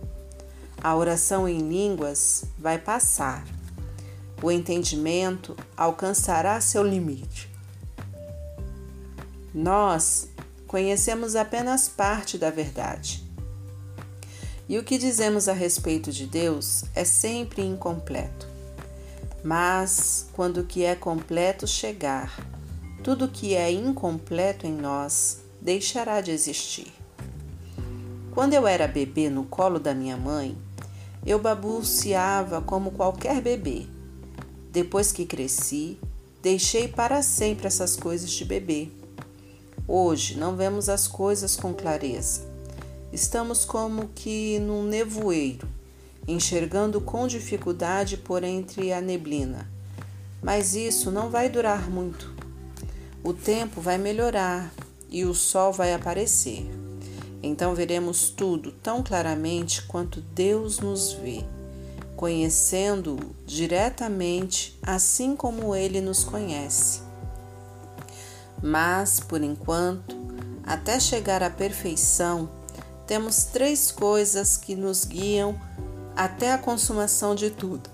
A 0.82 0.96
oração 0.96 1.48
em 1.48 1.58
línguas 1.58 2.44
vai 2.58 2.76
passar. 2.76 3.46
O 4.42 4.50
entendimento 4.50 5.56
alcançará 5.76 6.60
seu 6.60 6.82
limite. 6.82 7.48
Nós 9.54 10.28
conhecemos 10.66 11.36
apenas 11.36 11.88
parte 11.88 12.36
da 12.36 12.50
verdade. 12.50 13.22
E 14.68 14.76
o 14.76 14.82
que 14.82 14.98
dizemos 14.98 15.48
a 15.48 15.52
respeito 15.52 16.10
de 16.10 16.26
Deus 16.26 16.84
é 16.96 17.04
sempre 17.04 17.62
incompleto. 17.62 18.48
Mas 19.44 20.26
quando 20.32 20.62
o 20.62 20.64
que 20.64 20.82
é 20.84 20.96
completo 20.96 21.64
chegar, 21.64 22.34
tudo 23.04 23.28
que 23.28 23.54
é 23.54 23.70
incompleto 23.70 24.66
em 24.66 24.72
nós 24.72 25.42
deixará 25.60 26.20
de 26.20 26.32
existir. 26.32 26.92
Quando 28.32 28.54
eu 28.54 28.66
era 28.66 28.88
bebê 28.88 29.28
no 29.28 29.44
colo 29.44 29.78
da 29.78 29.94
minha 29.94 30.16
mãe, 30.16 30.56
eu 31.24 31.38
babuceava 31.38 32.60
como 32.60 32.90
qualquer 32.90 33.40
bebê. 33.40 33.86
Depois 34.70 35.12
que 35.12 35.26
cresci, 35.26 35.98
deixei 36.42 36.88
para 36.88 37.22
sempre 37.22 37.66
essas 37.66 37.96
coisas 37.96 38.30
de 38.30 38.44
bebê. 38.44 38.88
Hoje 39.86 40.38
não 40.38 40.56
vemos 40.56 40.88
as 40.88 41.06
coisas 41.06 41.56
com 41.56 41.74
clareza. 41.74 42.42
Estamos 43.12 43.64
como 43.64 44.08
que 44.14 44.58
num 44.58 44.84
nevoeiro 44.84 45.68
enxergando 46.26 47.00
com 47.00 47.26
dificuldade 47.26 48.16
por 48.16 48.44
entre 48.44 48.92
a 48.92 49.00
neblina. 49.00 49.68
Mas 50.42 50.74
isso 50.74 51.10
não 51.10 51.30
vai 51.30 51.48
durar 51.48 51.90
muito. 51.90 52.32
O 53.22 53.32
tempo 53.32 53.80
vai 53.80 53.98
melhorar 53.98 54.72
e 55.08 55.24
o 55.24 55.34
sol 55.34 55.72
vai 55.72 55.92
aparecer. 55.92 56.81
Então 57.42 57.74
veremos 57.74 58.30
tudo 58.30 58.70
tão 58.70 59.02
claramente 59.02 59.82
quanto 59.82 60.20
Deus 60.20 60.78
nos 60.78 61.12
vê, 61.12 61.44
conhecendo-o 62.16 63.34
diretamente, 63.44 64.78
assim 64.80 65.34
como 65.34 65.74
ele 65.74 66.00
nos 66.00 66.22
conhece. 66.22 67.02
Mas, 68.62 69.18
por 69.18 69.42
enquanto, 69.42 70.16
até 70.62 71.00
chegar 71.00 71.42
à 71.42 71.50
perfeição, 71.50 72.48
temos 73.08 73.42
três 73.44 73.90
coisas 73.90 74.56
que 74.56 74.76
nos 74.76 75.04
guiam 75.04 75.60
até 76.14 76.52
a 76.52 76.58
consumação 76.58 77.34
de 77.34 77.50
tudo. 77.50 77.90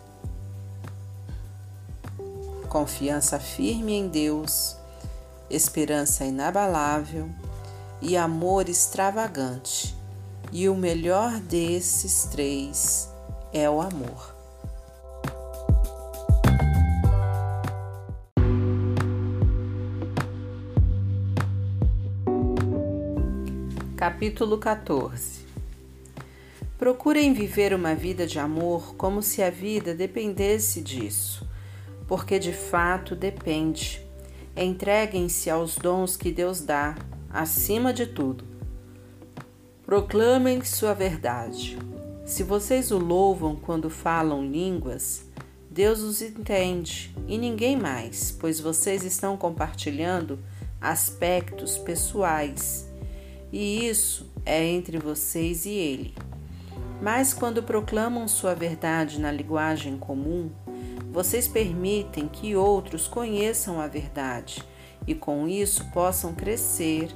Confiança 2.68 3.40
firme 3.40 3.94
em 3.94 4.08
Deus, 4.08 4.76
esperança 5.48 6.26
inabalável 6.26 7.30
e 8.00 8.16
amor 8.16 8.68
extravagante, 8.68 9.94
e 10.52 10.68
o 10.68 10.74
melhor 10.74 11.40
desses 11.40 12.24
três 12.24 13.12
é 13.52 13.68
o 13.68 13.80
amor. 13.80 14.36
Capítulo 23.96 24.58
14 24.58 25.46
Procurem 26.78 27.34
viver 27.34 27.74
uma 27.74 27.96
vida 27.96 28.24
de 28.24 28.38
amor 28.38 28.94
como 28.94 29.20
se 29.20 29.42
a 29.42 29.50
vida 29.50 29.92
dependesse 29.92 30.80
disso, 30.80 31.44
porque 32.06 32.38
de 32.38 32.52
fato 32.52 33.16
depende. 33.16 34.00
Entreguem-se 34.56 35.50
aos 35.50 35.74
dons 35.76 36.16
que 36.16 36.30
Deus 36.30 36.60
dá, 36.60 36.94
acima 37.30 37.92
de 37.92 38.06
tudo. 38.06 38.44
Proclamem 39.84 40.62
sua 40.64 40.94
verdade. 40.94 41.78
Se 42.24 42.42
vocês 42.42 42.90
o 42.90 42.98
louvam 42.98 43.56
quando 43.56 43.88
falam 43.88 44.44
línguas, 44.44 45.24
Deus 45.70 46.00
os 46.00 46.20
entende 46.20 47.14
e 47.26 47.38
ninguém 47.38 47.76
mais, 47.76 48.30
pois 48.30 48.60
vocês 48.60 49.04
estão 49.04 49.36
compartilhando 49.36 50.38
aspectos 50.80 51.78
pessoais 51.78 52.88
e 53.52 53.86
isso 53.88 54.30
é 54.44 54.64
entre 54.64 54.98
vocês 54.98 55.64
e 55.66 55.70
ele. 55.70 56.14
Mas 57.00 57.32
quando 57.32 57.62
proclamam 57.62 58.26
sua 58.26 58.54
verdade 58.54 59.20
na 59.20 59.30
linguagem 59.30 59.96
comum, 59.96 60.50
vocês 61.12 61.48
permitem 61.48 62.28
que 62.28 62.56
outros 62.56 63.06
conheçam 63.06 63.80
a 63.80 63.86
verdade 63.86 64.62
e 65.08 65.14
com 65.14 65.48
isso 65.48 65.84
possam 65.86 66.32
crescer, 66.32 67.10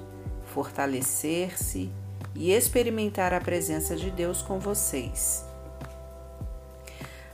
fortalecer-se 0.47 1.93
e 2.35 2.51
experimentar 2.51 3.33
a 3.33 3.41
presença 3.41 3.95
de 3.95 4.11
Deus 4.11 4.43
com 4.43 4.59
vocês. 4.59 5.45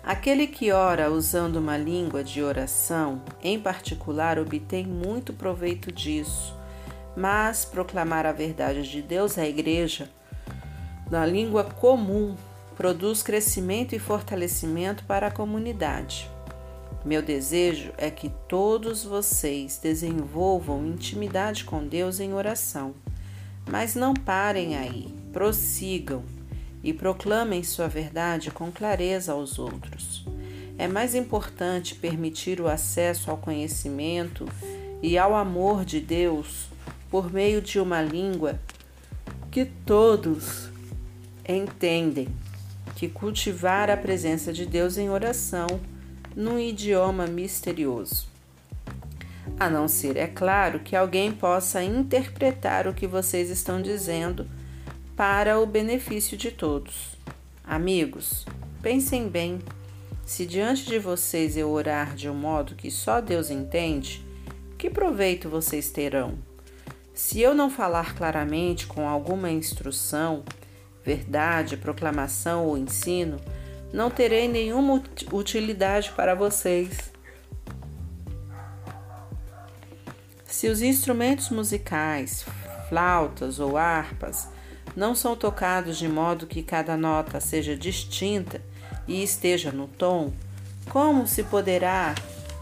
Aquele 0.03 0.47
que 0.47 0.71
ora 0.71 1.11
usando 1.11 1.57
uma 1.57 1.79
língua 1.79 2.23
de 2.23 2.43
oração, 2.43 3.23
em 3.43 3.59
particular, 3.59 4.39
obtém 4.39 4.87
muito 4.87 5.33
proveito 5.33 5.91
disso 5.91 6.59
mas 7.19 7.65
proclamar 7.65 8.25
a 8.27 8.33
verdade 8.33 8.89
de 8.89 9.03
Deus 9.03 9.37
à 9.39 9.47
igreja 9.47 10.09
na 11.11 11.27
língua 11.27 11.65
comum 11.65 12.37
produz 12.77 13.25
crescimento 13.25 13.93
e 13.95 13.99
fortalecimento 13.99 15.03
para 15.05 15.27
a 15.27 15.31
comunidade. 15.31 16.31
Meu 17.05 17.23
desejo 17.23 17.93
é 17.97 18.11
que 18.11 18.31
todos 18.49 19.05
vocês 19.05 19.79
desenvolvam 19.81 20.85
intimidade 20.85 21.65
com 21.65 21.87
Deus 21.87 22.19
em 22.19 22.35
oração, 22.35 22.93
mas 23.71 23.95
não 23.95 24.13
parem 24.13 24.77
aí, 24.77 25.09
prossigam 25.33 26.25
e 26.83 26.93
proclamem 26.93 27.63
sua 27.63 27.87
verdade 27.87 28.51
com 28.51 28.71
clareza 28.73 29.33
aos 29.33 29.59
outros. 29.59 30.27
É 30.77 30.89
mais 30.89 31.15
importante 31.15 31.95
permitir 31.95 32.61
o 32.61 32.69
acesso 32.69 33.31
ao 33.31 33.37
conhecimento 33.37 34.47
e 35.01 35.17
ao 35.17 35.35
amor 35.35 35.85
de 35.85 36.01
Deus 36.01 36.69
por 37.11 37.33
meio 37.33 37.63
de 37.63 37.79
uma 37.79 38.03
língua 38.03 38.59
que 39.51 39.65
todos 39.65 40.69
entendem, 41.49 42.29
que 42.97 43.09
cultivar 43.09 43.89
a 43.89 43.97
presença 43.97 44.53
de 44.53 44.67
Deus 44.67 44.99
em 44.99 45.09
oração 45.09 45.67
num 46.39 46.57
idioma 46.57 47.27
misterioso. 47.27 48.29
A 49.59 49.69
não 49.69 49.89
ser, 49.89 50.17
é 50.17 50.29
claro, 50.29 50.79
que 50.79 50.95
alguém 50.95 51.33
possa 51.33 51.83
interpretar 51.83 52.87
o 52.87 52.95
que 52.95 53.09
vocês 53.09 53.51
estão 53.51 53.83
dizendo 53.83 54.49
para 55.17 55.59
o 55.59 55.67
benefício 55.67 56.37
de 56.37 56.53
todos. 56.53 57.19
Amigos, 57.65 58.47
pensem 58.81 59.29
bem. 59.29 59.59
Se 60.25 60.47
diante 60.47 60.85
de 60.85 61.01
vocês 61.01 61.57
eu 61.57 61.71
orar 61.71 62.15
de 62.15 62.31
um 62.31 62.35
modo 62.35 62.77
que 62.77 62.89
só 62.89 63.21
Deus 63.21 63.51
entende, 63.51 64.25
que 64.79 64.89
proveito 64.89 65.49
vocês 65.49 65.91
terão? 65.91 66.39
Se 67.13 67.41
eu 67.41 67.53
não 67.53 67.69
falar 67.69 68.15
claramente 68.15 68.87
com 68.87 69.09
alguma 69.09 69.51
instrução, 69.51 70.45
verdade, 71.05 71.77
proclamação 71.77 72.65
ou 72.65 72.79
ensino, 72.79 73.41
não 73.93 74.11
terei 74.11 74.49
nenhuma 74.49 75.03
utilidade 75.33 76.13
para 76.13 76.35
vocês. 76.35 77.11
Se 80.47 80.69
os 80.69 80.83
instrumentos 80.83 81.51
musicais, 81.51 82.45
flautas 82.89 83.61
ou 83.61 83.77
harpas, 83.77 84.49
não 84.97 85.15
são 85.15 85.37
tocados 85.37 85.97
de 85.97 86.09
modo 86.09 86.47
que 86.47 86.63
cada 86.63 86.97
nota 86.97 87.41
seja 87.41 87.77
distinta 87.77 88.61
e 89.07 89.23
esteja 89.23 89.71
no 89.71 89.87
tom, 89.87 90.33
como 90.91 91.27
se 91.27 91.45
poderá 91.45 92.15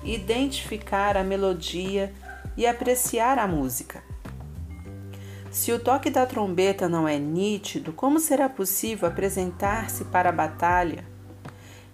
identificar 0.05 1.17
a 1.17 1.25
melodia 1.25 2.13
e 2.57 2.67
apreciar 2.67 3.39
a 3.39 3.47
música? 3.47 4.03
Se 5.51 5.73
o 5.73 5.79
toque 5.79 6.11
da 6.11 6.27
trombeta 6.27 6.87
não 6.89 7.09
é 7.09 7.19
nítido, 7.19 7.93
como 7.93 8.21
será 8.21 8.47
possível 8.47 9.09
apresentar-se 9.09 10.05
para 10.05 10.29
a 10.29 10.33
batalha? 10.33 11.16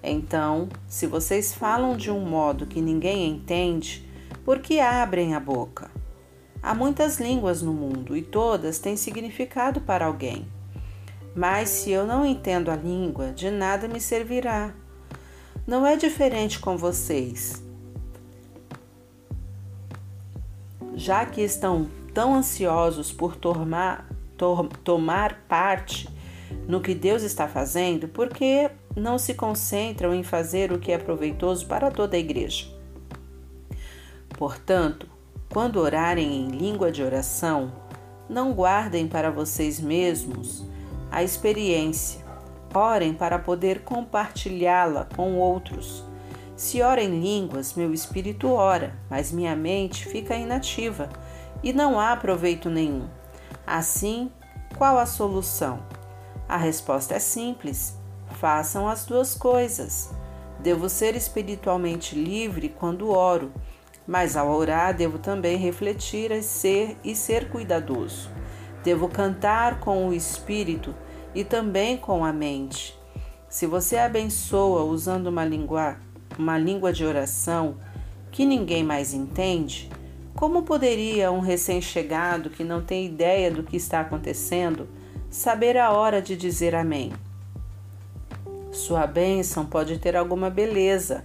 Então, 0.03 0.69
se 0.89 1.07
vocês 1.07 1.55
falam 1.55 1.97
de 1.97 2.11
um 2.11 2.21
modo 2.21 2.67
que 2.67 2.81
ninguém 2.81 3.29
entende, 3.29 4.09
por 4.45 4.59
que 4.59 4.81
abrem 4.81 5.35
a 5.35 5.41
boca? 5.41 5.91
Há 6.61 6.75
muitas 6.75 7.19
línguas 7.19 7.63
no 7.63 7.73
mundo 7.73 8.17
e 8.17 8.23
todas 8.23 8.79
têm 8.79 8.97
significado 8.97 9.81
para 9.81 10.07
alguém. 10.07 10.47
Mas 11.35 11.69
se 11.71 11.91
eu 11.91 12.07
não 12.07 12.27
entendo 12.27 12.71
a 12.71 12.77
língua, 12.77 13.33
de 13.33 13.51
nada 13.51 13.87
me 13.87 14.01
servirá. 14.01 14.75
Não 15.67 15.87
é 15.87 15.97
diferente 15.97 16.59
com 16.59 16.77
vocês. 16.77 17.63
Já 20.95 21.25
que 21.25 21.41
estão 21.41 21.89
tão 22.13 22.35
ansiosos 22.35 23.13
por 23.13 23.37
tomar, 23.37 24.09
to, 24.37 24.69
tomar 24.85 25.45
parte 25.49 26.09
no 26.69 26.81
que 26.81 26.95
Deus 26.95 27.23
está 27.23 27.49
fazendo, 27.49 28.09
porque 28.09 28.71
não 28.95 29.19
se 29.19 29.35
concentram 29.35 30.15
em 30.15 30.23
fazer 30.23 30.73
o 30.73 30.79
que 30.79 30.93
é 30.93 30.99
proveitoso 30.99 31.67
para 31.67 31.91
toda 31.91 32.17
a 32.17 32.21
igreja. 32.21 32.67
Portanto, 34.31 35.07
quando 35.53 35.77
orarem 35.77 36.45
em 36.45 36.49
língua 36.49 36.91
de 36.91 37.03
oração, 37.03 37.73
não 38.29 38.53
guardem 38.53 39.07
para 39.07 39.31
vocês 39.31 39.79
mesmos 39.81 40.65
a 41.11 41.23
experiência, 41.23 42.25
orem 42.75 43.13
para 43.13 43.39
poder 43.39 43.83
compartilhá-la 43.83 45.07
com 45.15 45.37
outros. 45.37 46.05
Se 46.57 46.81
ora 46.81 47.03
em 47.03 47.21
línguas, 47.21 47.75
meu 47.75 47.93
espírito 47.93 48.51
ora, 48.51 48.97
mas 49.11 49.33
minha 49.33 49.55
mente 49.55 50.07
fica 50.07 50.35
inativa 50.35 51.09
e 51.63 51.73
não 51.73 52.01
há 52.01 52.17
proveito 52.17 52.71
nenhum. 52.71 53.09
Assim, 53.67 54.31
qual 54.77 54.99
a 54.99 55.07
solução? 55.07 55.81
A 56.49 56.57
resposta 56.57 57.15
é 57.15 57.19
simples: 57.19 57.99
façam 58.43 58.89
as 58.89 59.07
duas 59.07 59.37
coisas. 59.37 60.11
Devo 60.59 60.89
ser 60.89 61.15
espiritualmente 61.15 62.17
livre 62.17 62.69
quando 62.69 63.11
oro, 63.11 63.53
mas 64.05 64.37
ao 64.37 64.51
orar 64.51 64.97
devo 64.97 65.17
também 65.17 65.57
refletir 65.57 66.33
e 66.33 66.43
ser 66.43 66.97
e 67.05 67.15
ser 67.15 67.49
cuidadoso. 67.49 68.29
Devo 68.83 69.09
cantar 69.09 69.79
com 69.79 70.09
o 70.09 70.13
espírito 70.13 70.93
e 71.33 71.45
também 71.45 71.97
com 71.97 72.25
a 72.25 72.33
mente. 72.33 72.99
Se 73.49 73.65
você 73.65 73.97
abençoa 73.97 74.83
usando 74.83 75.29
uma 75.29 75.45
língua, 75.45 75.99
uma 76.37 76.59
língua 76.59 76.93
de 76.93 77.05
oração 77.05 77.77
que 78.33 78.45
ninguém 78.45 78.83
mais 78.83 79.15
entende, 79.15 79.89
como 80.35 80.65
poderia 80.65 81.31
um 81.31 81.39
recém-chegado 81.39 82.51
que 82.51 82.65
não 82.65 82.83
tem 82.83 83.07
ideia 83.07 83.53
do 83.53 83.63
que 83.63 83.77
está 83.77 84.01
acontecendo 84.01 84.89
saber 85.31 85.77
a 85.77 85.93
hora 85.93 86.21
de 86.21 86.37
dizer 86.37 86.75
amém? 86.75 87.13
Sua 88.73 89.07
bênção 89.07 89.67
pode 89.67 89.99
ter 89.99 90.17
alguma 90.17 90.49
beleza, 90.49 91.25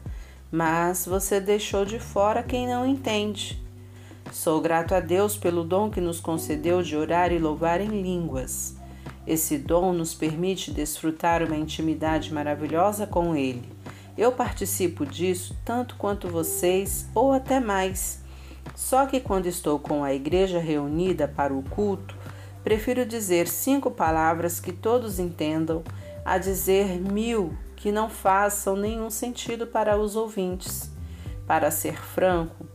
mas 0.51 1.05
você 1.05 1.39
deixou 1.39 1.85
de 1.85 1.97
fora 1.97 2.43
quem 2.43 2.67
não 2.67 2.85
entende. 2.85 3.65
Sou 4.33 4.59
grato 4.59 4.93
a 4.93 4.99
Deus 4.99 5.37
pelo 5.37 5.63
dom 5.63 5.89
que 5.89 6.01
nos 6.01 6.19
concedeu 6.19 6.83
de 6.83 6.97
orar 6.97 7.31
e 7.31 7.39
louvar 7.39 7.79
em 7.79 8.01
línguas. 8.01 8.75
Esse 9.25 9.57
dom 9.57 9.93
nos 9.93 10.13
permite 10.13 10.71
desfrutar 10.71 11.41
uma 11.41 11.55
intimidade 11.55 12.33
maravilhosa 12.33 13.07
com 13.07 13.33
Ele. 13.33 13.63
Eu 14.17 14.33
participo 14.33 15.05
disso 15.05 15.55
tanto 15.63 15.95
quanto 15.95 16.27
vocês, 16.27 17.07
ou 17.15 17.31
até 17.31 17.61
mais. 17.61 18.21
Só 18.75 19.05
que 19.05 19.21
quando 19.21 19.45
estou 19.45 19.79
com 19.79 20.03
a 20.03 20.13
igreja 20.13 20.59
reunida 20.59 21.29
para 21.29 21.53
o 21.53 21.63
culto, 21.63 22.13
prefiro 22.61 23.05
dizer 23.05 23.47
cinco 23.47 23.89
palavras 23.89 24.59
que 24.59 24.73
todos 24.73 25.17
entendam 25.17 25.81
a 26.27 26.37
dizer 26.37 26.99
mil 26.99 27.57
que 27.77 27.89
não 27.89 28.09
façam 28.09 28.75
nenhum 28.75 29.09
sentido 29.09 29.65
para 29.65 29.97
os 29.97 30.17
ouvintes. 30.17 30.91
Para 31.47 31.71
ser 31.71 31.95
franco, 31.95 32.65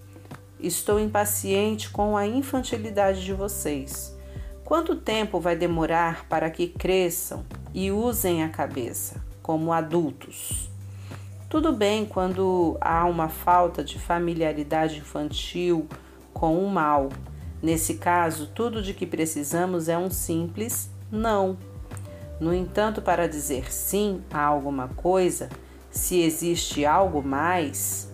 estou 0.58 0.98
impaciente 0.98 1.90
com 1.90 2.16
a 2.16 2.26
infantilidade 2.26 3.22
de 3.22 3.34
vocês. 3.34 4.16
Quanto 4.64 4.96
tempo 4.96 5.38
vai 5.38 5.54
demorar 5.54 6.24
para 6.30 6.48
que 6.48 6.66
cresçam 6.66 7.44
e 7.74 7.92
usem 7.92 8.42
a 8.42 8.48
cabeça, 8.48 9.22
como 9.42 9.70
adultos? 9.70 10.70
Tudo 11.50 11.74
bem 11.74 12.06
quando 12.06 12.78
há 12.80 13.04
uma 13.04 13.28
falta 13.28 13.84
de 13.84 13.98
familiaridade 13.98 14.96
infantil 14.96 15.86
com 16.32 16.64
o 16.64 16.70
mal. 16.70 17.10
Nesse 17.62 17.98
caso, 17.98 18.46
tudo 18.46 18.80
de 18.80 18.94
que 18.94 19.04
precisamos 19.04 19.90
é 19.90 19.98
um 19.98 20.10
simples 20.10 20.90
não. 21.10 21.58
No 22.42 22.52
entanto, 22.52 23.00
para 23.00 23.28
dizer 23.28 23.72
sim 23.72 24.20
a 24.28 24.42
alguma 24.42 24.88
coisa, 24.88 25.48
se 25.92 26.20
existe 26.22 26.84
algo 26.84 27.22
mais, 27.22 28.12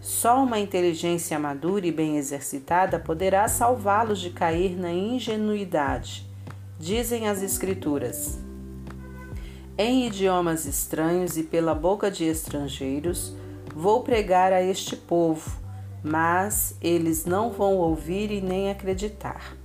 só 0.00 0.42
uma 0.42 0.58
inteligência 0.58 1.38
madura 1.38 1.86
e 1.86 1.92
bem 1.92 2.16
exercitada 2.16 2.98
poderá 2.98 3.46
salvá-los 3.46 4.18
de 4.18 4.30
cair 4.30 4.76
na 4.76 4.90
ingenuidade. 4.90 6.28
Dizem 6.76 7.28
as 7.28 7.40
Escrituras. 7.40 8.40
Em 9.78 10.08
idiomas 10.08 10.64
estranhos 10.64 11.36
e 11.36 11.44
pela 11.44 11.72
boca 11.72 12.10
de 12.10 12.24
estrangeiros, 12.24 13.32
vou 13.76 14.02
pregar 14.02 14.52
a 14.52 14.60
este 14.60 14.96
povo, 14.96 15.56
mas 16.02 16.76
eles 16.82 17.24
não 17.24 17.50
vão 17.50 17.76
ouvir 17.76 18.32
e 18.32 18.40
nem 18.40 18.72
acreditar. 18.72 19.56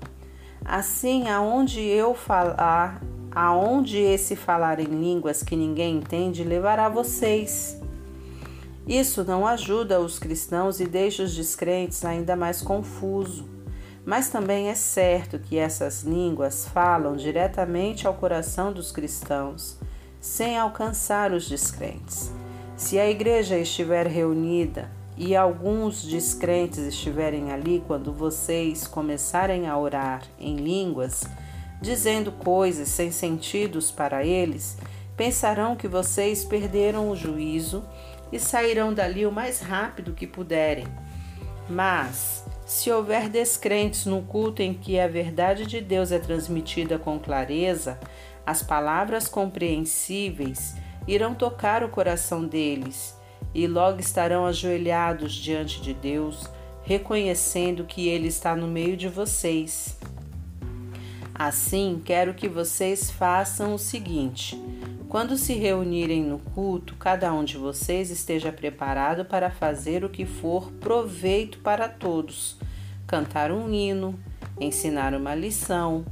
Assim, 0.64 1.30
aonde 1.30 1.82
eu 1.82 2.14
falar, 2.14 3.02
aonde 3.36 3.98
esse 3.98 4.36
falar 4.36 4.80
em 4.80 4.86
línguas 4.86 5.42
que 5.42 5.56
ninguém 5.56 5.98
entende 5.98 6.44
levará 6.44 6.88
vocês. 6.90 7.80
Isso 8.88 9.24
não 9.24 9.48
ajuda 9.48 10.00
os 10.00 10.20
cristãos 10.20 10.80
e 10.80 10.86
deixa 10.86 11.24
os 11.24 11.34
descrentes 11.34 12.04
ainda 12.04 12.36
mais 12.36 12.62
confusos. 12.62 13.46
Mas 14.06 14.30
também 14.30 14.68
é 14.68 14.76
certo 14.76 15.40
que 15.40 15.58
essas 15.58 16.04
línguas 16.04 16.68
falam 16.68 17.16
diretamente 17.16 18.06
ao 18.06 18.14
coração 18.14 18.74
dos 18.74 18.92
cristãos, 18.92 19.78
sem 20.20 20.58
alcançar 20.58 21.32
os 21.32 21.48
descrentes. 21.48 22.32
Se 22.76 23.00
a 23.00 23.10
igreja 23.10 23.58
estiver 23.58 24.06
reunida 24.08 24.92
e 25.16 25.36
alguns 25.36 26.04
descrentes 26.04 26.80
estiverem 26.80 27.54
ali 27.54 27.82
quando 27.88 28.12
vocês 28.12 28.86
começarem 28.86 29.68
a 29.68 29.78
orar 29.78 30.24
em 30.38 30.58
línguas, 30.58 31.24
dizendo 31.84 32.32
coisas 32.32 32.88
sem 32.88 33.12
sentidos 33.12 33.92
para 33.92 34.26
eles, 34.26 34.78
pensarão 35.18 35.76
que 35.76 35.86
vocês 35.86 36.46
perderam 36.46 37.10
o 37.10 37.16
juízo 37.16 37.84
e 38.32 38.40
sairão 38.40 38.94
dali 38.94 39.26
o 39.26 39.32
mais 39.32 39.60
rápido 39.60 40.14
que 40.14 40.26
puderem. 40.26 40.88
Mas, 41.70 42.46
se 42.66 42.90
houver 42.90 43.28
descrentes 43.28 44.06
no 44.06 44.22
culto 44.22 44.62
em 44.62 44.74
que 44.74 44.98
a 44.98 45.10
verdade 45.10 45.66
de 45.66 45.82
Deus 45.82 46.14
é 46.14 46.20
transmitida 46.20 46.98
com 46.98 47.20
clareza, 47.20 48.00
as 48.46 48.64
palavras 48.64 49.28
compreensíveis 49.28 50.76
irão 51.06 51.36
tocar 51.36 51.84
o 51.84 51.90
coração 51.90 52.46
deles 52.46 53.14
e 53.54 53.68
logo 53.68 54.00
estarão 54.00 54.46
ajoelhados 54.46 55.34
diante 55.34 55.82
de 55.82 55.94
Deus, 55.94 56.50
reconhecendo 56.84 57.84
que 57.84 58.08
Ele 58.08 58.30
está 58.30 58.56
no 58.56 58.70
meio 58.70 58.96
de 58.96 59.10
vocês. 59.10 59.98
Assim, 61.36 62.00
quero 62.06 62.36
que 62.36 62.48
vocês 62.48 63.10
façam 63.10 63.74
o 63.74 63.80
seguinte: 63.80 64.62
quando 65.10 65.36
se 65.36 65.54
reunirem 65.54 66.24
no 66.24 66.38
culto, 66.38 66.96
cada 66.96 67.34
um 67.34 67.44
de 67.44 67.58
vocês 67.58 68.12
esteja 68.12 68.52
preparado 68.52 69.26
para 69.26 69.50
fazer 69.50 70.04
o 70.04 70.10
que 70.10 70.26
for 70.26 70.72
proveito 70.74 71.58
para 71.60 71.90
todos: 71.90 72.58
cantar 73.08 73.52
um 73.52 73.74
hino, 73.74 74.20
ensinar 74.60 75.16
uma 75.16 75.34
lição, 75.34 76.06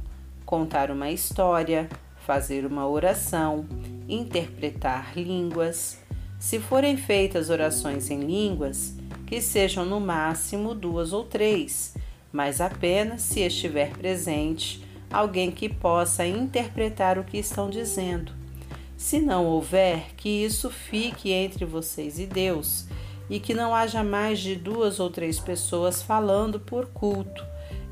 contar 0.44 0.90
uma 0.90 1.10
história, 1.10 1.88
fazer 2.26 2.66
uma 2.66 2.88
oração, 2.88 3.64
interpretar 4.08 5.16
línguas. 5.16 6.00
Se 6.40 6.58
forem 6.58 6.96
feitas 6.96 7.48
orações 7.48 8.10
em 8.10 8.18
línguas, 8.18 8.96
que 9.24 9.40
sejam 9.40 9.84
no 9.84 10.00
máximo 10.00 10.74
duas 10.74 11.12
ou 11.12 11.24
três, 11.24 11.94
mas 12.32 12.60
apenas 12.60 13.22
se 13.22 13.40
estiver 13.40 13.90
presente 13.90 14.91
alguém 15.12 15.50
que 15.50 15.68
possa 15.68 16.26
interpretar 16.26 17.18
o 17.18 17.24
que 17.24 17.38
estão 17.38 17.68
dizendo. 17.68 18.32
Se 18.96 19.20
não 19.20 19.46
houver, 19.46 20.14
que 20.16 20.28
isso 20.28 20.70
fique 20.70 21.32
entre 21.32 21.64
vocês 21.64 22.18
e 22.18 22.26
Deus, 22.26 22.86
e 23.28 23.40
que 23.40 23.52
não 23.52 23.74
haja 23.74 24.02
mais 24.02 24.38
de 24.38 24.54
duas 24.54 25.00
ou 25.00 25.10
três 25.10 25.38
pessoas 25.38 26.02
falando 26.02 26.60
por 26.60 26.86
culto, 26.86 27.44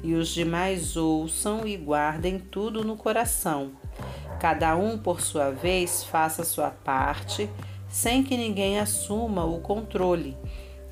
e 0.03 0.15
os 0.15 0.29
demais 0.29 0.97
ouçam 0.97 1.67
e 1.67 1.77
guardem 1.77 2.39
tudo 2.39 2.85
no 2.85 2.97
coração. 2.97 3.73
Cada 4.41 4.75
um, 4.77 4.97
por 4.97 5.21
sua 5.21 5.51
vez, 5.51 6.05
faça 6.05 6.45
sua 6.45 6.71
parte, 6.71 7.51
sem 7.89 8.23
que 8.23 8.37
ninguém 8.37 8.79
assuma 8.79 9.45
o 9.45 9.61
controle. 9.61 10.37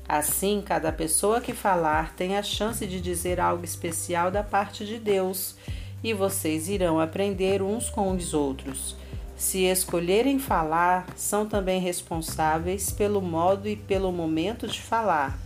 Assim, 0.07 0.61
cada 0.65 0.91
pessoa 0.91 1.39
que 1.39 1.53
falar 1.53 2.13
tem 2.15 2.37
a 2.37 2.43
chance 2.43 2.85
de 2.85 2.99
dizer 2.99 3.39
algo 3.39 3.63
especial 3.63 4.29
da 4.29 4.43
parte 4.43 4.85
de 4.85 4.99
Deus 4.99 5.55
e 6.03 6.13
vocês 6.13 6.69
irão 6.69 6.99
aprender 6.99 7.61
uns 7.61 7.89
com 7.89 8.11
os 8.11 8.33
outros. 8.33 8.95
Se 9.35 9.63
escolherem 9.63 10.37
falar, 10.37 11.07
são 11.15 11.45
também 11.45 11.79
responsáveis 11.79 12.91
pelo 12.91 13.21
modo 13.21 13.67
e 13.67 13.75
pelo 13.75 14.11
momento 14.11 14.67
de 14.67 14.81
falar. 14.81 15.39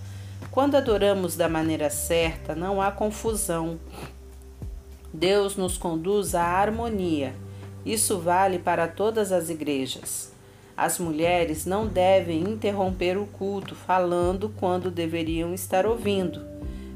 Quando 0.51 0.75
adoramos 0.75 1.35
da 1.35 1.47
maneira 1.47 1.89
certa, 1.89 2.55
não 2.55 2.81
há 2.81 2.91
confusão. 2.91 3.79
Deus 5.13 5.55
nos 5.55 5.77
conduz 5.77 6.33
à 6.33 6.43
harmonia. 6.43 7.35
Isso 7.85 8.19
vale 8.19 8.57
para 8.57 8.87
todas 8.87 9.31
as 9.31 9.49
igrejas. 9.49 10.31
As 10.75 10.97
mulheres 10.97 11.65
não 11.65 11.85
devem 11.85 12.39
interromper 12.41 13.17
o 13.17 13.27
culto 13.27 13.75
falando 13.75 14.49
quando 14.57 14.89
deveriam 14.89 15.53
estar 15.53 15.85
ouvindo 15.85 16.52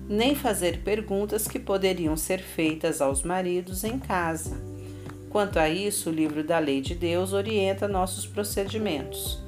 nem 0.07 0.35
fazer 0.35 0.79
perguntas 0.79 1.47
que 1.47 1.59
poderiam 1.59 2.15
ser 2.15 2.39
feitas 2.39 3.01
aos 3.01 3.23
maridos 3.23 3.83
em 3.83 3.99
casa. 3.99 4.57
Quanto 5.29 5.59
a 5.59 5.67
isso, 5.67 6.09
o 6.09 6.13
livro 6.13 6.43
da 6.43 6.57
Lei 6.57 6.79
de 6.79 6.95
Deus 6.95 7.33
orienta 7.33 7.87
nossos 7.87 8.25
procedimentos. 8.25 9.39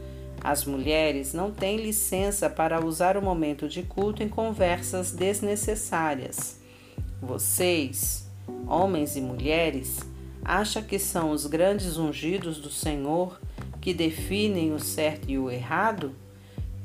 As 0.41 0.65
mulheres 0.65 1.33
não 1.33 1.51
têm 1.51 1.77
licença 1.77 2.49
para 2.49 2.83
usar 2.83 3.17
o 3.17 3.21
momento 3.21 3.67
de 3.67 3.83
culto 3.83 4.21
em 4.21 4.29
conversas 4.29 5.11
desnecessárias. 5.11 6.59
Vocês, 7.21 8.29
homens 8.67 9.15
e 9.15 9.21
mulheres, 9.21 9.99
acham 10.43 10.81
que 10.83 10.99
são 10.99 11.31
os 11.31 11.45
grandes 11.45 11.97
ungidos 11.97 12.59
do 12.59 12.69
Senhor 12.69 13.39
que 13.81 13.93
definem 13.93 14.73
o 14.73 14.79
certo 14.79 15.29
e 15.29 15.37
o 15.37 15.49
errado? 15.49 16.13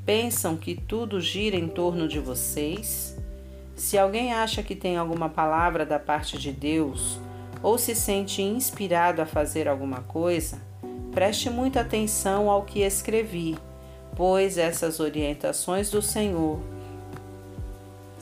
Pensam 0.05 0.57
que 0.57 0.75
tudo 0.75 1.21
gira 1.21 1.57
em 1.57 1.69
torno 1.69 2.09
de 2.09 2.19
vocês? 2.19 3.14
Se 3.77 3.99
alguém 3.99 4.33
acha 4.33 4.63
que 4.63 4.77
tem 4.77 4.97
alguma 4.97 5.29
palavra 5.29 5.85
da 5.85 5.99
parte 5.99 6.39
de 6.39 6.53
Deus 6.53 7.19
ou 7.63 7.79
se 7.79 7.95
sente 7.95 8.43
inspirado 8.43 9.21
a 9.21 9.27
fazer 9.27 9.69
alguma 9.69 10.01
coisa, 10.03 10.59
preste 11.13 11.51
muita 11.51 11.81
atenção 11.81 12.51
ao 12.51 12.63
que 12.63 12.81
escrevi, 12.81 13.59
pois 14.17 14.59
essas 14.59 15.01
orientações 15.01 15.91
do 15.91 16.01
Senhor 16.01 16.61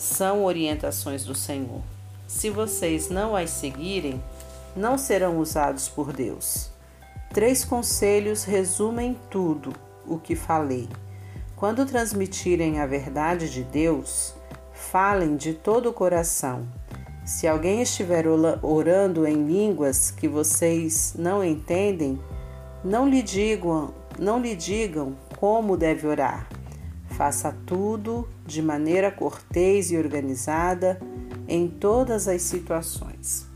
são 0.02 0.44
orientações 0.44 1.24
do 1.24 1.34
Senhor. 1.34 1.80
Se 2.26 2.50
vocês 2.50 3.08
não 3.08 3.36
as 3.36 3.50
seguirem, 3.50 4.20
não 4.74 4.98
serão 4.98 5.38
usados 5.38 5.88
por 5.88 6.12
Deus. 6.12 6.70
Três 7.32 7.64
conselhos 7.64 8.42
resumem 8.42 9.16
tudo 9.30 9.72
o 10.06 10.18
que 10.18 10.34
falei. 10.34 10.88
Quando 11.54 11.86
transmitirem 11.86 12.80
a 12.80 12.86
verdade 12.86 13.48
de 13.48 13.62
Deus, 13.62 14.34
falem 14.92 15.36
de 15.36 15.54
todo 15.54 15.88
o 15.88 15.92
coração. 15.94 16.68
Se 17.24 17.48
alguém 17.48 17.80
estiver 17.80 18.26
orando 18.60 19.26
em 19.26 19.42
línguas 19.46 20.10
que 20.10 20.28
vocês 20.28 21.14
não 21.18 21.42
entendem, 21.42 22.20
não 22.84 23.08
lhe 23.08 23.22
digam, 23.22 23.94
não 24.18 24.38
lhe 24.38 24.54
digam 24.54 25.16
como 25.38 25.78
deve 25.78 26.06
orar. 26.06 26.46
Faça 27.06 27.56
tudo 27.64 28.28
de 28.44 28.60
maneira 28.60 29.10
cortês 29.10 29.90
e 29.90 29.96
organizada 29.96 31.00
em 31.48 31.68
todas 31.68 32.28
as 32.28 32.42
situações. 32.42 33.46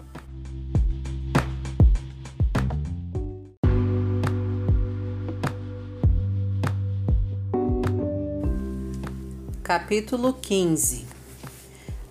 Capítulo 9.62 10.32
15 10.32 11.05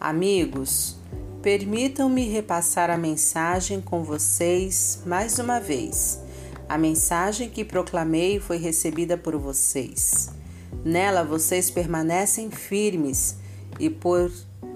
Amigos, 0.05 0.97
permitam-me 1.41 2.27
repassar 2.27 2.91
a 2.91 2.95
mensagem 2.95 3.81
com 3.81 4.03
vocês 4.03 5.01
mais 5.03 5.39
uma 5.39 5.59
vez. 5.59 6.21
A 6.69 6.77
mensagem 6.77 7.49
que 7.49 7.65
proclamei 7.65 8.39
foi 8.39 8.57
recebida 8.57 9.17
por 9.17 9.35
vocês. 9.35 10.29
Nela 10.83 11.23
vocês 11.23 11.71
permanecem 11.71 12.51
firmes 12.51 13.37
e 13.79 13.89
por 13.89 14.31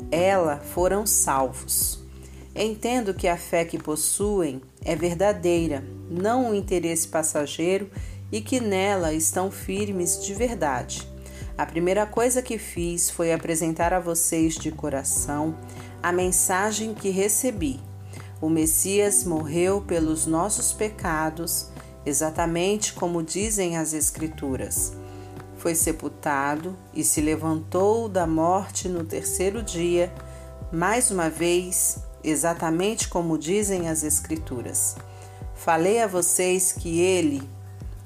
ela 0.10 0.58
foram 0.58 1.06
salvos. 1.06 2.04
Entendo 2.56 3.14
que 3.14 3.28
a 3.28 3.38
fé 3.38 3.64
que 3.64 3.78
possuem 3.78 4.64
é 4.84 4.96
verdadeira, 4.96 5.84
não 6.10 6.50
um 6.50 6.56
interesse 6.56 7.08
passageiro 7.08 7.88
e 8.32 8.42
que 8.42 8.60
nela 8.60 9.14
estão 9.14 9.52
firmes 9.52 10.26
de 10.26 10.34
verdade. 10.34 11.08
A 11.60 11.66
primeira 11.66 12.06
coisa 12.06 12.42
que 12.42 12.58
fiz 12.58 13.10
foi 13.10 13.34
apresentar 13.34 13.94
a 13.94 14.00
vocês 14.00 14.56
de 14.56 14.72
coração 14.72 15.58
a 16.02 16.10
mensagem 16.10 16.94
que 16.94 17.10
recebi. 17.10 17.82
O 18.40 18.48
Messias 18.48 19.26
morreu 19.26 19.82
pelos 19.82 20.26
nossos 20.26 20.72
pecados, 20.72 21.68
exatamente 22.06 22.94
como 22.94 23.22
dizem 23.22 23.76
as 23.76 23.92
Escrituras. 23.92 24.94
Foi 25.58 25.76
sepultado 25.76 26.78
e 26.94 27.04
se 27.04 27.20
levantou 27.20 28.08
da 28.08 28.26
morte 28.26 28.88
no 28.88 29.04
terceiro 29.04 29.62
dia, 29.62 30.14
mais 30.72 31.12
uma 31.12 31.30
vez, 31.30 31.98
exatamente 32.24 33.10
como 33.10 33.38
dizem 33.38 33.90
as 33.90 34.02
Escrituras. 34.02 34.96
Falei 35.56 36.02
a 36.02 36.08
vocês 36.08 36.72
que 36.72 37.02
ele 37.02 37.44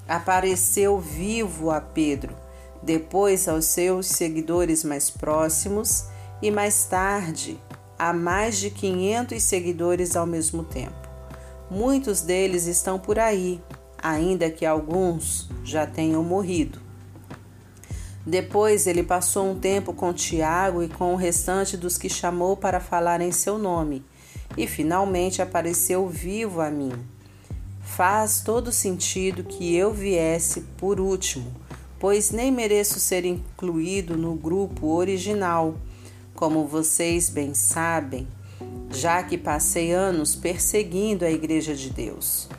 apareceu 0.08 1.00
vivo 1.00 1.70
a 1.70 1.80
Pedro, 1.80 2.42
depois 2.84 3.48
aos 3.48 3.66
seus 3.66 4.08
seguidores 4.08 4.84
mais 4.84 5.10
próximos 5.10 6.06
e 6.42 6.52
mais 6.52 6.86
tarde 6.86 7.60
a 7.98 8.12
mais 8.12 8.58
de 8.58 8.70
500 8.70 9.42
seguidores 9.42 10.16
ao 10.16 10.26
mesmo 10.26 10.64
tempo. 10.64 11.08
Muitos 11.72 12.22
deles 12.22 12.68
estão 12.68 13.00
por 13.00 13.18
aí, 13.18 13.62
ainda 13.98 14.50
que 14.50 14.66
alguns 14.66 15.50
já 15.64 15.88
tenham 15.88 16.22
morrido. 16.22 16.82
Depois 18.26 18.88
ele 18.88 19.04
passou 19.04 19.50
um 19.50 19.60
tempo 19.60 19.94
com 19.94 20.14
Tiago 20.14 20.84
e 20.84 20.90
com 20.90 21.14
o 21.14 21.18
restante 21.18 21.78
dos 21.78 21.98
que 21.98 22.10
chamou 22.10 22.58
para 22.58 22.80
falar 22.80 23.22
em 23.22 23.32
seu 23.32 23.58
nome, 23.58 24.04
e 24.58 24.68
finalmente 24.68 25.42
apareceu 25.42 26.08
vivo 26.08 26.62
a 26.62 26.70
mim. 26.70 26.92
Faz 27.82 28.42
todo 28.42 28.72
sentido 28.72 29.44
que 29.44 29.76
eu 29.76 29.94
viesse 29.94 30.62
por 30.78 31.00
último, 31.00 31.54
pois 32.04 32.32
nem 32.32 32.52
mereço 32.52 33.00
ser 33.00 33.24
incluído 33.24 34.18
no 34.18 34.36
grupo 34.36 34.88
original, 34.88 35.76
como 36.36 36.68
vocês 36.68 37.30
bem 37.30 37.54
sabem, 37.54 38.28
já 38.92 39.24
que 39.24 39.38
passei 39.38 39.94
anos 39.94 40.36
perseguindo 40.36 41.24
a 41.24 41.32
Igreja 41.32 41.74
de 41.74 41.90
Deus. 41.90 42.50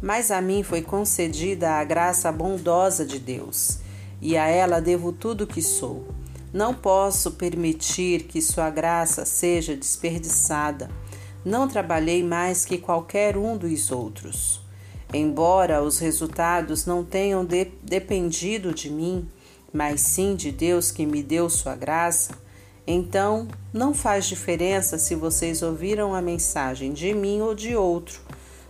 Mas 0.00 0.30
a 0.30 0.40
mim 0.40 0.62
foi 0.62 0.82
concedida 0.82 1.72
a 1.72 1.82
graça 1.82 2.30
bondosa 2.30 3.04
de 3.04 3.18
Deus, 3.18 3.80
e 4.20 4.36
a 4.36 4.46
ela 4.46 4.80
devo 4.80 5.10
tudo 5.10 5.42
o 5.42 5.48
que 5.48 5.62
sou. 5.62 6.06
Não 6.52 6.72
posso 6.72 7.32
permitir 7.32 8.22
que 8.22 8.40
sua 8.40 8.70
graça 8.70 9.24
seja 9.24 9.74
desperdiçada. 9.74 10.88
Não 11.44 11.66
trabalhei 11.66 12.22
mais 12.22 12.64
que 12.64 12.78
qualquer 12.78 13.36
um 13.36 13.56
dos 13.56 13.90
outros. 13.90 14.61
Embora 15.12 15.82
os 15.82 15.98
resultados 15.98 16.86
não 16.86 17.04
tenham 17.04 17.44
de 17.44 17.66
dependido 17.82 18.72
de 18.72 18.90
mim, 18.90 19.28
mas 19.72 20.00
sim 20.00 20.34
de 20.34 20.50
Deus 20.50 20.90
que 20.90 21.04
me 21.04 21.22
deu 21.22 21.50
sua 21.50 21.74
graça, 21.74 22.32
então 22.86 23.46
não 23.72 23.94
faz 23.94 24.26
diferença 24.26 24.98
se 24.98 25.14
vocês 25.14 25.62
ouviram 25.62 26.14
a 26.14 26.22
mensagem 26.22 26.92
de 26.92 27.14
mim 27.14 27.40
ou 27.40 27.54
de 27.54 27.76
outro. 27.76 28.20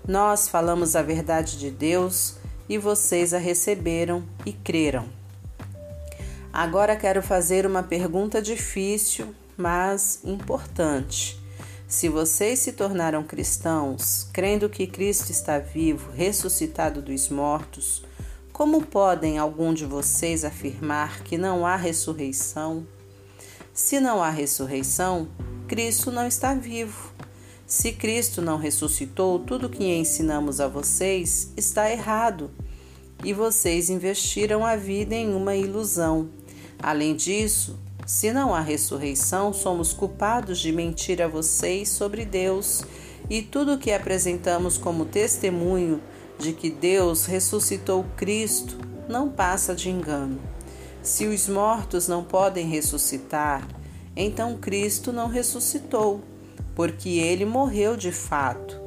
Nós 0.07 0.49
falamos 0.49 0.97
a 0.97 1.03
verdade 1.03 1.59
de 1.59 1.71
Deus 1.71 2.37
e 2.69 2.77
vocês 2.77 3.33
a 3.33 3.39
receberam 3.39 4.25
e 4.45 4.53
creram. 4.53 5.07
Agora 6.53 6.97
quero 6.97 7.23
fazer 7.23 7.65
uma 7.65 7.83
pergunta 7.83 8.43
difícil, 8.43 9.35
mas 9.57 10.21
importante. 10.25 11.42
Se 11.93 12.09
vocês 12.09 12.59
se 12.59 12.73
tornaram 12.73 13.23
cristãos, 13.23 14.27
crendo 14.33 14.67
que 14.67 14.87
Cristo 14.87 15.29
está 15.29 15.59
vivo, 15.59 16.11
ressuscitado 16.11 17.03
dos 17.03 17.29
mortos, 17.29 18.03
como 18.51 18.87
podem 18.87 19.37
algum 19.37 19.75
de 19.75 19.85
vocês 19.85 20.43
afirmar 20.43 21.23
que 21.23 21.37
não 21.37 21.67
há 21.67 21.77
ressurreição? 21.77 22.87
Se 23.75 24.01
não 24.01 24.23
há 24.23 24.31
ressurreição, 24.31 25.29
Cristo 25.69 26.11
não 26.11 26.27
está 26.27 26.55
vivo. 26.55 27.13
Se 27.67 27.93
Cristo 27.93 28.41
não 28.41 28.57
ressuscitou, 28.57 29.41
tudo 29.41 29.69
que 29.69 29.85
ensinamos 29.85 30.63
a 30.63 30.69
vocês 30.69 31.53
está 31.59 31.91
errado 31.91 32.51
e 33.23 33.35
vocês 33.35 33.91
investiram 33.91 34.65
a 34.65 34.77
vida 34.77 35.15
em 35.15 35.35
uma 35.35 35.55
ilusão. 35.55 36.31
Além 36.79 37.15
disso, 37.15 37.79
se 38.07 38.33
não 38.33 38.55
há 38.55 38.61
ressurreição, 38.61 39.53
somos 39.53 39.93
culpados 39.93 40.59
de 40.59 40.73
mentir 40.73 41.23
a 41.23 41.29
vocês 41.29 41.89
sobre 41.89 42.25
Deus 42.25 42.85
e 43.31 43.41
tudo 43.41 43.75
o 43.75 43.79
que 43.79 43.93
apresentamos 43.93 44.77
como 44.77 45.05
testemunho 45.05 46.01
de 46.39 46.53
que 46.53 46.69
Deus 46.69 47.27
ressuscitou 47.27 48.05
Cristo 48.17 48.77
não 49.09 49.29
passa 49.29 49.75
de 49.75 49.89
engano. 49.89 50.41
Se 51.03 51.27
os 51.27 51.49
mortos 51.49 52.09
não 52.09 52.25
podem 52.25 52.67
ressuscitar, 52.67 53.67
então 54.17 54.57
Cristo 54.57 55.13
não 55.13 55.29
ressuscitou, 55.29 56.21
porque 56.75 57.09
ele 57.09 57.45
morreu 57.45 57.97
de 57.97 58.13
fato. 58.13 58.81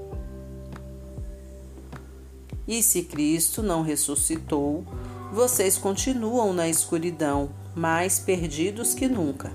E 2.67 2.81
se 2.81 3.03
Cristo 3.03 3.61
não 3.61 3.81
ressuscitou, 3.81 4.83
vocês 5.35 5.77
continuam 5.77 6.53
na 6.53 6.69
escuridão 6.69 7.49
mais 7.75 8.17
perdidos 8.17 8.93
que 8.93 9.05
nunca. 9.05 9.51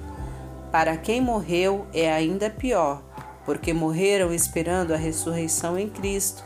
Para 0.70 0.94
quem 0.98 1.22
morreu 1.22 1.86
é 1.94 2.12
ainda 2.12 2.50
pior, 2.50 3.02
porque 3.46 3.72
morreram 3.72 4.30
esperando 4.30 4.92
a 4.92 4.98
ressurreição 4.98 5.78
em 5.78 5.88
Cristo. 5.88 6.44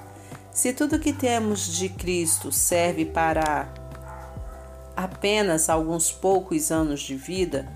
Se 0.53 0.73
tudo 0.73 1.01
que 1.01 1.13
temos 1.13 1.67
de 1.67 1.89
Cristo 1.89 2.53
serve 2.53 3.05
para 3.05 3.75
apenas 4.97 5.69
alguns 5.69 6.13
poucos 6.13 6.71
anos 6.71 7.01
de 7.01 7.17
vida, 7.17 7.69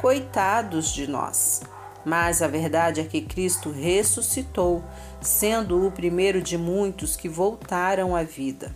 coitados 0.00 0.90
de 0.90 1.06
nós. 1.06 1.60
Mas 2.02 2.40
a 2.40 2.48
verdade 2.48 3.02
é 3.02 3.04
que 3.04 3.20
Cristo 3.20 3.70
ressuscitou, 3.70 4.82
sendo 5.20 5.86
o 5.86 5.92
primeiro 5.92 6.40
de 6.40 6.56
muitos 6.56 7.14
que 7.14 7.28
voltaram 7.28 8.16
à 8.16 8.22
vida. 8.22 8.74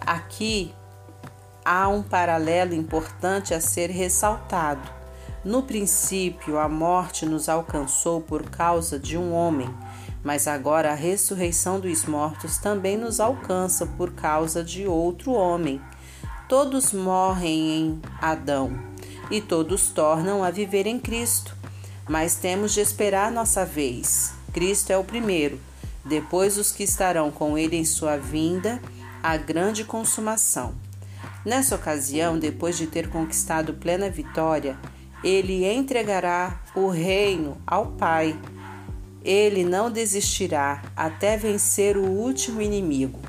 Aqui 0.00 0.74
há 1.66 1.88
um 1.88 2.00
paralelo 2.00 2.74
importante 2.74 3.52
a 3.52 3.60
ser 3.60 3.90
ressaltado. 3.90 4.88
No 5.44 5.64
princípio, 5.64 6.58
a 6.58 6.68
morte 6.68 7.26
nos 7.26 7.48
alcançou 7.48 8.20
por 8.20 8.44
causa 8.44 9.00
de 9.00 9.18
um 9.18 9.32
homem, 9.32 9.68
mas 10.22 10.46
agora 10.46 10.92
a 10.92 10.94
ressurreição 10.94 11.80
dos 11.80 12.04
mortos 12.04 12.58
também 12.58 12.96
nos 12.96 13.18
alcança 13.18 13.84
por 13.84 14.12
causa 14.12 14.62
de 14.62 14.86
outro 14.86 15.32
homem. 15.32 15.80
Todos 16.48 16.92
morrem 16.92 17.76
em 17.76 18.02
Adão 18.20 18.78
e 19.28 19.40
todos 19.40 19.88
tornam 19.88 20.44
a 20.44 20.52
viver 20.52 20.86
em 20.86 21.00
Cristo. 21.00 21.56
Mas 22.08 22.36
temos 22.36 22.72
de 22.72 22.80
esperar 22.80 23.32
nossa 23.32 23.64
vez. 23.64 24.32
Cristo 24.52 24.92
é 24.92 24.96
o 24.96 25.02
primeiro, 25.02 25.60
depois 26.04 26.56
os 26.56 26.70
que 26.70 26.84
estarão 26.84 27.32
com 27.32 27.58
ele 27.58 27.76
em 27.76 27.84
sua 27.84 28.16
vinda, 28.16 28.80
a 29.20 29.36
grande 29.36 29.82
consumação. 29.82 30.85
Nessa 31.46 31.76
ocasião, 31.76 32.36
depois 32.36 32.76
de 32.76 32.88
ter 32.88 33.08
conquistado 33.08 33.74
plena 33.74 34.10
vitória, 34.10 34.76
ele 35.22 35.64
entregará 35.64 36.60
o 36.74 36.88
reino 36.88 37.56
ao 37.64 37.92
Pai. 37.92 38.36
Ele 39.24 39.64
não 39.64 39.88
desistirá 39.88 40.82
até 40.96 41.36
vencer 41.36 41.96
o 41.96 42.02
último 42.02 42.60
inimigo. 42.60 43.20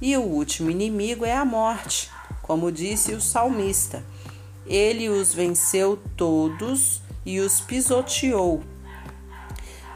E 0.00 0.16
o 0.16 0.22
último 0.22 0.70
inimigo 0.70 1.26
é 1.26 1.36
a 1.36 1.44
morte, 1.44 2.10
como 2.40 2.72
disse 2.72 3.12
o 3.12 3.20
salmista. 3.20 4.02
Ele 4.66 5.10
os 5.10 5.34
venceu 5.34 5.98
todos 6.16 7.02
e 7.26 7.38
os 7.38 7.60
pisoteou. 7.60 8.62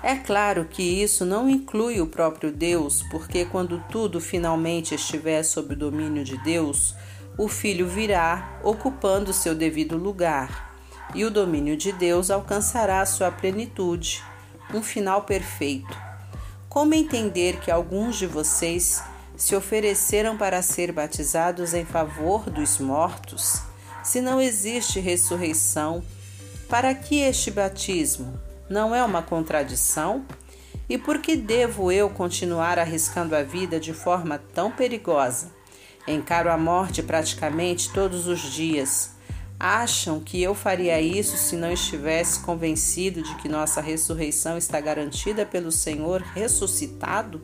É 0.02 0.14
claro 0.14 0.66
que 0.66 0.82
isso 0.82 1.24
não 1.24 1.48
inclui 1.48 2.02
o 2.02 2.06
próprio 2.06 2.52
Deus, 2.52 3.02
porque 3.10 3.46
quando 3.46 3.82
tudo 3.90 4.20
finalmente 4.20 4.94
estiver 4.94 5.42
sob 5.42 5.72
o 5.72 5.76
domínio 5.76 6.22
de 6.22 6.36
Deus, 6.36 6.94
o 7.36 7.48
filho 7.48 7.88
virá 7.88 8.60
ocupando 8.62 9.32
seu 9.32 9.54
devido 9.54 9.96
lugar, 9.96 10.72
e 11.14 11.24
o 11.24 11.30
domínio 11.30 11.76
de 11.76 11.92
Deus 11.92 12.30
alcançará 12.30 13.04
sua 13.06 13.30
plenitude, 13.30 14.22
um 14.72 14.82
final 14.82 15.22
perfeito. 15.22 15.96
Como 16.68 16.94
entender 16.94 17.60
que 17.60 17.70
alguns 17.70 18.16
de 18.16 18.26
vocês 18.26 19.02
se 19.36 19.54
ofereceram 19.54 20.36
para 20.36 20.62
ser 20.62 20.92
batizados 20.92 21.74
em 21.74 21.84
favor 21.84 22.48
dos 22.48 22.78
mortos? 22.78 23.60
Se 24.02 24.20
não 24.20 24.40
existe 24.40 25.00
ressurreição, 25.00 26.02
para 26.68 26.94
que 26.94 27.20
este 27.20 27.50
batismo? 27.50 28.40
Não 28.68 28.94
é 28.94 29.04
uma 29.04 29.22
contradição? 29.22 30.24
E 30.88 30.96
por 30.96 31.18
que 31.18 31.36
devo 31.36 31.92
eu 31.92 32.08
continuar 32.08 32.78
arriscando 32.78 33.36
a 33.36 33.42
vida 33.42 33.78
de 33.78 33.92
forma 33.92 34.38
tão 34.54 34.70
perigosa? 34.70 35.50
Encaro 36.06 36.50
a 36.50 36.56
morte 36.56 37.02
praticamente 37.02 37.92
todos 37.92 38.26
os 38.26 38.40
dias. 38.40 39.12
Acham 39.58 40.18
que 40.18 40.42
eu 40.42 40.54
faria 40.54 41.00
isso 41.00 41.36
se 41.36 41.54
não 41.54 41.70
estivesse 41.70 42.40
convencido 42.40 43.22
de 43.22 43.32
que 43.36 43.48
nossa 43.48 43.80
ressurreição 43.80 44.58
está 44.58 44.80
garantida 44.80 45.46
pelo 45.46 45.70
Senhor 45.70 46.20
ressuscitado? 46.20 47.40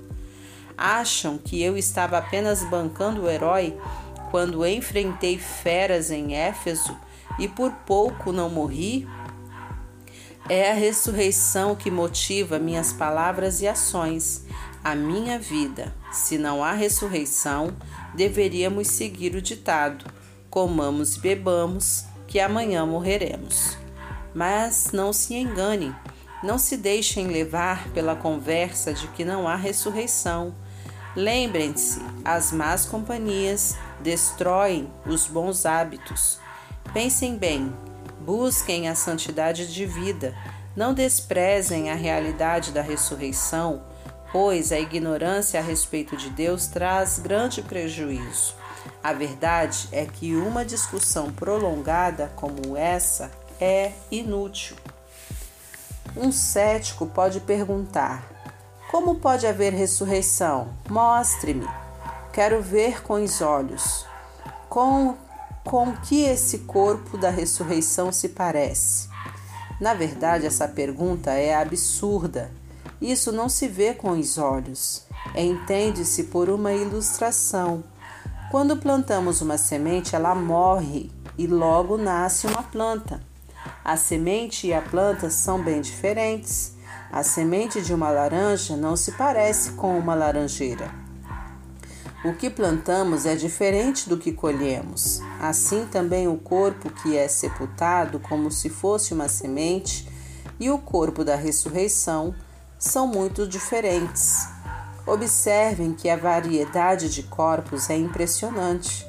Acham 0.77 1.39
que 1.39 1.63
eu 1.63 1.77
estava 1.77 2.19
apenas 2.19 2.65
bancando 2.65 3.23
o 3.23 3.31
herói 3.31 3.79
quando 4.33 4.67
enfrentei 4.67 5.39
feras 5.39 6.11
em 6.11 6.35
Éfeso 6.35 6.97
e 7.39 7.47
por 7.47 7.71
pouco 7.87 8.33
não 8.33 8.51
morri? 8.51 9.07
É 10.49 10.73
a 10.73 10.75
ressurreição 10.75 11.77
que 11.77 11.91
motiva 11.91 12.59
minhas 12.59 12.93
palavras 12.93 13.61
e 13.61 13.69
ações, 13.69 14.45
a 14.83 14.95
minha 14.95 15.39
vida. 15.39 15.95
Se 16.11 16.39
não 16.39 16.65
há 16.65 16.73
ressurreição, 16.73 17.77
deveríamos 18.15 18.89
seguir 18.89 19.35
o 19.35 19.43
ditado: 19.43 20.05
comamos 20.51 21.17
e 21.17 21.21
bebamos, 21.21 22.05
que 22.27 22.41
amanhã 22.41 22.85
morreremos. 22.85 23.77
Mas 24.35 24.93
não 24.93 25.13
se 25.13 25.35
enganem, 25.35 25.95
não 26.43 26.59
se 26.59 26.77
deixem 26.77 27.29
levar 27.29 27.89
pela 27.89 28.15
conversa 28.15 28.93
de 28.93 29.09
que 29.09 29.25
não 29.25 29.49
há 29.49 29.57
ressurreição. 29.57 30.55
Lembrem-se, 31.17 32.01
as 32.25 32.53
más 32.53 32.85
companhias 32.85 33.77
destroem 34.01 34.89
os 35.07 35.27
bons 35.27 35.67
hábitos. 35.67 36.39
Pensem 36.93 37.37
bem, 37.37 37.73
busquem 38.21 38.89
a 38.89 38.95
santidade 38.95 39.73
de 39.73 39.85
vida, 39.85 40.35
não 40.77 40.95
desprezem 40.95 41.91
a 41.91 41.95
realidade 41.95 42.71
da 42.71 42.83
ressurreição, 42.83 43.83
pois 44.33 44.73
a 44.73 44.79
ignorância 44.79 45.61
a 45.61 45.63
respeito 45.63 46.17
de 46.17 46.31
Deus 46.31 46.67
traz 46.67 47.19
grande 47.19 47.63
prejuízo. 47.63 48.55
A 49.03 49.13
verdade 49.13 49.89
é 49.93 50.05
que 50.07 50.35
uma 50.35 50.65
discussão 50.65 51.33
prolongada 51.33 52.33
como 52.37 52.77
essa 52.77 53.31
é 53.61 53.93
inútil. 54.11 54.77
Um 56.17 56.33
cético 56.33 57.07
pode 57.07 57.41
perguntar: 57.41 58.25
Como 58.91 59.17
pode 59.17 59.47
haver 59.47 59.73
ressurreição? 59.73 60.73
Mostre-me. 60.89 61.69
Quero 62.33 62.63
ver 62.63 63.03
com 63.03 63.15
os 63.23 63.41
olhos. 63.41 64.07
Com, 64.69 65.17
com 65.65 65.97
que 65.97 66.25
esse 66.25 66.59
corpo 66.61 67.17
da 67.17 67.31
ressurreição 67.31 68.13
se 68.13 68.29
parece? 68.29 69.09
Na 69.81 69.95
verdade, 69.95 70.47
essa 70.47 70.67
pergunta 70.67 71.31
é 71.33 71.55
absurda. 71.55 72.51
Isso 73.01 73.33
não 73.33 73.49
se 73.49 73.69
vê 73.69 73.95
com 73.95 74.11
os 74.11 74.39
olhos, 74.39 75.05
entende-se 75.35 76.25
por 76.25 76.49
uma 76.49 76.73
ilustração 76.73 77.85
quando 78.51 78.79
plantamos 78.79 79.43
uma 79.43 79.59
semente, 79.59 80.17
ela 80.17 80.35
morre 80.35 81.11
e 81.37 81.47
logo 81.47 81.99
nasce 81.99 82.47
uma 82.47 82.63
planta. 82.63 83.21
A 83.85 83.95
semente 83.95 84.69
e 84.69 84.73
a 84.73 84.81
planta 84.81 85.29
são 85.29 85.63
bem 85.63 85.83
diferentes. 85.83 86.73
A 87.13 87.23
semente 87.23 87.83
de 87.83 87.93
uma 87.93 88.09
laranja 88.09 88.75
não 88.75 88.97
se 88.97 89.13
parece 89.13 89.73
com 89.73 89.99
uma 89.99 90.15
laranjeira. 90.15 90.91
O 92.25 92.33
que 92.33 92.49
plantamos 92.49 93.27
é 93.27 93.37
diferente 93.37 94.09
do 94.09 94.17
que 94.17 94.33
colhemos. 94.33 95.21
Assim 95.39 95.85
também 95.85 96.27
o 96.27 96.39
corpo 96.39 96.89
que 96.89 97.19
é 97.19 97.29
sepultado 97.29 98.19
como 98.19 98.51
se 98.51 98.71
fosse 98.71 99.13
uma 99.13 99.29
semente 99.29 100.09
e 100.59 100.71
o 100.71 100.79
corpo 100.79 101.23
da 101.23 101.37
ressurreição 101.37 102.35
são 102.79 103.07
muito 103.07 103.47
diferentes. 103.47 104.47
Observem 105.05 105.93
que 105.93 106.09
a 106.09 106.17
variedade 106.17 107.09
de 107.09 107.23
corpos 107.25 107.91
é 107.91 107.97
impressionante. 107.97 109.07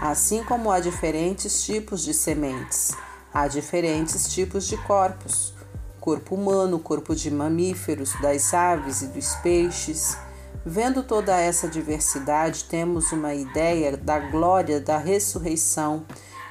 Assim 0.00 0.42
como 0.42 0.70
há 0.70 0.80
diferentes 0.80 1.64
tipos 1.64 2.02
de 2.02 2.12
sementes, 2.12 2.92
há 3.32 3.46
diferentes 3.46 4.32
tipos 4.34 4.66
de 4.66 4.76
corpos: 4.78 5.54
corpo 6.00 6.34
humano, 6.34 6.78
corpo 6.80 7.14
de 7.14 7.30
mamíferos, 7.30 8.12
das 8.20 8.52
aves 8.52 9.02
e 9.02 9.06
dos 9.08 9.34
peixes. 9.36 10.16
Vendo 10.64 11.02
toda 11.02 11.38
essa 11.38 11.68
diversidade, 11.68 12.64
temos 12.64 13.12
uma 13.12 13.34
ideia 13.34 13.96
da 13.96 14.18
glória 14.18 14.80
da 14.80 14.96
ressurreição, 14.96 16.04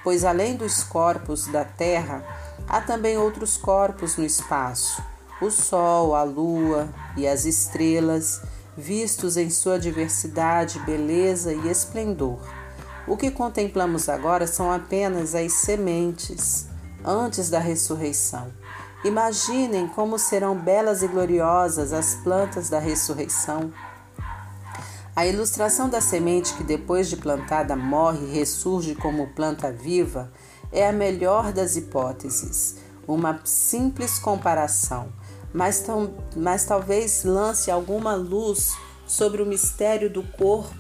pois 0.04 0.24
além 0.24 0.56
dos 0.56 0.84
corpos 0.84 1.48
da 1.48 1.66
terra, 1.66 2.24
há 2.68 2.82
também 2.82 3.18
outros 3.18 3.58
corpos 3.58 4.16
no 4.16 4.24
espaço: 4.24 5.02
o 5.42 5.50
sol, 5.50 6.16
a 6.16 6.22
lua 6.22 6.88
e 7.18 7.28
as 7.28 7.46
estrelas 7.46 8.42
vistos 8.78 9.36
em 9.36 9.50
sua 9.50 9.80
diversidade, 9.80 10.80
beleza 10.80 11.52
e 11.52 11.68
esplendor. 11.68 12.40
O 13.08 13.18
que 13.18 13.32
contemplamos 13.32 14.08
agora 14.08 14.46
são 14.46 14.72
apenas 14.72 15.34
as 15.34 15.52
sementes 15.54 16.68
antes 17.04 17.50
da 17.50 17.60
ressurreição. 17.60 18.54
Imaginem 19.04 19.88
como 19.88 20.20
serão 20.20 20.56
belas 20.56 21.02
e 21.02 21.08
gloriosas 21.08 21.92
as 21.92 22.14
plantas 22.16 22.70
da 22.70 22.78
ressurreição. 22.78 23.74
A 25.16 25.26
ilustração 25.26 25.90
da 25.90 26.00
semente 26.00 26.54
que 26.54 26.64
depois 26.64 27.10
de 27.10 27.18
plantada 27.18 27.76
morre 27.76 28.28
e 28.28 28.32
ressurge 28.32 28.94
como 28.94 29.34
planta 29.34 29.72
viva 29.72 30.32
é 30.72 30.88
a 30.88 30.94
melhor 30.94 31.52
das 31.52 31.76
hipóteses, 31.76 32.78
uma 33.08 33.42
simples 33.44 34.20
comparação 34.20 35.12
mas, 35.54 35.82
tão, 35.82 36.14
mas 36.36 36.66
talvez 36.66 37.24
lance 37.24 37.70
alguma 37.70 38.16
luz 38.16 38.76
sobre 39.06 39.42
o 39.42 39.46
mistério 39.46 40.10
do 40.10 40.24
corpo 40.24 40.74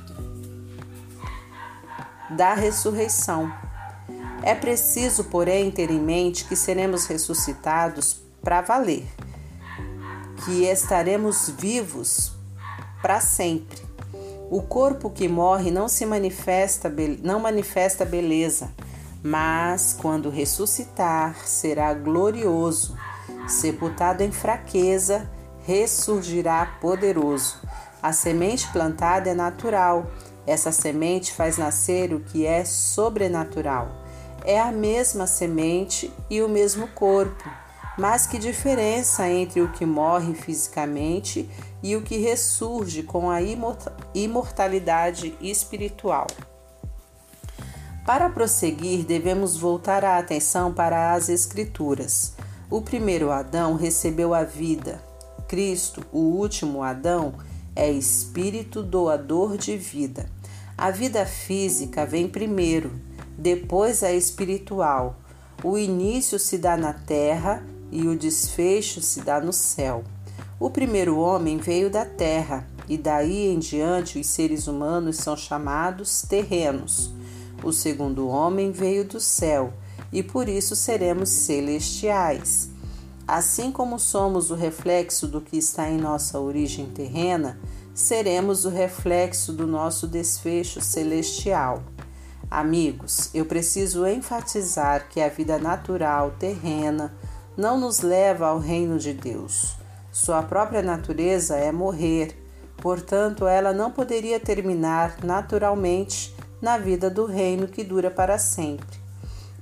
da 2.29 2.53
ressurreição. 2.53 3.51
É 4.41 4.55
preciso, 4.55 5.25
porém, 5.25 5.69
ter 5.69 5.91
em 5.91 5.99
mente 5.99 6.45
que 6.45 6.55
seremos 6.55 7.05
ressuscitados 7.05 8.21
para 8.41 8.61
valer, 8.61 9.05
que 10.45 10.63
estaremos 10.63 11.49
vivos 11.49 12.31
para 13.01 13.19
sempre. 13.19 13.79
O 14.49 14.61
corpo 14.61 15.09
que 15.09 15.27
morre 15.27 15.69
não 15.69 15.87
se 15.87 16.05
manifesta, 16.05 16.91
não 17.21 17.39
manifesta 17.39 18.03
beleza, 18.03 18.71
mas 19.23 19.95
quando 20.01 20.29
ressuscitar 20.29 21.35
será 21.45 21.93
glorioso 21.93 22.97
sepultado 23.47 24.23
em 24.23 24.31
fraqueza, 24.31 25.29
ressurgirá 25.65 26.77
poderoso. 26.79 27.59
A 28.01 28.11
semente 28.13 28.67
plantada 28.69 29.29
é 29.29 29.33
natural. 29.33 30.09
Essa 30.47 30.71
semente 30.71 31.33
faz 31.33 31.57
nascer 31.57 32.13
o 32.13 32.19
que 32.19 32.45
é 32.45 32.65
sobrenatural. 32.65 33.89
É 34.43 34.59
a 34.59 34.71
mesma 34.71 35.27
semente 35.27 36.11
e 36.29 36.41
o 36.41 36.49
mesmo 36.49 36.87
corpo. 36.87 37.49
Mas 37.97 38.25
que 38.25 38.39
diferença 38.39 39.29
entre 39.29 39.61
o 39.61 39.71
que 39.71 39.85
morre 39.85 40.33
fisicamente 40.33 41.47
e 41.83 41.95
o 41.95 42.01
que 42.01 42.17
ressurge 42.17 43.03
com 43.03 43.29
a 43.29 43.39
imortalidade 44.15 45.35
espiritual? 45.41 46.25
Para 48.05 48.29
prosseguir, 48.29 49.05
devemos 49.05 49.55
voltar 49.55 50.03
a 50.03 50.17
atenção 50.17 50.73
para 50.73 51.13
as 51.13 51.29
Escrituras. 51.29 52.33
O 52.71 52.81
primeiro 52.81 53.31
Adão 53.31 53.75
recebeu 53.75 54.33
a 54.33 54.45
vida. 54.45 55.03
Cristo, 55.45 56.05
o 56.09 56.19
último 56.19 56.81
Adão, 56.81 57.33
é 57.75 57.91
espírito 57.91 58.81
doador 58.81 59.57
de 59.57 59.75
vida. 59.75 60.29
A 60.77 60.89
vida 60.89 61.25
física 61.25 62.05
vem 62.05 62.29
primeiro, 62.29 62.93
depois 63.37 64.03
a 64.03 64.13
espiritual. 64.13 65.17
O 65.61 65.77
início 65.77 66.39
se 66.39 66.57
dá 66.57 66.77
na 66.77 66.93
terra 66.93 67.61
e 67.91 68.07
o 68.07 68.17
desfecho 68.17 69.01
se 69.01 69.19
dá 69.19 69.41
no 69.41 69.51
céu. 69.51 70.05
O 70.57 70.69
primeiro 70.69 71.19
homem 71.19 71.57
veio 71.57 71.89
da 71.89 72.05
terra 72.05 72.65
e 72.87 72.97
daí 72.97 73.47
em 73.47 73.59
diante 73.59 74.17
os 74.17 74.27
seres 74.27 74.67
humanos 74.67 75.17
são 75.17 75.35
chamados 75.35 76.21
terrenos. 76.21 77.11
O 77.61 77.73
segundo 77.73 78.29
homem 78.29 78.71
veio 78.71 79.03
do 79.03 79.19
céu 79.19 79.73
e 80.11 80.21
por 80.21 80.49
isso 80.49 80.75
seremos 80.75 81.29
celestiais. 81.29 82.69
Assim 83.27 83.71
como 83.71 83.97
somos 83.97 84.51
o 84.51 84.55
reflexo 84.55 85.27
do 85.27 85.39
que 85.39 85.57
está 85.57 85.89
em 85.89 85.97
nossa 85.97 86.39
origem 86.39 86.87
terrena, 86.87 87.59
seremos 87.93 88.65
o 88.65 88.69
reflexo 88.69 89.53
do 89.53 89.65
nosso 89.65 90.07
desfecho 90.07 90.81
celestial. 90.81 91.83
Amigos, 92.49 93.29
eu 93.33 93.45
preciso 93.45 94.05
enfatizar 94.05 95.07
que 95.07 95.21
a 95.21 95.29
vida 95.29 95.57
natural 95.57 96.31
terrena 96.37 97.13
não 97.55 97.79
nos 97.79 98.01
leva 98.01 98.47
ao 98.47 98.59
reino 98.59 98.99
de 98.99 99.13
Deus. 99.13 99.77
Sua 100.11 100.43
própria 100.43 100.81
natureza 100.81 101.55
é 101.55 101.71
morrer, 101.71 102.35
portanto, 102.77 103.47
ela 103.47 103.71
não 103.71 103.91
poderia 103.91 104.39
terminar 104.39 105.23
naturalmente 105.23 106.35
na 106.61 106.77
vida 106.77 107.09
do 107.09 107.25
reino 107.25 107.67
que 107.67 107.83
dura 107.83 108.11
para 108.11 108.37
sempre 108.37 109.00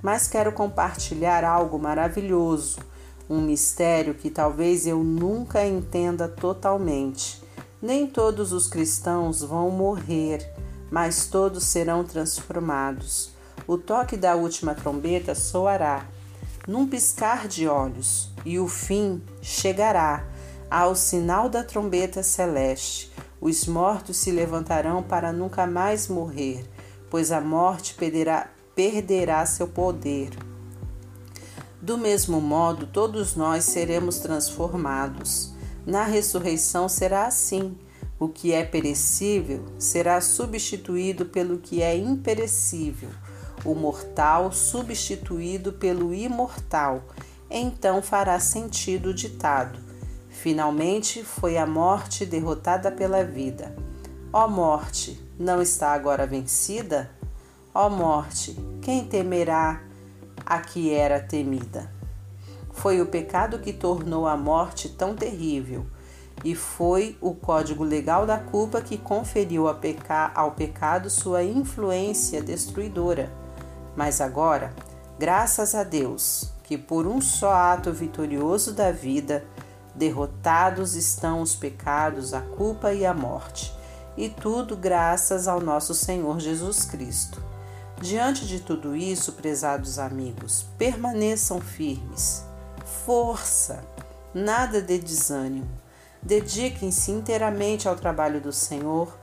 mas 0.02 0.26
quero 0.28 0.52
compartilhar 0.52 1.44
algo 1.44 1.78
maravilhoso, 1.78 2.78
um 3.28 3.40
mistério 3.40 4.14
que 4.14 4.30
talvez 4.30 4.86
eu 4.86 5.04
nunca 5.04 5.66
entenda 5.66 6.28
totalmente. 6.28 7.42
Nem 7.80 8.06
todos 8.06 8.52
os 8.52 8.66
cristãos 8.66 9.42
vão 9.42 9.70
morrer, 9.70 10.52
mas 10.90 11.26
todos 11.26 11.64
serão 11.64 12.04
transformados. 12.04 13.30
O 13.66 13.78
toque 13.78 14.16
da 14.16 14.34
última 14.34 14.74
trombeta 14.74 15.34
soará, 15.34 16.06
num 16.66 16.86
piscar 16.86 17.46
de 17.46 17.68
olhos, 17.68 18.30
e 18.44 18.58
o 18.58 18.66
fim 18.66 19.22
chegará 19.40 20.26
ao 20.70 20.94
sinal 20.94 21.48
da 21.48 21.62
trombeta 21.62 22.22
celeste. 22.22 23.12
Os 23.40 23.66
mortos 23.66 24.18
se 24.18 24.30
levantarão 24.30 25.02
para 25.02 25.32
nunca 25.32 25.66
mais 25.66 26.08
morrer, 26.08 26.68
pois 27.08 27.32
a 27.32 27.40
morte 27.40 27.94
perderá, 27.94 28.48
perderá 28.74 29.44
seu 29.46 29.68
poder. 29.68 30.30
Do 31.80 31.96
mesmo 31.96 32.40
modo, 32.40 32.86
todos 32.86 33.34
nós 33.34 33.64
seremos 33.64 34.18
transformados. 34.18 35.52
Na 35.86 36.04
ressurreição 36.04 36.88
será 36.88 37.26
assim. 37.26 37.76
O 38.18 38.28
que 38.28 38.52
é 38.52 38.62
perecível 38.62 39.64
será 39.78 40.20
substituído 40.20 41.24
pelo 41.24 41.56
que 41.56 41.80
é 41.80 41.96
imperecível, 41.96 43.08
o 43.64 43.74
mortal 43.74 44.52
substituído 44.52 45.72
pelo 45.72 46.12
imortal. 46.12 47.02
Então 47.50 48.02
fará 48.02 48.38
sentido 48.38 49.08
o 49.08 49.14
ditado: 49.14 49.78
finalmente 50.28 51.24
foi 51.24 51.56
a 51.56 51.66
morte 51.66 52.26
derrotada 52.26 52.92
pela 52.92 53.24
vida. 53.24 53.74
Ó 54.30 54.46
morte, 54.46 55.18
não 55.38 55.62
está 55.62 55.92
agora 55.92 56.26
vencida? 56.26 57.10
Ó 57.72 57.88
morte, 57.88 58.58
quem 58.82 59.04
temerá 59.04 59.80
a 60.44 60.58
que 60.58 60.92
era 60.92 61.20
temida? 61.20 61.88
Foi 62.72 63.00
o 63.00 63.06
pecado 63.06 63.60
que 63.60 63.72
tornou 63.72 64.26
a 64.26 64.36
morte 64.36 64.88
tão 64.88 65.14
terrível 65.14 65.86
e 66.42 66.52
foi 66.56 67.16
o 67.20 67.32
código 67.32 67.84
legal 67.84 68.26
da 68.26 68.38
culpa 68.38 68.80
que 68.80 68.98
conferiu 68.98 69.66
ao 69.68 70.50
pecado 70.50 71.08
sua 71.08 71.44
influência 71.44 72.42
destruidora. 72.42 73.30
Mas 73.94 74.20
agora, 74.20 74.74
graças 75.16 75.72
a 75.72 75.84
Deus, 75.84 76.50
que 76.64 76.76
por 76.76 77.06
um 77.06 77.20
só 77.20 77.52
ato 77.52 77.92
vitorioso 77.92 78.72
da 78.72 78.90
vida, 78.90 79.44
derrotados 79.94 80.96
estão 80.96 81.40
os 81.40 81.54
pecados, 81.54 82.34
a 82.34 82.40
culpa 82.40 82.92
e 82.92 83.06
a 83.06 83.14
morte, 83.14 83.72
e 84.16 84.28
tudo 84.28 84.76
graças 84.76 85.46
ao 85.46 85.60
nosso 85.60 85.94
Senhor 85.94 86.40
Jesus 86.40 86.84
Cristo. 86.84 87.49
Diante 88.00 88.46
de 88.46 88.60
tudo 88.60 88.96
isso, 88.96 89.34
prezados 89.34 89.98
amigos, 89.98 90.66
permaneçam 90.78 91.60
firmes. 91.60 92.44
Força, 93.04 93.84
nada 94.34 94.80
de 94.80 94.98
desânimo 94.98 95.80
Dediquem-se 96.22 97.10
inteiramente 97.10 97.88
ao 97.88 97.96
trabalho 97.96 98.40
do 98.40 98.52
Senhor, 98.52 99.16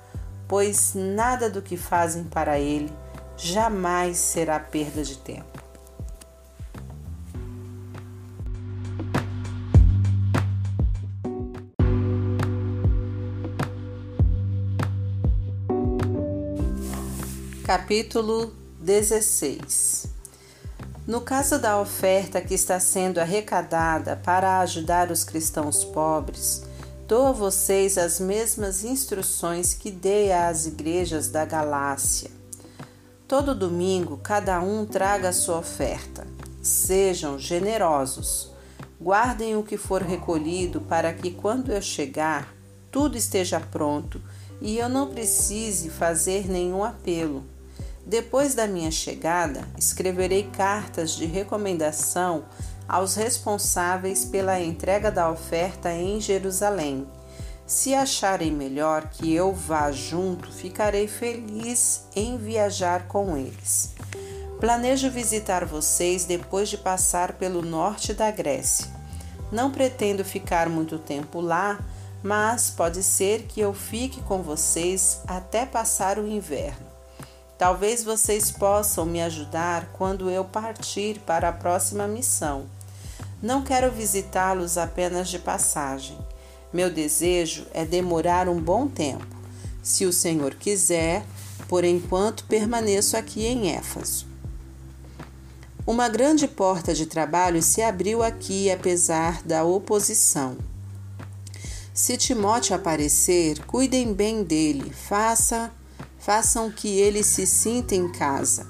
pois 0.48 0.94
nada 0.96 1.50
do 1.50 1.62
que 1.62 1.78
fazem 1.78 2.24
para 2.24 2.60
Ele 2.60 2.92
jamais 3.36 4.18
será 4.18 4.60
perda 4.60 5.04
de 5.04 5.18
tempo. 5.18 5.46
Capítulo 17.64 18.67
16 18.88 20.06
No 21.06 21.20
caso 21.20 21.60
da 21.60 21.78
oferta 21.78 22.40
que 22.40 22.54
está 22.54 22.80
sendo 22.80 23.20
arrecadada 23.20 24.16
para 24.24 24.62
ajudar 24.62 25.12
os 25.12 25.26
cristãos 25.26 25.84
pobres, 25.84 26.64
Dou 27.06 27.28
a 27.28 27.32
vocês 27.34 27.98
as 27.98 28.18
mesmas 28.18 28.86
instruções 28.86 29.74
que 29.74 29.92
dei 29.92 30.32
às 30.32 30.66
igrejas 30.66 31.30
da 31.30 31.44
Galácia. 31.44 32.32
Todo 33.28 33.54
domingo, 33.54 34.18
cada 34.24 34.62
um 34.62 34.86
traga 34.86 35.30
a 35.30 35.34
sua 35.34 35.58
oferta. 35.58 36.26
Sejam 36.62 37.38
generosos. 37.38 38.52
Guardem 39.02 39.58
o 39.58 39.64
que 39.64 39.78
for 39.78 40.02
recolhido 40.02 40.80
para 40.80 41.14
que, 41.14 41.32
quando 41.32 41.74
eu 41.74 41.82
chegar, 41.82 42.54
tudo 42.90 43.18
esteja 43.18 43.60
pronto 43.60 44.22
e 44.62 44.78
eu 44.78 44.88
não 44.88 45.08
precise 45.08 45.90
fazer 45.90 46.50
nenhum 46.50 46.84
apelo. 46.86 47.57
Depois 48.08 48.56
da 48.56 48.66
minha 48.66 48.90
chegada, 48.90 49.68
escreverei 49.78 50.44
cartas 50.44 51.12
de 51.12 51.26
recomendação 51.26 52.46
aos 52.88 53.16
responsáveis 53.16 54.24
pela 54.24 54.62
entrega 54.62 55.12
da 55.12 55.30
oferta 55.30 55.92
em 55.92 56.22
Jerusalém. 56.22 57.06
Se 57.66 57.94
acharem 57.94 58.50
melhor 58.50 59.10
que 59.10 59.34
eu 59.34 59.54
vá 59.54 59.92
junto, 59.92 60.50
ficarei 60.50 61.06
feliz 61.06 62.06
em 62.16 62.38
viajar 62.38 63.10
com 63.10 63.36
eles. 63.36 63.94
Planejo 64.58 65.12
visitar 65.12 65.66
vocês 65.66 66.24
depois 66.24 66.70
de 66.70 66.78
passar 66.78 67.34
pelo 67.34 67.62
norte 67.62 68.14
da 68.14 68.32
Grécia. 68.32 68.88
Não 69.52 69.70
pretendo 69.70 70.24
ficar 70.24 70.70
muito 70.70 70.98
tempo 70.98 71.42
lá, 71.42 71.78
mas 72.24 72.70
pode 72.70 73.04
ser 73.04 73.44
que 73.44 73.60
eu 73.60 73.74
fique 73.74 74.22
com 74.22 74.42
vocês 74.42 75.20
até 75.28 75.66
passar 75.66 76.18
o 76.18 76.26
inverno. 76.26 76.87
Talvez 77.58 78.04
vocês 78.04 78.52
possam 78.52 79.06
me 79.06 79.22
ajudar 79.22 79.90
quando 79.94 80.30
eu 80.30 80.46
partir 80.46 81.20
para 81.20 81.50
a 81.50 81.54
próxima 81.54 82.08
missão. 82.08 82.66
Não 83.42 83.64
quero 83.64 83.92
visitá-los 83.92 84.78
apenas 84.78 85.28
de 85.30 85.40
passagem. 85.40 86.18
Meu 86.72 86.92
desejo 86.92 87.66
é 87.74 87.84
demorar 87.84 88.48
um 88.48 88.62
bom 88.62 88.88
tempo. 88.88 89.26
Se 89.82 90.06
o 90.06 90.14
Senhor 90.14 90.56
quiser, 90.56 91.26
por 91.68 91.84
enquanto 91.84 92.46
permaneço 92.46 93.18
aqui 93.18 93.46
em 93.46 93.72
Éfaso. 93.72 94.28
Uma 95.86 96.10
grande 96.10 96.48
porta 96.48 96.94
de 96.94 97.06
trabalho 97.06 97.64
se 97.64 97.82
abriu 97.82 98.22
aqui 98.22 98.70
apesar 98.70 99.42
da 99.44 99.64
oposição. 99.64 100.58
Se 101.94 102.18
Timóteo 102.18 102.76
aparecer, 102.76 103.66
cuidem 103.66 104.14
bem 104.14 104.44
dele, 104.44 104.92
faça, 104.92 105.72
façam 106.28 106.70
que 106.70 106.90
ele 106.90 107.24
se 107.24 107.48
sinta 107.48 107.96
em 107.96 108.12
casa. 108.12 108.68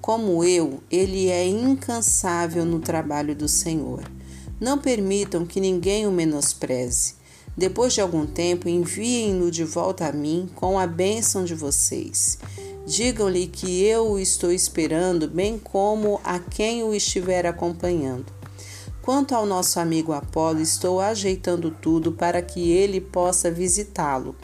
Como 0.00 0.44
eu, 0.44 0.80
ele 0.88 1.28
é 1.28 1.44
incansável 1.44 2.64
no 2.64 2.78
trabalho 2.78 3.34
do 3.34 3.48
Senhor. 3.48 4.04
Não 4.60 4.78
permitam 4.78 5.44
que 5.44 5.58
ninguém 5.58 6.06
o 6.06 6.12
menospreze. 6.12 7.14
Depois 7.56 7.94
de 7.94 8.00
algum 8.00 8.24
tempo, 8.24 8.68
enviem-no 8.68 9.50
de 9.50 9.64
volta 9.64 10.06
a 10.06 10.12
mim 10.12 10.48
com 10.54 10.78
a 10.78 10.86
bênção 10.86 11.44
de 11.44 11.52
vocês. 11.52 12.38
Digam-lhe 12.86 13.48
que 13.48 13.82
eu 13.82 14.12
o 14.12 14.18
estou 14.20 14.52
esperando, 14.52 15.26
bem 15.26 15.58
como 15.58 16.20
a 16.22 16.38
quem 16.38 16.84
o 16.84 16.94
estiver 16.94 17.44
acompanhando. 17.44 18.26
Quanto 19.02 19.34
ao 19.34 19.44
nosso 19.44 19.80
amigo 19.80 20.12
Apolo, 20.12 20.60
estou 20.60 21.00
ajeitando 21.00 21.72
tudo 21.72 22.12
para 22.12 22.40
que 22.40 22.70
ele 22.70 23.00
possa 23.00 23.50
visitá-lo. 23.50 24.36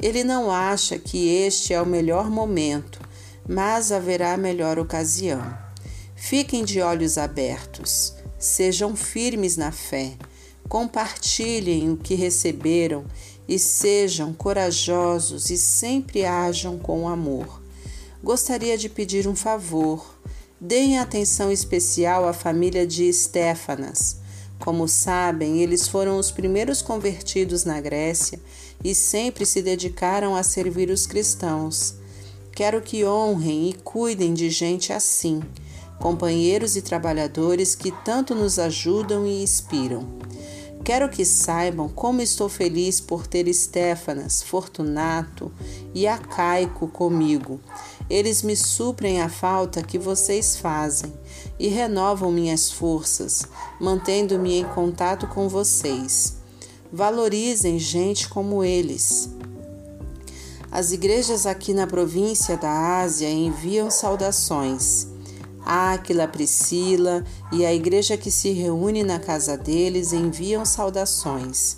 Ele 0.00 0.22
não 0.22 0.50
acha 0.50 0.96
que 0.96 1.28
este 1.28 1.74
é 1.74 1.82
o 1.82 1.86
melhor 1.86 2.30
momento, 2.30 3.00
mas 3.48 3.90
haverá 3.90 4.36
melhor 4.36 4.78
ocasião. 4.78 5.42
Fiquem 6.14 6.64
de 6.64 6.80
olhos 6.80 7.18
abertos, 7.18 8.14
sejam 8.38 8.94
firmes 8.94 9.56
na 9.56 9.72
fé, 9.72 10.12
compartilhem 10.68 11.90
o 11.90 11.96
que 11.96 12.14
receberam 12.14 13.06
e 13.48 13.58
sejam 13.58 14.32
corajosos 14.32 15.50
e 15.50 15.58
sempre 15.58 16.24
ajam 16.24 16.78
com 16.78 17.08
amor. 17.08 17.60
Gostaria 18.22 18.76
de 18.78 18.88
pedir 18.88 19.26
um 19.26 19.34
favor. 19.34 20.18
Deem 20.60 20.98
atenção 20.98 21.50
especial 21.50 22.28
à 22.28 22.32
família 22.32 22.86
de 22.86 23.04
Estéfanas. 23.08 24.16
Como 24.58 24.86
sabem, 24.86 25.62
eles 25.62 25.88
foram 25.88 26.18
os 26.18 26.30
primeiros 26.30 26.82
convertidos 26.82 27.64
na 27.64 27.80
Grécia 27.80 28.40
e 28.82 28.94
sempre 28.94 29.44
se 29.44 29.62
dedicaram 29.62 30.34
a 30.34 30.42
servir 30.42 30.90
os 30.90 31.06
cristãos. 31.06 31.94
Quero 32.52 32.80
que 32.80 33.04
honrem 33.04 33.70
e 33.70 33.72
cuidem 33.72 34.34
de 34.34 34.50
gente 34.50 34.92
assim, 34.92 35.42
companheiros 36.00 36.76
e 36.76 36.82
trabalhadores 36.82 37.74
que 37.74 37.92
tanto 38.04 38.34
nos 38.34 38.58
ajudam 38.58 39.26
e 39.26 39.42
inspiram. 39.42 40.18
Quero 40.84 41.08
que 41.10 41.24
saibam 41.24 41.86
como 41.88 42.22
estou 42.22 42.48
feliz 42.48 42.98
por 42.98 43.26
ter 43.26 43.52
Stefanas, 43.52 44.42
Fortunato 44.42 45.52
e 45.94 46.06
Acaico 46.06 46.88
comigo. 46.88 47.60
Eles 48.08 48.42
me 48.42 48.56
suprem 48.56 49.20
a 49.20 49.28
falta 49.28 49.82
que 49.82 49.98
vocês 49.98 50.56
fazem 50.56 51.12
e 51.58 51.68
renovam 51.68 52.32
minhas 52.32 52.72
forças, 52.72 53.46
mantendo-me 53.78 54.60
em 54.60 54.64
contato 54.64 55.26
com 55.26 55.46
vocês. 55.46 56.37
Valorizem 56.92 57.78
gente 57.78 58.28
como 58.28 58.64
eles. 58.64 59.30
As 60.70 60.92
igrejas 60.92 61.46
aqui 61.46 61.72
na 61.74 61.86
província 61.86 62.56
da 62.56 63.00
Ásia 63.00 63.30
enviam 63.30 63.90
saudações. 63.90 65.06
Áquila, 65.64 66.26
Priscila 66.26 67.24
e 67.52 67.66
a 67.66 67.74
igreja 67.74 68.16
que 68.16 68.30
se 68.30 68.52
reúne 68.52 69.02
na 69.02 69.18
casa 69.18 69.56
deles 69.56 70.12
enviam 70.14 70.64
saudações. 70.64 71.76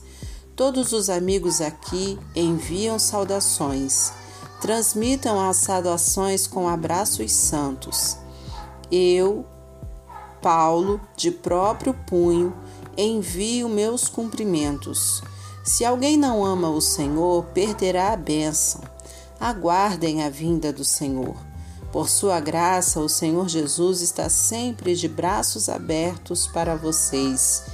Todos 0.55 0.93
os 0.93 1.11
amigos 1.11 1.61
aqui 1.61 2.19
enviam 2.35 2.99
saudações. 2.99 4.13
Transmitam 4.61 5.41
as 5.49 5.57
saudações 5.57 6.47
com 6.47 6.69
abraços 6.69 7.33
santos. 7.33 8.17
Eu, 8.93 9.45
Paulo, 10.43 11.01
de 11.17 11.31
próprio 11.31 11.95
punho, 12.07 12.55
envio 13.03 13.69
meus 13.69 14.09
cumprimentos. 14.09 15.23
Se 15.65 15.85
alguém 15.85 16.17
não 16.17 16.45
ama 16.45 16.71
o 16.71 16.81
Senhor, 16.81 17.45
perderá 17.47 18.13
a 18.13 18.17
bênção. 18.17 18.81
Aguardem 19.39 20.23
a 20.23 20.31
vinda 20.31 20.73
do 20.73 20.85
Senhor. 20.85 21.37
Por 21.93 22.09
sua 22.09 22.39
graça, 22.41 23.01
o 23.01 23.09
Senhor 23.09 23.49
Jesus 23.49 24.01
está 24.01 24.29
sempre 24.29 24.95
de 24.95 25.09
braços 25.09 25.69
abertos 25.69 26.47
para 26.47 26.77
vocês. 26.77 27.65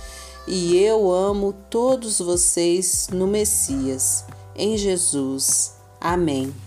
E 0.47 0.77
eu 0.77 1.11
amo 1.11 1.53
todos 1.69 2.19
vocês 2.19 3.09
no 3.13 3.27
Messias, 3.27 4.25
em 4.55 4.77
Jesus. 4.79 5.73
Amém. 6.01 6.66